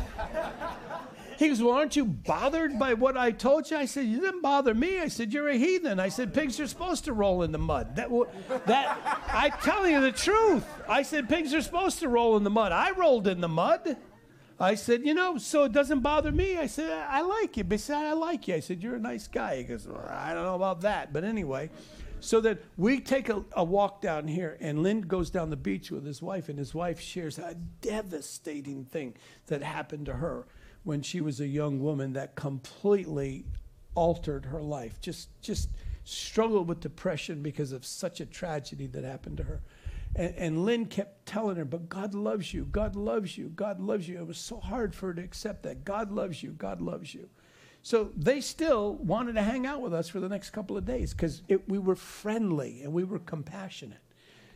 He 1.38 1.48
goes, 1.48 1.62
Well, 1.62 1.72
aren't 1.72 1.96
you 1.96 2.04
bothered 2.04 2.78
by 2.78 2.92
what 2.92 3.16
I 3.16 3.30
told 3.30 3.70
you? 3.70 3.78
I 3.78 3.86
said, 3.86 4.04
You 4.04 4.20
didn't 4.20 4.42
bother 4.42 4.74
me. 4.74 5.00
I 5.00 5.08
said, 5.08 5.32
You're 5.32 5.48
a 5.48 5.56
heathen. 5.56 5.98
I 5.98 6.10
said, 6.10 6.34
Pigs 6.34 6.60
are 6.60 6.66
supposed 6.66 7.06
to 7.06 7.14
roll 7.14 7.44
in 7.44 7.52
the 7.52 7.58
mud. 7.58 7.96
That, 7.96 8.10
that 8.66 9.22
I 9.28 9.48
tell 9.62 9.88
you 9.88 10.02
the 10.02 10.12
truth. 10.12 10.66
I 10.86 11.00
said, 11.00 11.30
Pigs 11.30 11.54
are 11.54 11.62
supposed 11.62 12.00
to 12.00 12.08
roll 12.08 12.36
in 12.36 12.44
the 12.44 12.50
mud. 12.50 12.72
I 12.72 12.90
rolled 12.90 13.26
in 13.26 13.40
the 13.40 13.48
mud. 13.48 13.96
I 14.60 14.74
said, 14.74 15.06
You 15.06 15.14
know, 15.14 15.38
so 15.38 15.64
it 15.64 15.72
doesn't 15.72 16.00
bother 16.00 16.30
me. 16.30 16.58
I 16.58 16.66
said, 16.66 16.90
I 17.08 17.22
like 17.22 17.56
you. 17.56 17.64
Besides, 17.64 18.04
I 18.04 18.12
like 18.12 18.48
you. 18.48 18.56
I 18.56 18.60
said, 18.60 18.82
You're 18.82 18.96
a 18.96 19.00
nice 19.00 19.28
guy. 19.28 19.56
He 19.56 19.64
goes, 19.64 19.88
well, 19.88 20.06
I 20.10 20.34
don't 20.34 20.44
know 20.44 20.56
about 20.56 20.82
that. 20.82 21.14
But 21.14 21.24
anyway, 21.24 21.70
so 22.20 22.40
that 22.40 22.62
we 22.76 23.01
take 23.01 23.28
a, 23.28 23.44
a, 23.52 23.64
walk 23.64 24.01
down 24.01 24.28
here, 24.28 24.56
and 24.60 24.82
Lynn 24.82 25.02
goes 25.02 25.30
down 25.30 25.51
the 25.51 25.56
beach 25.56 25.90
with 25.90 26.05
his 26.05 26.22
wife, 26.22 26.48
and 26.48 26.59
his 26.59 26.74
wife 26.74 27.01
shares 27.01 27.38
a 27.38 27.56
devastating 27.80 28.84
thing 28.84 29.14
that 29.47 29.62
happened 29.62 30.06
to 30.06 30.14
her 30.14 30.47
when 30.84 31.02
she 31.02 31.20
was 31.20 31.40
a 31.40 31.47
young 31.47 31.80
woman 31.80 32.12
that 32.14 32.34
completely 32.34 33.44
altered 33.94 34.47
her 34.47 34.62
life. 34.62 35.01
Just, 35.01 35.28
just 35.43 35.68
struggled 36.05 36.68
with 36.68 36.80
depression 36.80 37.43
because 37.43 37.72
of 37.72 37.84
such 37.84 38.20
a 38.20 38.26
tragedy 38.26 38.86
that 38.86 39.05
happened 39.05 39.38
to 39.38 39.43
her. 39.43 39.62
And, 40.14 40.34
and 40.36 40.64
Lynn 40.64 40.86
kept 40.86 41.26
telling 41.26 41.56
her, 41.56 41.64
But 41.64 41.88
God 41.88 42.14
loves 42.14 42.55
you. 42.55 42.64
God 42.64 42.97
loves 42.97 43.36
you. 43.36 43.48
God 43.48 43.80
loves 43.80 44.09
you. 44.09 44.18
It 44.18 44.26
was 44.26 44.38
so 44.38 44.59
hard 44.59 44.94
for 44.94 45.09
her 45.09 45.14
to 45.14 45.22
accept 45.22 45.64
that. 45.64 45.84
God 45.84 46.12
loves 46.12 46.43
you. 46.43 46.52
God 46.52 46.80
loves 46.80 47.14
you. 47.14 47.28
So 47.86 48.10
they 48.16 48.40
still 48.40 48.94
wanted 48.94 49.34
to 49.34 49.42
hang 49.42 49.64
out 49.64 49.80
with 49.80 49.94
us 49.94 50.08
for 50.08 50.18
the 50.18 50.28
next 50.28 50.50
couple 50.50 50.76
of 50.76 50.84
days 50.84 51.14
because 51.14 51.42
we 51.68 51.78
were 51.78 51.94
friendly 51.94 52.82
and 52.82 52.92
we 52.92 53.04
were 53.04 53.20
compassionate. 53.20 54.00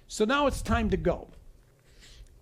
So 0.09 0.25
now 0.25 0.49
it's 0.49 0.63
time 0.63 0.91
to 0.91 0.97
go. 0.97 1.29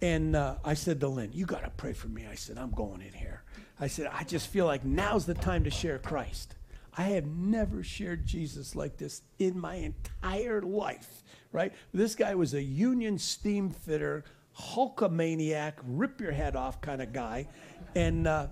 And 0.00 0.34
uh, 0.34 0.54
I 0.64 0.72
said 0.72 0.98
to 1.00 1.08
Lynn, 1.08 1.28
You 1.34 1.44
got 1.44 1.62
to 1.62 1.68
pray 1.76 1.92
for 1.92 2.08
me. 2.08 2.26
I 2.26 2.36
said, 2.36 2.56
I'm 2.56 2.70
going 2.70 3.02
in 3.02 3.12
here. 3.12 3.42
I 3.78 3.86
said, 3.86 4.10
I 4.10 4.24
just 4.24 4.46
feel 4.46 4.64
like 4.64 4.82
now's 4.82 5.26
the 5.26 5.34
time 5.34 5.62
to 5.64 5.70
share 5.70 5.98
Christ. 5.98 6.54
I 6.96 7.02
have 7.02 7.26
never 7.26 7.82
shared 7.82 8.24
Jesus 8.24 8.74
like 8.74 8.96
this 8.96 9.20
in 9.38 9.60
my 9.60 9.74
entire 9.74 10.62
life, 10.62 11.22
right? 11.52 11.74
This 11.92 12.14
guy 12.14 12.34
was 12.34 12.54
a 12.54 12.62
union 12.62 13.18
steam 13.18 13.68
fitter, 13.68 14.24
Hulkamaniac, 14.58 15.74
rip 15.84 16.18
your 16.18 16.32
head 16.32 16.56
off 16.56 16.80
kind 16.80 17.02
of 17.02 17.12
guy. 17.12 17.46
And, 17.94 18.26
uh, 18.26 18.46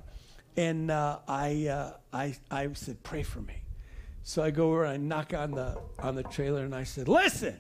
and 0.57 0.91
uh, 0.91 1.19
I, 1.29 1.67
uh, 1.67 1.93
I, 2.13 2.35
I 2.51 2.69
said, 2.73 3.03
pray 3.03 3.23
for 3.23 3.41
me. 3.41 3.63
So 4.23 4.43
I 4.43 4.51
go 4.51 4.69
over 4.69 4.85
and 4.85 4.93
I 4.93 4.97
knock 4.97 5.35
on 5.35 5.53
the, 5.53 5.79
on 5.99 6.15
the 6.15 6.23
trailer 6.25 6.65
and 6.65 6.75
I 6.75 6.85
said, 6.85 7.09
listen, 7.09 7.57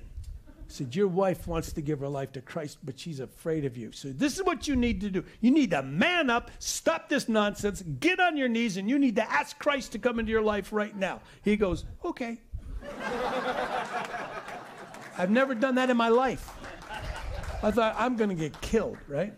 I 0.66 0.73
said, 0.73 0.97
Your 0.97 1.06
wife 1.06 1.47
wants 1.47 1.73
to 1.73 1.81
give 1.81 2.01
her 2.01 2.09
life 2.09 2.32
to 2.32 2.40
Christ, 2.40 2.78
but 2.82 2.98
she's 2.98 3.20
afraid 3.20 3.64
of 3.64 3.77
you. 3.77 3.93
So, 3.93 4.09
this 4.09 4.36
is 4.36 4.44
what 4.44 4.66
you 4.66 4.74
need 4.74 5.01
to 5.02 5.10
do. 5.10 5.23
You 5.40 5.52
need 5.52 5.70
to 5.70 5.82
man 5.82 6.28
up, 6.28 6.51
stop 6.59 7.09
this 7.09 7.28
nonsense, 7.28 7.82
get 8.01 8.18
on 8.18 8.36
your 8.36 8.48
knees, 8.48 8.77
and 8.77 8.90
you 8.90 8.98
need 8.98 9.14
to 9.16 9.31
ask 9.31 9.56
Christ 9.60 9.93
to 9.93 10.01
come 10.01 10.18
into 10.18 10.32
your 10.32 10.43
life 10.43 10.73
right 10.73 10.97
now. 10.97 11.20
He 11.43 11.56
goes, 11.56 11.85
Okay. 12.05 12.39
I've 15.18 15.31
never 15.31 15.55
done 15.55 15.77
that 15.77 15.89
in 15.89 15.97
my 15.97 16.09
life. 16.09 16.51
I 17.62 17.70
thought, 17.70 17.94
I'm 17.97 18.16
going 18.16 18.28
to 18.28 18.36
get 18.36 18.60
killed, 18.60 18.98
right? 19.09 19.32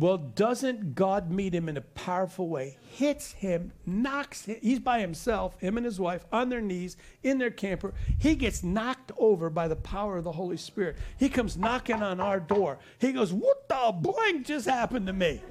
Well, 0.00 0.16
doesn't 0.16 0.94
God 0.94 1.30
meet 1.30 1.54
him 1.54 1.68
in 1.68 1.76
a 1.76 1.82
powerful 1.82 2.48
way? 2.48 2.78
Hits 2.88 3.32
him, 3.32 3.72
knocks 3.84 4.46
him. 4.46 4.56
He's 4.62 4.78
by 4.78 4.98
himself, 4.98 5.60
him 5.60 5.76
and 5.76 5.84
his 5.84 6.00
wife, 6.00 6.24
on 6.32 6.48
their 6.48 6.62
knees 6.62 6.96
in 7.22 7.36
their 7.36 7.50
camper. 7.50 7.92
He 8.18 8.34
gets 8.34 8.62
knocked 8.62 9.12
over 9.18 9.50
by 9.50 9.68
the 9.68 9.76
power 9.76 10.16
of 10.16 10.24
the 10.24 10.32
Holy 10.32 10.56
Spirit. 10.56 10.96
He 11.18 11.28
comes 11.28 11.58
knocking 11.58 12.02
on 12.02 12.18
our 12.18 12.40
door. 12.40 12.78
He 12.98 13.12
goes, 13.12 13.30
What 13.30 13.68
the 13.68 13.92
blank 13.94 14.46
just 14.46 14.66
happened 14.66 15.06
to 15.06 15.12
me? 15.12 15.42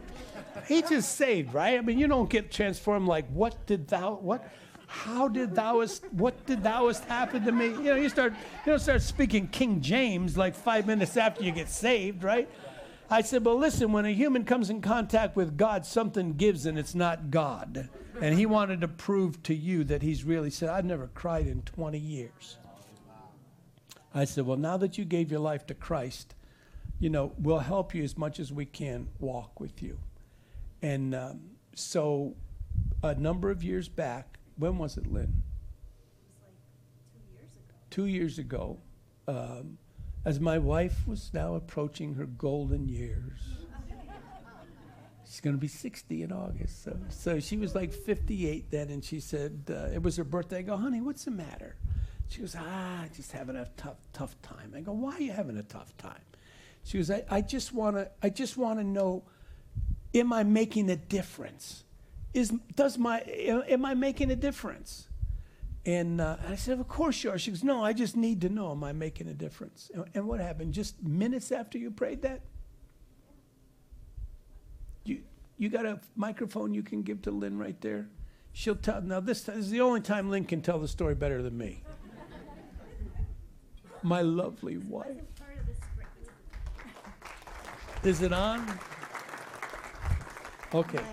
He 0.67 0.81
just 0.81 1.15
saved, 1.15 1.53
right? 1.53 1.77
I 1.77 1.81
mean, 1.81 1.99
you 1.99 2.07
don't 2.07 2.27
get 2.27 2.51
transformed 2.51 3.07
like, 3.07 3.29
What 3.29 3.67
did 3.67 3.87
thou, 3.87 4.15
what? 4.15 4.51
How 4.87 5.27
did 5.27 5.53
thouest, 5.53 6.11
what 6.13 6.47
did 6.47 6.63
thouest 6.63 7.05
happen 7.05 7.45
to 7.45 7.51
me? 7.51 7.67
You 7.67 7.83
know, 7.83 7.95
you 7.95 8.09
start, 8.09 8.33
you 8.65 8.71
don't 8.71 8.79
start 8.79 9.03
speaking 9.03 9.47
King 9.49 9.81
James 9.81 10.35
like 10.35 10.55
five 10.55 10.87
minutes 10.87 11.15
after 11.15 11.43
you 11.43 11.51
get 11.51 11.69
saved, 11.69 12.23
right? 12.23 12.49
I 13.09 13.21
said, 13.21 13.45
Well, 13.45 13.57
listen, 13.57 13.91
when 13.91 14.05
a 14.05 14.11
human 14.11 14.45
comes 14.45 14.69
in 14.69 14.81
contact 14.81 15.35
with 15.35 15.57
God, 15.57 15.85
something 15.85 16.33
gives 16.33 16.65
and 16.65 16.77
it's 16.77 16.95
not 16.95 17.31
God. 17.31 17.89
And 18.21 18.37
he 18.37 18.45
wanted 18.45 18.81
to 18.81 18.87
prove 18.87 19.41
to 19.43 19.55
you 19.55 19.83
that 19.85 20.01
he's 20.01 20.23
really 20.23 20.49
said, 20.49 20.69
I've 20.69 20.85
never 20.85 21.07
cried 21.07 21.47
in 21.47 21.61
20 21.61 21.97
years. 21.97 22.57
I 24.13 24.25
said, 24.25 24.45
Well, 24.45 24.57
now 24.57 24.77
that 24.77 24.97
you 24.97 25.05
gave 25.05 25.31
your 25.31 25.39
life 25.39 25.65
to 25.67 25.73
Christ, 25.73 26.35
you 26.99 27.09
know, 27.09 27.33
we'll 27.37 27.59
help 27.59 27.95
you 27.95 28.03
as 28.03 28.17
much 28.17 28.39
as 28.39 28.51
we 28.51 28.65
can 28.65 29.07
walk 29.19 29.59
with 29.59 29.81
you. 29.81 29.99
And 30.81 31.15
um, 31.15 31.41
so 31.75 32.35
a 33.01 33.15
number 33.15 33.49
of 33.49 33.63
years 33.63 33.87
back, 33.87 34.37
when 34.57 34.77
was 34.77 34.97
it, 34.97 35.07
Lynn? 35.07 35.43
Two 37.89 38.05
years 38.05 38.37
ago, 38.37 38.77
um, 39.27 39.77
as 40.29 40.39
my 40.39 40.59
wife 40.59 41.07
was 41.07 41.31
now 41.33 41.55
approaching 41.55 42.13
her 42.13 42.27
golden 42.27 42.87
years. 42.87 43.33
She's 45.25 45.41
going 45.41 45.55
to 45.55 45.59
be 45.59 45.67
60 45.67 46.21
in 46.21 46.31
August. 46.31 46.83
So, 46.83 46.97
so 47.09 47.39
she 47.39 47.57
was 47.57 47.73
like 47.73 47.91
58 47.91 48.69
then, 48.69 48.89
and 48.89 49.03
she 49.03 49.21
said, 49.21 49.63
uh, 49.71 49.87
it 49.91 50.03
was 50.03 50.17
her 50.17 50.23
birthday. 50.23 50.59
I 50.59 50.61
go, 50.61 50.77
honey, 50.77 51.01
what's 51.01 51.25
the 51.25 51.31
matter? 51.31 51.77
She 52.27 52.41
goes, 52.41 52.55
ah, 52.55 53.05
just 53.15 53.31
having 53.31 53.55
a 53.55 53.67
tough, 53.75 53.97
tough 54.13 54.39
time. 54.43 54.73
I 54.75 54.81
go, 54.81 54.91
why 54.91 55.15
are 55.15 55.21
you 55.21 55.31
having 55.31 55.57
a 55.57 55.63
tough 55.63 55.97
time? 55.97 56.21
She 56.83 56.99
goes, 56.99 57.09
I, 57.09 57.23
I 57.27 57.41
just 57.41 57.73
want 57.73 57.95
to, 57.95 58.11
I 58.21 58.29
just 58.29 58.55
want 58.55 58.77
to 58.77 58.83
know, 58.83 59.23
am 60.13 60.31
I 60.31 60.43
making 60.43 60.91
a 60.91 60.95
difference? 60.95 61.83
Is, 62.35 62.53
does 62.75 62.99
my, 62.99 63.21
am 63.21 63.83
I 63.83 63.95
making 63.95 64.29
a 64.29 64.35
difference? 64.35 65.08
And 65.89 66.21
uh, 66.21 66.37
I 66.47 66.53
said, 66.53 66.79
Of 66.79 66.87
course 66.87 67.23
you 67.23 67.31
are. 67.31 67.39
She 67.39 67.49
goes, 67.49 67.63
No, 67.63 67.83
I 67.83 67.93
just 67.93 68.15
need 68.15 68.41
to 68.41 68.49
know, 68.49 68.69
am 68.71 68.83
I 68.83 68.91
making 68.91 69.27
a 69.27 69.33
difference? 69.33 69.89
And, 69.91 70.05
and 70.13 70.27
what 70.27 70.39
happened? 70.39 70.71
Just 70.71 71.01
minutes 71.01 71.51
after 71.51 71.79
you 71.79 71.89
prayed 71.89 72.21
that? 72.21 72.41
You, 75.03 75.23
you 75.57 75.69
got 75.69 75.87
a 75.87 75.99
microphone 76.15 76.75
you 76.75 76.83
can 76.83 77.01
give 77.01 77.23
to 77.23 77.31
Lynn 77.31 77.57
right 77.57 77.79
there? 77.81 78.07
She'll 78.53 78.75
tell. 78.75 79.01
Now, 79.01 79.19
this 79.19 79.49
is 79.49 79.71
the 79.71 79.81
only 79.81 80.01
time 80.01 80.29
Lynn 80.29 80.45
can 80.45 80.61
tell 80.61 80.77
the 80.77 80.87
story 80.87 81.15
better 81.15 81.41
than 81.41 81.57
me. 81.57 81.81
My 84.03 84.21
lovely 84.21 84.77
wife. 84.77 85.07
Is 88.03 88.21
it 88.21 88.31
on? 88.31 88.79
Okay. 90.71 91.03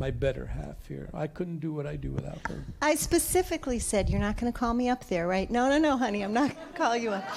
My 0.00 0.10
better 0.10 0.46
half 0.46 0.86
here. 0.88 1.10
I 1.12 1.26
couldn't 1.26 1.58
do 1.58 1.74
what 1.74 1.86
I 1.86 1.96
do 1.96 2.10
without 2.10 2.38
her. 2.48 2.64
I 2.80 2.94
specifically 2.94 3.78
said, 3.78 4.08
You're 4.08 4.18
not 4.18 4.38
going 4.38 4.50
to 4.50 4.58
call 4.58 4.72
me 4.72 4.88
up 4.88 5.06
there, 5.08 5.28
right? 5.28 5.50
No, 5.50 5.68
no, 5.68 5.76
no, 5.76 5.98
honey, 5.98 6.22
I'm 6.22 6.32
not 6.32 6.54
going 6.54 6.72
to 6.72 6.78
call 6.78 6.96
you 6.96 7.10
up. 7.10 7.30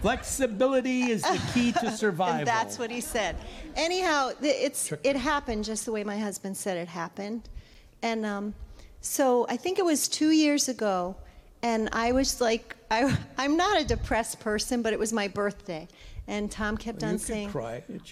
Flexibility 0.00 1.10
is 1.10 1.20
the 1.20 1.38
key 1.52 1.72
to 1.72 1.90
survival. 1.96 2.38
And 2.38 2.46
that's 2.46 2.78
what 2.78 2.90
he 2.90 3.02
said. 3.02 3.36
Anyhow, 3.76 4.30
it's 4.40 4.90
it 5.04 5.16
happened 5.16 5.64
just 5.64 5.84
the 5.84 5.92
way 5.92 6.02
my 6.02 6.18
husband 6.18 6.56
said 6.56 6.78
it 6.78 6.88
happened, 6.88 7.50
and 8.00 8.24
um, 8.24 8.54
so 9.02 9.44
I 9.50 9.58
think 9.58 9.78
it 9.78 9.84
was 9.84 10.08
two 10.08 10.30
years 10.30 10.70
ago, 10.70 11.14
and 11.62 11.90
I 11.92 12.12
was 12.12 12.40
like, 12.40 12.74
I, 12.90 13.18
I'm 13.36 13.58
not 13.58 13.78
a 13.78 13.84
depressed 13.84 14.40
person, 14.40 14.80
but 14.80 14.94
it 14.94 14.98
was 14.98 15.12
my 15.12 15.28
birthday, 15.28 15.88
and 16.26 16.50
Tom 16.50 16.76
kept 16.76 17.02
Well, 17.02 17.12
on 17.12 17.18
saying. 17.18 17.50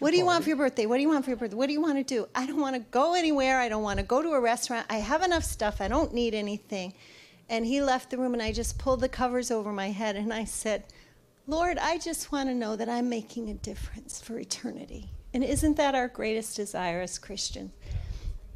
"What 0.00 0.10
do 0.10 0.16
you 0.16 0.24
want 0.24 0.44
for 0.44 0.50
your 0.50 0.56
birthday? 0.56 0.86
What 0.86 0.96
do 0.96 1.02
you 1.02 1.08
want 1.08 1.24
for 1.24 1.30
your 1.30 1.36
birthday? 1.36 1.56
What 1.56 1.66
do 1.66 1.72
you 1.72 1.80
want 1.80 1.98
to 1.98 2.04
do? 2.04 2.28
I 2.34 2.46
don't 2.46 2.60
want 2.60 2.76
to 2.76 2.80
go 2.90 3.14
anywhere. 3.14 3.58
I 3.60 3.68
don't 3.68 3.82
want 3.82 3.98
to 3.98 4.04
go 4.04 4.22
to 4.22 4.30
a 4.30 4.40
restaurant. 4.40 4.86
I 4.90 4.96
have 4.96 5.22
enough 5.22 5.44
stuff. 5.44 5.80
I 5.80 5.88
don't 5.88 6.12
need 6.12 6.34
anything." 6.34 6.94
And 7.48 7.66
he 7.66 7.82
left 7.82 8.10
the 8.10 8.18
room, 8.18 8.32
and 8.32 8.42
I 8.42 8.52
just 8.52 8.78
pulled 8.78 9.00
the 9.00 9.08
covers 9.08 9.50
over 9.50 9.72
my 9.72 9.90
head, 9.90 10.16
and 10.16 10.32
I 10.32 10.44
said. 10.44 10.84
Lord, 11.46 11.78
I 11.78 11.98
just 11.98 12.30
want 12.30 12.48
to 12.48 12.54
know 12.54 12.76
that 12.76 12.88
I'm 12.88 13.08
making 13.08 13.50
a 13.50 13.54
difference 13.54 14.20
for 14.20 14.38
eternity. 14.38 15.10
And 15.34 15.42
isn't 15.42 15.76
that 15.78 15.96
our 15.96 16.06
greatest 16.06 16.54
desire 16.54 17.00
as 17.00 17.18
Christians? 17.18 17.72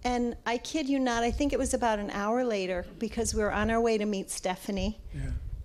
And 0.04 0.36
I 0.46 0.58
kid 0.58 0.88
you 0.88 1.00
not, 1.00 1.24
I 1.24 1.32
think 1.32 1.52
it 1.52 1.58
was 1.58 1.74
about 1.74 1.98
an 1.98 2.10
hour 2.10 2.44
later 2.44 2.86
because 3.00 3.34
we 3.34 3.42
were 3.42 3.50
on 3.50 3.68
our 3.70 3.80
way 3.80 3.98
to 3.98 4.04
meet 4.04 4.30
Stephanie 4.30 5.00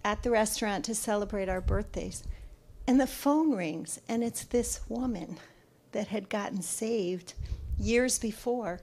at 0.03 0.23
the 0.23 0.31
restaurant 0.31 0.85
to 0.85 0.95
celebrate 0.95 1.49
our 1.49 1.61
birthdays. 1.61 2.23
And 2.89 2.99
the 2.99 3.05
phone 3.05 3.51
rings, 3.55 4.01
and 4.09 4.23
it's 4.23 4.45
this 4.45 4.79
woman 4.89 5.37
that 5.91 6.07
had 6.07 6.27
gotten 6.27 6.63
saved 6.63 7.35
years 7.77 8.17
before. 8.17 8.79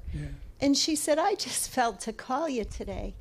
And 0.60 0.76
she 0.76 0.94
said, 0.94 1.18
I 1.18 1.34
just 1.34 1.70
felt 1.72 1.98
to 2.02 2.12
call 2.12 2.48
you 2.48 2.64
today 2.64 3.16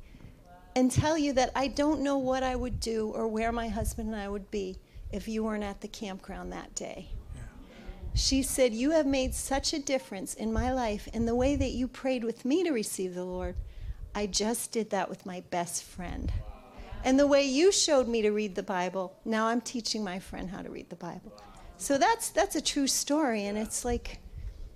and 0.76 0.88
tell 0.88 1.18
you 1.18 1.32
that 1.32 1.50
I 1.56 1.66
don't 1.66 2.02
know 2.02 2.18
what 2.18 2.44
I 2.44 2.54
would 2.54 2.78
do 2.78 3.10
or 3.16 3.26
where 3.26 3.50
my 3.50 3.66
husband 3.66 4.10
and 4.10 4.16
I 4.16 4.28
would 4.28 4.48
be 4.52 4.76
if 5.10 5.26
you 5.26 5.42
weren't 5.42 5.64
at 5.64 5.80
the 5.80 5.88
campground 5.88 6.52
that 6.52 6.72
day. 6.76 7.08
She 8.14 8.44
said, 8.44 8.72
You 8.72 8.92
have 8.92 9.06
made 9.06 9.34
such 9.34 9.72
a 9.72 9.80
difference 9.80 10.34
in 10.34 10.52
my 10.52 10.72
life 10.72 11.08
and 11.12 11.26
the 11.26 11.34
way 11.34 11.56
that 11.56 11.72
you 11.72 11.88
prayed 11.88 12.22
with 12.22 12.44
me 12.44 12.62
to 12.62 12.70
receive 12.70 13.16
the 13.16 13.24
Lord. 13.24 13.56
I 14.14 14.26
just 14.26 14.70
did 14.70 14.90
that 14.90 15.10
with 15.10 15.26
my 15.26 15.40
best 15.50 15.82
friend. 15.82 16.32
And 17.06 17.16
the 17.20 17.26
way 17.28 17.44
you 17.44 17.70
showed 17.70 18.08
me 18.08 18.20
to 18.22 18.32
read 18.32 18.56
the 18.56 18.64
Bible, 18.64 19.16
now 19.24 19.46
I'm 19.46 19.60
teaching 19.60 20.02
my 20.02 20.18
friend 20.18 20.50
how 20.50 20.60
to 20.60 20.68
read 20.70 20.90
the 20.90 20.96
Bible. 20.96 21.40
So 21.78 21.98
that's 21.98 22.30
that's 22.30 22.56
a 22.56 22.60
true 22.60 22.88
story, 22.88 23.44
and 23.44 23.56
it's 23.56 23.84
like 23.84 24.18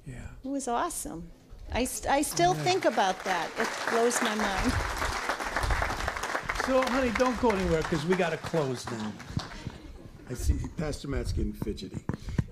Yeah. 0.07 0.15
it 0.45 0.49
was 0.49 0.69
awesome. 0.69 1.29
I, 1.73 1.85
st- 1.85 2.09
I 2.13 2.23
still 2.23 2.55
think 2.55 2.85
about 2.85 3.23
that. 3.25 3.49
It 3.59 3.69
blows 3.91 4.23
my 4.23 4.35
mind. 4.37 4.73
So, 6.67 6.83
honey, 6.93 7.11
don't 7.19 7.41
go 7.41 7.51
anywhere 7.51 7.83
because 7.83 8.07
we 8.07 8.15
got 8.15 8.31
to 8.31 8.37
close 8.37 8.89
now. 8.93 9.13
I 10.31 10.35
see 10.35 10.55
Pastor 10.77 11.09
Matt's 11.09 11.33
getting 11.33 11.53
fidgety. 11.53 12.05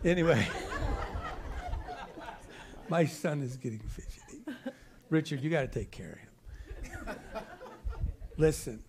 Anyway, 0.05 0.45
my 2.89 3.05
son 3.05 3.43
is 3.43 3.57
getting 3.57 3.79
fidgety. 3.81 4.43
Richard, 5.09 5.41
you 5.41 5.51
got 5.51 5.61
to 5.63 5.69
take 5.69 5.93
care 5.93 6.19
of 7.07 7.17
him. 7.17 7.17
Listen, 8.37 8.83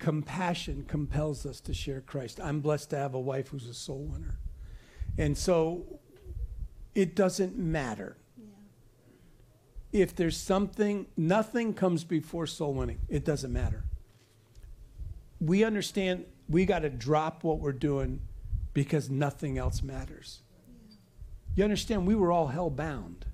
compassion 0.00 0.84
compels 0.88 1.46
us 1.46 1.60
to 1.60 1.72
share 1.72 2.00
Christ. 2.00 2.40
I'm 2.42 2.60
blessed 2.60 2.90
to 2.90 2.96
have 2.96 3.14
a 3.14 3.20
wife 3.20 3.48
who's 3.48 3.68
a 3.68 3.74
soul 3.74 4.04
winner. 4.04 4.40
And 5.16 5.38
so 5.38 6.00
it 6.94 7.14
doesn't 7.14 7.56
matter. 7.56 8.16
If 9.92 10.16
there's 10.16 10.36
something, 10.36 11.06
nothing 11.16 11.74
comes 11.74 12.02
before 12.02 12.46
soul 12.48 12.74
winning. 12.74 12.98
It 13.08 13.24
doesn't 13.24 13.52
matter 13.52 13.84
we 15.40 15.64
understand 15.64 16.26
we 16.48 16.66
got 16.66 16.80
to 16.80 16.90
drop 16.90 17.42
what 17.42 17.58
we're 17.58 17.72
doing 17.72 18.20
because 18.74 19.08
nothing 19.08 19.58
else 19.58 19.82
matters. 19.82 20.42
You 21.56 21.64
understand, 21.64 22.06
we 22.06 22.14
were 22.14 22.30
all 22.30 22.48
hell 22.48 22.70
bound, 22.70 23.24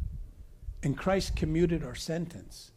and 0.83 0.97
Christ 0.97 1.37
commuted 1.37 1.85
our 1.85 1.95
sentence. 1.95 2.71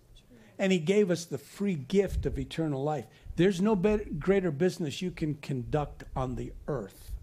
And 0.57 0.73
he 0.73 0.79
gave 0.79 1.09
us 1.09 1.23
the 1.23 1.37
free 1.37 1.75
gift 1.75 2.25
of 2.25 2.37
eternal 2.37 2.83
life. 2.83 3.05
There's 3.39 3.61
no 3.61 3.73
better, 3.73 4.03
greater 4.19 4.51
business 4.51 5.01
you 5.01 5.11
can 5.11 5.35
conduct 5.35 6.03
on 6.13 6.35
the 6.35 6.51
earth 6.67 7.13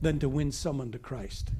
than 0.00 0.20
to 0.20 0.28
win 0.28 0.52
someone 0.52 0.92
to 0.92 0.98
Christ. 1.00 1.50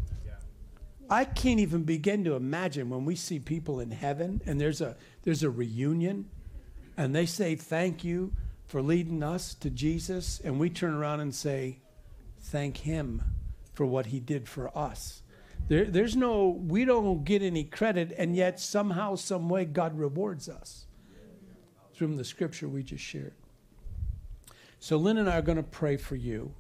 I 1.11 1.25
can't 1.25 1.59
even 1.59 1.83
begin 1.83 2.23
to 2.23 2.37
imagine 2.37 2.89
when 2.89 3.05
we 3.05 3.17
see 3.17 3.41
people 3.41 3.81
in 3.81 3.91
heaven 3.91 4.41
and 4.47 4.61
there's 4.61 4.81
a 4.81 4.97
there's 5.25 5.43
a 5.43 5.51
reunion 5.51 6.31
and 6.97 7.13
they 7.13 7.27
say 7.27 7.57
thank 7.57 8.05
you 8.05 8.33
for 8.69 8.81
leading 8.81 9.25
us 9.25 9.55
to 9.55 9.71
Jesus 9.71 10.41
and 10.45 10.61
we 10.61 10.71
turn 10.71 10.95
around 10.95 11.19
and 11.19 11.35
say 11.35 11.81
thank 12.39 12.77
him 12.77 13.25
for 13.75 13.87
what 13.87 14.07
he 14.07 14.21
did 14.21 14.49
for 14.49 14.71
us. 14.79 15.23
There, 15.67 15.87
there's 15.87 16.15
no 16.15 16.47
we 16.47 16.85
don't 16.85 17.25
get 17.25 17.43
any 17.43 17.65
credit 17.65 18.15
and 18.17 18.37
yet 18.37 18.61
somehow 18.61 19.17
some 19.17 19.49
way 19.49 19.65
God 19.65 19.99
rewards 19.99 20.49
us. 20.49 20.87
From 21.93 22.15
the 22.15 22.25
scripture 22.25 22.69
we 22.69 22.85
just 22.85 23.03
shared. 23.03 23.35
So 24.81 24.97
Lynn 24.97 25.19
and 25.19 25.29
I 25.29 25.39
are 25.39 25.43
going 25.43 25.57
to 25.57 25.63
pray 25.63 25.97
for 25.97 26.17
you. 26.17 26.55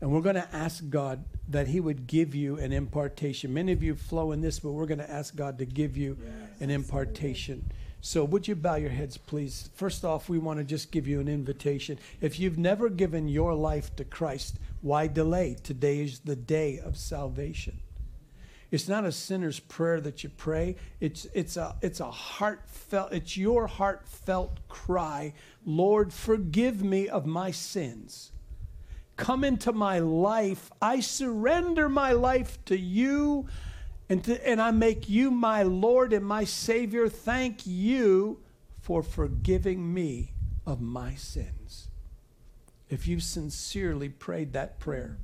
And 0.00 0.10
we're 0.10 0.22
going 0.22 0.36
to 0.36 0.48
ask 0.54 0.88
God 0.88 1.24
that 1.48 1.68
He 1.68 1.78
would 1.78 2.06
give 2.06 2.34
you 2.34 2.56
an 2.56 2.72
impartation. 2.72 3.52
Many 3.52 3.72
of 3.72 3.82
you 3.82 3.94
flow 3.94 4.32
in 4.32 4.40
this, 4.40 4.58
but 4.58 4.70
we're 4.70 4.86
going 4.86 4.98
to 4.98 5.10
ask 5.10 5.36
God 5.36 5.58
to 5.58 5.66
give 5.66 5.96
you 5.96 6.16
an 6.58 6.70
impartation 6.70 7.70
So, 8.02 8.24
would 8.24 8.48
you 8.48 8.56
bow 8.56 8.76
your 8.76 8.90
heads, 8.90 9.18
please? 9.18 9.68
First 9.74 10.06
off, 10.06 10.30
we 10.30 10.38
want 10.38 10.58
to 10.58 10.64
just 10.64 10.90
give 10.90 11.06
you 11.06 11.20
an 11.20 11.28
invitation. 11.28 11.98
If 12.22 12.40
you've 12.40 12.56
never 12.56 12.88
given 12.88 13.28
your 13.28 13.54
life 13.54 13.94
to 13.96 14.04
Christ, 14.04 14.58
why 14.80 15.06
delay? 15.06 15.56
Today 15.62 16.00
is 16.00 16.20
the 16.20 16.36
day 16.36 16.78
of 16.78 16.96
salvation. 16.96 17.80
It's 18.70 18.88
not 18.88 19.04
a 19.04 19.12
sinner's 19.12 19.58
prayer 19.58 20.00
that 20.00 20.22
you 20.22 20.30
pray. 20.30 20.76
It's, 21.00 21.26
it's, 21.34 21.56
a, 21.56 21.76
it's 21.82 22.00
a 22.00 22.10
heartfelt, 22.10 23.12
it's 23.12 23.36
your 23.36 23.66
heartfelt 23.66 24.60
cry, 24.68 25.32
Lord, 25.64 26.12
forgive 26.12 26.82
me 26.82 27.08
of 27.08 27.26
my 27.26 27.50
sins. 27.50 28.30
Come 29.16 29.44
into 29.44 29.72
my 29.72 29.98
life. 29.98 30.70
I 30.80 31.00
surrender 31.00 31.88
my 31.88 32.12
life 32.12 32.64
to 32.66 32.78
you, 32.78 33.48
and, 34.08 34.24
to, 34.24 34.48
and 34.48 34.62
I 34.62 34.70
make 34.70 35.08
you 35.08 35.30
my 35.30 35.62
Lord 35.62 36.12
and 36.12 36.24
my 36.24 36.44
Savior. 36.44 37.08
Thank 37.08 37.66
you 37.66 38.38
for 38.80 39.02
forgiving 39.02 39.92
me 39.92 40.32
of 40.64 40.80
my 40.80 41.14
sins. 41.14 41.88
If 42.88 43.06
you 43.06 43.20
sincerely 43.20 44.08
prayed 44.08 44.52
that 44.54 44.78
prayer, 44.78 45.18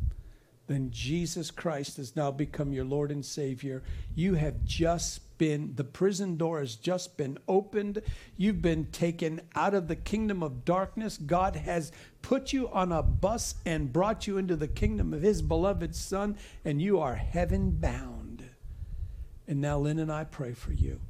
then 0.66 0.90
Jesus 0.90 1.50
Christ 1.50 1.96
has 1.98 2.16
now 2.16 2.30
become 2.30 2.72
your 2.72 2.84
Lord 2.84 3.10
and 3.10 3.24
Savior. 3.24 3.82
You 4.14 4.34
have 4.34 4.64
just 4.64 5.38
been, 5.38 5.74
the 5.76 5.84
prison 5.84 6.36
door 6.36 6.60
has 6.60 6.74
just 6.74 7.16
been 7.16 7.38
opened. 7.46 8.02
You've 8.36 8.62
been 8.62 8.86
taken 8.86 9.42
out 9.54 9.74
of 9.74 9.86
the 9.86 9.96
kingdom 9.96 10.42
of 10.42 10.64
darkness. 10.64 11.18
God 11.18 11.56
has 11.56 11.92
put 12.22 12.52
you 12.52 12.68
on 12.70 12.90
a 12.90 13.02
bus 13.02 13.54
and 13.64 13.92
brought 13.92 14.26
you 14.26 14.38
into 14.38 14.56
the 14.56 14.68
kingdom 14.68 15.14
of 15.14 15.22
His 15.22 15.42
beloved 15.42 15.94
Son, 15.94 16.36
and 16.64 16.82
you 16.82 16.98
are 16.98 17.14
heaven 17.14 17.70
bound. 17.70 18.44
And 19.46 19.60
now, 19.60 19.78
Lynn 19.78 20.00
and 20.00 20.10
I 20.10 20.24
pray 20.24 20.52
for 20.52 20.72
you 20.72 21.00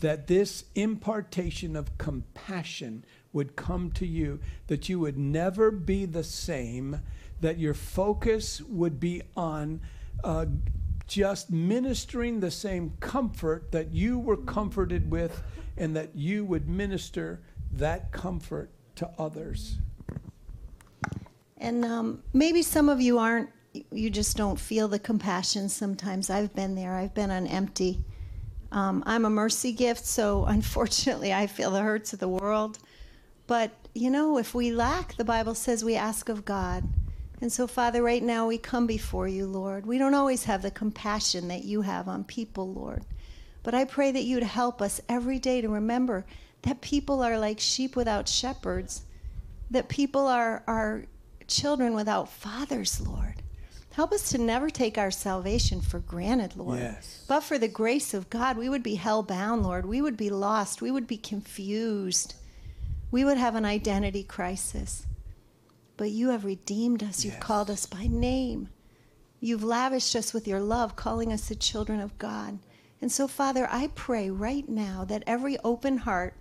that 0.00 0.26
this 0.26 0.64
impartation 0.74 1.74
of 1.74 1.96
compassion 1.98 3.04
would 3.32 3.56
come 3.56 3.90
to 3.90 4.06
you, 4.06 4.40
that 4.66 4.88
you 4.88 5.00
would 5.00 5.18
never 5.18 5.70
be 5.70 6.04
the 6.04 6.24
same 6.24 7.00
that 7.40 7.58
your 7.58 7.74
focus 7.74 8.60
would 8.62 8.98
be 8.98 9.22
on 9.36 9.80
uh, 10.24 10.46
just 11.06 11.50
ministering 11.50 12.40
the 12.40 12.50
same 12.50 12.92
comfort 13.00 13.70
that 13.72 13.92
you 13.92 14.18
were 14.18 14.36
comforted 14.36 15.10
with, 15.10 15.42
and 15.76 15.94
that 15.94 16.14
you 16.14 16.44
would 16.44 16.68
minister 16.68 17.40
that 17.72 18.10
comfort 18.10 18.70
to 18.96 19.08
others. 19.18 19.78
And 21.58 21.84
um, 21.84 22.22
maybe 22.32 22.62
some 22.62 22.88
of 22.88 23.00
you 23.00 23.18
aren't, 23.18 23.50
you 23.92 24.10
just 24.10 24.36
don't 24.36 24.58
feel 24.58 24.88
the 24.88 24.98
compassion 24.98 25.68
sometimes. 25.68 26.30
I've 26.30 26.54
been 26.54 26.74
there, 26.74 26.94
I've 26.94 27.14
been 27.14 27.30
on 27.30 27.46
empty. 27.46 27.98
Um, 28.72 29.02
I'm 29.06 29.24
a 29.24 29.30
mercy 29.30 29.72
gift, 29.72 30.04
so 30.04 30.44
unfortunately, 30.48 31.32
I 31.32 31.46
feel 31.46 31.70
the 31.70 31.82
hurts 31.82 32.12
of 32.12 32.18
the 32.18 32.28
world. 32.28 32.78
But, 33.46 33.70
you 33.94 34.10
know, 34.10 34.38
if 34.38 34.54
we 34.54 34.72
lack, 34.72 35.14
the 35.16 35.24
Bible 35.24 35.54
says 35.54 35.84
we 35.84 35.94
ask 35.94 36.28
of 36.28 36.44
God. 36.44 36.84
And 37.40 37.52
so, 37.52 37.66
Father, 37.66 38.02
right 38.02 38.22
now 38.22 38.46
we 38.46 38.58
come 38.58 38.86
before 38.86 39.28
you, 39.28 39.46
Lord. 39.46 39.84
We 39.84 39.98
don't 39.98 40.14
always 40.14 40.44
have 40.44 40.62
the 40.62 40.70
compassion 40.70 41.48
that 41.48 41.64
you 41.64 41.82
have 41.82 42.08
on 42.08 42.24
people, 42.24 42.72
Lord. 42.72 43.04
But 43.62 43.74
I 43.74 43.84
pray 43.84 44.12
that 44.12 44.24
you'd 44.24 44.42
help 44.42 44.80
us 44.80 45.00
every 45.08 45.38
day 45.38 45.60
to 45.60 45.68
remember 45.68 46.24
that 46.62 46.80
people 46.80 47.22
are 47.22 47.38
like 47.38 47.60
sheep 47.60 47.94
without 47.94 48.28
shepherds, 48.28 49.02
that 49.70 49.88
people 49.88 50.26
are, 50.26 50.62
are 50.66 51.04
children 51.46 51.94
without 51.94 52.30
fathers, 52.30 53.00
Lord. 53.00 53.42
Help 53.92 54.12
us 54.12 54.30
to 54.30 54.38
never 54.38 54.68
take 54.68 54.98
our 54.98 55.10
salvation 55.10 55.80
for 55.80 56.00
granted, 56.00 56.54
Lord. 56.56 56.78
Yes. 56.78 57.24
But 57.28 57.40
for 57.40 57.58
the 57.58 57.68
grace 57.68 58.12
of 58.12 58.28
God, 58.28 58.58
we 58.58 58.68
would 58.68 58.82
be 58.82 58.96
hell 58.96 59.22
bound, 59.22 59.62
Lord. 59.62 59.86
We 59.86 60.02
would 60.02 60.16
be 60.16 60.28
lost. 60.28 60.82
We 60.82 60.90
would 60.90 61.06
be 61.06 61.16
confused. 61.16 62.34
We 63.10 63.24
would 63.24 63.38
have 63.38 63.54
an 63.54 63.64
identity 63.64 64.22
crisis. 64.22 65.06
But 65.96 66.10
you 66.10 66.30
have 66.30 66.44
redeemed 66.44 67.02
us. 67.02 67.24
You've 67.24 67.34
Yes. 67.34 67.42
called 67.42 67.70
us 67.70 67.86
by 67.86 68.06
name. 68.06 68.68
You've 69.40 69.64
lavished 69.64 70.14
us 70.16 70.32
with 70.32 70.46
your 70.46 70.60
love, 70.60 70.96
calling 70.96 71.32
us 71.32 71.48
the 71.48 71.54
children 71.54 72.00
of 72.00 72.18
God. 72.18 72.58
And 73.00 73.12
so, 73.12 73.28
Father, 73.28 73.68
I 73.70 73.88
pray 73.88 74.30
right 74.30 74.68
now 74.68 75.04
that 75.04 75.22
every 75.26 75.58
open 75.60 75.98
heart 75.98 76.34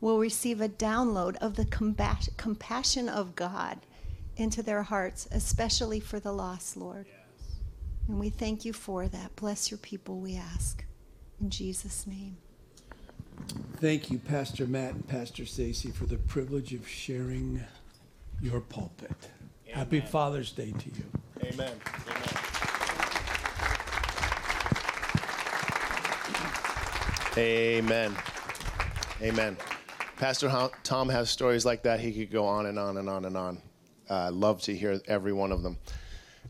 will 0.00 0.18
receive 0.18 0.60
a 0.60 0.68
download 0.68 1.36
of 1.36 1.56
the 1.56 1.64
combat- 1.64 2.28
compassion 2.36 3.08
of 3.08 3.34
God 3.34 3.80
into 4.36 4.62
their 4.62 4.82
hearts, 4.82 5.26
especially 5.30 6.00
for 6.00 6.20
the 6.20 6.32
lost, 6.32 6.76
Lord. 6.76 7.06
And 8.06 8.20
we 8.20 8.28
thank 8.28 8.64
you 8.64 8.72
for 8.74 9.08
that. 9.08 9.34
Bless 9.36 9.70
your 9.70 9.78
people, 9.78 10.18
we 10.18 10.36
ask. 10.36 10.84
In 11.40 11.48
Jesus' 11.48 12.06
name. 12.06 12.36
Thank 13.78 14.10
you, 14.10 14.18
Pastor 14.18 14.66
Matt 14.66 14.94
and 14.94 15.08
Pastor 15.08 15.46
Stacy, 15.46 15.90
for 15.90 16.06
the 16.06 16.16
privilege 16.18 16.72
of 16.74 16.86
sharing 16.86 17.64
your 18.40 18.60
pulpit. 18.60 19.30
Happy 19.70 20.00
Father's 20.00 20.52
Day 20.52 20.72
to 20.72 20.90
you. 20.90 21.04
Amen. 21.42 21.72
Amen. 27.36 28.12
Amen. 28.12 28.16
Amen. 29.22 29.56
Pastor 30.16 30.70
Tom 30.84 31.08
has 31.08 31.28
stories 31.28 31.64
like 31.64 31.82
that. 31.82 31.98
He 31.98 32.12
could 32.12 32.30
go 32.30 32.46
on 32.46 32.66
and 32.66 32.78
on 32.78 32.96
and 32.98 33.08
on 33.08 33.24
and 33.24 33.36
on. 33.36 33.62
Uh, 34.08 34.30
love 34.32 34.62
to 34.62 34.74
hear 34.74 35.00
every 35.08 35.32
one 35.32 35.50
of 35.50 35.62
them. 35.62 35.76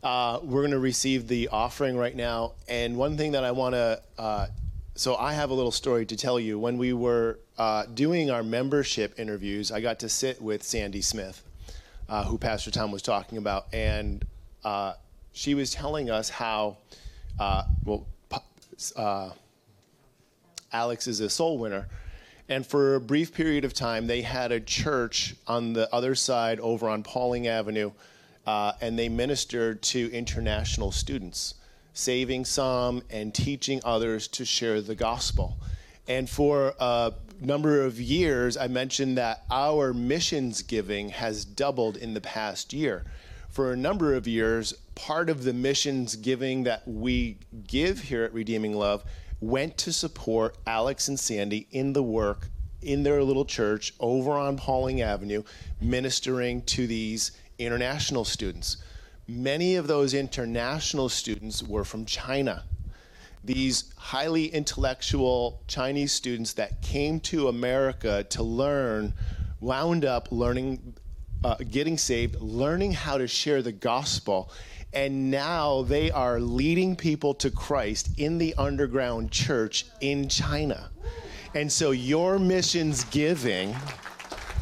Uh, 0.03 0.39
we're 0.43 0.61
going 0.61 0.71
to 0.71 0.79
receive 0.79 1.27
the 1.27 1.47
offering 1.47 1.97
right 1.97 2.15
now. 2.15 2.53
And 2.67 2.95
one 2.95 3.17
thing 3.17 3.31
that 3.31 3.43
I 3.43 3.51
want 3.51 3.73
to, 3.73 4.01
uh, 4.17 4.47
so 4.93 5.15
I 5.15 5.33
have 5.33 5.49
a 5.49 5.53
little 5.53 5.71
story 5.71 6.05
to 6.05 6.15
tell 6.15 6.39
you. 6.39 6.59
When 6.59 6.77
we 6.77 6.93
were 6.93 7.39
uh, 7.57 7.85
doing 7.87 8.29
our 8.29 8.43
membership 8.43 9.19
interviews, 9.19 9.71
I 9.71 9.81
got 9.81 9.99
to 9.99 10.09
sit 10.09 10.41
with 10.41 10.63
Sandy 10.63 11.01
Smith, 11.01 11.41
uh, 12.09 12.23
who 12.23 12.37
Pastor 12.37 12.71
Tom 12.71 12.91
was 12.91 13.01
talking 13.01 13.37
about. 13.37 13.67
And 13.73 14.25
uh, 14.63 14.93
she 15.33 15.53
was 15.53 15.71
telling 15.71 16.09
us 16.09 16.29
how, 16.29 16.77
uh, 17.39 17.63
well, 17.83 18.07
uh, 18.95 19.29
Alex 20.71 21.07
is 21.07 21.19
a 21.19 21.29
soul 21.29 21.57
winner. 21.57 21.87
And 22.47 22.65
for 22.65 22.95
a 22.95 23.01
brief 23.01 23.33
period 23.33 23.65
of 23.65 23.73
time, 23.73 24.07
they 24.07 24.21
had 24.21 24.51
a 24.51 24.59
church 24.59 25.35
on 25.47 25.73
the 25.73 25.93
other 25.93 26.13
side 26.13 26.59
over 26.59 26.87
on 26.87 27.01
Pawling 27.01 27.47
Avenue, 27.47 27.91
uh, 28.45 28.73
and 28.81 28.99
they 28.99 29.09
ministered 29.09 29.81
to 29.81 30.11
international 30.11 30.91
students, 30.91 31.55
saving 31.93 32.45
some 32.45 33.01
and 33.09 33.33
teaching 33.33 33.81
others 33.83 34.27
to 34.27 34.45
share 34.45 34.79
the 34.79 34.93
gospel. 34.93 35.57
And 36.07 36.29
for 36.29 36.75
a 36.79 37.13
number 37.41 37.81
of 37.81 37.99
years, 37.99 38.57
I 38.57 38.67
mentioned 38.67 39.17
that 39.17 39.43
our 39.49 39.93
missions 39.93 40.61
giving 40.61 41.09
has 41.09 41.45
doubled 41.45 41.97
in 41.97 42.13
the 42.13 42.21
past 42.21 42.73
year. 42.73 43.05
For 43.49 43.71
a 43.71 43.77
number 43.77 44.13
of 44.13 44.27
years, 44.27 44.73
part 44.95 45.29
of 45.29 45.43
the 45.43 45.53
missions 45.53 46.15
giving 46.15 46.63
that 46.63 46.87
we 46.87 47.37
give 47.67 48.01
here 48.01 48.23
at 48.23 48.33
Redeeming 48.33 48.73
Love 48.73 49.03
went 49.39 49.77
to 49.77 49.93
support 49.93 50.57
Alex 50.65 51.07
and 51.07 51.19
Sandy 51.19 51.67
in 51.71 51.93
the 51.93 52.03
work 52.03 52.49
in 52.81 53.03
their 53.03 53.23
little 53.23 53.45
church 53.45 53.93
over 53.99 54.31
on 54.31 54.57
Pawling 54.57 55.01
Avenue, 55.01 55.43
ministering 55.81 56.61
to 56.63 56.87
these 56.87 57.31
international 57.57 58.25
students. 58.25 58.77
Many 59.27 59.75
of 59.75 59.87
those 59.87 60.13
international 60.13 61.09
students 61.09 61.63
were 61.63 61.83
from 61.83 62.05
China. 62.05 62.63
These 63.45 63.93
highly 63.95 64.47
intellectual 64.47 65.61
Chinese 65.67 66.11
students 66.11 66.53
that 66.53 66.81
came 66.81 67.19
to 67.21 67.47
America 67.47 68.25
to 68.31 68.41
learn 68.41 69.13
wound 69.59 70.03
up 70.03 70.31
learning, 70.31 70.95
uh, 71.43 71.55
getting 71.69 71.95
saved, 71.95 72.41
learning 72.41 72.93
how 72.93 73.19
to 73.19 73.27
share 73.27 73.61
the 73.61 73.71
gospel, 73.71 74.51
and 74.93 75.29
now 75.29 75.83
they 75.83 76.09
are 76.09 76.39
leading 76.39 76.95
people 76.95 77.35
to 77.35 77.51
Christ 77.51 78.09
in 78.17 78.39
the 78.39 78.55
underground 78.57 79.31
church 79.31 79.85
in 80.01 80.27
China. 80.27 80.89
And 81.53 81.71
so 81.71 81.91
your 81.91 82.39
missions 82.39 83.03
giving, 83.05 83.75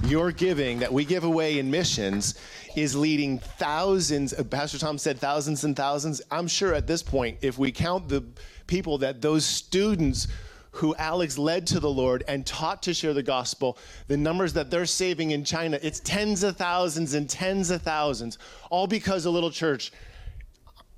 your 0.03 0.33
giving 0.33 0.79
that 0.79 0.91
we 0.91 1.05
give 1.05 1.23
away 1.23 1.57
in 1.57 1.71
missions 1.71 2.35
is 2.75 2.95
leading 2.95 3.39
thousands, 3.39 4.33
Pastor 4.49 4.77
Tom 4.77 4.97
said 4.97 5.19
thousands 5.19 5.63
and 5.63 5.75
thousands. 5.75 6.21
I'm 6.31 6.47
sure 6.47 6.73
at 6.73 6.85
this 6.85 7.01
point, 7.01 7.37
if 7.41 7.57
we 7.57 7.71
count 7.71 8.09
the 8.09 8.23
people 8.67 8.97
that 8.99 9.21
those 9.21 9.45
students 9.45 10.27
who 10.71 10.95
Alex 10.95 11.37
led 11.37 11.67
to 11.67 11.79
the 11.79 11.89
Lord 11.89 12.23
and 12.27 12.45
taught 12.45 12.81
to 12.83 12.93
share 12.93 13.13
the 13.13 13.23
gospel, 13.23 13.77
the 14.07 14.17
numbers 14.17 14.53
that 14.53 14.71
they're 14.71 14.87
saving 14.87 15.31
in 15.31 15.43
China, 15.43 15.77
it's 15.83 15.99
tens 15.99 16.41
of 16.43 16.57
thousands 16.57 17.13
and 17.13 17.29
tens 17.29 17.69
of 17.69 17.83
thousands, 17.83 18.39
all 18.71 18.87
because 18.87 19.25
a 19.25 19.29
little 19.29 19.51
church 19.51 19.91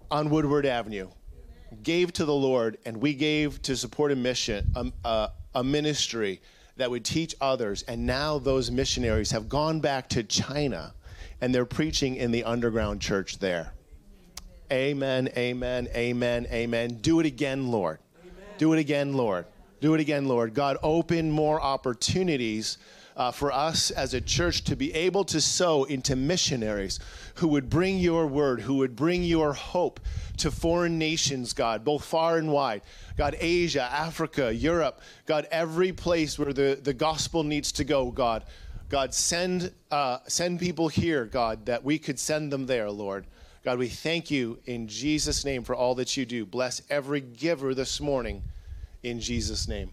on 0.10 0.30
Woodward 0.30 0.66
Avenue 0.66 1.10
gave 1.84 2.14
to 2.14 2.24
the 2.24 2.34
Lord, 2.34 2.78
and 2.86 2.96
we 2.98 3.14
gave 3.14 3.62
to 3.64 3.76
support 3.76 4.14
a 4.14 4.16
mission, 4.16 4.72
um, 4.78 4.94
uh, 5.04 5.28
a 5.54 5.64
ministry 5.64 6.42
that 6.78 6.90
would 6.90 7.04
teach 7.04 7.36
others. 7.42 7.84
And 7.84 8.06
now 8.06 8.40
those 8.40 8.72
missionaries 8.72 9.32
have 9.32 9.50
gone 9.50 9.82
back 9.82 10.08
to 10.10 10.24
China, 10.24 10.94
and 11.42 11.54
they're 11.54 11.66
preaching 11.66 12.16
in 12.16 12.32
the 12.32 12.46
underground 12.46 13.02
church 13.02 13.40
there. 13.40 13.74
Amen, 14.72 15.30
amen, 15.38 15.88
amen, 15.96 16.48
amen. 16.52 16.98
Do 17.02 17.20
it 17.20 17.26
again, 17.26 17.68
Lord. 17.68 18.00
Do 18.58 18.74
it 18.74 18.80
again, 18.80 19.14
Lord. 19.14 19.46
Do 19.80 19.94
it 19.94 20.00
again, 20.00 20.28
Lord. 20.28 20.54
God, 20.54 20.78
open 20.82 21.30
more 21.30 21.62
opportunities 21.62 22.80
uh, 23.16 23.32
for 23.32 23.52
us 23.52 23.92
as 23.92 24.14
a 24.14 24.22
church 24.22 24.64
to 24.64 24.76
be 24.76 24.94
able 24.94 25.24
to 25.26 25.40
sow 25.40 25.84
into 25.84 26.16
missionaries 26.16 27.00
who 27.36 27.48
would 27.50 27.70
bring 27.70 28.00
your 28.00 28.26
word, 28.26 28.62
who 28.62 28.76
would 28.76 28.96
bring 28.96 29.24
your 29.24 29.54
hope 29.54 30.00
to 30.38 30.50
foreign 30.50 30.98
nations, 30.98 31.54
God, 31.54 31.86
both 31.86 32.04
far 32.04 32.38
and 32.38 32.52
wide. 32.52 32.82
God, 33.18 33.38
Asia, 33.40 33.84
Africa, 33.84 34.54
Europe, 34.54 35.00
God, 35.26 35.48
every 35.52 35.94
place 35.94 36.38
where 36.40 36.54
the, 36.54 36.80
the 36.82 36.94
gospel 36.94 37.44
needs 37.44 37.72
to 37.74 37.84
go, 37.84 38.12
God. 38.12 38.44
God, 38.90 39.14
send, 39.14 39.72
uh, 39.92 40.20
send 40.28 40.60
people 40.60 40.88
here, 40.88 41.26
God, 41.26 41.66
that 41.68 41.84
we 41.84 41.98
could 41.98 42.20
send 42.20 42.52
them 42.52 42.66
there, 42.66 42.90
Lord. 42.90 43.26
God, 43.66 43.80
we 43.80 43.90
thank 43.90 44.30
you 44.30 44.60
in 44.68 44.88
Jesus' 44.88 45.44
name 45.44 45.64
for 45.64 45.74
all 45.74 45.96
that 45.96 46.16
you 46.16 46.24
do. 46.24 46.46
Bless 46.46 46.84
every 46.88 47.20
giver 47.20 47.74
this 47.74 48.00
morning 48.00 48.44
in 49.02 49.20
Jesus' 49.20 49.68
name. 49.68 49.90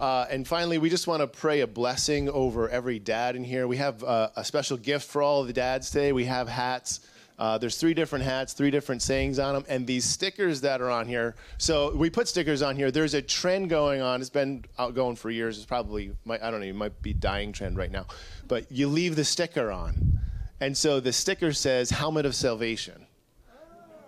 Uh, 0.00 0.24
and 0.30 0.48
finally, 0.48 0.78
we 0.78 0.88
just 0.88 1.06
want 1.06 1.20
to 1.20 1.26
pray 1.26 1.60
a 1.60 1.66
blessing 1.66 2.30
over 2.30 2.70
every 2.70 2.98
dad 2.98 3.36
in 3.36 3.44
here. 3.44 3.68
We 3.68 3.76
have 3.76 4.02
uh, 4.02 4.30
a 4.36 4.42
special 4.42 4.78
gift 4.78 5.06
for 5.06 5.20
all 5.20 5.44
the 5.44 5.52
dads 5.52 5.90
today. 5.90 6.12
We 6.12 6.24
have 6.24 6.48
hats. 6.48 7.00
Uh, 7.38 7.58
there's 7.58 7.76
three 7.76 7.92
different 7.92 8.24
hats, 8.24 8.54
three 8.54 8.70
different 8.70 9.02
sayings 9.02 9.38
on 9.38 9.52
them, 9.52 9.64
and 9.68 9.86
these 9.86 10.06
stickers 10.06 10.62
that 10.62 10.80
are 10.80 10.88
on 10.88 11.06
here. 11.06 11.34
So 11.58 11.94
we 11.94 12.08
put 12.08 12.26
stickers 12.26 12.62
on 12.62 12.74
here. 12.76 12.90
There's 12.90 13.12
a 13.12 13.20
trend 13.20 13.68
going 13.68 14.00
on. 14.00 14.22
It's 14.22 14.30
been 14.30 14.64
out 14.78 14.94
going 14.94 15.16
for 15.16 15.28
years. 15.30 15.58
It's 15.58 15.66
probably, 15.66 16.12
I 16.26 16.50
don't 16.50 16.60
know, 16.60 16.66
it 16.66 16.74
might 16.74 17.02
be 17.02 17.12
dying 17.12 17.52
trend 17.52 17.76
right 17.76 17.90
now. 17.90 18.06
But 18.48 18.72
you 18.72 18.88
leave 18.88 19.14
the 19.14 19.24
sticker 19.26 19.70
on. 19.70 20.20
And 20.62 20.76
so 20.76 21.00
the 21.00 21.12
sticker 21.12 21.52
says 21.52 21.90
helmet 21.90 22.24
of 22.24 22.36
salvation 22.36 23.06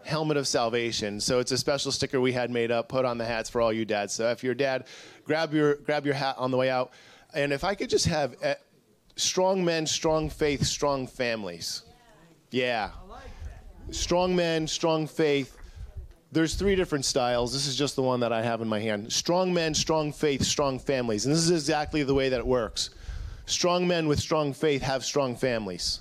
helmet 0.05 0.37
of 0.37 0.47
salvation. 0.47 1.19
So 1.19 1.39
it's 1.39 1.51
a 1.51 1.59
special 1.59 1.91
sticker 1.91 2.21
we 2.21 2.33
had 2.33 2.51
made 2.51 2.71
up, 2.71 2.89
put 2.89 3.05
on 3.05 3.19
the 3.19 3.25
hats 3.25 3.49
for 3.51 3.61
all 3.61 3.73
you 3.73 3.85
dads. 3.85 4.13
So 4.13 4.31
if 4.31 4.45
you're 4.45 4.55
dad, 4.55 4.85
grab 5.25 5.53
your 5.53 5.77
grab 5.77 6.05
your 6.05 6.15
hat 6.15 6.37
on 6.39 6.51
the 6.51 6.57
way 6.57 6.71
out. 6.71 6.93
And 7.33 7.53
if 7.53 7.65
I 7.65 7.75
could 7.75 7.91
just 7.91 8.07
have 8.07 8.37
uh, 8.45 8.55
strong 9.17 9.65
men, 9.65 9.87
strong 9.87 10.31
faith, 10.31 10.65
strong 10.65 11.07
families. 11.07 11.83
Yeah. 12.51 12.91
Strong 13.91 14.37
men, 14.37 14.69
strong 14.69 15.07
faith. 15.07 15.57
There's 16.31 16.55
three 16.55 16.77
different 16.77 17.05
styles. 17.05 17.53
This 17.53 17.67
is 17.67 17.75
just 17.75 17.97
the 17.97 18.03
one 18.03 18.21
that 18.21 18.33
I 18.33 18.43
have 18.43 18.61
in 18.61 18.69
my 18.69 18.81
hand. 18.81 19.13
Strong 19.13 19.55
men, 19.55 19.75
strong 19.75 20.13
faith, 20.13 20.45
strong 20.45 20.79
families. 20.79 21.27
And 21.27 21.35
this 21.35 21.43
is 21.43 21.51
exactly 21.51 22.03
the 22.03 22.15
way 22.15 22.29
that 22.29 22.39
it 22.39 22.47
works. 22.47 22.91
Strong 23.47 23.89
men 23.89 24.07
with 24.07 24.21
strong 24.21 24.53
faith 24.53 24.83
have 24.83 25.05
strong 25.05 25.35
families. 25.37 26.01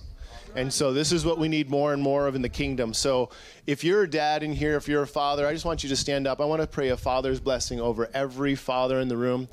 And 0.55 0.71
so 0.71 0.93
this 0.93 1.11
is 1.11 1.25
what 1.25 1.39
we 1.39 1.47
need 1.47 1.69
more 1.69 1.93
and 1.93 2.01
more 2.01 2.27
of 2.27 2.35
in 2.35 2.41
the 2.41 2.49
kingdom. 2.49 2.93
So 2.93 3.29
if 3.65 3.83
you're 3.83 4.03
a 4.03 4.09
dad 4.09 4.43
in 4.43 4.53
here, 4.53 4.75
if 4.75 4.87
you're 4.87 5.03
a 5.03 5.07
father, 5.07 5.47
I 5.47 5.53
just 5.53 5.65
want 5.65 5.83
you 5.83 5.89
to 5.89 5.95
stand 5.95 6.27
up. 6.27 6.39
I 6.39 6.45
want 6.45 6.61
to 6.61 6.67
pray 6.67 6.89
a 6.89 6.97
father's 6.97 7.39
blessing 7.39 7.79
over 7.79 8.09
every 8.13 8.55
father 8.55 8.99
in 8.99 9.07
the 9.07 9.17
room. 9.17 9.47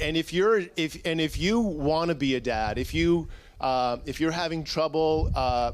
And 0.00 0.16
if 0.16 0.32
you're 0.32 0.62
if 0.76 1.00
and 1.04 1.20
if 1.20 1.38
you 1.38 1.60
want 1.60 2.08
to 2.08 2.14
be 2.16 2.34
a 2.34 2.40
dad, 2.40 2.76
if 2.76 2.92
you 2.92 3.28
uh, 3.60 3.98
if 4.04 4.20
you're 4.20 4.32
having 4.32 4.64
trouble 4.64 5.30
uh, 5.34 5.72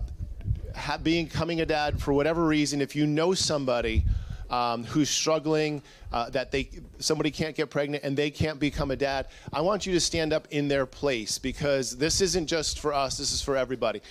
ha- 0.77 0.99
being 0.99 1.25
becoming 1.25 1.63
a 1.63 1.67
dad 1.67 2.01
for 2.01 2.13
whatever 2.13 2.45
reason, 2.47 2.83
if 2.83 2.95
you 2.95 3.07
know 3.07 3.33
somebody 3.33 4.05
um, 4.51 4.85
who's 4.85 5.09
struggling, 5.09 5.83
uh, 6.13 6.29
that 6.29 6.51
they 6.51 6.69
somebody 6.99 7.31
can't 7.31 7.57
get 7.57 7.71
pregnant 7.71 8.05
and 8.05 8.15
they 8.15 8.31
can't 8.31 8.61
become 8.61 8.91
a 8.91 8.97
dad, 8.97 9.29
I 9.51 9.63
want 9.63 9.87
you 9.87 9.95
to 9.95 10.01
stand 10.01 10.35
up 10.35 10.47
in 10.51 10.69
their 10.69 10.85
place 10.85 11.39
because 11.39 11.97
this 11.97 12.21
isn't 12.21 12.49
just 12.49 12.81
for 12.81 12.93
us. 12.93 13.17
This 13.17 13.33
is 13.33 13.41
for 13.41 13.57
everybody. 13.57 14.03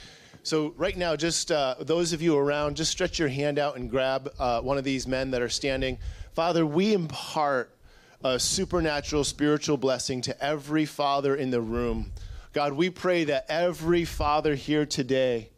So 0.44 0.74
right 0.76 0.98
now, 0.98 1.16
just 1.16 1.52
uh, 1.52 1.76
those 1.80 2.14
of 2.14 2.22
you 2.22 2.36
around, 2.36 2.76
just 2.76 2.92
stretch 2.92 3.20
your 3.20 3.28
hand 3.28 3.60
out 3.60 3.76
and 3.76 3.88
grab 3.90 4.32
uh, 4.40 4.60
one 4.62 4.80
of 4.80 4.84
these 4.84 5.06
men 5.06 5.30
that 5.32 5.42
are 5.42 5.50
standing. 5.50 6.00
Father, 6.34 6.66
we 6.66 6.96
impart 6.96 7.76
a 8.24 8.40
supernatural 8.40 9.24
spiritual 9.24 9.78
blessing 9.78 10.20
to 10.22 10.44
every 10.44 10.86
father 10.86 11.36
in 11.36 11.52
the 11.52 11.62
room. 11.62 12.12
God, 12.54 12.74
we 12.74 12.90
pray 12.90 13.24
that 13.26 13.46
every 13.50 14.04
father 14.04 14.56
here 14.56 14.86
today 14.86 15.50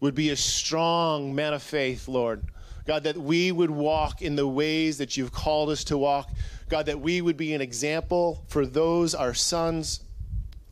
would 0.00 0.14
be 0.14 0.30
a 0.30 0.36
strong 0.36 1.34
man 1.34 1.52
of 1.52 1.62
faith, 1.62 2.08
Lord. 2.08 2.42
God, 2.86 3.04
that 3.04 3.18
we 3.18 3.52
would 3.52 3.70
walk 3.70 4.22
in 4.22 4.36
the 4.36 4.48
ways 4.48 4.96
that 4.98 5.18
you've 5.18 5.32
called 5.32 5.68
us 5.68 5.84
to 5.84 5.98
walk. 5.98 6.30
God, 6.70 6.86
that 6.86 6.98
we 6.98 7.20
would 7.20 7.36
be 7.36 7.52
an 7.52 7.60
example 7.60 8.42
for 8.48 8.64
those, 8.64 9.14
our 9.14 9.34
sons, 9.34 10.00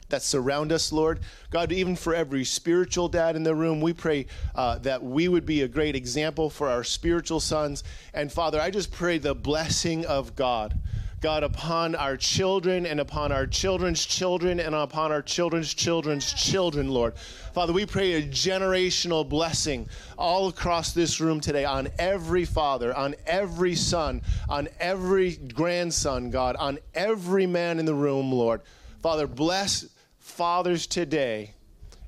that 0.09 0.23
surround 0.23 0.73
us, 0.73 0.93
Lord. 0.93 1.21
God, 1.51 1.73
even 1.73 1.97
for 1.97 2.15
every 2.15 2.45
spiritual 2.45 3.09
dad 3.09 3.37
in 3.37 3.43
the 3.43 3.55
room, 3.55 3.81
we 3.81 3.93
pray 3.93 4.27
uh, 4.55 4.79
that 4.79 5.03
we 5.03 5.29
would 5.29 5.47
be 5.47 5.63
a 5.63 5.69
great 5.69 5.97
example 5.97 6.51
for 6.51 6.69
our 6.69 6.85
spiritual 6.85 7.41
sons. 7.41 7.85
And 8.15 8.33
Father, 8.33 8.61
I 8.61 8.71
just 8.71 8.91
pray 8.91 9.19
the 9.19 9.35
blessing 9.35 10.07
of 10.07 10.35
God. 10.37 10.79
God, 11.21 11.43
upon 11.43 11.97
our 11.97 12.17
children 12.17 12.87
and 12.87 13.01
upon 13.01 13.33
our 13.33 13.45
children's 13.45 14.07
children 14.07 14.61
and 14.61 14.73
upon 14.73 15.11
our 15.11 15.21
children's 15.21 15.75
children's 15.75 16.33
children, 16.33 16.91
Lord. 16.91 17.19
Father, 17.55 17.73
we 17.73 17.87
pray 17.87 18.13
a 18.13 18.23
generational 18.23 19.29
blessing 19.29 19.89
all 20.17 20.47
across 20.47 20.93
this 20.93 21.21
room 21.21 21.41
today 21.41 21.65
on 21.65 21.89
every 21.99 22.45
father, 22.45 22.97
on 22.97 23.17
every 23.27 23.75
son, 23.75 24.23
on 24.49 24.69
every 24.79 25.35
grandson, 25.37 26.31
God, 26.31 26.55
on 26.55 26.79
every 26.95 27.47
man 27.47 27.81
in 27.81 27.85
the 27.85 27.95
room, 27.95 28.31
Lord. 28.31 28.61
Father, 29.03 29.27
bless 29.27 29.87
fathers 30.29 30.87
today 30.87 31.55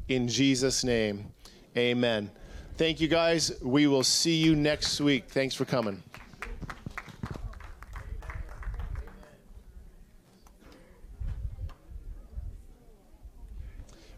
in 0.09 0.29
Jesus' 0.29 0.85
name. 0.85 1.33
Amen. 1.77 2.31
Thank 2.77 3.01
you, 3.01 3.09
guys. 3.09 3.53
We 3.63 3.87
will 3.87 4.05
see 4.05 4.37
you 4.37 4.55
next 4.55 5.01
week. 5.01 5.25
Thanks 5.29 5.55
for 5.55 5.65
coming. 5.65 6.03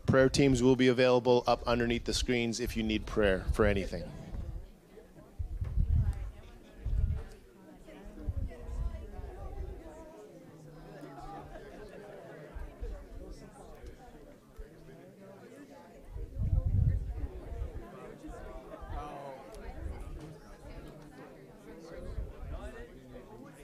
Prayer 0.07 0.29
teams 0.29 0.63
will 0.63 0.77
be 0.77 0.89
available 0.89 1.43
up 1.47 1.63
underneath 1.67 2.05
the 2.05 2.13
screens 2.13 2.61
if 2.61 2.77
you 2.77 2.83
need 2.83 3.07
prayer 3.07 3.45
for 3.53 3.65
anything. 3.65 4.05